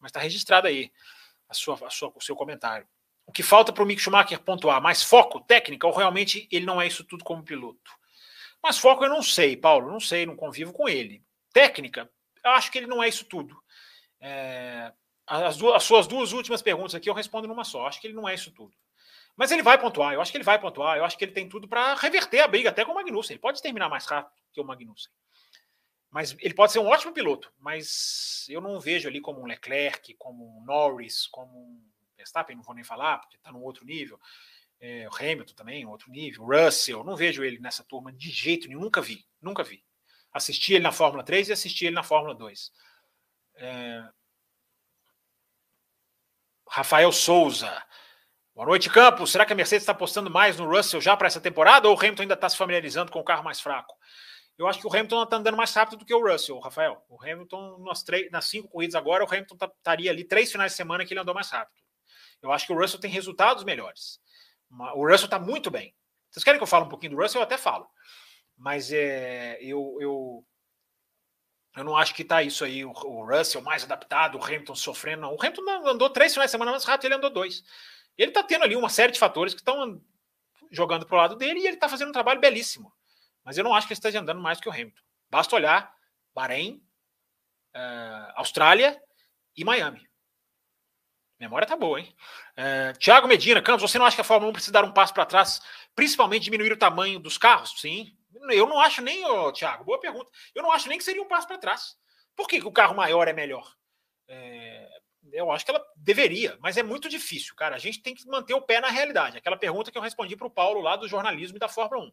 Mas 0.00 0.10
está 0.10 0.18
registrado 0.18 0.66
aí 0.66 0.90
a 1.48 1.54
sua, 1.54 1.78
a 1.86 1.90
sua, 1.90 2.12
o 2.14 2.20
seu 2.20 2.34
comentário. 2.34 2.86
O 3.24 3.32
que 3.32 3.42
falta 3.42 3.72
para 3.72 3.82
o 3.82 3.86
Mick 3.86 4.00
Schumacher 4.00 4.40
pontuar? 4.40 4.80
Mais 4.80 5.02
foco, 5.02 5.40
técnica, 5.40 5.86
ou 5.86 5.92
realmente 5.92 6.48
ele 6.50 6.66
não 6.66 6.80
é 6.80 6.86
isso 6.86 7.04
tudo 7.04 7.24
como 7.24 7.42
piloto? 7.42 7.92
Mas 8.62 8.78
foco 8.78 9.04
eu 9.04 9.08
não 9.08 9.22
sei, 9.22 9.56
Paulo, 9.56 9.90
não 9.90 10.00
sei, 10.00 10.26
não 10.26 10.36
convivo 10.36 10.72
com 10.72 10.88
ele. 10.88 11.22
Técnica, 11.56 12.10
acho 12.44 12.70
que 12.70 12.76
ele 12.76 12.86
não 12.86 13.02
é 13.02 13.08
isso 13.08 13.24
tudo. 13.24 13.56
É, 14.20 14.92
as, 15.26 15.56
duas, 15.56 15.76
as 15.76 15.84
suas 15.84 16.06
duas 16.06 16.32
últimas 16.32 16.60
perguntas 16.60 16.94
aqui 16.94 17.08
eu 17.08 17.14
respondo 17.14 17.48
numa 17.48 17.64
só. 17.64 17.86
Acho 17.86 17.98
que 17.98 18.06
ele 18.06 18.12
não 18.12 18.28
é 18.28 18.34
isso 18.34 18.52
tudo. 18.52 18.76
Mas 19.34 19.50
ele 19.50 19.62
vai 19.62 19.78
pontuar, 19.78 20.12
eu 20.12 20.20
acho 20.20 20.30
que 20.30 20.36
ele 20.36 20.44
vai 20.44 20.60
pontuar, 20.60 20.98
eu 20.98 21.04
acho 21.06 21.16
que 21.16 21.24
ele 21.24 21.32
tem 21.32 21.48
tudo 21.48 21.66
para 21.66 21.94
reverter 21.94 22.40
a 22.40 22.46
briga 22.46 22.68
até 22.68 22.84
com 22.84 22.92
o 22.92 22.94
Magnussen. 22.94 23.32
Ele 23.32 23.40
pode 23.40 23.62
terminar 23.62 23.88
mais 23.88 24.04
rápido 24.04 24.38
que 24.52 24.60
o 24.60 24.64
Magnussen. 24.64 25.10
Mas 26.10 26.36
ele 26.40 26.52
pode 26.52 26.72
ser 26.72 26.78
um 26.78 26.88
ótimo 26.88 27.14
piloto, 27.14 27.50
mas 27.58 28.44
eu 28.50 28.60
não 28.60 28.78
vejo 28.78 29.08
ali 29.08 29.22
como 29.22 29.40
um 29.40 29.46
Leclerc, 29.46 30.12
como 30.18 30.58
um 30.58 30.62
Norris, 30.62 31.26
como 31.28 31.56
um 31.56 31.82
Verstappen, 32.18 32.54
não 32.54 32.62
vou 32.62 32.74
nem 32.74 32.84
falar, 32.84 33.16
porque 33.20 33.36
está 33.36 33.50
num 33.50 33.62
outro 33.62 33.86
nível. 33.86 34.20
É, 34.78 35.08
o 35.08 35.16
Hamilton 35.16 35.54
também, 35.54 35.86
outro 35.86 36.10
nível. 36.10 36.44
Russell, 36.44 37.02
não 37.02 37.16
vejo 37.16 37.42
ele 37.42 37.58
nessa 37.58 37.82
turma 37.82 38.12
de 38.12 38.28
jeito 38.28 38.68
nenhum, 38.68 38.80
nunca 38.80 39.00
vi, 39.00 39.26
nunca 39.40 39.64
vi. 39.64 39.82
Assisti 40.36 40.74
ele 40.74 40.84
na 40.84 40.92
Fórmula 40.92 41.24
3 41.24 41.48
e 41.48 41.52
assisti 41.52 41.86
ele 41.86 41.94
na 41.94 42.02
Fórmula 42.02 42.34
2. 42.34 42.70
É... 43.54 44.06
Rafael 46.68 47.10
Souza. 47.10 47.82
Boa 48.54 48.66
noite, 48.66 48.90
Campos. 48.90 49.32
Será 49.32 49.46
que 49.46 49.54
a 49.54 49.56
Mercedes 49.56 49.82
está 49.82 49.92
apostando 49.92 50.30
mais 50.30 50.58
no 50.58 50.68
Russell 50.68 51.00
já 51.00 51.16
para 51.16 51.26
essa 51.26 51.40
temporada 51.40 51.88
ou 51.88 51.94
o 51.94 51.98
Hamilton 51.98 52.22
ainda 52.22 52.34
está 52.34 52.50
se 52.50 52.56
familiarizando 52.56 53.10
com 53.10 53.18
o 53.18 53.24
carro 53.24 53.42
mais 53.42 53.60
fraco? 53.60 53.94
Eu 54.58 54.66
acho 54.66 54.78
que 54.78 54.86
o 54.86 54.90
Hamilton 54.90 55.22
está 55.22 55.36
andando 55.36 55.56
mais 55.56 55.72
rápido 55.72 56.00
do 56.00 56.04
que 56.04 56.14
o 56.14 56.30
Russell, 56.30 56.58
Rafael. 56.58 57.02
O 57.08 57.22
Hamilton, 57.22 57.78
nas, 57.78 58.02
três, 58.02 58.30
nas 58.30 58.44
cinco 58.44 58.68
corridas 58.68 58.94
agora, 58.94 59.24
o 59.24 59.26
Hamilton 59.26 59.56
tá, 59.56 59.72
estaria 59.74 60.10
ali 60.10 60.22
três 60.22 60.52
finais 60.52 60.72
de 60.72 60.76
semana 60.76 61.06
que 61.06 61.14
ele 61.14 61.20
andou 61.20 61.34
mais 61.34 61.48
rápido. 61.48 61.80
Eu 62.42 62.52
acho 62.52 62.66
que 62.66 62.74
o 62.74 62.78
Russell 62.78 63.00
tem 63.00 63.10
resultados 63.10 63.64
melhores. 63.64 64.20
O 64.94 65.08
Russell 65.08 65.26
está 65.26 65.38
muito 65.38 65.70
bem. 65.70 65.94
Vocês 66.30 66.44
querem 66.44 66.58
que 66.58 66.62
eu 66.62 66.68
fale 66.68 66.84
um 66.84 66.90
pouquinho 66.90 67.12
do 67.12 67.22
Russell? 67.22 67.40
Eu 67.40 67.44
até 67.44 67.56
falo. 67.56 67.88
Mas 68.56 68.90
é, 68.90 69.58
eu, 69.60 69.98
eu, 70.00 70.46
eu 71.76 71.84
não 71.84 71.96
acho 71.96 72.14
que 72.14 72.22
está 72.22 72.42
isso 72.42 72.64
aí, 72.64 72.84
o, 72.84 72.90
o, 72.90 73.26
Russell 73.26 73.60
mais 73.60 73.84
adaptado, 73.84 74.38
o 74.38 74.44
Hamilton 74.44 74.74
sofrendo. 74.74 75.22
Não. 75.22 75.34
O 75.34 75.38
Hamilton 75.40 75.88
andou 75.88 76.08
três 76.10 76.32
finais 76.32 76.48
de 76.48 76.52
semana 76.52 76.70
mais 76.70 76.84
rápido, 76.84 77.06
ele 77.06 77.14
andou 77.14 77.30
dois. 77.30 77.62
Ele 78.16 78.30
está 78.30 78.42
tendo 78.42 78.64
ali 78.64 78.74
uma 78.74 78.88
série 78.88 79.12
de 79.12 79.18
fatores 79.18 79.52
que 79.52 79.60
estão 79.60 80.00
jogando 80.70 81.06
para 81.06 81.14
o 81.14 81.18
lado 81.18 81.36
dele 81.36 81.60
e 81.60 81.66
ele 81.66 81.74
está 81.74 81.88
fazendo 81.88 82.08
um 82.08 82.12
trabalho 82.12 82.40
belíssimo. 82.40 82.92
Mas 83.44 83.58
eu 83.58 83.64
não 83.64 83.74
acho 83.74 83.86
que 83.86 83.92
ele 83.92 83.98
esteja 83.98 84.20
andando 84.20 84.40
mais 84.40 84.58
que 84.58 84.68
o 84.68 84.72
Hamilton. 84.72 85.02
Basta 85.30 85.54
olhar 85.54 85.94
Bahrein, 86.34 86.82
uh, 87.74 88.32
Austrália 88.36 89.00
e 89.56 89.64
Miami. 89.64 90.06
Memória 91.38 91.68
tá 91.68 91.76
boa, 91.76 92.00
hein? 92.00 92.14
É, 92.56 92.94
Tiago 92.94 93.28
Medina, 93.28 93.60
Campos, 93.60 93.90
você 93.90 93.98
não 93.98 94.06
acha 94.06 94.16
que 94.16 94.22
a 94.22 94.24
Fórmula 94.24 94.50
1 94.50 94.52
precisa 94.54 94.72
dar 94.72 94.84
um 94.84 94.92
passo 94.92 95.12
para 95.12 95.26
trás, 95.26 95.60
principalmente 95.94 96.44
diminuir 96.44 96.72
o 96.72 96.78
tamanho 96.78 97.20
dos 97.20 97.36
carros? 97.36 97.78
Sim. 97.78 98.16
Eu 98.50 98.66
não 98.66 98.80
acho 98.80 99.02
nem, 99.02 99.24
oh, 99.24 99.52
Tiago, 99.52 99.84
boa 99.84 100.00
pergunta. 100.00 100.30
Eu 100.54 100.62
não 100.62 100.72
acho 100.72 100.88
nem 100.88 100.98
que 100.98 101.04
seria 101.04 101.22
um 101.22 101.28
passo 101.28 101.46
para 101.46 101.58
trás. 101.58 101.96
Por 102.34 102.46
que, 102.46 102.60
que, 102.60 102.66
o 102.66 102.72
carro 102.72 102.94
maior 102.94 103.28
é 103.28 103.32
melhor? 103.32 103.74
É, 104.28 104.88
eu 105.32 105.50
acho 105.50 105.64
que 105.64 105.70
ela 105.70 105.84
deveria, 105.96 106.58
mas 106.60 106.76
é 106.76 106.82
muito 106.82 107.08
difícil, 107.08 107.54
cara. 107.54 107.76
A 107.76 107.78
gente 107.78 108.02
tem 108.02 108.14
que 108.14 108.26
manter 108.26 108.54
o 108.54 108.62
pé 108.62 108.80
na 108.80 108.88
realidade. 108.88 109.38
Aquela 109.38 109.56
pergunta 109.56 109.90
que 109.90 109.98
eu 109.98 110.02
respondi 110.02 110.36
para 110.36 110.46
o 110.46 110.50
Paulo 110.50 110.80
lá 110.80 110.96
do 110.96 111.08
jornalismo 111.08 111.56
e 111.56 111.60
da 111.60 111.68
Fórmula 111.68 112.04
1. 112.04 112.12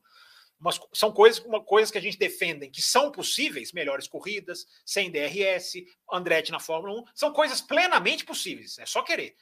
Umas, 0.60 0.80
são 0.94 1.12
coisas, 1.12 1.44
uma, 1.44 1.62
coisas 1.62 1.91
que 1.91 1.98
a 1.98 2.02
gente 2.02 2.18
defende 2.18 2.70
que 2.70 2.82
são 2.82 3.12
possíveis, 3.12 3.74
melhores 3.74 4.08
corridas, 4.08 4.66
sem 4.86 5.12
DRS, 5.12 5.84
Andretti 6.10 6.52
na 6.52 6.60
Fórmula 6.60 7.02
1, 7.02 7.06
são 7.14 7.34
coisas 7.34 7.60
plenamente 7.60 8.24
possíveis, 8.24 8.78
é 8.80 8.86
só 8.86 9.02
querer. 9.02 9.36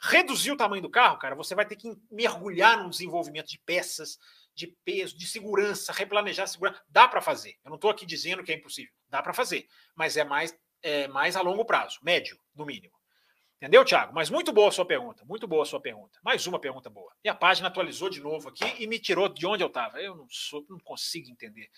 Reduzir 0.00 0.52
o 0.52 0.56
tamanho 0.56 0.82
do 0.82 0.88
carro, 0.88 1.18
cara, 1.18 1.34
você 1.34 1.54
vai 1.54 1.66
ter 1.66 1.76
que 1.76 1.92
mergulhar 2.10 2.82
no 2.82 2.88
desenvolvimento 2.88 3.48
de 3.48 3.58
peças, 3.58 4.18
de 4.60 4.76
peso, 4.84 5.16
de 5.16 5.26
segurança, 5.26 5.92
replanejar 5.92 6.44
a 6.44 6.46
segurança. 6.46 6.82
Dá 6.88 7.08
para 7.08 7.20
fazer. 7.20 7.56
Eu 7.64 7.70
não 7.70 7.76
estou 7.76 7.90
aqui 7.90 8.04
dizendo 8.04 8.42
que 8.42 8.52
é 8.52 8.56
impossível. 8.56 8.92
Dá 9.08 9.22
para 9.22 9.32
fazer, 9.32 9.66
mas 9.94 10.16
é 10.16 10.24
mais, 10.24 10.56
é 10.82 11.08
mais 11.08 11.36
a 11.36 11.40
longo 11.40 11.64
prazo, 11.64 11.98
médio, 12.02 12.38
no 12.54 12.66
mínimo. 12.66 12.92
Entendeu, 13.56 13.84
Thiago? 13.84 14.14
Mas 14.14 14.30
muito 14.30 14.52
boa 14.52 14.68
a 14.68 14.72
sua 14.72 14.86
pergunta, 14.86 15.24
muito 15.24 15.46
boa 15.46 15.62
a 15.62 15.66
sua 15.66 15.80
pergunta. 15.80 16.18
Mais 16.22 16.46
uma 16.46 16.58
pergunta 16.58 16.88
boa. 16.88 17.12
E 17.22 17.28
a 17.28 17.34
página 17.34 17.68
atualizou 17.68 18.08
de 18.08 18.20
novo 18.20 18.48
aqui 18.48 18.64
e 18.78 18.86
me 18.86 18.98
tirou 18.98 19.28
de 19.28 19.46
onde 19.46 19.62
eu 19.62 19.68
estava. 19.68 20.00
Eu 20.00 20.14
não, 20.16 20.26
sou, 20.30 20.64
não 20.68 20.78
consigo 20.78 21.30
entender. 21.30 21.68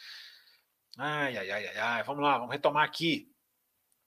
Ai, 0.96 1.36
ai, 1.36 1.50
ai, 1.50 1.66
ai, 1.66 1.78
ai. 1.78 2.02
Vamos 2.04 2.22
lá, 2.22 2.38
vamos 2.38 2.52
retomar 2.52 2.84
aqui. 2.84 3.28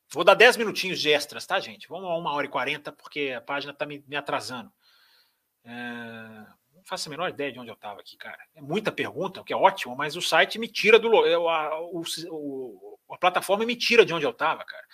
Vou 0.10 0.23
dar 0.23 0.35
10 0.35 0.56
minutinhos 0.56 1.02
de 1.02 1.10
extras, 1.10 1.45
tá, 1.45 1.60
gente? 1.60 1.88
Vamos 1.89 2.10
a 2.10 2.15
uma 2.15 2.31
hora 2.31 2.45
e 2.45 2.49
40, 2.49 2.91
porque 2.93 3.34
a 3.35 3.41
página 3.41 3.73
está 3.73 3.85
me, 3.85 4.03
me, 4.07 4.15
atrasando. 4.15 4.72
É... 5.65 6.45
Faço 6.86 7.10
a 7.10 7.12
menor 7.12 7.30
ideia 7.30 7.52
de 7.52 7.60
onde 7.60 7.70
eu 7.70 7.76
estava 7.76 7.99
aqui, 7.99 8.16
cara. 8.16 8.38
É 8.53 8.62
muita 8.62 8.91
pergunta, 8.91 9.41
o 9.41 9.44
que 9.44 9.52
é 9.52 9.57
ótimo, 9.57 9.95
mas 9.95 10.16
o 10.16 10.22
site 10.22 10.60
me 10.60 10.68
tira 10.68 10.99
do. 10.99 11.10
A, 11.49 11.82
o, 11.82 12.99
a 13.10 13.18
plataforma 13.18 13.66
me 13.66 13.76
tira 13.76 14.06
de 14.06 14.14
onde 14.14 14.24
eu 14.24 14.30
estava, 14.30 14.64
cara. 14.64 14.86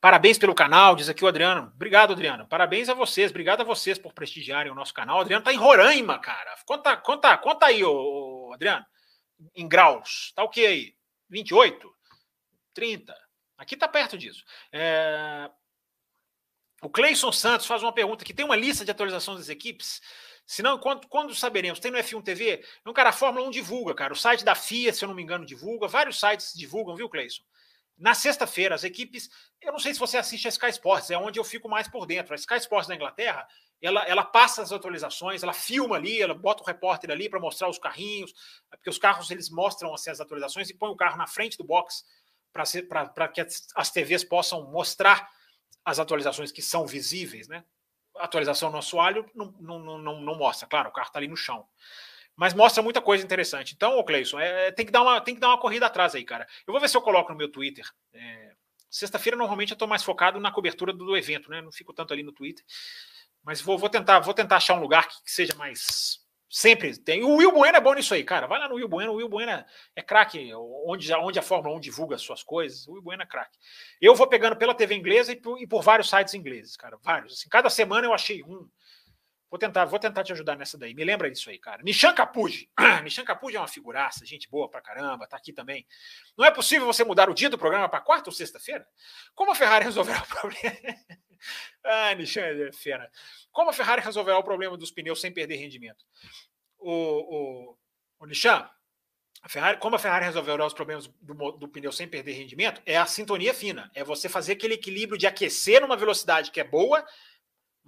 Parabéns 0.00 0.38
pelo 0.38 0.54
canal, 0.54 0.96
diz 0.96 1.08
aqui 1.08 1.22
o 1.22 1.28
Adriano. 1.28 1.70
Obrigado, 1.74 2.12
Adriano. 2.12 2.46
Parabéns 2.46 2.88
a 2.88 2.94
vocês, 2.94 3.30
obrigado 3.30 3.60
a 3.60 3.64
vocês 3.64 3.98
por 3.98 4.14
prestigiarem 4.14 4.72
o 4.72 4.74
nosso 4.74 4.94
canal. 4.94 5.18
O 5.18 5.20
Adriano 5.20 5.44
tá 5.44 5.52
em 5.52 5.56
Roraima, 5.56 6.18
cara. 6.20 6.56
Conta, 6.64 6.96
conta, 6.96 7.36
conta 7.36 7.66
aí, 7.66 7.84
ô, 7.84 8.50
Adriano. 8.54 8.86
Em 9.54 9.68
graus. 9.68 10.32
Tá 10.34 10.42
o 10.42 10.48
que 10.48 10.64
aí? 10.64 10.94
28? 11.28 11.92
30? 12.72 13.14
Aqui 13.58 13.76
tá 13.76 13.88
perto 13.88 14.16
disso. 14.16 14.42
É... 14.72 15.50
O 16.80 16.88
Cleison 16.88 17.32
Santos 17.32 17.66
faz 17.66 17.82
uma 17.82 17.92
pergunta 17.92 18.24
que 18.24 18.32
tem 18.32 18.44
uma 18.44 18.56
lista 18.56 18.84
de 18.84 18.90
atualização 18.90 19.34
das 19.34 19.48
equipes. 19.48 20.00
Se 20.48 20.62
não, 20.62 20.78
quando, 20.78 21.06
quando 21.08 21.34
saberemos? 21.34 21.78
Tem 21.78 21.90
no 21.90 21.98
F1 21.98 22.24
TV? 22.24 22.64
Não, 22.82 22.94
cara, 22.94 23.10
a 23.10 23.12
Fórmula 23.12 23.46
1 23.46 23.50
divulga, 23.50 23.94
cara. 23.94 24.14
O 24.14 24.16
site 24.16 24.42
da 24.42 24.54
FIA, 24.54 24.94
se 24.94 25.04
eu 25.04 25.08
não 25.08 25.14
me 25.14 25.22
engano, 25.22 25.44
divulga. 25.44 25.86
Vários 25.86 26.18
sites 26.18 26.54
divulgam, 26.56 26.96
viu, 26.96 27.06
Cleison? 27.06 27.42
Na 27.98 28.14
sexta-feira, 28.14 28.74
as 28.74 28.82
equipes. 28.82 29.28
Eu 29.60 29.72
não 29.72 29.78
sei 29.78 29.92
se 29.92 30.00
você 30.00 30.16
assiste 30.16 30.46
a 30.46 30.48
Sky 30.48 30.70
Sports, 30.70 31.10
é 31.10 31.18
onde 31.18 31.38
eu 31.38 31.44
fico 31.44 31.68
mais 31.68 31.86
por 31.86 32.06
dentro. 32.06 32.32
A 32.32 32.36
Sky 32.36 32.54
Sports 32.54 32.88
na 32.88 32.94
Inglaterra, 32.94 33.46
ela, 33.82 34.02
ela 34.04 34.24
passa 34.24 34.62
as 34.62 34.72
atualizações, 34.72 35.42
ela 35.42 35.52
filma 35.52 35.96
ali, 35.96 36.22
ela 36.22 36.32
bota 36.32 36.62
o 36.62 36.66
repórter 36.66 37.10
ali 37.10 37.28
para 37.28 37.38
mostrar 37.38 37.68
os 37.68 37.78
carrinhos, 37.78 38.32
porque 38.70 38.88
os 38.88 38.98
carros 38.98 39.30
eles 39.30 39.50
mostram 39.50 39.92
assim, 39.92 40.08
as 40.08 40.18
atualizações 40.18 40.70
e 40.70 40.74
põe 40.74 40.88
o 40.88 40.96
carro 40.96 41.18
na 41.18 41.26
frente 41.26 41.58
do 41.58 41.64
box 41.64 42.06
para 42.54 43.28
que 43.28 43.42
as 43.76 43.90
TVs 43.90 44.24
possam 44.24 44.70
mostrar 44.70 45.28
as 45.84 45.98
atualizações 45.98 46.50
que 46.50 46.62
são 46.62 46.86
visíveis, 46.86 47.48
né? 47.48 47.64
Atualização 48.20 48.70
no 48.70 48.78
assoalho 48.78 49.24
não, 49.34 49.54
não, 49.60 49.98
não, 49.98 50.20
não 50.20 50.34
mostra, 50.36 50.68
claro, 50.68 50.88
o 50.88 50.92
carro 50.92 51.08
está 51.08 51.18
ali 51.18 51.28
no 51.28 51.36
chão 51.36 51.66
mas 52.36 52.54
mostra 52.54 52.80
muita 52.80 53.00
coisa 53.02 53.24
interessante. 53.24 53.74
Então, 53.74 53.98
ô 53.98 54.04
Cleison, 54.04 54.38
é, 54.38 54.70
tem, 54.70 54.86
que 54.86 54.92
dar 54.92 55.02
uma, 55.02 55.20
tem 55.20 55.34
que 55.34 55.40
dar 55.40 55.48
uma 55.48 55.58
corrida 55.58 55.86
atrás 55.86 56.14
aí, 56.14 56.24
cara. 56.24 56.46
Eu 56.64 56.72
vou 56.72 56.80
ver 56.80 56.88
se 56.88 56.96
eu 56.96 57.02
coloco 57.02 57.32
no 57.32 57.36
meu 57.36 57.50
Twitter. 57.50 57.84
É, 58.12 58.52
Sexta-feira, 58.90 59.36
normalmente, 59.36 59.70
eu 59.70 59.74
estou 59.74 59.86
mais 59.88 60.02
focado 60.02 60.40
na 60.40 60.50
cobertura 60.50 60.92
do, 60.92 61.04
do, 61.04 61.16
evento, 61.16 61.50
né? 61.50 61.60
Não 61.60 61.70
fico 61.70 61.92
tanto 61.92 62.12
ali 62.12 62.22
no 62.22 62.32
Twitter. 62.32 62.64
Mas 63.42 63.60
vou, 63.60 63.76
vou, 63.76 63.88
tentar, 63.88 64.20
vou 64.20 64.32
tentar 64.32 64.56
achar 64.56 64.74
um 64.74 64.80
lugar 64.80 65.06
que, 65.08 65.22
que 65.22 65.30
seja 65.30 65.54
mais. 65.56 66.20
Sempre 66.50 66.96
tem. 66.96 67.22
O 67.22 67.36
Will 67.36 67.52
Bueno 67.52 67.76
é 67.76 67.80
bom 67.80 67.92
nisso 67.92 68.14
aí, 68.14 68.24
cara. 68.24 68.46
Vai 68.46 68.58
lá 68.58 68.68
no 68.68 68.76
Will 68.76 68.88
Bueno. 68.88 69.12
O 69.12 69.16
Will 69.16 69.28
Bueno 69.28 69.64
é, 69.94 70.02
craque, 70.02 70.50
onde, 70.54 71.12
onde 71.12 71.38
a 71.38 71.42
Fórmula 71.42 71.76
1 71.76 71.80
divulga 71.80 72.16
as 72.16 72.22
suas 72.22 72.42
coisas. 72.42 72.88
O 72.88 72.92
Will 72.92 73.02
Bueno 73.02 73.22
é 73.22 73.26
craque. 73.26 73.58
Eu 74.00 74.14
vou 74.14 74.26
pegando 74.26 74.56
pela 74.56 74.74
TV 74.74 74.94
inglesa 74.94 75.32
e 75.32 75.36
por, 75.36 75.60
e 75.60 75.66
por 75.66 75.82
vários 75.82 76.08
sites 76.08 76.32
ingleses, 76.32 76.74
cara. 76.76 76.96
Vários. 77.02 77.34
Assim, 77.34 77.48
cada 77.50 77.68
semana 77.68 78.06
eu 78.06 78.14
achei 78.14 78.42
um 78.42 78.66
Vou 79.50 79.58
tentar, 79.58 79.86
vou 79.86 79.98
tentar 79.98 80.22
te 80.24 80.32
ajudar 80.32 80.56
nessa 80.56 80.76
daí. 80.76 80.92
Me 80.94 81.04
lembra 81.04 81.30
disso 81.30 81.48
aí, 81.48 81.58
cara. 81.58 81.82
Nishan 81.82 82.12
Capuji. 82.12 82.70
Nishan 83.02 83.24
Capuji 83.24 83.56
é 83.56 83.60
uma 83.60 83.68
figuraça, 83.68 84.26
gente 84.26 84.48
boa 84.50 84.68
pra 84.68 84.82
caramba, 84.82 85.26
tá 85.26 85.36
aqui 85.36 85.52
também. 85.52 85.86
Não 86.36 86.44
é 86.44 86.50
possível 86.50 86.86
você 86.86 87.02
mudar 87.02 87.30
o 87.30 87.34
dia 87.34 87.48
do 87.48 87.56
programa 87.56 87.88
para 87.88 88.00
quarta 88.00 88.28
ou 88.28 88.34
sexta-feira? 88.34 88.86
Como 89.34 89.50
a 89.50 89.54
Ferrari 89.54 89.84
resolverá 89.86 90.22
o 90.22 90.26
problema? 90.26 90.76
ah, 91.84 92.14
Nishan 92.14 92.42
é 92.42 92.72
fera. 92.72 93.10
Como 93.50 93.70
a 93.70 93.72
Ferrari 93.72 94.02
resolverá 94.02 94.38
o 94.38 94.44
problema 94.44 94.76
dos 94.76 94.90
pneus 94.90 95.20
sem 95.20 95.32
perder 95.32 95.56
rendimento? 95.56 96.04
O, 96.78 96.92
o, 96.92 97.78
o 98.20 98.26
Nishan, 98.26 98.68
a 99.40 99.48
Ferrari, 99.48 99.78
como 99.78 99.96
a 99.96 99.98
Ferrari 99.98 100.24
resolverá 100.24 100.66
os 100.66 100.74
problemas 100.74 101.06
do, 101.20 101.52
do 101.52 101.68
pneu 101.68 101.92
sem 101.92 102.08
perder 102.08 102.32
rendimento? 102.32 102.82
É 102.84 102.96
a 102.96 103.06
sintonia 103.06 103.54
fina. 103.54 103.90
É 103.94 104.02
você 104.02 104.28
fazer 104.28 104.52
aquele 104.52 104.74
equilíbrio 104.74 105.16
de 105.16 105.26
aquecer 105.26 105.80
numa 105.80 105.96
velocidade 105.96 106.50
que 106.50 106.60
é 106.60 106.64
boa 106.64 107.04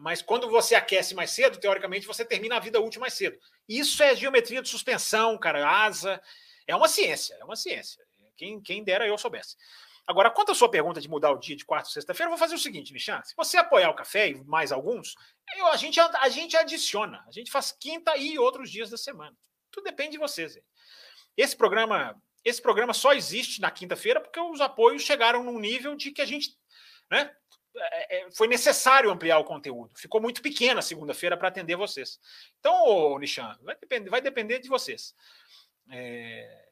mas 0.01 0.23
quando 0.23 0.49
você 0.49 0.75
aquece 0.75 1.15
mais 1.15 1.31
cedo, 1.31 1.61
teoricamente 1.61 2.07
você 2.07 2.25
termina 2.25 2.57
a 2.57 2.61
vida 2.61 2.81
útil 2.81 3.03
mais 3.03 3.13
cedo. 3.13 3.39
Isso 3.69 4.03
é 4.03 4.17
geometria 4.17 4.63
de 4.63 4.69
suspensão, 4.69 5.37
cara, 5.39 5.69
asa. 5.69 6.21
É 6.67 6.75
uma 6.75 6.89
ciência, 6.89 7.37
é 7.39 7.45
uma 7.45 7.55
ciência. 7.55 8.03
Quem, 8.35 8.63
quem 8.63 8.83
dera 8.83 9.07
eu 9.07 9.19
soubesse. 9.19 9.57
Agora, 10.07 10.31
quanto 10.31 10.53
à 10.53 10.55
sua 10.55 10.71
pergunta 10.71 11.03
de 11.03 11.09
mudar 11.09 11.31
o 11.31 11.39
dia 11.39 11.55
de 11.55 11.67
quarta 11.67 11.87
ou 11.87 11.93
sexta-feira, 11.93 12.29
eu 12.29 12.31
vou 12.31 12.39
fazer 12.39 12.55
o 12.55 12.59
seguinte, 12.59 12.95
Michan. 12.95 13.21
Se 13.23 13.37
você 13.37 13.59
apoiar 13.59 13.91
o 13.91 13.95
café 13.95 14.31
e 14.31 14.43
mais 14.45 14.73
alguns, 14.73 15.15
eu, 15.55 15.67
a, 15.67 15.77
gente, 15.77 16.01
a 16.01 16.29
gente 16.31 16.57
adiciona. 16.57 17.23
A 17.29 17.31
gente 17.31 17.51
faz 17.51 17.71
quinta 17.71 18.17
e 18.17 18.39
outros 18.39 18.71
dias 18.71 18.89
da 18.89 18.97
semana. 18.97 19.37
Tudo 19.71 19.85
depende 19.85 20.13
de 20.13 20.19
vocês. 20.19 20.59
Esse 21.37 21.55
programa, 21.55 22.17
esse 22.43 22.63
programa 22.63 22.95
só 22.95 23.13
existe 23.13 23.61
na 23.61 23.71
quinta-feira 23.71 24.19
porque 24.19 24.41
os 24.41 24.63
apoios 24.63 25.03
chegaram 25.03 25.45
num 25.45 25.61
nível 25.61 25.95
de 25.95 26.11
que 26.11 26.23
a 26.23 26.27
gente 26.27 26.59
né, 27.11 27.31
foi 28.37 28.49
necessário 28.49 29.11
ampliar 29.11 29.39
o 29.39 29.45
conteúdo. 29.45 29.93
Ficou 29.97 30.21
muito 30.21 30.43
pequena 30.43 30.83
segunda-feira 30.83 31.37
para 31.37 31.49
atender 31.49 31.77
vocês. 31.77 32.19
Então, 32.59 32.75
ô, 32.85 33.19
Nishan, 33.19 33.57
vai 33.63 33.77
depender, 33.77 34.11
vai 34.11 34.21
depender 34.21 34.59
de 34.59 34.69
vocês. 34.69 35.15
É, 35.91 36.69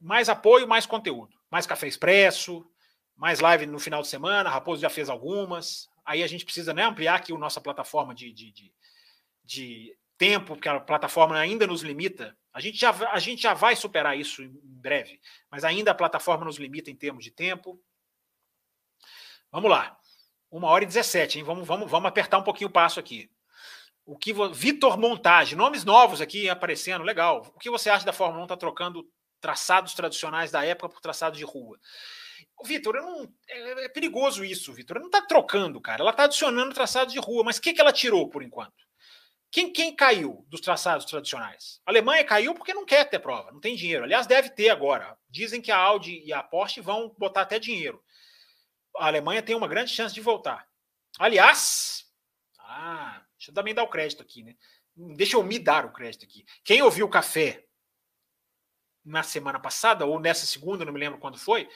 mais 0.00 0.28
apoio, 0.28 0.68
mais 0.68 0.86
conteúdo. 0.86 1.36
Mais 1.50 1.66
café 1.66 1.86
expresso, 1.86 2.68
mais 3.14 3.40
live 3.40 3.66
no 3.66 3.78
final 3.78 4.02
de 4.02 4.08
semana. 4.08 4.50
Raposo 4.50 4.82
já 4.82 4.90
fez 4.90 5.08
algumas. 5.08 5.88
Aí 6.04 6.22
a 6.22 6.26
gente 6.26 6.44
precisa 6.44 6.72
né, 6.74 6.84
ampliar 6.84 7.16
aqui 7.16 7.32
a 7.32 7.38
nossa 7.38 7.60
plataforma 7.60 8.14
de, 8.14 8.32
de, 8.32 8.52
de, 8.52 8.72
de 9.44 9.98
tempo, 10.18 10.54
porque 10.54 10.68
a 10.68 10.80
plataforma 10.80 11.38
ainda 11.38 11.66
nos 11.66 11.82
limita. 11.82 12.36
A 12.52 12.60
gente, 12.60 12.78
já, 12.78 12.90
a 13.10 13.18
gente 13.18 13.42
já 13.42 13.54
vai 13.54 13.76
superar 13.76 14.18
isso 14.18 14.42
em 14.42 14.50
breve, 14.62 15.20
mas 15.50 15.64
ainda 15.64 15.90
a 15.90 15.94
plataforma 15.94 16.44
nos 16.44 16.56
limita 16.56 16.90
em 16.90 16.96
termos 16.96 17.24
de 17.24 17.30
tempo. 17.30 17.80
Vamos 19.50 19.70
lá. 19.70 19.98
Uma 20.56 20.70
hora 20.70 20.84
e 20.84 20.86
17, 20.86 21.38
hein? 21.38 21.44
Vamos, 21.44 21.68
vamos, 21.68 21.90
vamos 21.90 22.08
apertar 22.08 22.38
um 22.38 22.42
pouquinho 22.42 22.70
o 22.70 22.72
passo 22.72 22.98
aqui. 22.98 23.30
O 24.06 24.16
que 24.16 24.32
Vitor 24.54 24.98
Montage, 24.98 25.54
nomes 25.54 25.84
novos 25.84 26.22
aqui 26.22 26.48
aparecendo, 26.48 27.04
legal. 27.04 27.42
O 27.54 27.58
que 27.58 27.68
você 27.68 27.90
acha 27.90 28.06
da 28.06 28.12
Fórmula 28.12 28.42
1 28.44 28.46
tá 28.46 28.56
trocando 28.56 29.06
traçados 29.38 29.92
tradicionais 29.92 30.50
da 30.50 30.64
época 30.64 30.88
por 30.88 31.00
traçados 31.02 31.38
de 31.38 31.44
rua? 31.44 31.78
Vitor, 32.64 32.96
é, 33.46 33.84
é, 33.84 33.88
perigoso 33.90 34.42
isso, 34.42 34.72
Vitor. 34.72 34.98
Não 34.98 35.08
está 35.08 35.20
trocando, 35.20 35.78
cara. 35.78 36.00
Ela 36.00 36.12
está 36.12 36.24
adicionando 36.24 36.72
traçados 36.72 37.12
de 37.12 37.18
rua, 37.18 37.44
mas 37.44 37.58
o 37.58 37.60
que, 37.60 37.74
que 37.74 37.80
ela 37.82 37.92
tirou 37.92 38.26
por 38.30 38.42
enquanto? 38.42 38.86
Quem, 39.50 39.70
quem 39.70 39.94
caiu 39.94 40.46
dos 40.48 40.62
traçados 40.62 41.04
tradicionais? 41.04 41.82
A 41.84 41.90
Alemanha 41.90 42.24
caiu 42.24 42.54
porque 42.54 42.72
não 42.72 42.86
quer 42.86 43.04
ter 43.04 43.18
prova, 43.18 43.52
não 43.52 43.60
tem 43.60 43.76
dinheiro. 43.76 44.04
Aliás, 44.04 44.26
deve 44.26 44.48
ter 44.48 44.70
agora. 44.70 45.18
Dizem 45.28 45.60
que 45.60 45.70
a 45.70 45.76
Audi 45.76 46.22
e 46.24 46.32
a 46.32 46.42
Porsche 46.42 46.80
vão 46.80 47.14
botar 47.18 47.42
até 47.42 47.58
dinheiro 47.58 48.02
a 48.98 49.06
Alemanha 49.06 49.42
tem 49.42 49.54
uma 49.54 49.68
grande 49.68 49.90
chance 49.90 50.14
de 50.14 50.20
voltar. 50.20 50.68
Aliás, 51.18 52.04
ah, 52.58 53.22
deixa 53.38 53.50
eu 53.50 53.54
também 53.54 53.74
dar 53.74 53.82
o 53.82 53.88
crédito 53.88 54.22
aqui, 54.22 54.42
né? 54.42 54.54
Deixa 55.16 55.36
eu 55.36 55.42
me 55.42 55.58
dar 55.58 55.84
o 55.84 55.92
crédito 55.92 56.24
aqui. 56.24 56.44
Quem 56.64 56.82
ouviu 56.82 57.06
o 57.06 57.10
café 57.10 57.64
na 59.04 59.22
semana 59.22 59.60
passada, 59.60 60.04
ou 60.04 60.18
nessa 60.18 60.46
segunda, 60.46 60.84
não 60.84 60.92
me 60.92 60.98
lembro 60.98 61.18
quando 61.18 61.38
foi, 61.38 61.68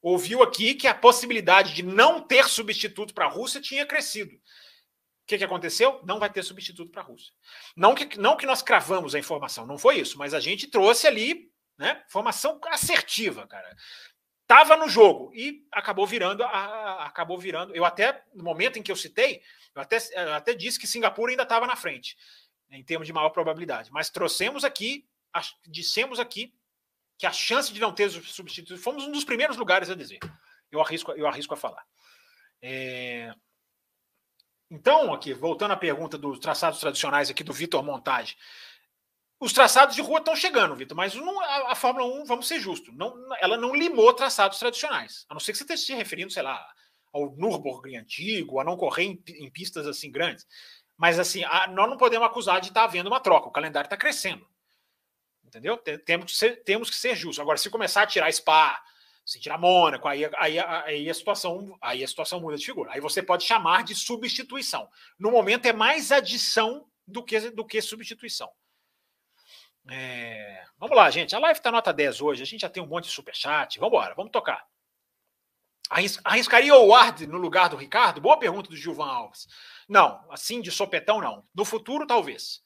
ouviu 0.00 0.42
aqui 0.42 0.74
que 0.74 0.86
a 0.86 0.94
possibilidade 0.94 1.74
de 1.74 1.82
não 1.82 2.20
ter 2.20 2.48
substituto 2.48 3.12
para 3.12 3.26
a 3.26 3.30
Rússia 3.30 3.60
tinha 3.60 3.84
crescido. 3.84 4.34
O 4.34 5.26
que, 5.26 5.38
que 5.38 5.44
aconteceu? 5.44 6.00
Não 6.04 6.18
vai 6.18 6.30
ter 6.30 6.42
substituto 6.42 6.90
para 6.90 7.02
a 7.02 7.04
Rússia. 7.04 7.32
Não 7.76 7.94
que, 7.94 8.18
não 8.18 8.36
que 8.36 8.46
nós 8.46 8.62
cravamos 8.62 9.14
a 9.14 9.18
informação, 9.18 9.66
não 9.66 9.76
foi 9.76 9.98
isso, 9.98 10.16
mas 10.16 10.32
a 10.32 10.40
gente 10.40 10.68
trouxe 10.68 11.06
ali 11.06 11.52
né, 11.76 12.02
informação 12.06 12.58
assertiva, 12.70 13.46
cara 13.46 13.76
estava 14.48 14.78
no 14.78 14.88
jogo 14.88 15.30
e 15.34 15.66
acabou 15.70 16.06
virando, 16.06 16.42
a, 16.42 17.04
acabou 17.04 17.38
virando. 17.38 17.76
Eu 17.76 17.84
até, 17.84 18.24
no 18.34 18.42
momento 18.42 18.78
em 18.78 18.82
que 18.82 18.90
eu 18.90 18.96
citei, 18.96 19.42
eu 19.74 19.82
até, 19.82 19.98
eu 20.14 20.32
até 20.32 20.54
disse 20.54 20.78
que 20.78 20.86
Singapura 20.86 21.30
ainda 21.30 21.42
estava 21.42 21.66
na 21.66 21.76
frente, 21.76 22.16
em 22.70 22.82
termos 22.82 23.06
de 23.06 23.12
maior 23.12 23.28
probabilidade. 23.28 23.92
Mas 23.92 24.08
trouxemos 24.08 24.64
aqui, 24.64 25.06
dissemos 25.66 26.18
aqui 26.18 26.54
que 27.18 27.26
a 27.26 27.32
chance 27.32 27.70
de 27.70 27.78
não 27.78 27.92
ter 27.92 28.08
substituído, 28.10 28.80
fomos 28.80 29.04
um 29.04 29.12
dos 29.12 29.24
primeiros 29.24 29.58
lugares 29.58 29.90
a 29.90 29.94
dizer. 29.94 30.18
Eu 30.72 30.80
arrisco, 30.80 31.12
eu 31.12 31.26
arrisco 31.26 31.52
a 31.52 31.56
falar. 31.56 31.84
É... 32.62 33.34
Então, 34.70 35.12
aqui, 35.12 35.34
voltando 35.34 35.72
à 35.72 35.76
pergunta 35.76 36.16
dos 36.16 36.38
traçados 36.38 36.80
tradicionais 36.80 37.28
aqui 37.28 37.44
do 37.44 37.52
Vitor 37.52 37.82
Montage. 37.82 38.36
Os 39.40 39.52
traçados 39.52 39.94
de 39.94 40.02
rua 40.02 40.18
estão 40.18 40.34
chegando, 40.34 40.74
Vitor, 40.74 40.96
mas 40.96 41.14
não, 41.14 41.40
a, 41.40 41.72
a, 41.72 41.74
Fórmula 41.76 42.04
1, 42.22 42.24
vamos 42.24 42.48
ser 42.48 42.58
justos, 42.58 42.92
não, 42.96 43.14
ela 43.40 43.56
não 43.56 43.74
limou 43.74 44.12
traçados 44.12 44.58
tradicionais. 44.58 45.24
A 45.28 45.34
não 45.34 45.40
ser 45.40 45.52
que 45.52 45.58
você 45.58 45.64
esteja 45.64 45.82
se 45.82 45.94
referindo, 45.94 46.32
sei 46.32 46.42
lá, 46.42 46.66
ao 47.12 47.30
Nürburgring 47.36 47.96
antigo, 47.96 48.58
a 48.58 48.64
não 48.64 48.76
correr 48.76 49.04
em, 49.04 49.22
em 49.28 49.50
pistas 49.50 49.86
assim 49.86 50.10
grandes. 50.10 50.46
Mas 50.96 51.18
assim, 51.18 51.44
a, 51.44 51.68
nós 51.68 51.88
não 51.88 51.96
podemos 51.96 52.26
acusar 52.26 52.60
de 52.60 52.68
estar 52.68 52.80
tá 52.80 52.86
havendo 52.86 53.08
uma 53.08 53.20
troca. 53.20 53.48
O 53.48 53.52
calendário 53.52 53.86
está 53.86 53.96
crescendo. 53.96 54.44
Entendeu? 55.44 55.78
Temos 55.78 56.32
que, 56.32 56.36
ser, 56.36 56.62
temos 56.64 56.90
que 56.90 56.96
ser 56.96 57.14
justos. 57.14 57.40
Agora, 57.40 57.56
se 57.56 57.70
começar 57.70 58.02
a 58.02 58.06
tirar 58.06 58.30
Spa, 58.32 58.82
se 59.24 59.40
tirar 59.40 59.56
Mônaco, 59.56 60.08
aí, 60.08 60.28
aí, 60.36 60.58
aí, 60.58 61.08
a 61.08 61.14
situação, 61.14 61.78
aí 61.80 62.02
a 62.02 62.08
situação 62.08 62.40
muda 62.40 62.56
de 62.56 62.66
figura. 62.66 62.92
Aí 62.92 63.00
você 63.00 63.22
pode 63.22 63.44
chamar 63.44 63.84
de 63.84 63.94
substituição. 63.94 64.88
No 65.18 65.30
momento 65.30 65.66
é 65.66 65.72
mais 65.72 66.10
adição 66.10 66.86
do 67.06 67.24
que, 67.24 67.50
do 67.50 67.64
que 67.64 67.80
substituição. 67.80 68.50
É, 69.90 70.64
vamos 70.78 70.96
lá, 70.96 71.10
gente. 71.10 71.34
A 71.34 71.38
live 71.38 71.58
está 71.58 71.70
nota 71.70 71.92
10 71.92 72.20
hoje. 72.20 72.42
A 72.42 72.46
gente 72.46 72.60
já 72.60 72.68
tem 72.68 72.82
um 72.82 72.86
monte 72.86 73.04
de 73.04 73.10
superchat. 73.10 73.78
Vamos 73.78 73.94
embora, 73.94 74.14
vamos 74.14 74.32
tocar. 74.32 74.66
Arriscaria 76.24 76.74
o 76.74 76.88
Ward 76.88 77.26
no 77.26 77.38
lugar 77.38 77.68
do 77.68 77.76
Ricardo? 77.76 78.20
Boa 78.20 78.38
pergunta 78.38 78.68
do 78.68 78.76
Gilvan 78.76 79.06
Alves. 79.06 79.48
Não, 79.88 80.22
assim 80.30 80.60
de 80.60 80.70
sopetão, 80.70 81.20
não. 81.20 81.42
No 81.54 81.64
futuro, 81.64 82.06
talvez 82.06 82.62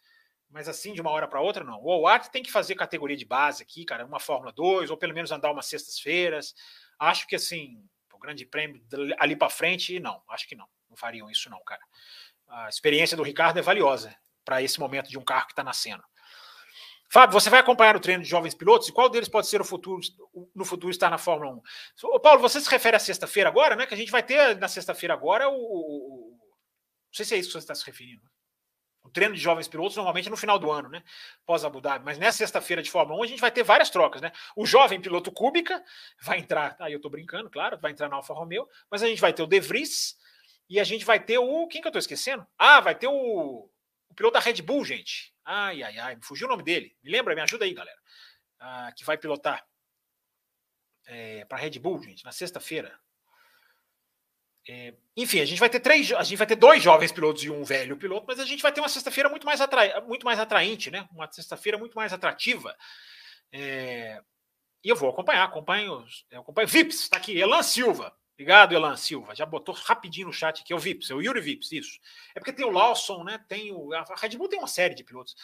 mas 0.52 0.68
assim 0.68 0.92
de 0.92 1.00
uma 1.00 1.10
hora 1.10 1.26
para 1.26 1.40
outra, 1.40 1.64
não. 1.64 1.80
O 1.82 1.90
Howard 1.90 2.30
tem 2.30 2.42
que 2.42 2.52
fazer 2.52 2.74
categoria 2.74 3.16
de 3.16 3.24
base 3.24 3.62
aqui, 3.62 3.84
cara, 3.86 4.04
uma 4.04 4.20
Fórmula 4.20 4.52
2, 4.52 4.90
ou 4.90 4.96
pelo 4.98 5.14
menos 5.14 5.32
andar 5.32 5.50
umas 5.50 5.66
sextas-feiras. 5.66 6.54
Acho 6.98 7.26
que 7.26 7.34
assim, 7.34 7.82
o 8.12 8.18
grande 8.18 8.44
prêmio 8.44 8.80
ali 9.18 9.34
para 9.34 9.48
frente, 9.48 9.98
não, 9.98 10.22
acho 10.28 10.46
que 10.46 10.54
não. 10.54 10.68
Não 10.90 10.96
fariam 10.96 11.30
isso, 11.30 11.48
não, 11.48 11.62
cara. 11.64 11.80
A 12.46 12.68
experiência 12.68 13.16
do 13.16 13.22
Ricardo 13.22 13.58
é 13.58 13.62
valiosa 13.62 14.14
para 14.44 14.60
esse 14.60 14.78
momento 14.78 15.08
de 15.08 15.18
um 15.18 15.24
carro 15.24 15.46
que 15.46 15.52
está 15.52 15.64
nascendo. 15.64 16.04
Fábio, 17.12 17.38
você 17.38 17.50
vai 17.50 17.60
acompanhar 17.60 17.94
o 17.94 18.00
treino 18.00 18.22
de 18.22 18.28
jovens 18.28 18.54
pilotos 18.54 18.88
e 18.88 18.92
qual 18.92 19.06
deles 19.10 19.28
pode 19.28 19.46
ser 19.46 19.60
o 19.60 19.64
futuro 19.64 20.00
no 20.54 20.64
futuro 20.64 20.90
estar 20.90 21.10
na 21.10 21.18
Fórmula 21.18 21.52
1? 22.02 22.06
Ô, 22.08 22.18
Paulo, 22.18 22.40
você 22.40 22.58
se 22.58 22.70
refere 22.70 22.96
à 22.96 22.98
sexta-feira 22.98 23.50
agora, 23.50 23.76
né? 23.76 23.86
Que 23.86 23.92
a 23.92 23.96
gente 23.98 24.10
vai 24.10 24.22
ter 24.22 24.56
na 24.56 24.66
sexta-feira 24.66 25.12
agora 25.12 25.46
o, 25.46 25.54
o, 25.54 26.38
Não 26.38 27.12
sei 27.12 27.26
se 27.26 27.34
é 27.34 27.38
isso 27.38 27.50
que 27.50 27.52
você 27.52 27.58
está 27.58 27.74
se 27.74 27.84
referindo. 27.84 28.22
O 29.04 29.10
treino 29.10 29.34
de 29.34 29.40
jovens 29.42 29.68
pilotos 29.68 29.94
normalmente 29.94 30.28
é 30.28 30.30
no 30.30 30.38
final 30.38 30.58
do 30.58 30.70
ano, 30.70 30.88
né? 30.88 31.02
Pós 31.44 31.66
Abu 31.66 31.82
Dhabi. 31.82 32.02
Mas 32.02 32.16
nessa 32.16 32.38
sexta-feira 32.38 32.82
de 32.82 32.90
Fórmula 32.90 33.20
1 33.20 33.22
a 33.24 33.26
gente 33.26 33.40
vai 33.42 33.50
ter 33.50 33.62
várias 33.62 33.90
trocas, 33.90 34.22
né? 34.22 34.32
O 34.56 34.64
jovem 34.64 34.98
piloto 34.98 35.30
Kubica 35.30 35.84
vai 36.22 36.38
entrar, 36.38 36.76
aí 36.80 36.94
eu 36.94 37.00
tô 37.00 37.10
brincando, 37.10 37.50
claro, 37.50 37.78
vai 37.78 37.92
entrar 37.92 38.08
na 38.08 38.16
Alfa 38.16 38.32
Romeo, 38.32 38.66
mas 38.90 39.02
a 39.02 39.06
gente 39.06 39.20
vai 39.20 39.34
ter 39.34 39.42
o 39.42 39.46
De 39.46 39.60
Vries 39.60 40.16
e 40.66 40.80
a 40.80 40.84
gente 40.84 41.04
vai 41.04 41.20
ter 41.20 41.36
o. 41.36 41.68
Quem 41.68 41.82
que 41.82 41.88
eu 41.88 41.92
tô 41.92 41.98
esquecendo? 41.98 42.46
Ah, 42.56 42.80
vai 42.80 42.94
ter 42.94 43.08
o, 43.08 43.68
o 44.12 44.14
piloto 44.14 44.34
da 44.34 44.40
Red 44.40 44.62
Bull, 44.62 44.84
gente. 44.84 45.34
Ai, 45.44 45.82
ai, 45.82 45.98
ai, 45.98 46.16
me 46.16 46.24
fugiu 46.24 46.46
o 46.46 46.50
nome 46.50 46.62
dele. 46.62 46.94
Me 47.02 47.10
lembra? 47.10 47.34
Me 47.34 47.40
ajuda 47.40 47.64
aí, 47.64 47.74
galera. 47.74 47.98
Ah, 48.60 48.92
que 48.96 49.04
vai 49.04 49.18
pilotar 49.18 49.66
é, 51.06 51.44
para 51.46 51.58
Red 51.58 51.78
Bull, 51.78 52.00
gente, 52.02 52.24
na 52.24 52.30
sexta-feira. 52.30 52.96
É, 54.68 54.94
enfim, 55.16 55.40
a 55.40 55.44
gente 55.44 55.58
vai 55.58 55.68
ter 55.68 55.80
três, 55.80 56.12
a 56.12 56.22
gente 56.22 56.38
vai 56.38 56.46
ter 56.46 56.54
dois 56.54 56.80
jovens 56.80 57.10
pilotos 57.10 57.42
e 57.42 57.50
um 57.50 57.64
velho 57.64 57.96
piloto, 57.96 58.26
mas 58.28 58.38
a 58.38 58.44
gente 58.44 58.62
vai 58.62 58.70
ter 58.70 58.80
uma 58.80 58.88
sexta-feira 58.88 59.28
muito 59.28 59.44
mais 59.44 59.60
atrai, 59.60 60.00
muito 60.02 60.24
mais 60.24 60.38
atraente, 60.38 60.90
né? 60.90 61.08
Uma 61.12 61.30
sexta-feira 61.32 61.76
muito 61.76 61.94
mais 61.94 62.12
atrativa. 62.12 62.76
É, 63.50 64.22
e 64.84 64.88
eu 64.88 64.94
vou 64.94 65.10
acompanhar, 65.10 65.44
acompanho, 65.44 66.04
acompanho 66.32 66.68
Vips, 66.68 67.00
está 67.00 67.16
aqui, 67.16 67.36
Elan 67.38 67.62
Silva. 67.62 68.14
Obrigado, 68.42 68.74
Elan 68.74 68.96
Silva. 68.96 69.34
Já 69.34 69.46
botou 69.46 69.72
rapidinho 69.72 70.26
no 70.26 70.32
chat 70.32 70.62
aqui, 70.62 70.72
é 70.72 70.76
o 70.76 70.78
Vips, 70.80 71.10
é 71.10 71.14
o 71.14 71.22
Yuri 71.22 71.40
Vips, 71.40 71.70
isso. 71.70 72.00
É 72.34 72.40
porque 72.40 72.52
tem 72.52 72.64
o 72.64 72.70
Lawson, 72.70 73.22
né? 73.22 73.38
Tem 73.48 73.72
o. 73.72 73.92
A 73.94 74.04
Red 74.16 74.36
Bull 74.36 74.48
tem 74.48 74.58
uma 74.58 74.66
série 74.66 74.94
de 74.94 75.04
pilotos. 75.04 75.36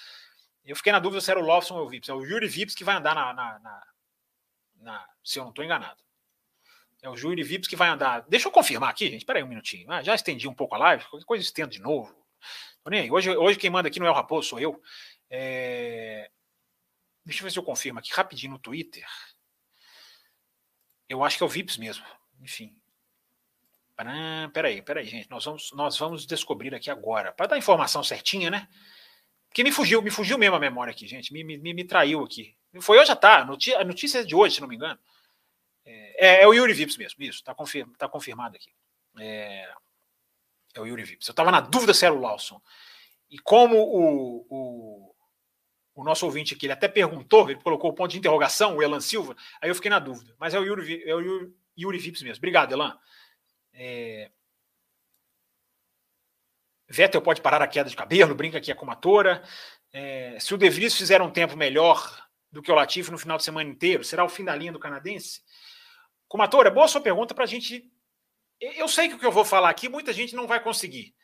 Eu 0.65 0.75
fiquei 0.75 0.93
na 0.93 0.99
dúvida 0.99 1.21
se 1.21 1.31
era 1.31 1.39
o 1.39 1.47
Lawson 1.47 1.77
ou 1.77 1.87
o 1.87 1.89
Vips. 1.89 2.09
É 2.09 2.13
o 2.13 2.25
Yuri 2.25 2.49
Vips 2.49 2.75
que 2.75 2.83
vai 2.83 2.97
andar 2.97 3.15
na. 3.15 3.33
na, 3.33 3.59
na, 3.61 3.87
na 4.81 5.09
se 5.23 5.39
eu 5.39 5.45
não 5.45 5.51
estou 5.51 5.65
enganado. 5.65 6.03
É 7.01 7.09
o 7.09 7.17
Júlio 7.17 7.45
Vips 7.47 7.69
que 7.69 7.77
vai 7.77 7.89
andar. 7.89 8.23
Deixa 8.29 8.49
eu 8.49 8.53
confirmar 8.53 8.91
aqui, 8.91 9.05
gente. 9.07 9.19
Espera 9.19 9.39
aí 9.39 9.45
um 9.45 9.49
minutinho. 9.49 9.91
Ah, 9.91 10.03
já 10.03 10.15
estendi 10.15 10.49
um 10.49 10.55
pouco 10.55 10.75
a 10.75 10.79
live. 10.79 11.05
Qualquer 11.05 11.25
coisa 11.25 11.45
estendo 11.45 11.71
de 11.71 11.81
novo. 11.81 12.13
Tô 12.83 12.91
nem 12.91 13.03
aí. 13.03 13.11
Hoje, 13.11 13.31
hoje 13.37 13.59
quem 13.59 13.71
manda 13.71 13.89
aqui 13.89 14.01
não 14.01 14.07
é 14.07 14.11
o 14.11 14.15
Raposo, 14.15 14.49
sou 14.49 14.59
eu. 14.59 14.83
É... 15.31 16.29
Deixa 17.25 17.41
eu 17.41 17.45
ver 17.45 17.53
se 17.53 17.59
eu 17.59 17.63
confirmo 17.63 18.01
aqui 18.01 18.13
rapidinho 18.13 18.53
no 18.53 18.59
Twitter. 18.59 19.07
Eu 21.09 21.23
acho 21.23 21.37
que 21.37 21.43
é 21.45 21.47
o 21.47 21.49
Vips 21.49 21.77
mesmo. 21.77 22.05
Enfim. 22.41 22.78
Peraí, 24.53 24.83
peraí, 24.83 25.05
gente. 25.07 25.31
Nós 25.31 25.45
vamos, 25.45 25.73
nós 25.73 25.99
vamos 25.99 26.27
descobrir 26.27 26.75
aqui 26.75 26.91
agora. 26.91 27.33
Para 27.33 27.47
dar 27.47 27.55
a 27.57 27.59
informação 27.59 28.03
certinha, 28.03 28.51
né? 28.51 28.69
Porque 29.49 29.65
me 29.65 29.73
fugiu, 29.73 30.01
me 30.03 30.11
fugiu 30.11 30.39
mesmo 30.39 30.57
a 30.57 30.61
memória 30.61 30.91
aqui, 30.91 31.07
gente. 31.07 31.33
Me, 31.33 31.43
me, 31.43 31.59
me 31.59 31.85
traiu 31.85 32.23
aqui. 32.23 32.57
Foi 32.81 32.99
hoje 32.99 33.11
à 33.11 33.17
tarde. 33.17 33.75
A 33.75 33.85
notícia 33.85 34.21
é 34.21 34.25
de 34.25 34.35
hoje, 34.35 34.57
se 34.57 34.61
não 34.61 34.69
me 34.69 34.77
engano. 34.77 34.99
É, 36.19 36.43
é 36.43 36.47
o 36.47 36.53
Yuri 36.53 36.75
Vips 36.75 36.97
mesmo, 36.97 37.23
isso, 37.23 37.39
está 37.39 37.55
confirma, 37.55 37.93
tá 37.97 38.09
confirmado 38.09 38.57
aqui. 38.57 38.71
É, 39.19 39.73
é 40.75 40.81
o 40.81 40.87
Yuri 40.87 41.05
Vips. 41.05 41.29
Eu 41.29 41.33
estava 41.33 41.51
na 41.51 41.61
dúvida 41.61 41.95
se 41.95 42.05
era 42.05 42.15
o 42.15 42.21
Lawson. 42.21 42.61
E 43.31 43.39
como 43.39 43.77
o, 43.77 44.47
o, 44.51 45.15
o, 45.95 46.05
nosso 46.05 46.27
ouvinte 46.27 46.55
aqui, 46.55 46.67
ele 46.67 46.73
até 46.73 46.89
perguntou, 46.89 47.49
ele 47.49 47.61
colocou 47.61 47.91
o 47.91 47.95
ponto 47.95 48.11
de 48.11 48.19
interrogação, 48.19 48.77
o 48.77 48.83
Elan 48.83 49.01
Silva, 49.01 49.37
aí 49.63 49.71
eu 49.71 49.75
fiquei 49.75 49.91
na 49.91 49.99
dúvida. 49.99 50.35
Mas 50.39 50.55
é 50.55 50.59
o 50.59 50.65
Yuri, 50.65 51.03
é 51.09 51.15
o 51.15 51.21
Yuri, 51.21 51.55
Yuri 51.79 51.99
Vips 51.99 52.23
mesmo. 52.23 52.39
Obrigado, 52.39 52.73
Elan. 52.73 52.99
É... 53.81 54.29
Vettel 56.89 57.23
pode 57.23 57.41
parar 57.41 57.63
a 57.63 57.69
queda 57.69 57.89
de 57.89 57.95
cabelo, 57.95 58.35
brinca 58.35 58.59
aqui 58.59 58.73
a 58.73 58.77
comatora. 58.77 59.43
É... 59.93 60.39
Se 60.41 60.53
o 60.53 60.59
De 60.59 60.69
Vries 60.69 60.97
fizer 60.97 61.23
um 61.23 61.31
tempo 61.31 61.57
melhor 61.57 62.27
do 62.51 62.61
que 62.61 62.73
o 62.73 62.75
Latifi 62.75 63.11
no 63.11 63.19
final 63.19 63.37
de 63.37 63.45
semana 63.45 63.71
inteiro, 63.71 64.03
será 64.03 64.25
o 64.25 64.29
fim 64.29 64.45
da 64.45 64.57
linha 64.57 64.73
do 64.73 64.81
canadense? 64.81 65.43
Comatora, 66.27 66.71
boa 66.71 66.89
sua 66.89 67.01
pergunta 67.01 67.35
para 67.35 67.45
a 67.45 67.47
gente. 67.47 67.89
Eu 68.61 68.89
sei 68.89 69.09
que 69.09 69.15
o 69.15 69.19
que 69.19 69.27
eu 69.27 69.33
vou 69.33 69.45
falar 69.45 69.71
aqui 69.71 69.89
muita 69.89 70.13
gente 70.13 70.35
não 70.35 70.47
vai 70.47 70.61
conseguir. 70.61 71.15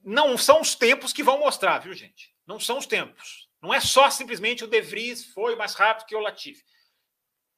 Não 0.00 0.38
são 0.38 0.60
os 0.60 0.76
tempos 0.76 1.12
que 1.12 1.24
vão 1.24 1.40
mostrar, 1.40 1.80
viu, 1.80 1.92
gente? 1.92 2.32
Não 2.46 2.60
são 2.60 2.78
os 2.78 2.86
tempos. 2.86 3.48
Não 3.60 3.74
é 3.74 3.80
só 3.80 4.08
simplesmente 4.10 4.62
o 4.62 4.68
De 4.68 4.80
Vries 4.80 5.32
foi 5.32 5.56
mais 5.56 5.74
rápido 5.74 6.06
que 6.06 6.14
o 6.14 6.20
Latifi. 6.20 6.62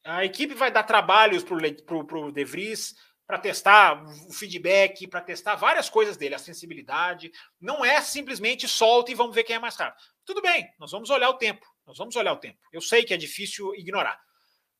A 0.03 0.25
equipe 0.25 0.55
vai 0.55 0.71
dar 0.71 0.85
trabalhos 0.85 1.45
para 1.45 1.55
o 1.55 2.33
De 2.33 2.45
Vries 2.45 2.95
para 3.31 3.39
testar 3.39 4.05
o 4.29 4.33
feedback, 4.33 5.07
para 5.07 5.21
testar 5.21 5.55
várias 5.55 5.89
coisas 5.89 6.17
dele, 6.17 6.35
a 6.35 6.39
sensibilidade. 6.39 7.31
Não 7.61 7.85
é 7.85 8.01
simplesmente 8.01 8.67
solta 8.67 9.13
e 9.13 9.15
vamos 9.15 9.35
ver 9.35 9.45
quem 9.45 9.55
é 9.55 9.59
mais 9.59 9.77
rápido. 9.77 10.03
Tudo 10.25 10.43
bem, 10.43 10.69
nós 10.79 10.91
vamos 10.91 11.09
olhar 11.11 11.31
o 11.31 11.35
tempo. 11.35 11.65
Nós 11.87 11.97
vamos 11.97 12.17
olhar 12.17 12.33
o 12.33 12.37
tempo. 12.37 12.59
Eu 12.73 12.81
sei 12.81 13.05
que 13.05 13.15
é 13.15 13.17
difícil 13.17 13.75
ignorar 13.77 14.21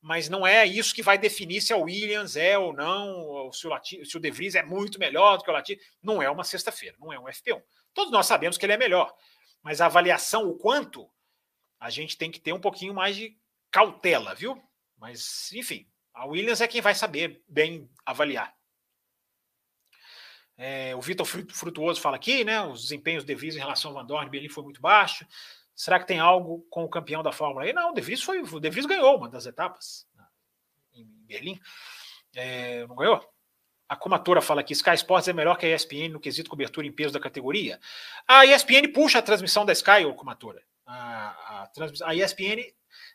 mas 0.01 0.27
não 0.27 0.47
é 0.47 0.65
isso 0.65 0.95
que 0.95 1.03
vai 1.03 1.15
definir 1.15 1.61
se 1.61 1.71
a 1.71 1.77
Williams 1.77 2.35
é 2.35 2.57
ou 2.57 2.73
não, 2.73 3.19
ou 3.19 3.53
se 3.53 3.67
o, 3.67 3.69
Lati, 3.69 4.03
se 4.03 4.17
o 4.17 4.19
De 4.19 4.31
Vries 4.31 4.55
é 4.55 4.63
muito 4.63 4.97
melhor 4.97 5.37
do 5.37 5.43
que 5.43 5.49
o 5.51 5.53
Latifi. 5.53 5.79
Não 6.01 6.19
é 6.19 6.27
uma 6.27 6.43
sexta-feira, 6.43 6.97
não 6.99 7.13
é 7.13 7.19
um 7.19 7.25
FP1. 7.25 7.61
Todos 7.93 8.11
nós 8.11 8.25
sabemos 8.25 8.57
que 8.57 8.65
ele 8.65 8.73
é 8.73 8.77
melhor, 8.77 9.13
mas 9.61 9.79
a 9.79 9.85
avaliação, 9.85 10.49
o 10.49 10.57
quanto, 10.57 11.07
a 11.79 11.91
gente 11.91 12.17
tem 12.17 12.31
que 12.31 12.39
ter 12.39 12.51
um 12.51 12.59
pouquinho 12.59 12.95
mais 12.95 13.15
de 13.15 13.37
cautela, 13.69 14.33
viu? 14.33 14.59
Mas, 14.97 15.51
enfim, 15.53 15.87
a 16.13 16.25
Williams 16.25 16.61
é 16.61 16.67
quem 16.67 16.81
vai 16.81 16.95
saber 16.95 17.43
bem 17.47 17.89
avaliar. 18.05 18.53
É, 20.57 20.95
o 20.95 21.01
Vitor 21.01 21.25
Frutuoso 21.25 21.99
fala 21.99 22.17
aqui, 22.17 22.43
né? 22.43 22.61
Os 22.61 22.83
desempenhos 22.83 23.23
de 23.23 23.33
Vries 23.33 23.55
em 23.55 23.59
relação 23.59 23.91
ao 23.91 23.97
Van 23.97 24.05
Dorn, 24.05 24.29
Berlim 24.29 24.49
foi 24.49 24.63
muito 24.63 24.81
baixo. 24.81 25.25
Será 25.73 25.99
que 25.99 26.05
tem 26.05 26.19
algo 26.19 26.65
com 26.69 26.83
o 26.83 26.89
campeão 26.89 27.23
da 27.23 27.31
Fórmula 27.31 27.67
E? 27.67 27.73
Não, 27.73 27.91
o 27.91 27.93
De 27.93 28.01
Vries, 28.01 28.21
foi, 28.21 28.41
o 28.41 28.59
De 28.59 28.69
Vries 28.69 28.85
ganhou 28.85 29.17
uma 29.17 29.27
das 29.27 29.45
etapas 29.45 30.07
né, 30.13 30.23
em 30.93 31.05
Berlim. 31.25 31.59
É, 32.35 32.85
não 32.85 32.95
ganhou? 32.95 33.27
A 33.89 33.95
comatora 33.95 34.39
fala 34.39 34.63
que 34.63 34.73
Sky 34.73 34.93
Sports 34.93 35.27
é 35.27 35.33
melhor 35.33 35.57
que 35.57 35.65
a 35.65 35.75
ESPN 35.75 36.09
no 36.09 36.19
quesito 36.19 36.49
cobertura 36.49 36.87
em 36.87 36.91
peso 36.91 37.11
da 37.11 37.19
categoria. 37.19 37.79
A 38.27 38.45
ESPN 38.45 38.93
puxa 38.93 39.19
a 39.19 39.21
transmissão 39.21 39.65
da 39.65 39.73
Sky, 39.73 40.05
ô 40.05 40.13
comatora. 40.13 40.63
A, 40.85 41.65
a, 41.65 41.71
a 42.05 42.15
ESPN, 42.15 42.71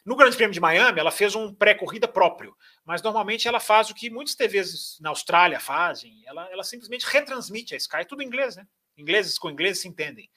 no 0.06 0.14
Grande 0.14 0.36
Prêmio 0.36 0.54
de 0.54 0.60
Miami, 0.60 1.00
ela 1.00 1.10
fez 1.10 1.34
um 1.34 1.52
pré-corrida 1.52 2.06
próprio, 2.06 2.56
mas 2.84 3.02
normalmente 3.02 3.48
ela 3.48 3.58
faz 3.58 3.90
o 3.90 3.94
que 3.94 4.08
muitas 4.08 4.36
TVs 4.36 4.98
na 5.00 5.08
Austrália 5.08 5.58
fazem, 5.58 6.22
ela, 6.24 6.48
ela 6.52 6.62
simplesmente 6.62 7.04
retransmite 7.04 7.74
a 7.74 7.76
Sky, 7.76 8.06
tudo 8.08 8.22
em 8.22 8.26
inglês, 8.26 8.54
né? 8.54 8.64
Ingleses 8.96 9.36
com 9.36 9.50
ingleses 9.50 9.82
se 9.82 9.88
entendem. 9.88 10.30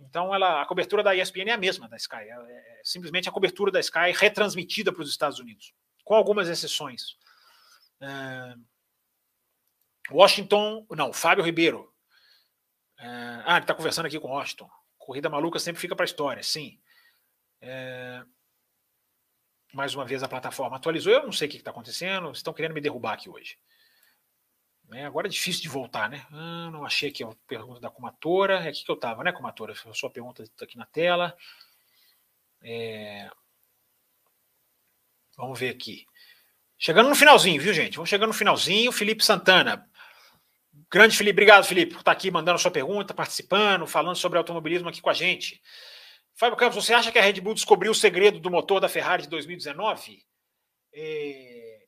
Então, 0.00 0.34
ela, 0.34 0.60
a 0.60 0.66
cobertura 0.66 1.04
da 1.04 1.14
ESPN 1.14 1.50
é 1.50 1.52
a 1.52 1.56
mesma 1.56 1.88
da 1.88 1.96
Sky. 1.96 2.16
É, 2.16 2.32
é 2.32 2.80
simplesmente 2.82 3.28
a 3.28 3.32
cobertura 3.32 3.70
da 3.70 3.78
Sky 3.78 4.10
retransmitida 4.12 4.92
para 4.92 5.02
os 5.02 5.08
Estados 5.08 5.38
Unidos, 5.38 5.72
com 6.04 6.14
algumas 6.14 6.48
exceções. 6.48 7.12
Uh, 8.02 8.60
Washington, 10.10 10.84
não, 10.90 11.12
Fábio 11.12 11.44
Ribeiro. 11.44 11.82
Uh, 12.98 13.42
ah, 13.46 13.52
ele 13.52 13.60
está 13.60 13.74
conversando 13.74 14.06
aqui 14.06 14.18
com 14.18 14.28
Washington. 14.28 14.68
Corrida 14.98 15.30
maluca 15.30 15.60
sempre 15.60 15.80
fica 15.80 15.94
para 15.94 16.02
a 16.02 16.10
história, 16.10 16.42
sim. 16.42 16.80
Uh, 17.62 18.35
mais 19.72 19.94
uma 19.94 20.04
vez 20.04 20.22
a 20.22 20.28
plataforma 20.28 20.76
atualizou. 20.76 21.12
Eu 21.12 21.24
não 21.24 21.32
sei 21.32 21.48
o 21.48 21.50
que 21.50 21.56
está 21.58 21.70
acontecendo. 21.70 22.30
Estão 22.30 22.52
querendo 22.52 22.74
me 22.74 22.80
derrubar 22.80 23.14
aqui 23.14 23.28
hoje. 23.28 23.58
É, 24.92 25.04
agora 25.04 25.26
é 25.26 25.30
difícil 25.30 25.62
de 25.62 25.68
voltar, 25.68 26.08
né? 26.08 26.24
Ah, 26.30 26.70
não 26.70 26.84
achei 26.84 27.08
aqui 27.08 27.24
a 27.24 27.28
pergunta 27.46 27.80
da 27.80 27.90
Comatora. 27.90 28.60
É 28.64 28.68
aqui 28.68 28.84
que 28.84 28.90
eu 28.90 28.94
estava, 28.94 29.24
né, 29.24 29.32
Comatora? 29.32 29.72
A 29.72 29.94
sua 29.94 30.10
pergunta 30.10 30.42
está 30.42 30.64
aqui 30.64 30.76
na 30.76 30.86
tela. 30.86 31.36
É... 32.62 33.28
Vamos 35.36 35.58
ver 35.58 35.70
aqui. 35.70 36.06
Chegando 36.78 37.08
no 37.08 37.16
finalzinho, 37.16 37.60
viu, 37.60 37.74
gente? 37.74 37.96
Vamos 37.96 38.08
chegando 38.08 38.28
no 38.28 38.34
finalzinho. 38.34 38.92
Felipe 38.92 39.24
Santana. 39.24 39.88
Grande 40.90 41.16
Felipe, 41.16 41.32
obrigado, 41.32 41.64
Felipe, 41.64 41.92
por 41.92 42.00
estar 42.00 42.12
aqui 42.12 42.30
mandando 42.30 42.56
a 42.56 42.58
sua 42.58 42.70
pergunta, 42.70 43.14
participando, 43.14 43.86
falando 43.86 44.16
sobre 44.16 44.38
automobilismo 44.38 44.88
aqui 44.88 45.00
com 45.00 45.10
a 45.10 45.14
gente. 45.14 45.60
Fábio 46.36 46.58
Campos, 46.58 46.84
você 46.84 46.92
acha 46.92 47.10
que 47.10 47.18
a 47.18 47.22
Red 47.22 47.40
Bull 47.40 47.54
descobriu 47.54 47.90
o 47.90 47.94
segredo 47.94 48.38
do 48.38 48.50
motor 48.50 48.78
da 48.78 48.90
Ferrari 48.90 49.22
de 49.22 49.28
2019? 49.30 50.22
É... 50.92 51.86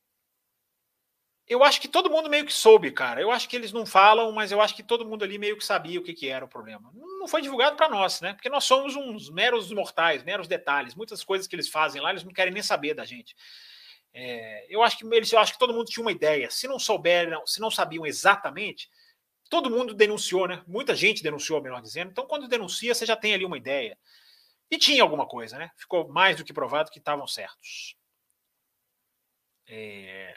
Eu 1.47 1.62
acho 1.62 1.79
que 1.79 1.87
todo 1.89 2.11
mundo 2.11 2.31
meio 2.31 2.47
que 2.47 2.53
soube, 2.53 2.91
cara. 2.91 3.20
Eu 3.20 3.31
acho 3.31 3.47
que 3.47 3.55
eles 3.55 3.73
não 3.73 3.85
falam, 3.85 4.33
mas 4.33 4.51
eu 4.51 4.61
acho 4.61 4.75
que 4.75 4.83
todo 4.83 5.05
mundo 5.05 5.23
ali 5.23 5.39
meio 5.39 5.57
que 5.57 5.65
sabia 5.65 6.01
o 6.01 6.03
que, 6.03 6.15
que 6.15 6.29
era 6.29 6.47
o 6.47 6.49
problema. 6.49 6.91
Não 6.95 7.29
foi 7.29 7.43
divulgado 7.43 7.77
para 7.77 7.91
nós, 7.91 8.23
né? 8.23 8.33
Porque 8.33 8.49
nós 8.49 8.65
somos 8.65 8.97
uns 8.97 9.29
meros 9.29 9.70
mortais, 9.70 10.25
meros 10.25 10.49
detalhes. 10.49 10.95
Muitas 10.95 11.23
coisas 11.23 11.47
que 11.47 11.55
eles 11.55 11.69
fazem 11.69 12.01
lá, 12.01 12.11
eles 12.11 12.25
não 12.25 12.33
querem 12.33 12.53
nem 12.53 12.62
saber 12.62 12.95
da 12.95 13.05
gente. 13.05 13.37
É... 14.15 14.66
eu 14.70 14.83
acho 14.83 14.97
que 14.97 15.07
eles, 15.15 15.31
eu 15.31 15.39
acho 15.39 15.53
que 15.53 15.59
todo 15.59 15.75
mundo 15.75 15.91
tinha 15.91 16.03
uma 16.03 16.12
ideia. 16.12 16.51
Se 16.51 16.66
não 16.66 16.79
souberam, 16.79 17.47
se 17.47 17.61
não 17.61 17.70
sabiam 17.70 18.07
exatamente, 18.07 18.89
todo 19.51 19.70
mundo 19.70 19.93
denunciou, 19.93 20.49
né? 20.49 20.62
Muita 20.66 20.95
gente 20.95 21.23
denunciou, 21.23 21.62
melhor 21.62 21.83
dizendo. 21.83 22.11
Então, 22.11 22.27
quando 22.27 22.49
denuncia, 22.49 22.95
você 22.95 23.05
já 23.05 23.15
tem 23.15 23.35
ali 23.35 23.45
uma 23.45 23.59
ideia. 23.59 23.99
E 24.70 24.78
tinha 24.78 25.03
alguma 25.03 25.27
coisa, 25.27 25.59
né? 25.59 25.70
Ficou 25.77 26.09
mais 26.09 26.36
do 26.36 26.45
que 26.45 26.53
provado 26.53 26.90
que 26.90 26.99
estavam 26.99 27.27
certos. 27.27 27.97
É... 29.66 30.35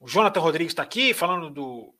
O 0.00 0.06
Jonathan 0.06 0.40
Rodrigues 0.40 0.72
está 0.72 0.82
aqui 0.82 1.12
falando 1.12 1.50
do 1.50 1.94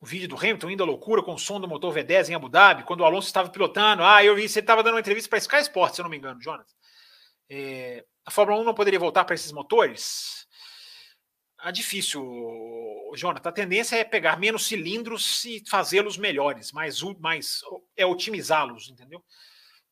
o 0.00 0.06
vídeo 0.06 0.28
do 0.28 0.36
Hamilton 0.36 0.70
indo 0.70 0.82
à 0.82 0.86
loucura 0.86 1.22
com 1.22 1.34
o 1.34 1.38
som 1.38 1.60
do 1.60 1.66
motor 1.66 1.94
V10 1.94 2.28
em 2.28 2.34
Abu 2.34 2.48
Dhabi, 2.48 2.84
quando 2.84 3.00
o 3.00 3.04
Alonso 3.04 3.26
estava 3.26 3.48
pilotando. 3.48 4.04
Ah, 4.04 4.22
eu 4.22 4.36
vi, 4.36 4.48
você 4.48 4.60
estava 4.60 4.82
dando 4.82 4.94
uma 4.94 5.00
entrevista 5.00 5.28
para 5.28 5.38
Sky 5.38 5.56
Sports, 5.60 5.96
se 5.96 6.00
eu 6.00 6.04
não 6.04 6.10
me 6.10 6.18
engano, 6.18 6.40
Jonathan. 6.40 6.72
É... 7.48 8.04
a 8.24 8.30
Fórmula 8.30 8.60
1 8.60 8.64
não 8.64 8.74
poderia 8.74 8.98
voltar 8.98 9.24
para 9.24 9.34
esses 9.34 9.52
motores? 9.52 10.45
É 11.62 11.72
difícil, 11.72 12.22
Jonathan. 13.14 13.48
A 13.48 13.52
tendência 13.52 13.96
é 13.96 14.04
pegar 14.04 14.38
menos 14.38 14.66
cilindros 14.66 15.44
e 15.44 15.62
fazê-los 15.68 16.16
melhores, 16.16 16.70
mais, 16.70 17.00
mais 17.18 17.62
é 17.96 18.04
otimizá-los, 18.04 18.90
entendeu? 18.90 19.24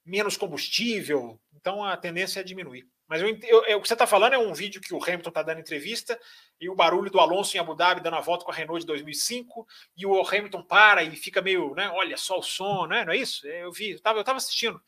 Menos 0.05 0.37
combustível. 0.37 1.41
Então 1.55 1.83
a 1.83 1.97
tendência 1.97 2.41
é 2.41 2.43
diminuir. 2.43 2.87
Mas 3.07 3.21
eu, 3.21 3.29
eu, 3.43 3.65
eu, 3.67 3.79
o 3.79 3.83
que 3.83 3.89
você 3.89 3.95
está 3.95 4.07
falando 4.07 4.35
é 4.35 4.39
um 4.39 4.53
vídeo 4.55 4.81
que 4.81 4.95
o 4.95 5.03
Hamilton 5.03 5.29
está 5.29 5.43
dando 5.43 5.61
entrevista 5.61 6.19
e 6.61 6.69
o 6.69 6.75
barulho 6.75 7.11
do 7.11 7.21
Alonso 7.21 7.57
em 7.57 7.61
Abu 7.61 7.75
Dhabi 7.75 8.01
dando 8.01 8.17
a 8.17 8.21
volta 8.21 8.45
com 8.45 8.51
a 8.51 8.55
Renault 8.55 8.81
de 8.81 8.87
2005 8.87 9.67
e 9.97 10.07
o 10.07 10.27
Hamilton 10.27 10.63
para 10.63 11.03
e 11.03 11.15
fica 11.17 11.43
meio, 11.43 11.75
né? 11.75 11.91
Olha 11.91 12.17
só 12.17 12.39
o 12.39 12.43
som, 12.43 12.87
né? 12.87 13.05
Não 13.05 13.13
é 13.13 13.17
isso? 13.17 13.47
Eu 13.47 13.73
vi, 13.73 13.91
eu 13.91 13.97
estava 13.97 14.23
assistindo. 14.37 14.81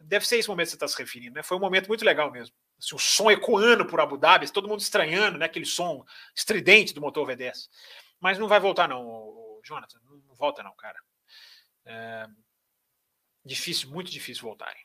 Deve 0.00 0.26
ser 0.26 0.38
esse 0.38 0.48
momento 0.48 0.66
que 0.66 0.70
você 0.70 0.76
está 0.76 0.88
se 0.88 0.98
referindo, 0.98 1.34
né? 1.34 1.42
Foi 1.42 1.56
um 1.56 1.60
momento 1.60 1.88
muito 1.88 2.04
legal 2.04 2.30
mesmo 2.30 2.54
assim, 2.78 2.94
o 2.94 2.98
som 2.98 3.30
ecoando 3.30 3.84
por 3.86 4.00
Abu 4.00 4.16
Dhabi, 4.16 4.50
todo 4.52 4.68
mundo 4.68 4.80
estranhando, 4.80 5.38
né, 5.38 5.46
aquele 5.46 5.66
som 5.66 6.04
estridente 6.34 6.94
do 6.94 7.00
motor 7.00 7.26
V10. 7.26 7.68
Mas 8.20 8.38
não 8.38 8.48
vai 8.48 8.60
voltar, 8.60 8.88
não, 8.88 9.60
Jonathan. 9.64 9.98
Não 10.04 10.34
volta, 10.34 10.62
não, 10.62 10.74
cara. 10.74 10.98
É 11.84 12.26
difícil, 13.44 13.90
muito 13.90 14.10
difícil 14.10 14.42
voltarem. 14.42 14.80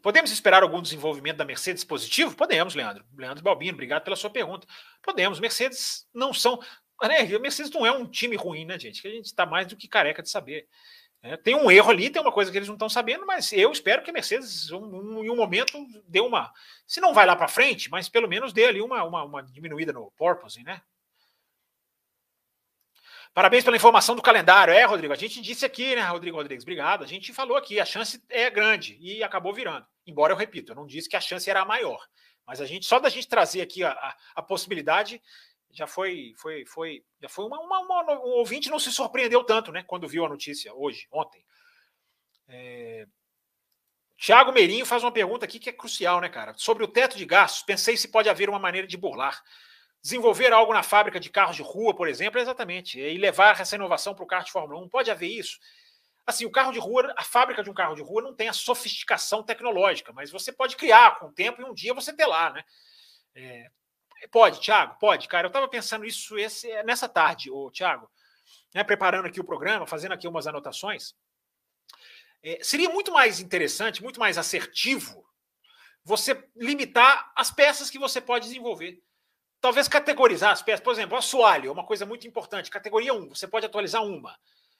Podemos 0.00 0.30
esperar 0.30 0.62
algum 0.62 0.80
desenvolvimento 0.80 1.38
da 1.38 1.44
Mercedes 1.44 1.82
positivo? 1.82 2.36
Podemos, 2.36 2.74
Leandro. 2.74 3.04
Leandro 3.16 3.42
Balbino, 3.42 3.74
obrigado 3.74 4.04
pela 4.04 4.14
sua 4.14 4.30
pergunta. 4.30 4.66
Podemos. 5.02 5.40
Mercedes 5.40 6.06
não 6.14 6.32
são. 6.32 6.60
Né, 7.02 7.34
a 7.34 7.38
Mercedes 7.38 7.72
não 7.72 7.84
é 7.84 7.90
um 7.90 8.06
time 8.06 8.36
ruim, 8.36 8.64
né, 8.64 8.78
gente? 8.78 9.02
Que 9.02 9.08
a 9.08 9.10
gente 9.10 9.26
está 9.26 9.44
mais 9.44 9.66
do 9.66 9.76
que 9.76 9.88
careca 9.88 10.22
de 10.22 10.30
saber. 10.30 10.68
É, 11.26 11.36
tem 11.36 11.56
um 11.56 11.68
erro 11.68 11.90
ali, 11.90 12.08
tem 12.08 12.22
uma 12.22 12.30
coisa 12.30 12.52
que 12.52 12.56
eles 12.56 12.68
não 12.68 12.76
estão 12.76 12.88
sabendo, 12.88 13.26
mas 13.26 13.52
eu 13.52 13.72
espero 13.72 14.00
que 14.02 14.10
a 14.10 14.12
Mercedes, 14.12 14.70
um, 14.70 14.78
um, 14.78 15.24
em 15.24 15.30
um 15.30 15.34
momento, 15.34 15.84
dê 16.06 16.20
uma. 16.20 16.52
Se 16.86 17.00
não 17.00 17.12
vai 17.12 17.26
lá 17.26 17.34
para 17.34 17.48
frente, 17.48 17.90
mas 17.90 18.08
pelo 18.08 18.28
menos 18.28 18.52
dê 18.52 18.66
ali 18.66 18.80
uma, 18.80 19.02
uma, 19.02 19.24
uma 19.24 19.42
diminuída 19.42 19.92
no 19.92 20.12
porpoise, 20.12 20.62
né? 20.62 20.80
Parabéns 23.34 23.64
pela 23.64 23.76
informação 23.76 24.14
do 24.14 24.22
calendário. 24.22 24.72
É, 24.72 24.84
Rodrigo, 24.84 25.12
a 25.12 25.16
gente 25.16 25.42
disse 25.42 25.66
aqui, 25.66 25.96
né, 25.96 26.02
Rodrigo 26.02 26.36
Rodrigues? 26.36 26.62
Obrigado. 26.62 27.02
A 27.02 27.06
gente 27.06 27.32
falou 27.32 27.56
aqui, 27.56 27.80
a 27.80 27.84
chance 27.84 28.22
é 28.30 28.48
grande 28.48 28.96
e 29.00 29.22
acabou 29.22 29.52
virando. 29.52 29.84
Embora 30.06 30.32
eu 30.32 30.36
repito, 30.36 30.72
eu 30.72 30.76
não 30.76 30.86
disse 30.86 31.08
que 31.08 31.16
a 31.16 31.20
chance 31.20 31.50
era 31.50 31.64
maior. 31.64 32.06
Mas 32.46 32.60
a 32.60 32.66
gente, 32.66 32.86
só 32.86 33.00
da 33.00 33.08
gente 33.08 33.26
trazer 33.26 33.60
aqui 33.60 33.82
a, 33.82 33.90
a, 33.90 34.16
a 34.36 34.42
possibilidade, 34.42 35.20
já 35.70 35.86
foi, 35.86 36.32
foi, 36.36 36.64
foi, 36.66 37.04
já 37.20 37.28
foi 37.28 37.44
uma, 37.44 37.60
uma, 37.60 37.80
uma, 37.80 38.12
um 38.14 38.38
ouvinte 38.38 38.70
não 38.70 38.78
se 38.78 38.90
surpreendeu 38.90 39.44
tanto, 39.44 39.72
né, 39.72 39.82
quando 39.82 40.08
viu 40.08 40.24
a 40.24 40.28
notícia 40.28 40.72
hoje, 40.74 41.06
ontem. 41.10 41.44
É... 42.48 43.06
Tiago 44.16 44.52
Meirinho 44.52 44.86
faz 44.86 45.04
uma 45.04 45.12
pergunta 45.12 45.44
aqui 45.44 45.58
que 45.58 45.68
é 45.68 45.72
crucial, 45.72 46.20
né, 46.20 46.28
cara? 46.28 46.54
Sobre 46.56 46.82
o 46.82 46.88
teto 46.88 47.18
de 47.18 47.26
gastos, 47.26 47.62
pensei 47.62 47.96
se 47.96 48.08
pode 48.08 48.28
haver 48.28 48.48
uma 48.48 48.58
maneira 48.58 48.86
de 48.86 48.96
burlar. 48.96 49.42
Desenvolver 50.02 50.52
algo 50.52 50.72
na 50.72 50.82
fábrica 50.82 51.20
de 51.20 51.28
carros 51.28 51.56
de 51.56 51.62
rua, 51.62 51.94
por 51.94 52.08
exemplo, 52.08 52.40
exatamente, 52.40 52.98
e 52.98 53.18
levar 53.18 53.60
essa 53.60 53.74
inovação 53.74 54.14
para 54.14 54.24
o 54.24 54.26
carro 54.26 54.44
de 54.44 54.52
Fórmula 54.52 54.80
1. 54.84 54.88
Pode 54.88 55.10
haver 55.10 55.28
isso. 55.28 55.58
Assim, 56.26 56.44
o 56.44 56.50
carro 56.50 56.72
de 56.72 56.78
rua, 56.78 57.12
a 57.16 57.22
fábrica 57.22 57.62
de 57.62 57.70
um 57.70 57.74
carro 57.74 57.94
de 57.94 58.02
rua 58.02 58.22
não 58.22 58.34
tem 58.34 58.48
a 58.48 58.52
sofisticação 58.52 59.42
tecnológica, 59.42 60.12
mas 60.12 60.30
você 60.30 60.52
pode 60.52 60.76
criar 60.76 61.18
com 61.18 61.26
o 61.26 61.32
tempo 61.32 61.60
e 61.60 61.64
um 61.64 61.74
dia 61.74 61.94
você 61.94 62.12
ter 62.12 62.26
lá, 62.26 62.52
né? 62.52 62.64
É, 63.34 63.70
Pode, 64.30 64.60
Thiago, 64.60 64.98
pode, 64.98 65.28
cara. 65.28 65.46
Eu 65.46 65.48
estava 65.48 65.68
pensando 65.68 66.04
isso 66.04 66.38
esse, 66.38 66.82
nessa 66.82 67.08
tarde, 67.08 67.50
o 67.50 67.70
Thiago, 67.70 68.10
né, 68.74 68.82
preparando 68.82 69.26
aqui 69.26 69.40
o 69.40 69.44
programa, 69.44 69.86
fazendo 69.86 70.12
aqui 70.12 70.26
umas 70.26 70.46
anotações. 70.46 71.14
É, 72.42 72.58
seria 72.62 72.88
muito 72.88 73.12
mais 73.12 73.40
interessante, 73.40 74.02
muito 74.02 74.20
mais 74.20 74.38
assertivo 74.38 75.26
você 76.04 76.48
limitar 76.54 77.32
as 77.34 77.50
peças 77.50 77.90
que 77.90 77.98
você 77.98 78.20
pode 78.20 78.46
desenvolver. 78.46 79.02
Talvez 79.60 79.88
categorizar 79.88 80.52
as 80.52 80.62
peças. 80.62 80.80
Por 80.80 80.92
exemplo, 80.92 81.18
assoalho 81.18 81.68
é 81.68 81.72
uma 81.72 81.84
coisa 81.84 82.06
muito 82.06 82.28
importante. 82.28 82.70
Categoria 82.70 83.12
1, 83.12 83.30
você 83.30 83.48
pode 83.48 83.66
atualizar 83.66 84.04
uma. 84.04 84.38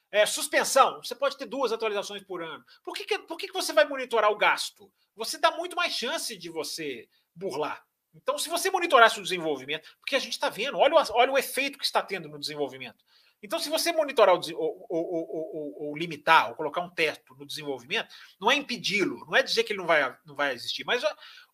É, 0.09 0.25
suspensão, 0.25 1.03
você 1.03 1.13
pode 1.13 1.37
ter 1.37 1.45
duas 1.45 1.73
atualizações 1.73 2.23
por 2.23 2.41
ano. 2.41 2.63
Por 2.81 2.93
que, 2.93 3.03
que, 3.03 3.19
por 3.19 3.37
que, 3.37 3.47
que 3.47 3.53
você 3.53 3.73
vai 3.73 3.83
monitorar 3.83 4.31
o 4.31 4.37
gasto? 4.37 4.89
Você 5.17 5.37
dá 5.37 5.51
muito 5.51 5.75
mais 5.75 5.91
chance 5.91 6.37
de 6.37 6.49
você 6.49 7.09
burlar. 7.35 7.85
Então, 8.21 8.37
se 8.37 8.49
você 8.49 8.71
monitorasse 8.71 9.19
o 9.19 9.23
desenvolvimento, 9.23 9.87
porque 9.99 10.15
a 10.15 10.19
gente 10.19 10.33
está 10.33 10.49
vendo, 10.49 10.77
olha 10.77 10.95
o, 10.95 11.03
olha 11.11 11.31
o 11.31 11.37
efeito 11.37 11.77
que 11.77 11.85
está 11.85 12.01
tendo 12.01 12.27
no 12.27 12.39
desenvolvimento. 12.39 13.03
Então, 13.41 13.59
se 13.59 13.69
você 13.69 13.91
monitorar 13.91 14.35
o, 14.35 14.41
ou, 14.55 14.85
ou, 14.89 15.29
ou, 15.29 15.87
ou, 15.87 15.97
limitar, 15.97 16.49
ou 16.49 16.55
colocar 16.55 16.81
um 16.81 16.89
teto 16.89 17.35
no 17.35 17.45
desenvolvimento, 17.45 18.13
não 18.39 18.49
é 18.49 18.55
impedi-lo, 18.55 19.25
não 19.27 19.35
é 19.35 19.43
dizer 19.43 19.63
que 19.63 19.73
ele 19.73 19.79
não 19.79 19.85
vai, 19.85 20.17
não 20.25 20.35
vai 20.35 20.53
existir, 20.53 20.83
mas 20.83 21.03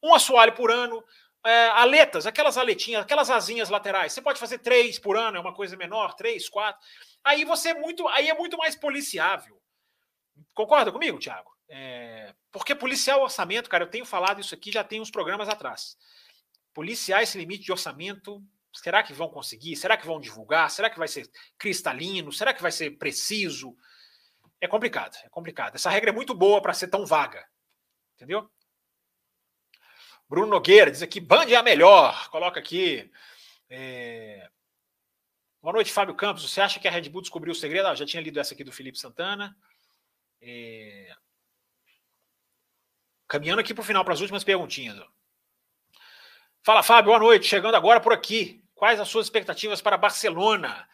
um 0.02 0.14
assoalho 0.14 0.54
por 0.54 0.72
ano, 0.72 1.04
é, 1.46 1.68
aletas, 1.70 2.26
aquelas 2.26 2.58
aletinhas, 2.58 3.04
aquelas 3.04 3.30
asinhas 3.30 3.70
laterais, 3.70 4.14
você 4.14 4.22
pode 4.22 4.40
fazer 4.40 4.60
três 4.60 4.98
por 4.98 5.18
ano, 5.18 5.38
é 5.38 5.40
uma 5.42 5.54
coisa 5.54 5.76
menor, 5.76 6.14
três, 6.16 6.48
quatro. 6.48 6.82
Aí 7.22 7.44
você 7.44 7.70
é 7.70 7.74
muito, 7.74 8.08
aí 8.08 8.30
é 8.30 8.34
muito 8.34 8.58
mais 8.58 8.76
policiável. 8.76 9.62
Concorda 10.54 10.92
comigo, 10.92 11.20
Thiago? 11.20 11.52
É, 11.68 12.34
porque 12.50 12.74
policiar 12.74 13.18
o 13.18 13.24
orçamento, 13.24 13.70
cara, 13.70 13.84
eu 13.84 13.90
tenho 13.90 14.06
falado 14.06 14.40
isso 14.40 14.56
aqui 14.56 14.72
já 14.72 14.84
tem 14.84 15.02
uns 15.02 15.12
programas 15.12 15.50
atrás 15.50 15.98
policiar 16.74 17.22
esse 17.22 17.38
limite 17.38 17.64
de 17.64 17.72
orçamento, 17.72 18.44
será 18.74 19.04
que 19.04 19.14
vão 19.14 19.30
conseguir? 19.30 19.76
Será 19.76 19.96
que 19.96 20.06
vão 20.06 20.20
divulgar? 20.20 20.70
Será 20.72 20.90
que 20.90 20.98
vai 20.98 21.08
ser 21.08 21.30
cristalino? 21.58 22.32
Será 22.32 22.54
que 22.54 22.62
vai 22.62 22.72
ser 22.72 22.98
preciso? 22.98 23.76
É 24.60 24.68
complicado, 24.68 25.16
é 25.24 25.30
complicado. 25.30 25.76
Essa 25.76 25.90
regra 25.90 26.10
é 26.10 26.14
muito 26.14 26.34
boa 26.34 26.62
para 26.62 26.74
ser 26.74 26.88
tão 26.88 27.06
vaga. 27.06 27.48
Entendeu? 28.16 28.50
Bruno 30.28 30.48
Nogueira 30.48 30.90
diz 30.90 31.02
aqui: 31.02 31.20
Band 31.20 31.46
é 31.46 31.56
a 31.56 31.64
melhor. 31.64 32.30
Coloca 32.30 32.60
aqui. 32.60 33.12
É... 33.70 34.50
Boa 35.62 35.74
noite, 35.74 35.92
Fábio 35.92 36.16
Campos. 36.16 36.50
Você 36.50 36.60
acha 36.60 36.80
que 36.80 36.88
a 36.88 36.92
Red 36.92 37.10
Bull 37.10 37.22
descobriu 37.22 37.52
o 37.52 37.56
segredo? 37.56 37.88
Ah, 37.88 37.96
já 37.96 38.06
tinha 38.06 38.22
lido 38.22 38.40
essa 38.40 38.54
aqui 38.54 38.64
do 38.64 38.72
Felipe 38.72 38.98
Santana. 38.98 39.56
É... 40.42 41.14
Caminhando 43.28 43.62
aqui 43.62 43.74
para 43.74 43.82
o 43.82 43.86
final, 43.86 44.04
para 44.04 44.14
as 44.14 44.22
últimas 44.22 44.44
perguntinhas. 44.44 45.00
Ó. 45.00 45.08
Fala, 46.66 46.82
Fábio, 46.82 47.08
boa 47.12 47.20
noite. 47.20 47.46
Chegando 47.46 47.76
agora 47.76 48.00
por 48.00 48.14
aqui. 48.14 48.64
Quais 48.74 48.98
as 48.98 49.10
suas 49.10 49.26
expectativas 49.26 49.82
para 49.82 49.98
Barcelona? 49.98 50.88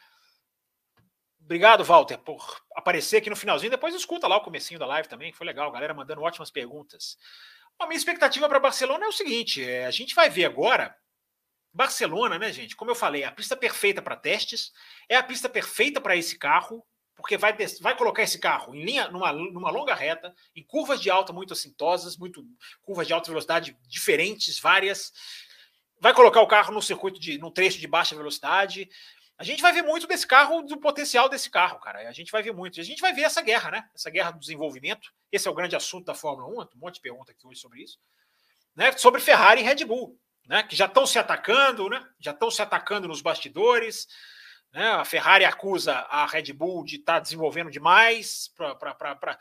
Obrigado, 1.39 1.83
Walter, 1.83 2.17
por 2.17 2.43
aparecer 2.75 3.17
aqui 3.17 3.29
no 3.29 3.35
finalzinho. 3.35 3.69
Depois 3.69 3.93
escuta 3.93 4.27
lá 4.27 4.37
o 4.37 4.41
comecinho 4.41 4.79
da 4.79 4.87
live 4.87 5.07
também, 5.07 5.31
foi 5.31 5.45
legal, 5.45 5.71
galera 5.71 5.93
mandando 5.93 6.23
ótimas 6.23 6.49
perguntas. 6.49 7.17
A 7.77 7.85
minha 7.85 7.97
expectativa 7.97 8.49
para 8.49 8.59
Barcelona 8.59 9.05
é 9.05 9.09
o 9.09 9.11
seguinte: 9.11 9.63
é, 9.63 9.85
a 9.85 9.91
gente 9.91 10.15
vai 10.15 10.27
ver 10.27 10.45
agora 10.45 10.95
Barcelona, 11.71 12.39
né, 12.39 12.51
gente? 12.51 12.75
Como 12.75 12.89
eu 12.89 12.95
falei, 12.95 13.21
é 13.21 13.27
a 13.27 13.31
pista 13.31 13.55
perfeita 13.55 14.01
para 14.01 14.15
testes, 14.15 14.71
é 15.07 15.17
a 15.17 15.23
pista 15.23 15.47
perfeita 15.47 16.01
para 16.01 16.15
esse 16.15 16.39
carro, 16.39 16.83
porque 17.15 17.37
vai, 17.37 17.55
vai 17.79 17.95
colocar 17.95 18.23
esse 18.23 18.39
carro 18.39 18.73
em 18.73 18.83
linha, 18.83 19.07
numa, 19.09 19.31
numa 19.31 19.69
longa 19.69 19.93
reta, 19.93 20.33
em 20.55 20.63
curvas 20.63 20.99
de 20.99 21.11
alta 21.11 21.31
muito 21.31 21.53
assintosas, 21.53 22.17
muito 22.17 22.43
curvas 22.81 23.05
de 23.05 23.13
alta 23.13 23.29
velocidade 23.29 23.77
diferentes, 23.87 24.59
várias. 24.59 25.13
Vai 25.99 26.13
colocar 26.13 26.41
o 26.41 26.47
carro 26.47 26.73
no 26.73 26.81
circuito 26.81 27.19
de, 27.19 27.37
num 27.37 27.51
trecho 27.51 27.79
de 27.79 27.87
baixa 27.87 28.15
velocidade. 28.15 28.89
A 29.37 29.43
gente 29.43 29.61
vai 29.61 29.71
ver 29.71 29.81
muito 29.81 30.07
desse 30.07 30.27
carro, 30.27 30.61
do 30.61 30.77
potencial 30.77 31.29
desse 31.29 31.49
carro, 31.49 31.79
cara. 31.79 32.07
A 32.07 32.11
gente 32.11 32.31
vai 32.31 32.43
ver 32.43 32.53
muito. 32.53 32.79
A 32.79 32.83
gente 32.83 33.01
vai 33.01 33.13
ver 33.13 33.23
essa 33.23 33.41
guerra, 33.41 33.71
né? 33.71 33.89
Essa 33.95 34.09
guerra 34.09 34.31
do 34.31 34.39
desenvolvimento. 34.39 35.13
Esse 35.31 35.47
é 35.47 35.51
o 35.51 35.53
grande 35.53 35.75
assunto 35.75 36.05
da 36.05 36.13
Fórmula 36.13 36.47
1. 36.47 36.61
Um 36.75 36.79
monte 36.79 36.95
de 36.95 37.01
pergunta 37.01 37.31
aqui 37.31 37.47
hoje 37.47 37.59
sobre 37.59 37.81
isso. 37.81 37.97
Né? 38.75 38.91
Sobre 38.93 39.21
Ferrari 39.21 39.61
e 39.61 39.63
Red 39.63 39.85
Bull, 39.85 40.19
né? 40.45 40.63
Que 40.63 40.75
já 40.75 40.85
estão 40.85 41.05
se 41.05 41.17
atacando, 41.17 41.89
né? 41.89 42.05
Já 42.19 42.31
estão 42.31 42.51
se 42.51 42.61
atacando 42.61 43.07
nos 43.07 43.21
bastidores. 43.21 44.07
Né? 44.73 44.89
A 44.91 45.05
Ferrari 45.05 45.45
acusa 45.45 45.93
a 45.93 46.25
Red 46.25 46.53
Bull 46.53 46.83
de 46.83 46.97
estar 46.97 47.13
tá 47.13 47.19
desenvolvendo 47.19 47.71
demais 47.71 48.51
para 48.55 49.39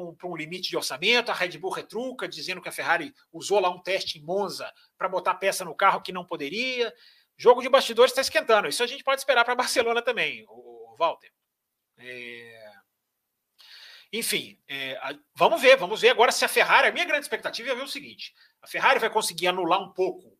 um, 0.00 0.16
um 0.24 0.36
limite 0.36 0.70
de 0.70 0.76
orçamento. 0.76 1.30
A 1.30 1.34
Red 1.34 1.58
Bull 1.58 1.70
retruca, 1.70 2.28
dizendo 2.28 2.60
que 2.60 2.68
a 2.68 2.72
Ferrari 2.72 3.14
usou 3.32 3.60
lá 3.60 3.68
um 3.68 3.82
teste 3.82 4.18
em 4.18 4.22
Monza 4.22 4.70
para 4.96 5.08
botar 5.08 5.34
peça 5.34 5.64
no 5.64 5.74
carro 5.74 6.02
que 6.02 6.12
não 6.12 6.24
poderia. 6.24 6.92
Jogo 7.36 7.62
de 7.62 7.68
bastidores 7.68 8.12
está 8.12 8.20
esquentando. 8.20 8.68
Isso 8.68 8.82
a 8.82 8.86
gente 8.86 9.04
pode 9.04 9.20
esperar 9.20 9.44
para 9.44 9.54
Barcelona 9.56 10.02
também, 10.02 10.44
o, 10.48 10.94
Walter. 10.98 11.32
É... 11.98 12.72
Enfim, 14.12 14.60
é, 14.68 14.96
vamos 15.34 15.60
ver, 15.60 15.76
vamos 15.76 16.00
ver 16.00 16.10
agora 16.10 16.30
se 16.30 16.44
a 16.44 16.48
Ferrari. 16.48 16.88
A 16.88 16.92
minha 16.92 17.04
grande 17.04 17.24
expectativa 17.24 17.70
é 17.70 17.74
ver 17.74 17.82
o 17.82 17.88
seguinte: 17.88 18.32
a 18.62 18.66
Ferrari 18.66 19.00
vai 19.00 19.10
conseguir 19.10 19.48
anular 19.48 19.82
um 19.82 19.92
pouco 19.92 20.38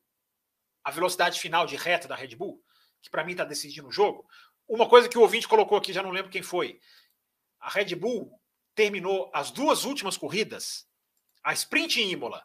a 0.85 0.93
velocidade 0.93 1.41
final 1.41 1.67
de 1.67 1.75
reta 1.75 2.07
da 2.07 2.15
Red 2.15 2.37
Bull 2.37 2.63
que 3.05 3.11
para 3.11 3.23
mim 3.23 3.33
está 3.33 3.45
decidindo 3.45 3.87
o 3.87 3.93
jogo. 3.93 4.27
Uma 4.67 4.89
coisa 4.89 5.09
que 5.09 5.19
o 5.19 5.21
ouvinte 5.21 5.47
colocou 5.47 5.77
aqui, 5.77 5.93
já 5.93 6.03
não 6.03 6.11
lembro 6.11 6.31
quem 6.31 6.43
foi. 6.43 6.81
A 7.61 7.69
Red 7.69 7.95
Bull 7.95 8.33
terminou 8.75 9.31
as 9.33 9.51
duas 9.51 9.85
últimas 9.85 10.17
corridas, 10.17 10.87
a 11.43 11.53
sprint 11.53 12.01
em 12.01 12.11
Imola, 12.11 12.45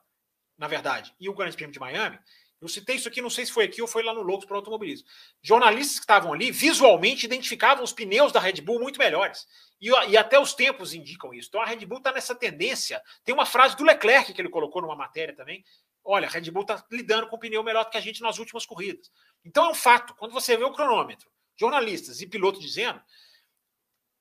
na 0.58 0.68
verdade, 0.68 1.14
e 1.20 1.30
o 1.30 1.34
Grande 1.34 1.56
Prêmio 1.56 1.74
de 1.74 1.80
Miami. 1.80 2.20
Eu 2.62 2.68
citei 2.68 2.98
isso 2.98 3.08
aqui, 3.08 3.22
não 3.22 3.30
sei 3.30 3.46
se 3.46 3.54
foi 3.54 3.64
aqui 3.64 3.82
ou 3.82 3.88
foi 3.88 4.04
lá 4.04 4.14
no 4.14 4.22
Loucos 4.22 4.46
para 4.46 4.58
Automobilismo. 4.58 5.08
Jornalistas 5.42 5.96
que 5.96 6.04
estavam 6.04 6.34
ali 6.34 6.52
visualmente 6.52 7.26
identificavam 7.26 7.84
os 7.84 7.94
pneus 7.94 8.34
da 8.34 8.40
Red 8.40 8.62
Bull 8.62 8.82
muito 8.82 9.00
melhores. 9.00 9.48
E, 9.80 9.90
e 10.10 10.18
até 10.18 10.38
os 10.38 10.54
tempos 10.54 10.94
indicam 10.94 11.34
isso. 11.34 11.48
Então 11.48 11.62
a 11.62 11.66
Red 11.66 11.86
Bull 11.86 12.00
está 12.00 12.12
nessa 12.12 12.36
tendência. 12.36 13.02
Tem 13.24 13.34
uma 13.34 13.46
frase 13.46 13.78
do 13.78 13.86
Leclerc 13.86 14.34
que 14.34 14.42
ele 14.42 14.50
colocou 14.50 14.82
numa 14.82 14.96
matéria 14.96 15.34
também. 15.34 15.64
Olha, 16.04 16.28
a 16.28 16.30
Red 16.30 16.52
Bull 16.52 16.64
está 16.64 16.84
lidando 16.92 17.28
com 17.28 17.38
o 17.38 17.40
pneu 17.40 17.64
melhor 17.64 17.86
do 17.86 17.92
que 17.92 17.98
a 17.98 18.02
gente 18.02 18.22
nas 18.22 18.40
últimas 18.40 18.66
corridas. 18.66 19.10
Então 19.46 19.68
é 19.68 19.70
um 19.70 19.76
fato. 19.76 20.14
Quando 20.16 20.34
você 20.34 20.58
vê 20.58 20.66
o 20.66 20.74
cronômetro, 20.74 21.32
jornalistas 21.58 22.20
e 22.20 22.28
piloto 22.28 22.60
dizendo, 22.60 23.02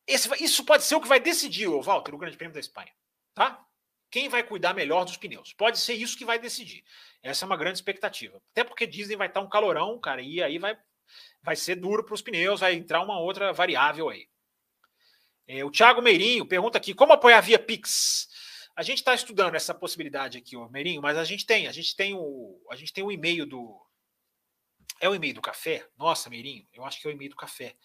esse, 0.09 0.28
isso 0.43 0.64
pode 0.64 0.85
ser 0.85 0.94
o 0.94 1.01
que 1.01 1.09
vai 1.09 1.20
decidir, 1.20 1.68
Walter, 1.68 2.14
o 2.14 2.18
Grande 2.18 2.36
Prêmio 2.36 2.55
da 2.55 2.60
Espanha. 2.60 2.93
Tá? 3.35 3.64
Quem 4.10 4.28
vai 4.28 4.43
cuidar 4.43 4.74
melhor 4.74 5.05
dos 5.05 5.16
pneus? 5.16 5.52
Pode 5.52 5.78
ser 5.78 5.94
isso 5.94 6.16
que 6.16 6.24
vai 6.24 6.39
decidir. 6.39 6.82
Essa 7.22 7.44
é 7.44 7.47
uma 7.47 7.56
grande 7.56 7.78
expectativa. 7.78 8.40
Até 8.52 8.64
porque 8.64 8.86
dizem 8.86 9.16
vai 9.16 9.28
estar 9.28 9.40
um 9.40 9.48
calorão, 9.48 9.98
cara, 10.01 10.22
e 10.22 10.43
aí 10.43 10.59
vai, 10.59 10.78
vai 11.43 11.55
ser 11.55 11.76
duro 11.76 12.05
para 12.05 12.14
os 12.14 12.22
pneus, 12.22 12.60
vai 12.60 12.74
entrar 12.74 13.02
uma 13.02 13.20
outra 13.20 13.52
variável 13.52 14.09
aí. 14.09 14.26
É, 15.47 15.64
o 15.64 15.70
Thiago 15.70 16.01
Meirinho 16.01 16.47
pergunta 16.47 16.78
aqui: 16.78 16.94
como 16.94 17.12
apoiar 17.12 17.40
via 17.40 17.59
Pix? 17.59 18.28
A 18.74 18.82
gente 18.82 18.98
está 18.98 19.14
estudando 19.14 19.55
essa 19.56 19.74
possibilidade 19.74 20.39
aqui, 20.39 20.56
o 20.56 20.68
Meirinho, 20.68 21.02
mas 21.02 21.18
a 21.18 21.24
gente 21.24 21.44
tem, 21.44 21.66
a 21.66 21.72
gente 21.72 21.94
tem 21.94 22.14
o, 22.14 22.60
a 22.70 22.76
gente 22.76 22.93
tem 22.93 23.05
o 23.05 23.10
e-mail 23.10 23.44
do, 23.44 23.78
é 25.01 25.09
o 25.09 25.14
e-mail 25.14 25.35
do 25.35 25.40
café? 25.40 25.86
Nossa, 25.97 26.28
Meirinho, 26.28 26.66
eu 26.72 26.85
acho 26.85 27.01
que 27.01 27.06
é 27.06 27.10
o 27.10 27.14
e-mail 27.14 27.30
do 27.30 27.36
café. 27.36 27.76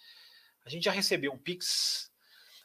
A 0.64 0.68
gente 0.68 0.84
já 0.84 0.90
recebeu 0.90 1.32
um 1.32 1.38
Pix. 1.38 2.10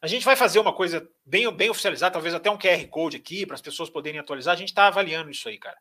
A 0.02 0.08
gente 0.08 0.24
vai 0.24 0.36
fazer 0.36 0.60
uma 0.60 0.74
coisa 0.74 1.08
bem, 1.26 1.52
bem 1.54 1.70
oficializada, 1.70 2.14
talvez 2.14 2.34
até 2.34 2.50
um 2.50 2.58
QR 2.58 2.88
Code 2.88 3.18
aqui, 3.18 3.46
para 3.46 3.56
as 3.56 3.62
pessoas 3.62 3.90
poderem 3.90 4.20
atualizar. 4.20 4.54
A 4.54 4.58
gente 4.58 4.70
está 4.70 4.88
avaliando 4.88 5.30
isso 5.30 5.50
aí, 5.50 5.58
cara. 5.58 5.78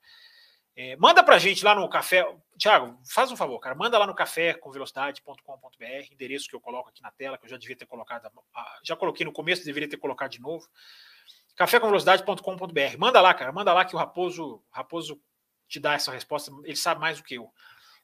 É, 0.80 0.96
manda 0.96 1.24
para 1.24 1.36
a 1.36 1.38
gente 1.38 1.64
lá 1.64 1.74
no 1.74 1.88
café. 1.88 2.24
Tiago, 2.56 2.96
faz 3.04 3.30
um 3.32 3.36
favor, 3.36 3.58
cara. 3.58 3.74
Manda 3.74 3.98
lá 3.98 4.06
no 4.06 4.14
café 4.14 4.54
com 4.54 4.70
velocidade.com.br, 4.70 6.12
endereço 6.12 6.48
que 6.48 6.54
eu 6.54 6.60
coloco 6.60 6.88
aqui 6.88 7.02
na 7.02 7.10
tela, 7.10 7.36
que 7.36 7.46
eu 7.46 7.50
já 7.50 7.56
devia 7.56 7.76
ter 7.76 7.86
colocado. 7.86 8.30
Já 8.84 8.94
coloquei 8.94 9.26
no 9.26 9.32
começo, 9.32 9.64
deveria 9.64 9.88
ter 9.88 9.96
colocado 9.96 10.30
de 10.30 10.40
novo. 10.40 10.68
cafécomvelocidade.com.br. 11.56 12.98
Manda 12.98 13.20
lá, 13.20 13.34
cara. 13.34 13.52
Manda 13.52 13.72
lá 13.72 13.84
que 13.84 13.94
o 13.94 13.98
Raposo, 13.98 14.62
Raposo 14.70 15.20
te 15.68 15.80
dá 15.80 15.94
essa 15.94 16.12
resposta. 16.12 16.52
Ele 16.64 16.76
sabe 16.76 17.00
mais 17.00 17.18
do 17.18 17.24
que 17.24 17.34
eu. 17.34 17.52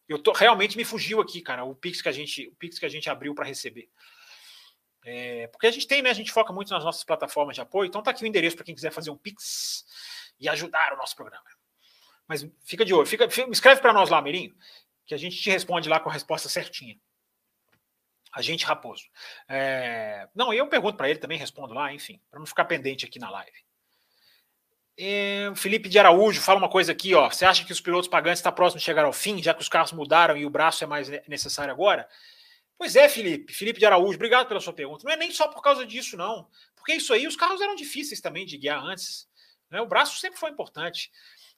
Eu 0.09 0.19
tô 0.19 0.33
realmente 0.33 0.77
me 0.77 0.85
fugiu 0.85 1.21
aqui, 1.21 1.41
cara, 1.41 1.65
o 1.65 1.75
Pix 1.75 2.03
que 2.03 2.09
a 2.09 2.13
gente, 2.13 2.49
o 2.49 2.57
Pix 2.57 2.79
que 2.79 2.85
a 2.87 2.91
gente 2.91 3.09
abriu 3.09 3.35
para 3.35 3.47
receber. 3.47 3.89
É, 5.05 5.47
porque 5.49 5.67
a 5.67 5.71
gente 5.71 5.87
tem, 5.87 6.01
né? 6.01 6.11
A 6.11 6.15
gente 6.15 6.33
foca 6.33 6.53
muito 6.53 6.73
nas 6.73 6.83
nossas 6.83 7.05
plataformas 7.05 7.55
de 7.55 7.61
apoio, 7.61 7.87
então 7.87 8.03
tá 8.03 8.11
aqui 8.11 8.25
o 8.25 8.27
endereço 8.27 8.57
para 8.57 8.65
quem 8.65 8.75
quiser 8.75 8.91
fazer 8.91 9.11
um 9.11 9.17
Pix 9.17 9.85
e 10.41 10.49
ajudar 10.49 10.95
o 10.95 10.97
nosso 10.97 11.15
programa. 11.15 11.45
Mas 12.27 12.47
fica 12.65 12.85
de 12.85 12.95
olho, 12.95 13.07
fica, 13.07 13.29
escreve 13.51 13.83
para 13.83 13.93
nós 13.93 14.09
lá, 14.09 14.21
Mirinho, 14.23 14.55
que 15.05 15.15
a 15.15 15.19
gente 15.19 15.37
te 15.37 15.51
responde 15.51 15.89
lá 15.89 16.01
com 16.01 16.09
a 16.09 16.13
resposta 16.13 16.49
certinha. 16.49 16.99
A 18.33 18.41
gente 18.41 18.65
raposo. 18.65 19.05
É, 19.47 20.27
não, 20.35 20.53
eu 20.53 20.67
pergunto 20.67 20.97
para 20.97 21.09
ele 21.09 21.19
também, 21.19 21.39
respondo 21.39 21.75
lá, 21.75 21.93
enfim, 21.93 22.21
para 22.31 22.41
não 22.41 22.47
ficar 22.47 22.65
pendente 22.65 23.05
aqui 23.05 23.19
na 23.19 23.31
live. 23.31 23.65
É, 24.97 25.53
Felipe 25.55 25.89
de 25.89 25.99
Araújo 25.99 26.41
fala 26.41 26.59
uma 26.59 26.69
coisa 26.69 26.93
aqui, 26.93 27.15
ó. 27.15 27.29
Você 27.29 27.45
acha 27.45 27.65
que 27.65 27.73
os 27.73 27.81
pilotos 27.81 28.09
pagantes 28.09 28.39
estão 28.39 28.53
próximos 28.53 28.81
de 28.81 28.87
chegar 28.87 29.05
ao 29.05 29.13
fim, 29.13 29.43
já 29.43 29.53
que 29.53 29.61
os 29.61 29.69
carros 29.69 29.93
mudaram 29.93 30.37
e 30.37 30.47
o 30.47 30.51
braço 30.51 30.83
é 30.83 30.87
mais 30.87 31.09
necessário 31.29 31.73
agora? 31.73 32.09
Pois 32.77 32.97
é, 32.97 33.09
Felipe. 33.09 33.53
Felipe 33.53 33.79
de 33.79 33.87
Araújo, 33.87 34.15
obrigado 34.15 34.49
pela 34.49 34.61
sua 34.61 34.73
pergunta. 34.73 35.05
Não 35.05 35.13
é 35.13 35.17
nem 35.17 35.31
só 35.31 35.49
por 35.49 35.63
causa 35.63 35.87
disso, 35.87 36.17
não. 36.17 36.49
Porque 36.75 36.95
isso 36.95 37.13
aí, 37.13 37.27
os 37.27 37.37
carros 37.37 37.61
eram 37.61 37.75
difíceis 37.75 38.21
também 38.21 38.45
de 38.45 38.59
guiar 38.59 38.85
antes. 38.85 39.29
Né? 39.71 39.81
O 39.81 39.87
braço 39.87 40.19
sempre 40.19 40.39
foi 40.39 40.51
importante. 40.51 41.11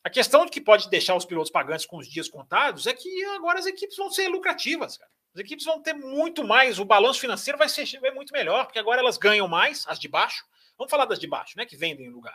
A 0.05 0.11
questão 0.11 0.45
de 0.45 0.53
que 0.53 0.61
pode 0.61 0.89
deixar 0.89 1.17
os 1.17 1.25
pilotos 1.25 1.51
pagantes 1.51 1.87
com 1.87 1.99
os 1.99 2.09
dias 2.09 2.29
contados 2.29 2.87
é 2.87 2.93
que 2.93 3.25
agora 3.37 3.59
as 3.59 3.67
equipes 3.67 3.97
vão 3.97 4.11
ser 4.11 4.29
lucrativas, 4.29 4.97
cara. 4.97 5.11
As 5.35 5.41
equipes 5.41 5.67
vão 5.67 5.83
ter 5.83 5.93
muito 5.93 6.43
mais, 6.45 6.79
o 6.79 6.85
balanço 6.85 7.21
financeiro 7.21 7.59
vai 7.59 7.69
ser 7.69 7.85
vai 8.01 8.11
muito 8.11 8.33
melhor, 8.33 8.65
porque 8.65 8.79
agora 8.79 9.01
elas 9.01 9.19
ganham 9.19 9.47
mais, 9.47 9.85
as 9.87 9.99
de 9.99 10.09
baixo. 10.09 10.47
Vamos 10.79 10.91
falar 10.91 11.05
das 11.05 11.19
de 11.19 11.27
baixo, 11.27 11.55
né? 11.59 11.67
Que 11.67 11.77
vendem 11.77 12.09
o 12.09 12.13
lugar 12.13 12.35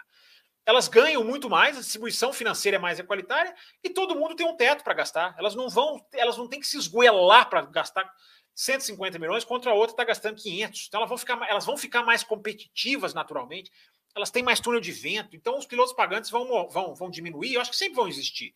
elas 0.66 0.88
ganham 0.88 1.24
muito 1.24 1.49
mais, 1.49 1.76
a 1.76 1.82
distribuição 1.82 2.32
financeira 2.32 2.78
é 2.78 2.80
mais 2.80 2.99
equalitária 2.99 3.53
e 3.84 3.90
todo 3.90 4.16
mundo 4.16 4.36
tem 4.36 4.45
um 4.45 4.56
teto 4.56 4.84
para 4.84 4.94
gastar. 4.94 5.36
Elas 5.38 5.56
não 5.56 5.70
vão, 5.70 6.06
elas 6.14 6.38
não 6.38 6.48
têm 6.48 6.60
que 6.60 6.68
se 6.68 6.78
esgoelar 6.78 7.49
para 7.49 7.62
gastar 7.64 8.10
150 8.56 9.18
milhões 9.18 9.44
contra 9.44 9.72
a 9.72 9.73
outra 9.73 9.94
está 9.94 10.03
gastando 10.03 10.41
500. 10.41 10.86
Então 10.88 10.99
elas 10.99 11.10
vão 11.10 11.18
ficar, 11.18 11.49
elas 11.49 11.65
vão 11.65 11.78
ficar 11.78 12.03
mais 12.03 12.23
competitivas 12.23 13.14
naturalmente. 13.14 13.72
Elas 14.15 14.30
têm 14.30 14.44
mais 14.44 14.60
túnel 14.60 14.82
de 14.82 14.91
vento. 14.91 15.36
Então 15.36 15.57
os 15.57 15.65
pilotos 15.65 15.94
pagantes 15.94 16.30
vão, 16.30 16.68
vão, 16.69 16.94
vão 16.94 17.10
diminuir. 17.10 17.53
Eu 17.53 17.61
acho 17.61 17.72
que 17.72 17.78
sempre 17.78 17.95
vão 17.95 18.07
existir. 18.07 18.53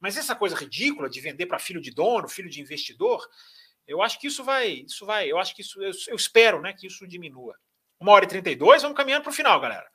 Mas 0.00 0.16
essa 0.16 0.34
coisa 0.34 0.56
ridícula 0.56 1.08
de 1.08 1.20
vender 1.20 1.46
para 1.46 1.58
filho 1.58 1.80
de 1.80 1.92
dono, 1.92 2.28
filho 2.28 2.50
de 2.50 2.60
investidor, 2.60 3.24
eu 3.86 4.02
acho 4.02 4.18
que 4.18 4.26
isso 4.26 4.42
vai, 4.42 4.68
isso 4.68 5.06
vai, 5.06 5.30
eu 5.30 5.38
acho 5.38 5.54
que 5.54 5.62
isso, 5.62 5.80
eu, 5.82 5.92
eu 6.08 6.16
espero, 6.16 6.60
né, 6.60 6.72
que 6.72 6.86
isso 6.86 7.06
diminua. 7.06 7.56
Uma 8.00 8.12
hora 8.12 8.24
e 8.24 8.28
32, 8.28 8.82
vamos 8.82 8.96
caminhando 8.96 9.22
para 9.22 9.30
o 9.30 9.34
final, 9.34 9.60
galera. 9.60 9.88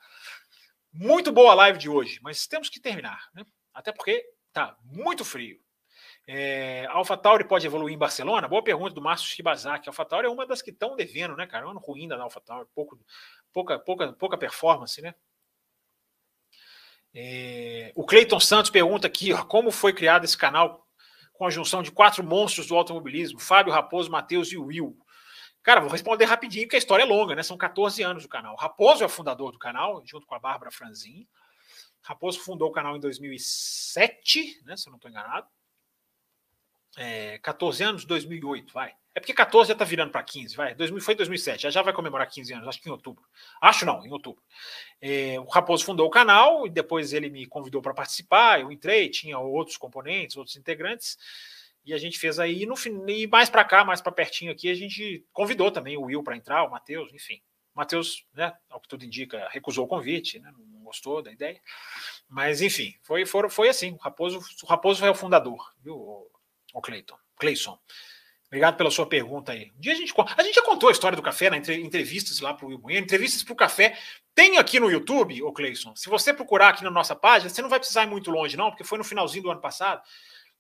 Muito 0.94 1.32
boa 1.32 1.52
a 1.52 1.56
live 1.56 1.78
de 1.78 1.90
hoje, 1.90 2.19
mas 2.22 2.48
temos 2.48 2.69
que 2.69 2.80
terminar, 2.80 3.30
né? 3.34 3.45
Até 3.74 3.91
porque 3.91 4.24
tá 4.53 4.78
muito 4.82 5.26
frio. 5.26 5.61
É, 6.30 6.86
Alpha 6.88 7.16
Tauri 7.16 7.45
pode 7.45 7.66
evoluir 7.66 7.95
em 7.95 7.98
Barcelona? 7.98 8.49
Boa 8.49 8.62
pergunta 8.62 8.94
do 8.94 9.02
Márcio 9.02 9.30
Shibazaki. 9.30 9.88
Alpha 9.88 10.04
Tauri 10.04 10.28
é 10.28 10.30
uma 10.30 10.45
das 10.45 10.62
que 10.62 10.72
estão 10.72 10.94
devendo, 10.94 11.38
né, 11.38 11.48
cara? 11.48 11.64
É 11.64 11.68
um 11.68 11.72
ano 11.72 11.80
ruim 11.80 12.06
da 12.06 12.22
Alpha 12.22 12.41
Tauri, 12.41 12.68
pouco, 12.76 12.99
pouca, 13.54 13.80
pouca, 13.80 14.12
pouca 14.12 14.38
performance, 14.38 15.02
né? 15.02 15.16
É, 17.16 17.94
o 17.95 18.06
Cleiton 18.06 18.40
Santos 18.41 18.70
pergunta 18.70 19.08
aqui 19.08 19.32
ó, 19.34 19.44
como 19.45 19.72
foi 19.72 19.94
criado 19.94 20.26
esse 20.26 20.38
canal 20.38 20.86
com 21.32 21.45
a 21.45 21.49
junção 21.49 21.82
de 21.82 21.91
quatro 21.91 22.22
monstros 22.24 22.68
do 22.68 22.76
automobilismo: 22.76 23.40
Fábio, 23.40 23.72
Raposo, 23.72 24.12
Matheus 24.12 24.52
e 24.52 24.58
Will. 24.58 24.98
Cara, 25.64 25.80
vou 25.80 25.90
responder 25.90 26.26
rapidinho, 26.26 26.66
porque 26.66 26.76
a 26.76 26.80
história 26.80 27.04
é 27.04 27.06
longa, 27.06 27.36
né? 27.36 27.44
São 27.44 27.58
14 27.58 28.04
anos 28.04 28.24
do 28.24 28.30
canal. 28.30 28.56
Raposo 28.58 29.02
é 29.02 29.06
o 29.06 29.10
fundador 29.10 29.52
do 29.52 29.60
canal, 29.60 30.02
junto 30.06 30.28
com 30.28 30.36
a 30.36 30.40
Bárbara 30.40 30.72
Franzin. 30.72 31.26
Raposo 32.02 32.40
fundou 32.40 32.70
o 32.70 32.72
canal 32.72 32.98
em 32.98 32.99
2007, 32.99 34.62
né? 34.66 34.76
Se 34.76 34.88
eu 34.88 34.91
não 34.91 34.98
estou 34.98 35.10
enganado. 35.10 35.48
É, 36.98 37.38
14 37.40 37.84
anos, 37.84 38.06
2008, 38.06 38.74
vai. 38.74 38.94
É 39.14 39.19
porque 39.19 39.34
14 39.34 39.68
já 39.68 39.74
está 39.74 39.86
virando 39.86 40.11
para 40.11 40.22
15, 40.22 40.56
vai. 40.56 40.76
2000, 40.76 41.02
foi 41.02 41.15
2007, 41.15 41.64
já, 41.64 41.69
já 41.69 41.82
vai 41.82 41.94
comemorar 41.94 42.30
15 42.30 42.53
anos, 42.53 42.68
acho 42.68 42.82
que 42.82 42.90
em 42.90 42.91
outubro. 42.91 43.24
Acho 43.61 43.86
não, 43.86 44.06
em 44.06 44.11
outubro. 44.11 44.44
É, 45.02 45.40
o 45.40 45.45
Raposo 45.45 45.86
fundou 45.86 46.07
o 46.07 46.10
canal 46.11 46.68
e 46.68 46.69
depois 46.69 47.14
ele 47.14 47.30
me 47.30 47.45
convidou 47.45 47.82
para 47.82 47.94
participar. 47.94 48.61
Eu 48.61 48.72
entrei, 48.72 49.10
tinha 49.10 49.40
outros 49.40 49.78
componentes, 49.78 50.38
outros 50.38 50.56
integrantes. 50.56 51.18
E 51.86 51.94
a 51.94 51.98
gente 51.98 52.19
fez 52.19 52.38
aí, 52.38 52.65
no 52.65 52.76
e 53.07 53.28
mais 53.28 53.49
para 53.49 53.64
cá, 53.64 53.86
mais 53.86 54.02
para 54.02 54.11
pertinho 54.11 54.52
aqui, 54.52 54.69
a 54.69 54.76
gente 54.76 55.26
convidou 55.32 55.72
também 55.72 55.98
o 55.98 56.03
Will 56.03 56.22
para 56.22 56.36
entrar, 56.36 56.64
o 56.64 56.69
Matheus, 56.69 57.14
enfim. 57.14 57.41
O 57.74 57.78
Matheus, 57.78 58.26
né, 58.34 58.53
ao 58.69 58.82
que 58.82 58.88
tudo 58.88 59.06
indica, 59.06 59.48
recusou 59.52 59.86
o 59.86 59.88
convite, 59.88 60.38
né, 60.38 60.52
não 60.56 60.84
gostou 60.84 61.22
da 61.22 61.32
ideia. 61.32 61.60
Mas, 62.28 62.61
enfim, 62.61 62.94
foi, 63.02 63.26
foi, 63.26 63.49
foi 63.49 63.69
assim. 63.69 63.94
O 63.94 63.98
Raposo, 63.98 64.40
o 64.64 64.68
Raposo 64.68 64.99
foi 64.99 65.10
o 65.10 65.15
fundador, 65.15 65.74
viu, 65.82 66.30
o, 66.73 66.81
Cleiton? 66.81 67.18
Cleison. 67.38 67.80
Obrigado 68.48 68.77
pela 68.77 68.89
sua 68.89 69.06
pergunta 69.06 69.52
aí. 69.52 69.72
Um 69.76 69.80
dia 69.80 69.91
a 69.91 69.95
gente, 69.95 70.14
a 70.38 70.44
gente 70.44 70.56
já 70.56 70.64
contou 70.64 70.88
a 70.88 70.91
história 70.91 71.15
do 71.15 71.22
café 71.22 71.49
na 71.49 71.57
entrevistas 71.57 72.39
lá 72.39 72.53
para 72.53 72.65
o 72.65 72.69
Will 72.69 72.77
Bueno, 72.77 72.99
entrevistas 72.99 73.44
para 73.44 73.53
o 73.53 73.56
café. 73.57 73.98
Tem 74.34 74.57
aqui 74.57 74.80
no 74.80 74.89
YouTube, 74.89 75.44
ô 75.44 75.52
Cleison. 75.52 75.94
Se 75.95 76.10
você 76.10 76.34
procurar 76.34 76.69
aqui 76.69 76.84
na 76.84 76.89
nossa 76.89 77.15
página, 77.15 77.49
você 77.49 77.61
não 77.61 77.69
vai 77.69 77.80
precisar 77.80 78.03
ir 78.03 78.07
muito 78.07 78.31
longe, 78.31 78.56
não, 78.56 78.69
porque 78.69 78.85
foi 78.85 78.98
no 78.98 79.03
finalzinho 79.03 79.44
do 79.44 79.52
ano 79.52 79.60
passado. 79.60 80.02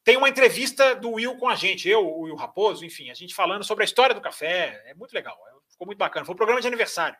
Tem 0.03 0.17
uma 0.17 0.27
entrevista 0.27 0.95
do 0.95 1.11
Will 1.11 1.37
com 1.37 1.47
a 1.47 1.55
gente, 1.55 1.87
eu, 1.87 2.05
o 2.05 2.21
Will 2.21 2.35
Raposo, 2.35 2.85
enfim, 2.85 3.09
a 3.09 3.13
gente 3.13 3.33
falando 3.33 3.63
sobre 3.63 3.83
a 3.83 3.85
história 3.85 4.15
do 4.15 4.21
café. 4.21 4.83
É 4.85 4.93
muito 4.93 5.13
legal, 5.13 5.37
ficou 5.69 5.85
muito 5.85 5.99
bacana. 5.99 6.25
Foi 6.25 6.33
um 6.33 6.37
programa 6.37 6.61
de 6.61 6.67
aniversário. 6.67 7.17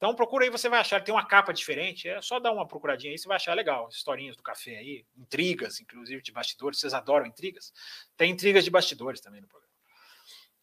Então 0.00 0.14
procura 0.14 0.46
aí, 0.46 0.50
você 0.50 0.66
vai 0.66 0.80
achar. 0.80 1.04
Tem 1.04 1.14
uma 1.14 1.26
capa 1.26 1.52
diferente, 1.52 2.08
é 2.08 2.22
só 2.22 2.40
dar 2.40 2.52
uma 2.52 2.66
procuradinha 2.66 3.12
aí, 3.12 3.18
você 3.18 3.28
vai 3.28 3.36
achar 3.36 3.52
legal. 3.52 3.86
Historinhas 3.90 4.34
do 4.34 4.42
café 4.42 4.78
aí, 4.78 5.04
intrigas, 5.14 5.78
inclusive 5.78 6.22
de 6.22 6.32
bastidores. 6.32 6.80
Vocês 6.80 6.94
adoram 6.94 7.26
intrigas? 7.26 7.70
Tem 8.16 8.30
intrigas 8.30 8.64
de 8.64 8.70
bastidores 8.70 9.20
também 9.20 9.42
no 9.42 9.46
programa. 9.46 9.70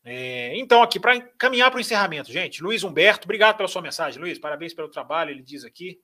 É, 0.04 0.58
então, 0.58 0.82
aqui, 0.82 1.00
para 1.00 1.22
caminhar 1.38 1.70
para 1.70 1.78
o 1.78 1.82
encerramento, 1.82 2.32
gente, 2.32 2.64
Luiz 2.64 2.84
Humberto, 2.84 3.26
obrigado 3.26 3.58
pela 3.58 3.70
sua 3.70 3.82
mensagem, 3.82 4.20
Luiz, 4.20 4.40
parabéns 4.40 4.74
pelo 4.74 4.90
trabalho, 4.90 5.30
ele 5.30 5.44
diz 5.44 5.64
aqui. 5.64 6.02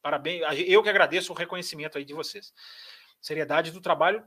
Parabéns, 0.00 0.42
eu 0.68 0.80
que 0.80 0.88
agradeço 0.88 1.32
o 1.32 1.36
reconhecimento 1.36 1.98
aí 1.98 2.04
de 2.04 2.14
vocês. 2.14 2.54
Seriedade 3.20 3.72
do 3.72 3.80
trabalho, 3.80 4.22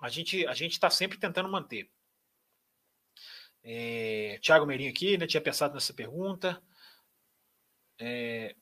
a 0.00 0.08
gente 0.08 0.46
a 0.46 0.54
gente 0.54 0.72
está 0.72 0.88
sempre 0.88 1.18
tentando 1.18 1.50
manter. 1.50 1.90
É, 3.62 4.38
Tiago 4.40 4.64
Meirinho 4.64 4.90
aqui, 4.90 5.18
né, 5.18 5.26
tinha 5.26 5.40
pensado 5.42 5.74
nessa 5.74 5.92
pergunta. 5.92 6.62
É, 7.98 8.54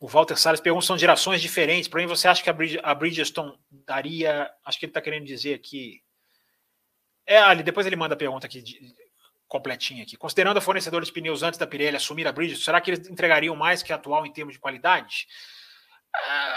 o 0.00 0.06
Walter 0.06 0.36
Salles 0.36 0.60
pergunta: 0.60 0.86
são 0.86 0.98
gerações 0.98 1.40
diferentes. 1.40 1.88
Para 1.88 2.00
mim, 2.00 2.06
você 2.06 2.28
acha 2.28 2.42
que 2.42 2.50
a, 2.82 2.94
Bridgestone 2.94 3.58
daria. 3.70 4.50
Acho 4.64 4.78
que 4.78 4.86
ele 4.86 4.90
está 4.90 5.00
querendo 5.00 5.24
dizer 5.24 5.54
aqui. 5.54 6.02
É, 7.26 7.38
ali, 7.38 7.62
depois 7.62 7.86
ele 7.86 7.96
manda 7.96 8.14
a 8.14 8.18
pergunta 8.18 8.46
aqui 8.46 8.60
de, 8.60 8.94
completinha 9.48 10.02
aqui. 10.02 10.16
Considerando 10.16 10.58
a 10.58 10.60
fornecedora 10.60 11.04
de 11.04 11.12
pneus 11.12 11.42
antes 11.42 11.58
da 11.58 11.66
Pirelli 11.66 11.96
assumir 11.96 12.26
a 12.26 12.32
Bridgestone, 12.32 12.64
será 12.64 12.80
que 12.80 12.90
eles 12.90 13.08
entregariam 13.08 13.56
mais 13.56 13.82
que 13.82 13.92
a 13.92 13.96
atual 13.96 14.26
em 14.26 14.32
termos 14.32 14.54
de 14.54 14.60
qualidade? 14.60 15.26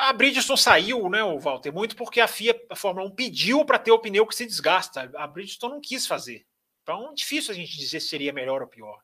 A 0.01 0.13
Bridgestone 0.13 0.59
saiu, 0.59 1.09
né, 1.09 1.23
o 1.23 1.39
Walter, 1.39 1.71
muito 1.71 1.95
porque 1.95 2.21
a 2.21 2.27
FIA, 2.27 2.59
a 2.69 2.75
Fórmula 2.75 3.07
1, 3.07 3.15
pediu 3.15 3.65
para 3.65 3.79
ter 3.79 3.91
o 3.91 3.99
pneu 3.99 4.27
que 4.27 4.35
se 4.35 4.45
desgasta. 4.45 5.11
A 5.15 5.25
Bridgestone 5.25 5.73
não 5.73 5.81
quis 5.81 6.05
fazer. 6.05 6.45
Então, 6.83 7.13
difícil 7.13 7.51
a 7.51 7.55
gente 7.55 7.77
dizer 7.77 7.99
se 7.99 8.07
seria 8.07 8.31
melhor 8.31 8.61
ou 8.61 8.67
pior. 8.67 8.99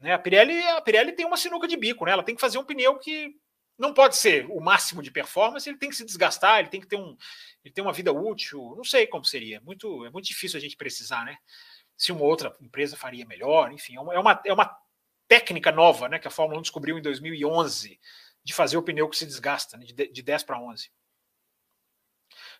Né, 0.00 0.12
a, 0.12 0.18
Pirelli, 0.18 0.60
a 0.62 0.80
Pirelli 0.80 1.12
tem 1.12 1.26
uma 1.26 1.36
sinuca 1.36 1.66
de 1.66 1.76
bico, 1.76 2.04
né? 2.04 2.12
Ela 2.12 2.22
tem 2.22 2.34
que 2.34 2.40
fazer 2.40 2.58
um 2.58 2.64
pneu 2.64 2.98
que 2.98 3.34
não 3.76 3.94
pode 3.94 4.16
ser 4.16 4.46
o 4.50 4.60
máximo 4.60 5.02
de 5.02 5.10
performance, 5.10 5.68
ele 5.68 5.78
tem 5.78 5.88
que 5.88 5.96
se 5.96 6.04
desgastar, 6.04 6.60
ele 6.60 6.68
tem 6.68 6.80
que 6.80 6.86
ter 6.86 6.96
um, 6.96 7.16
ele 7.64 7.74
tem 7.74 7.82
uma 7.82 7.92
vida 7.92 8.12
útil. 8.12 8.74
Não 8.76 8.84
sei 8.84 9.06
como 9.06 9.24
seria. 9.24 9.58
É 9.58 9.60
muito, 9.60 10.04
é 10.04 10.10
muito 10.10 10.26
difícil 10.26 10.56
a 10.56 10.60
gente 10.60 10.76
precisar, 10.76 11.24
né? 11.24 11.38
se 11.98 12.12
uma 12.12 12.22
outra 12.22 12.56
empresa 12.60 12.96
faria 12.96 13.26
melhor, 13.26 13.72
enfim, 13.72 13.96
é 13.96 14.00
uma, 14.00 14.40
é 14.44 14.52
uma 14.52 14.62
é 14.62 14.70
técnica 15.26 15.72
nova 15.72 16.08
né, 16.08 16.18
que 16.18 16.28
a 16.28 16.30
Fórmula 16.30 16.60
1 16.60 16.62
descobriu 16.62 16.96
em 16.96 17.02
2011 17.02 18.00
de 18.44 18.54
fazer 18.54 18.76
o 18.76 18.82
pneu 18.82 19.08
que 19.08 19.16
se 19.16 19.26
desgasta, 19.26 19.76
né, 19.76 19.84
de, 19.84 19.92
de 19.92 20.22
10 20.22 20.44
para 20.44 20.60
11. 20.60 20.90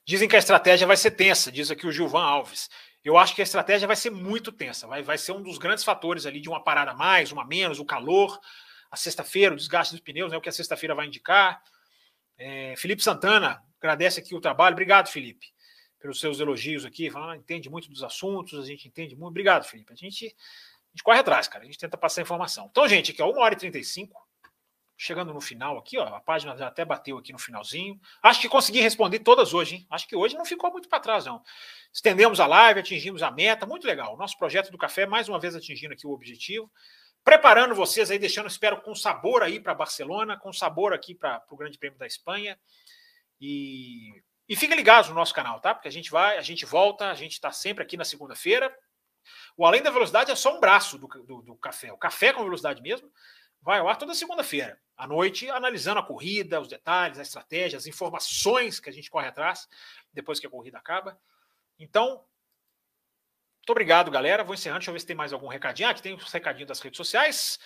Dizem 0.05 0.29
que 0.29 0.35
a 0.35 0.41
estratégia 0.41 0.87
vai 0.87 0.97
ser 0.97 1.13
tensa, 1.13 1.53
diz 1.53 1.71
aqui 1.71 1.87
o 1.87 1.93
Gilvan 1.93 2.23
Alves. 2.23 2.69
Eu 3.09 3.17
acho 3.17 3.35
que 3.35 3.41
a 3.41 3.45
estratégia 3.45 3.87
vai 3.87 3.97
ser 3.97 4.11
muito 4.11 4.53
tensa, 4.53 4.87
vai, 4.87 5.03
vai 5.03 5.17
ser 5.17 5.33
um 5.33 5.43
dos 5.43 5.59
grandes 5.59 5.85
fatores 5.85 6.27
ali 6.27 6.41
de 6.41 6.49
uma 6.49 6.63
parada 6.63 6.91
a 6.91 6.95
mais, 6.95 7.33
uma 7.33 7.45
menos, 7.45 7.79
o 7.79 7.85
calor, 7.85 8.39
a 8.91 8.97
sexta-feira, 8.97 9.55
o 9.55 9.57
desgaste 9.57 9.95
dos 9.95 10.01
pneus, 10.01 10.31
né, 10.31 10.37
o 10.37 10.41
que 10.41 10.49
a 10.49 10.53
sexta-feira 10.53 10.95
vai 10.95 11.07
indicar. 11.07 11.63
É, 12.37 12.75
Felipe 12.77 13.03
Santana 13.03 13.63
agradece 13.81 14.21
aqui 14.21 14.35
o 14.35 14.41
trabalho. 14.41 14.75
Obrigado, 14.75 15.09
Felipe 15.09 15.47
pelos 15.99 16.21
seus 16.21 16.39
elogios 16.41 16.85
aqui, 16.85 17.11
falando, 17.11 17.31
ah, 17.31 17.37
entende 17.37 17.69
muito 17.69 17.91
dos 17.91 18.03
assuntos, 18.03 18.59
a 18.59 18.67
gente 18.67 18.87
entende 18.87 19.17
muito. 19.17 19.31
Obrigado, 19.31 19.65
Felipe. 19.65 19.93
A 19.93 19.97
gente, 19.97 20.27
a 20.27 20.91
gente 20.91 21.03
corre 21.03 21.19
atrás, 21.19 21.49
cara. 21.49 21.65
A 21.65 21.67
gente 21.67 21.79
tenta 21.79 21.97
passar 21.97 22.23
informação. 22.23 22.69
Então, 22.71 22.89
gente, 22.89 23.11
aqui, 23.11 23.23
ó, 23.23 23.31
1 23.31 23.39
hora 23.39 23.55
e 23.55 23.59
35. 23.59 24.28
Chegando 25.01 25.33
no 25.33 25.41
final 25.41 25.79
aqui, 25.79 25.97
ó, 25.97 26.05
a 26.17 26.21
página 26.21 26.57
já 26.57 26.67
até 26.67 26.85
bateu 26.85 27.17
aqui 27.17 27.33
no 27.33 27.39
finalzinho. 27.39 28.01
Acho 28.21 28.41
que 28.41 28.49
consegui 28.49 28.81
responder 28.81 29.21
todas 29.21 29.55
hoje, 29.55 29.77
hein? 29.77 29.87
Acho 29.89 30.09
que 30.09 30.17
hoje 30.17 30.37
não 30.37 30.45
ficou 30.45 30.73
muito 30.73 30.89
para 30.89 30.99
trás, 30.99 31.25
não. 31.25 31.41
Estendemos 31.93 32.41
a 32.41 32.47
live, 32.47 32.81
atingimos 32.81 33.23
a 33.23 33.31
meta, 33.31 33.65
muito 33.65 33.87
legal. 33.87 34.17
Nosso 34.17 34.37
projeto 34.37 34.73
do 34.73 34.77
café, 34.77 35.07
mais 35.07 35.29
uma 35.29 35.39
vez, 35.39 35.55
atingindo 35.55 35.95
aqui 35.95 36.05
o 36.05 36.11
objetivo. 36.11 36.69
Preparando 37.23 37.77
vocês 37.77 38.11
aí, 38.11 38.19
deixando, 38.19 38.49
espero, 38.49 38.81
com 38.81 38.93
sabor 38.93 39.43
aí 39.45 39.61
para 39.61 39.73
Barcelona, 39.73 40.37
com 40.37 40.53
sabor 40.53 40.93
aqui 40.93 41.15
para 41.15 41.45
o 41.49 41.57
Grande 41.57 41.79
Prêmio 41.79 41.99
da 41.99 42.07
Espanha. 42.07 42.59
E 43.41 44.21
e 44.49 44.57
fica 44.57 44.75
ligado 44.75 45.09
no 45.11 45.15
nosso 45.15 45.35
canal, 45.35 45.61
tá? 45.61 45.75
Porque 45.75 45.89
a 45.89 45.93
gente 45.93 46.11
vai, 46.11 46.39
a 46.39 46.41
gente 46.41 46.65
volta, 46.65 47.11
a 47.11 47.15
gente 47.15 47.33
está 47.33 47.53
sempre 47.53 47.85
aqui 47.85 47.99
na 47.99 48.05
segunda-feira. 48.05 48.75
O 49.55 49.67
Além 49.67 49.83
da 49.83 49.91
Velocidade 49.91 50.31
é 50.31 50.35
só 50.35 50.57
um 50.57 50.61
braço 50.61 50.97
do, 50.97 51.07
do, 51.07 51.43
do, 51.43 51.57
café. 51.57 51.93
O 51.93 51.99
café 51.99 52.33
com 52.33 52.43
velocidade 52.43 52.81
mesmo 52.81 53.11
vai 53.61 53.79
ao 53.79 53.89
ar 53.89 53.97
toda 53.97 54.15
segunda-feira, 54.15 54.81
à 54.97 55.07
noite, 55.07 55.49
analisando 55.51 56.01
a 56.01 56.03
corrida, 56.03 56.61
os 56.61 56.69
detalhes, 56.69 57.19
a 57.19 57.23
estratégia, 57.23 57.77
as 57.77 57.87
informações 57.87 58.81
que 58.81 58.89
a 58.89 58.93
gente 58.93 59.11
corre 59.11 59.29
atrás 59.29 59.69
depois 60.13 60.41
que 60.41 60.47
a 60.47 60.51
corrida 60.51 60.79
acaba. 60.79 61.21
Então, 61.79 62.25
muito 63.69 63.71
obrigado, 63.71 64.11
galera. 64.11 64.43
Vou 64.43 64.55
encerrando. 64.55 64.79
Deixa 64.79 64.91
eu 64.91 64.95
ver 64.95 65.01
se 65.01 65.07
tem 65.07 65.15
mais 65.15 65.33
algum 65.33 65.47
recadinho. 65.47 65.89
Ah, 65.89 65.93
aqui 65.93 66.03
tem 66.03 66.15
os 66.15 66.33
recadinhos 66.33 66.69
das 66.69 66.81
redes 66.81 66.97
sociais. 66.97 67.59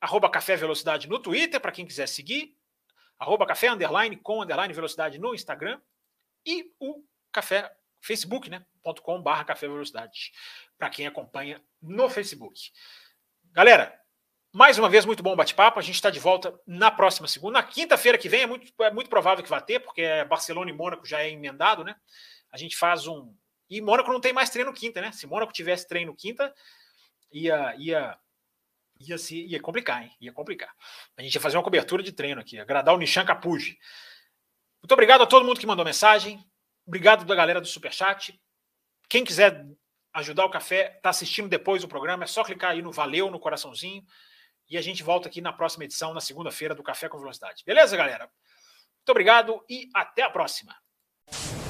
Arroba 0.00 0.28
Café 0.28 0.54
Velocidade 0.54 1.08
no 1.08 1.18
Twitter, 1.18 1.58
para 1.58 1.72
quem 1.72 1.86
quiser 1.86 2.06
seguir. 2.06 2.54
Arroba 3.18 3.46
Café 3.46 3.70
Underline 3.70 4.16
com 4.18 4.42
Underline 4.42 4.74
Velocidade 4.74 5.18
no 5.18 5.34
Instagram 5.34 5.80
e 6.44 6.72
o 6.78 7.02
café 7.32 7.74
facebook, 8.00 8.48
né? 8.50 8.64
.com 9.02 9.20
barra 9.20 9.44
café 9.44 9.66
velocidade, 9.66 10.32
para 10.78 10.88
quem 10.90 11.06
acompanha 11.06 11.60
no 11.82 12.08
Facebook. 12.08 12.70
Galera, 13.52 14.00
mais 14.56 14.78
uma 14.78 14.88
vez, 14.88 15.04
muito 15.04 15.22
bom 15.22 15.36
bate-papo. 15.36 15.78
A 15.78 15.82
gente 15.82 15.96
está 15.96 16.08
de 16.08 16.18
volta 16.18 16.58
na 16.66 16.90
próxima 16.90 17.28
segunda. 17.28 17.58
Na 17.58 17.62
quinta-feira 17.62 18.16
que 18.16 18.26
vem 18.26 18.40
é 18.40 18.46
muito, 18.46 18.72
é 18.82 18.90
muito 18.90 19.10
provável 19.10 19.44
que 19.44 19.50
vá 19.50 19.60
ter, 19.60 19.80
porque 19.80 20.00
é 20.00 20.24
Barcelona 20.24 20.70
e 20.70 20.72
Mônaco 20.72 21.04
já 21.04 21.20
é 21.20 21.30
emendado, 21.30 21.84
né? 21.84 21.94
A 22.50 22.56
gente 22.56 22.74
faz 22.74 23.06
um. 23.06 23.34
E 23.68 23.82
Mônaco 23.82 24.10
não 24.10 24.18
tem 24.18 24.32
mais 24.32 24.48
treino 24.48 24.72
quinta, 24.72 25.02
né? 25.02 25.12
Se 25.12 25.26
Mônaco 25.26 25.52
tivesse 25.52 25.86
treino 25.86 26.16
quinta, 26.16 26.54
ia, 27.30 27.74
ia, 27.76 28.18
ia, 28.98 29.18
se, 29.18 29.44
ia 29.44 29.60
complicar, 29.60 30.02
hein? 30.02 30.10
Ia 30.22 30.32
complicar. 30.32 30.72
A 31.18 31.22
gente 31.22 31.34
ia 31.34 31.40
fazer 31.40 31.58
uma 31.58 31.62
cobertura 31.62 32.02
de 32.02 32.12
treino 32.12 32.40
aqui, 32.40 32.58
agradar 32.58 32.94
o 32.94 32.98
Nishan 32.98 33.26
Capuji. 33.26 33.78
Muito 34.82 34.92
obrigado 34.92 35.20
a 35.20 35.26
todo 35.26 35.44
mundo 35.44 35.60
que 35.60 35.66
mandou 35.66 35.84
mensagem. 35.84 36.42
Obrigado 36.86 37.26
da 37.26 37.34
galera 37.34 37.60
do 37.60 37.66
Superchat. 37.66 38.40
Quem 39.06 39.22
quiser 39.22 39.66
ajudar 40.14 40.46
o 40.46 40.50
café, 40.50 40.94
está 40.96 41.10
assistindo 41.10 41.46
depois 41.46 41.82
do 41.82 41.88
programa, 41.88 42.24
é 42.24 42.26
só 42.26 42.42
clicar 42.42 42.70
aí 42.70 42.80
no 42.80 42.90
Valeu, 42.90 43.30
no 43.30 43.38
coraçãozinho. 43.38 44.02
E 44.68 44.76
a 44.76 44.82
gente 44.82 45.02
volta 45.02 45.28
aqui 45.28 45.40
na 45.40 45.52
próxima 45.52 45.84
edição, 45.84 46.12
na 46.12 46.20
segunda-feira, 46.20 46.74
do 46.74 46.82
Café 46.82 47.08
com 47.08 47.18
Velocidade. 47.18 47.62
Beleza, 47.64 47.96
galera? 47.96 48.28
Muito 48.98 49.10
obrigado 49.10 49.64
e 49.68 49.88
até 49.94 50.22
a 50.22 50.30
próxima. 50.30 50.74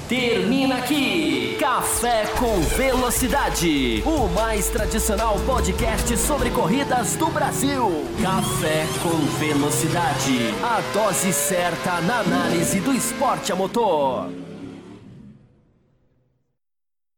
Termina 0.09 0.77
aqui 0.77 1.57
Café 1.59 2.25
com 2.39 2.61
Velocidade, 2.61 4.01
o 4.05 4.27
mais 4.29 4.69
tradicional 4.69 5.35
podcast 5.45 6.15
sobre 6.17 6.49
corridas 6.49 7.17
do 7.17 7.27
Brasil. 7.27 7.89
Café 8.23 8.85
com 9.03 9.17
Velocidade, 9.37 10.53
a 10.63 10.79
dose 10.93 11.33
certa 11.33 11.99
na 12.01 12.19
análise 12.19 12.79
do 12.79 12.93
esporte 12.93 13.51
a 13.51 13.55
motor. 13.55 14.46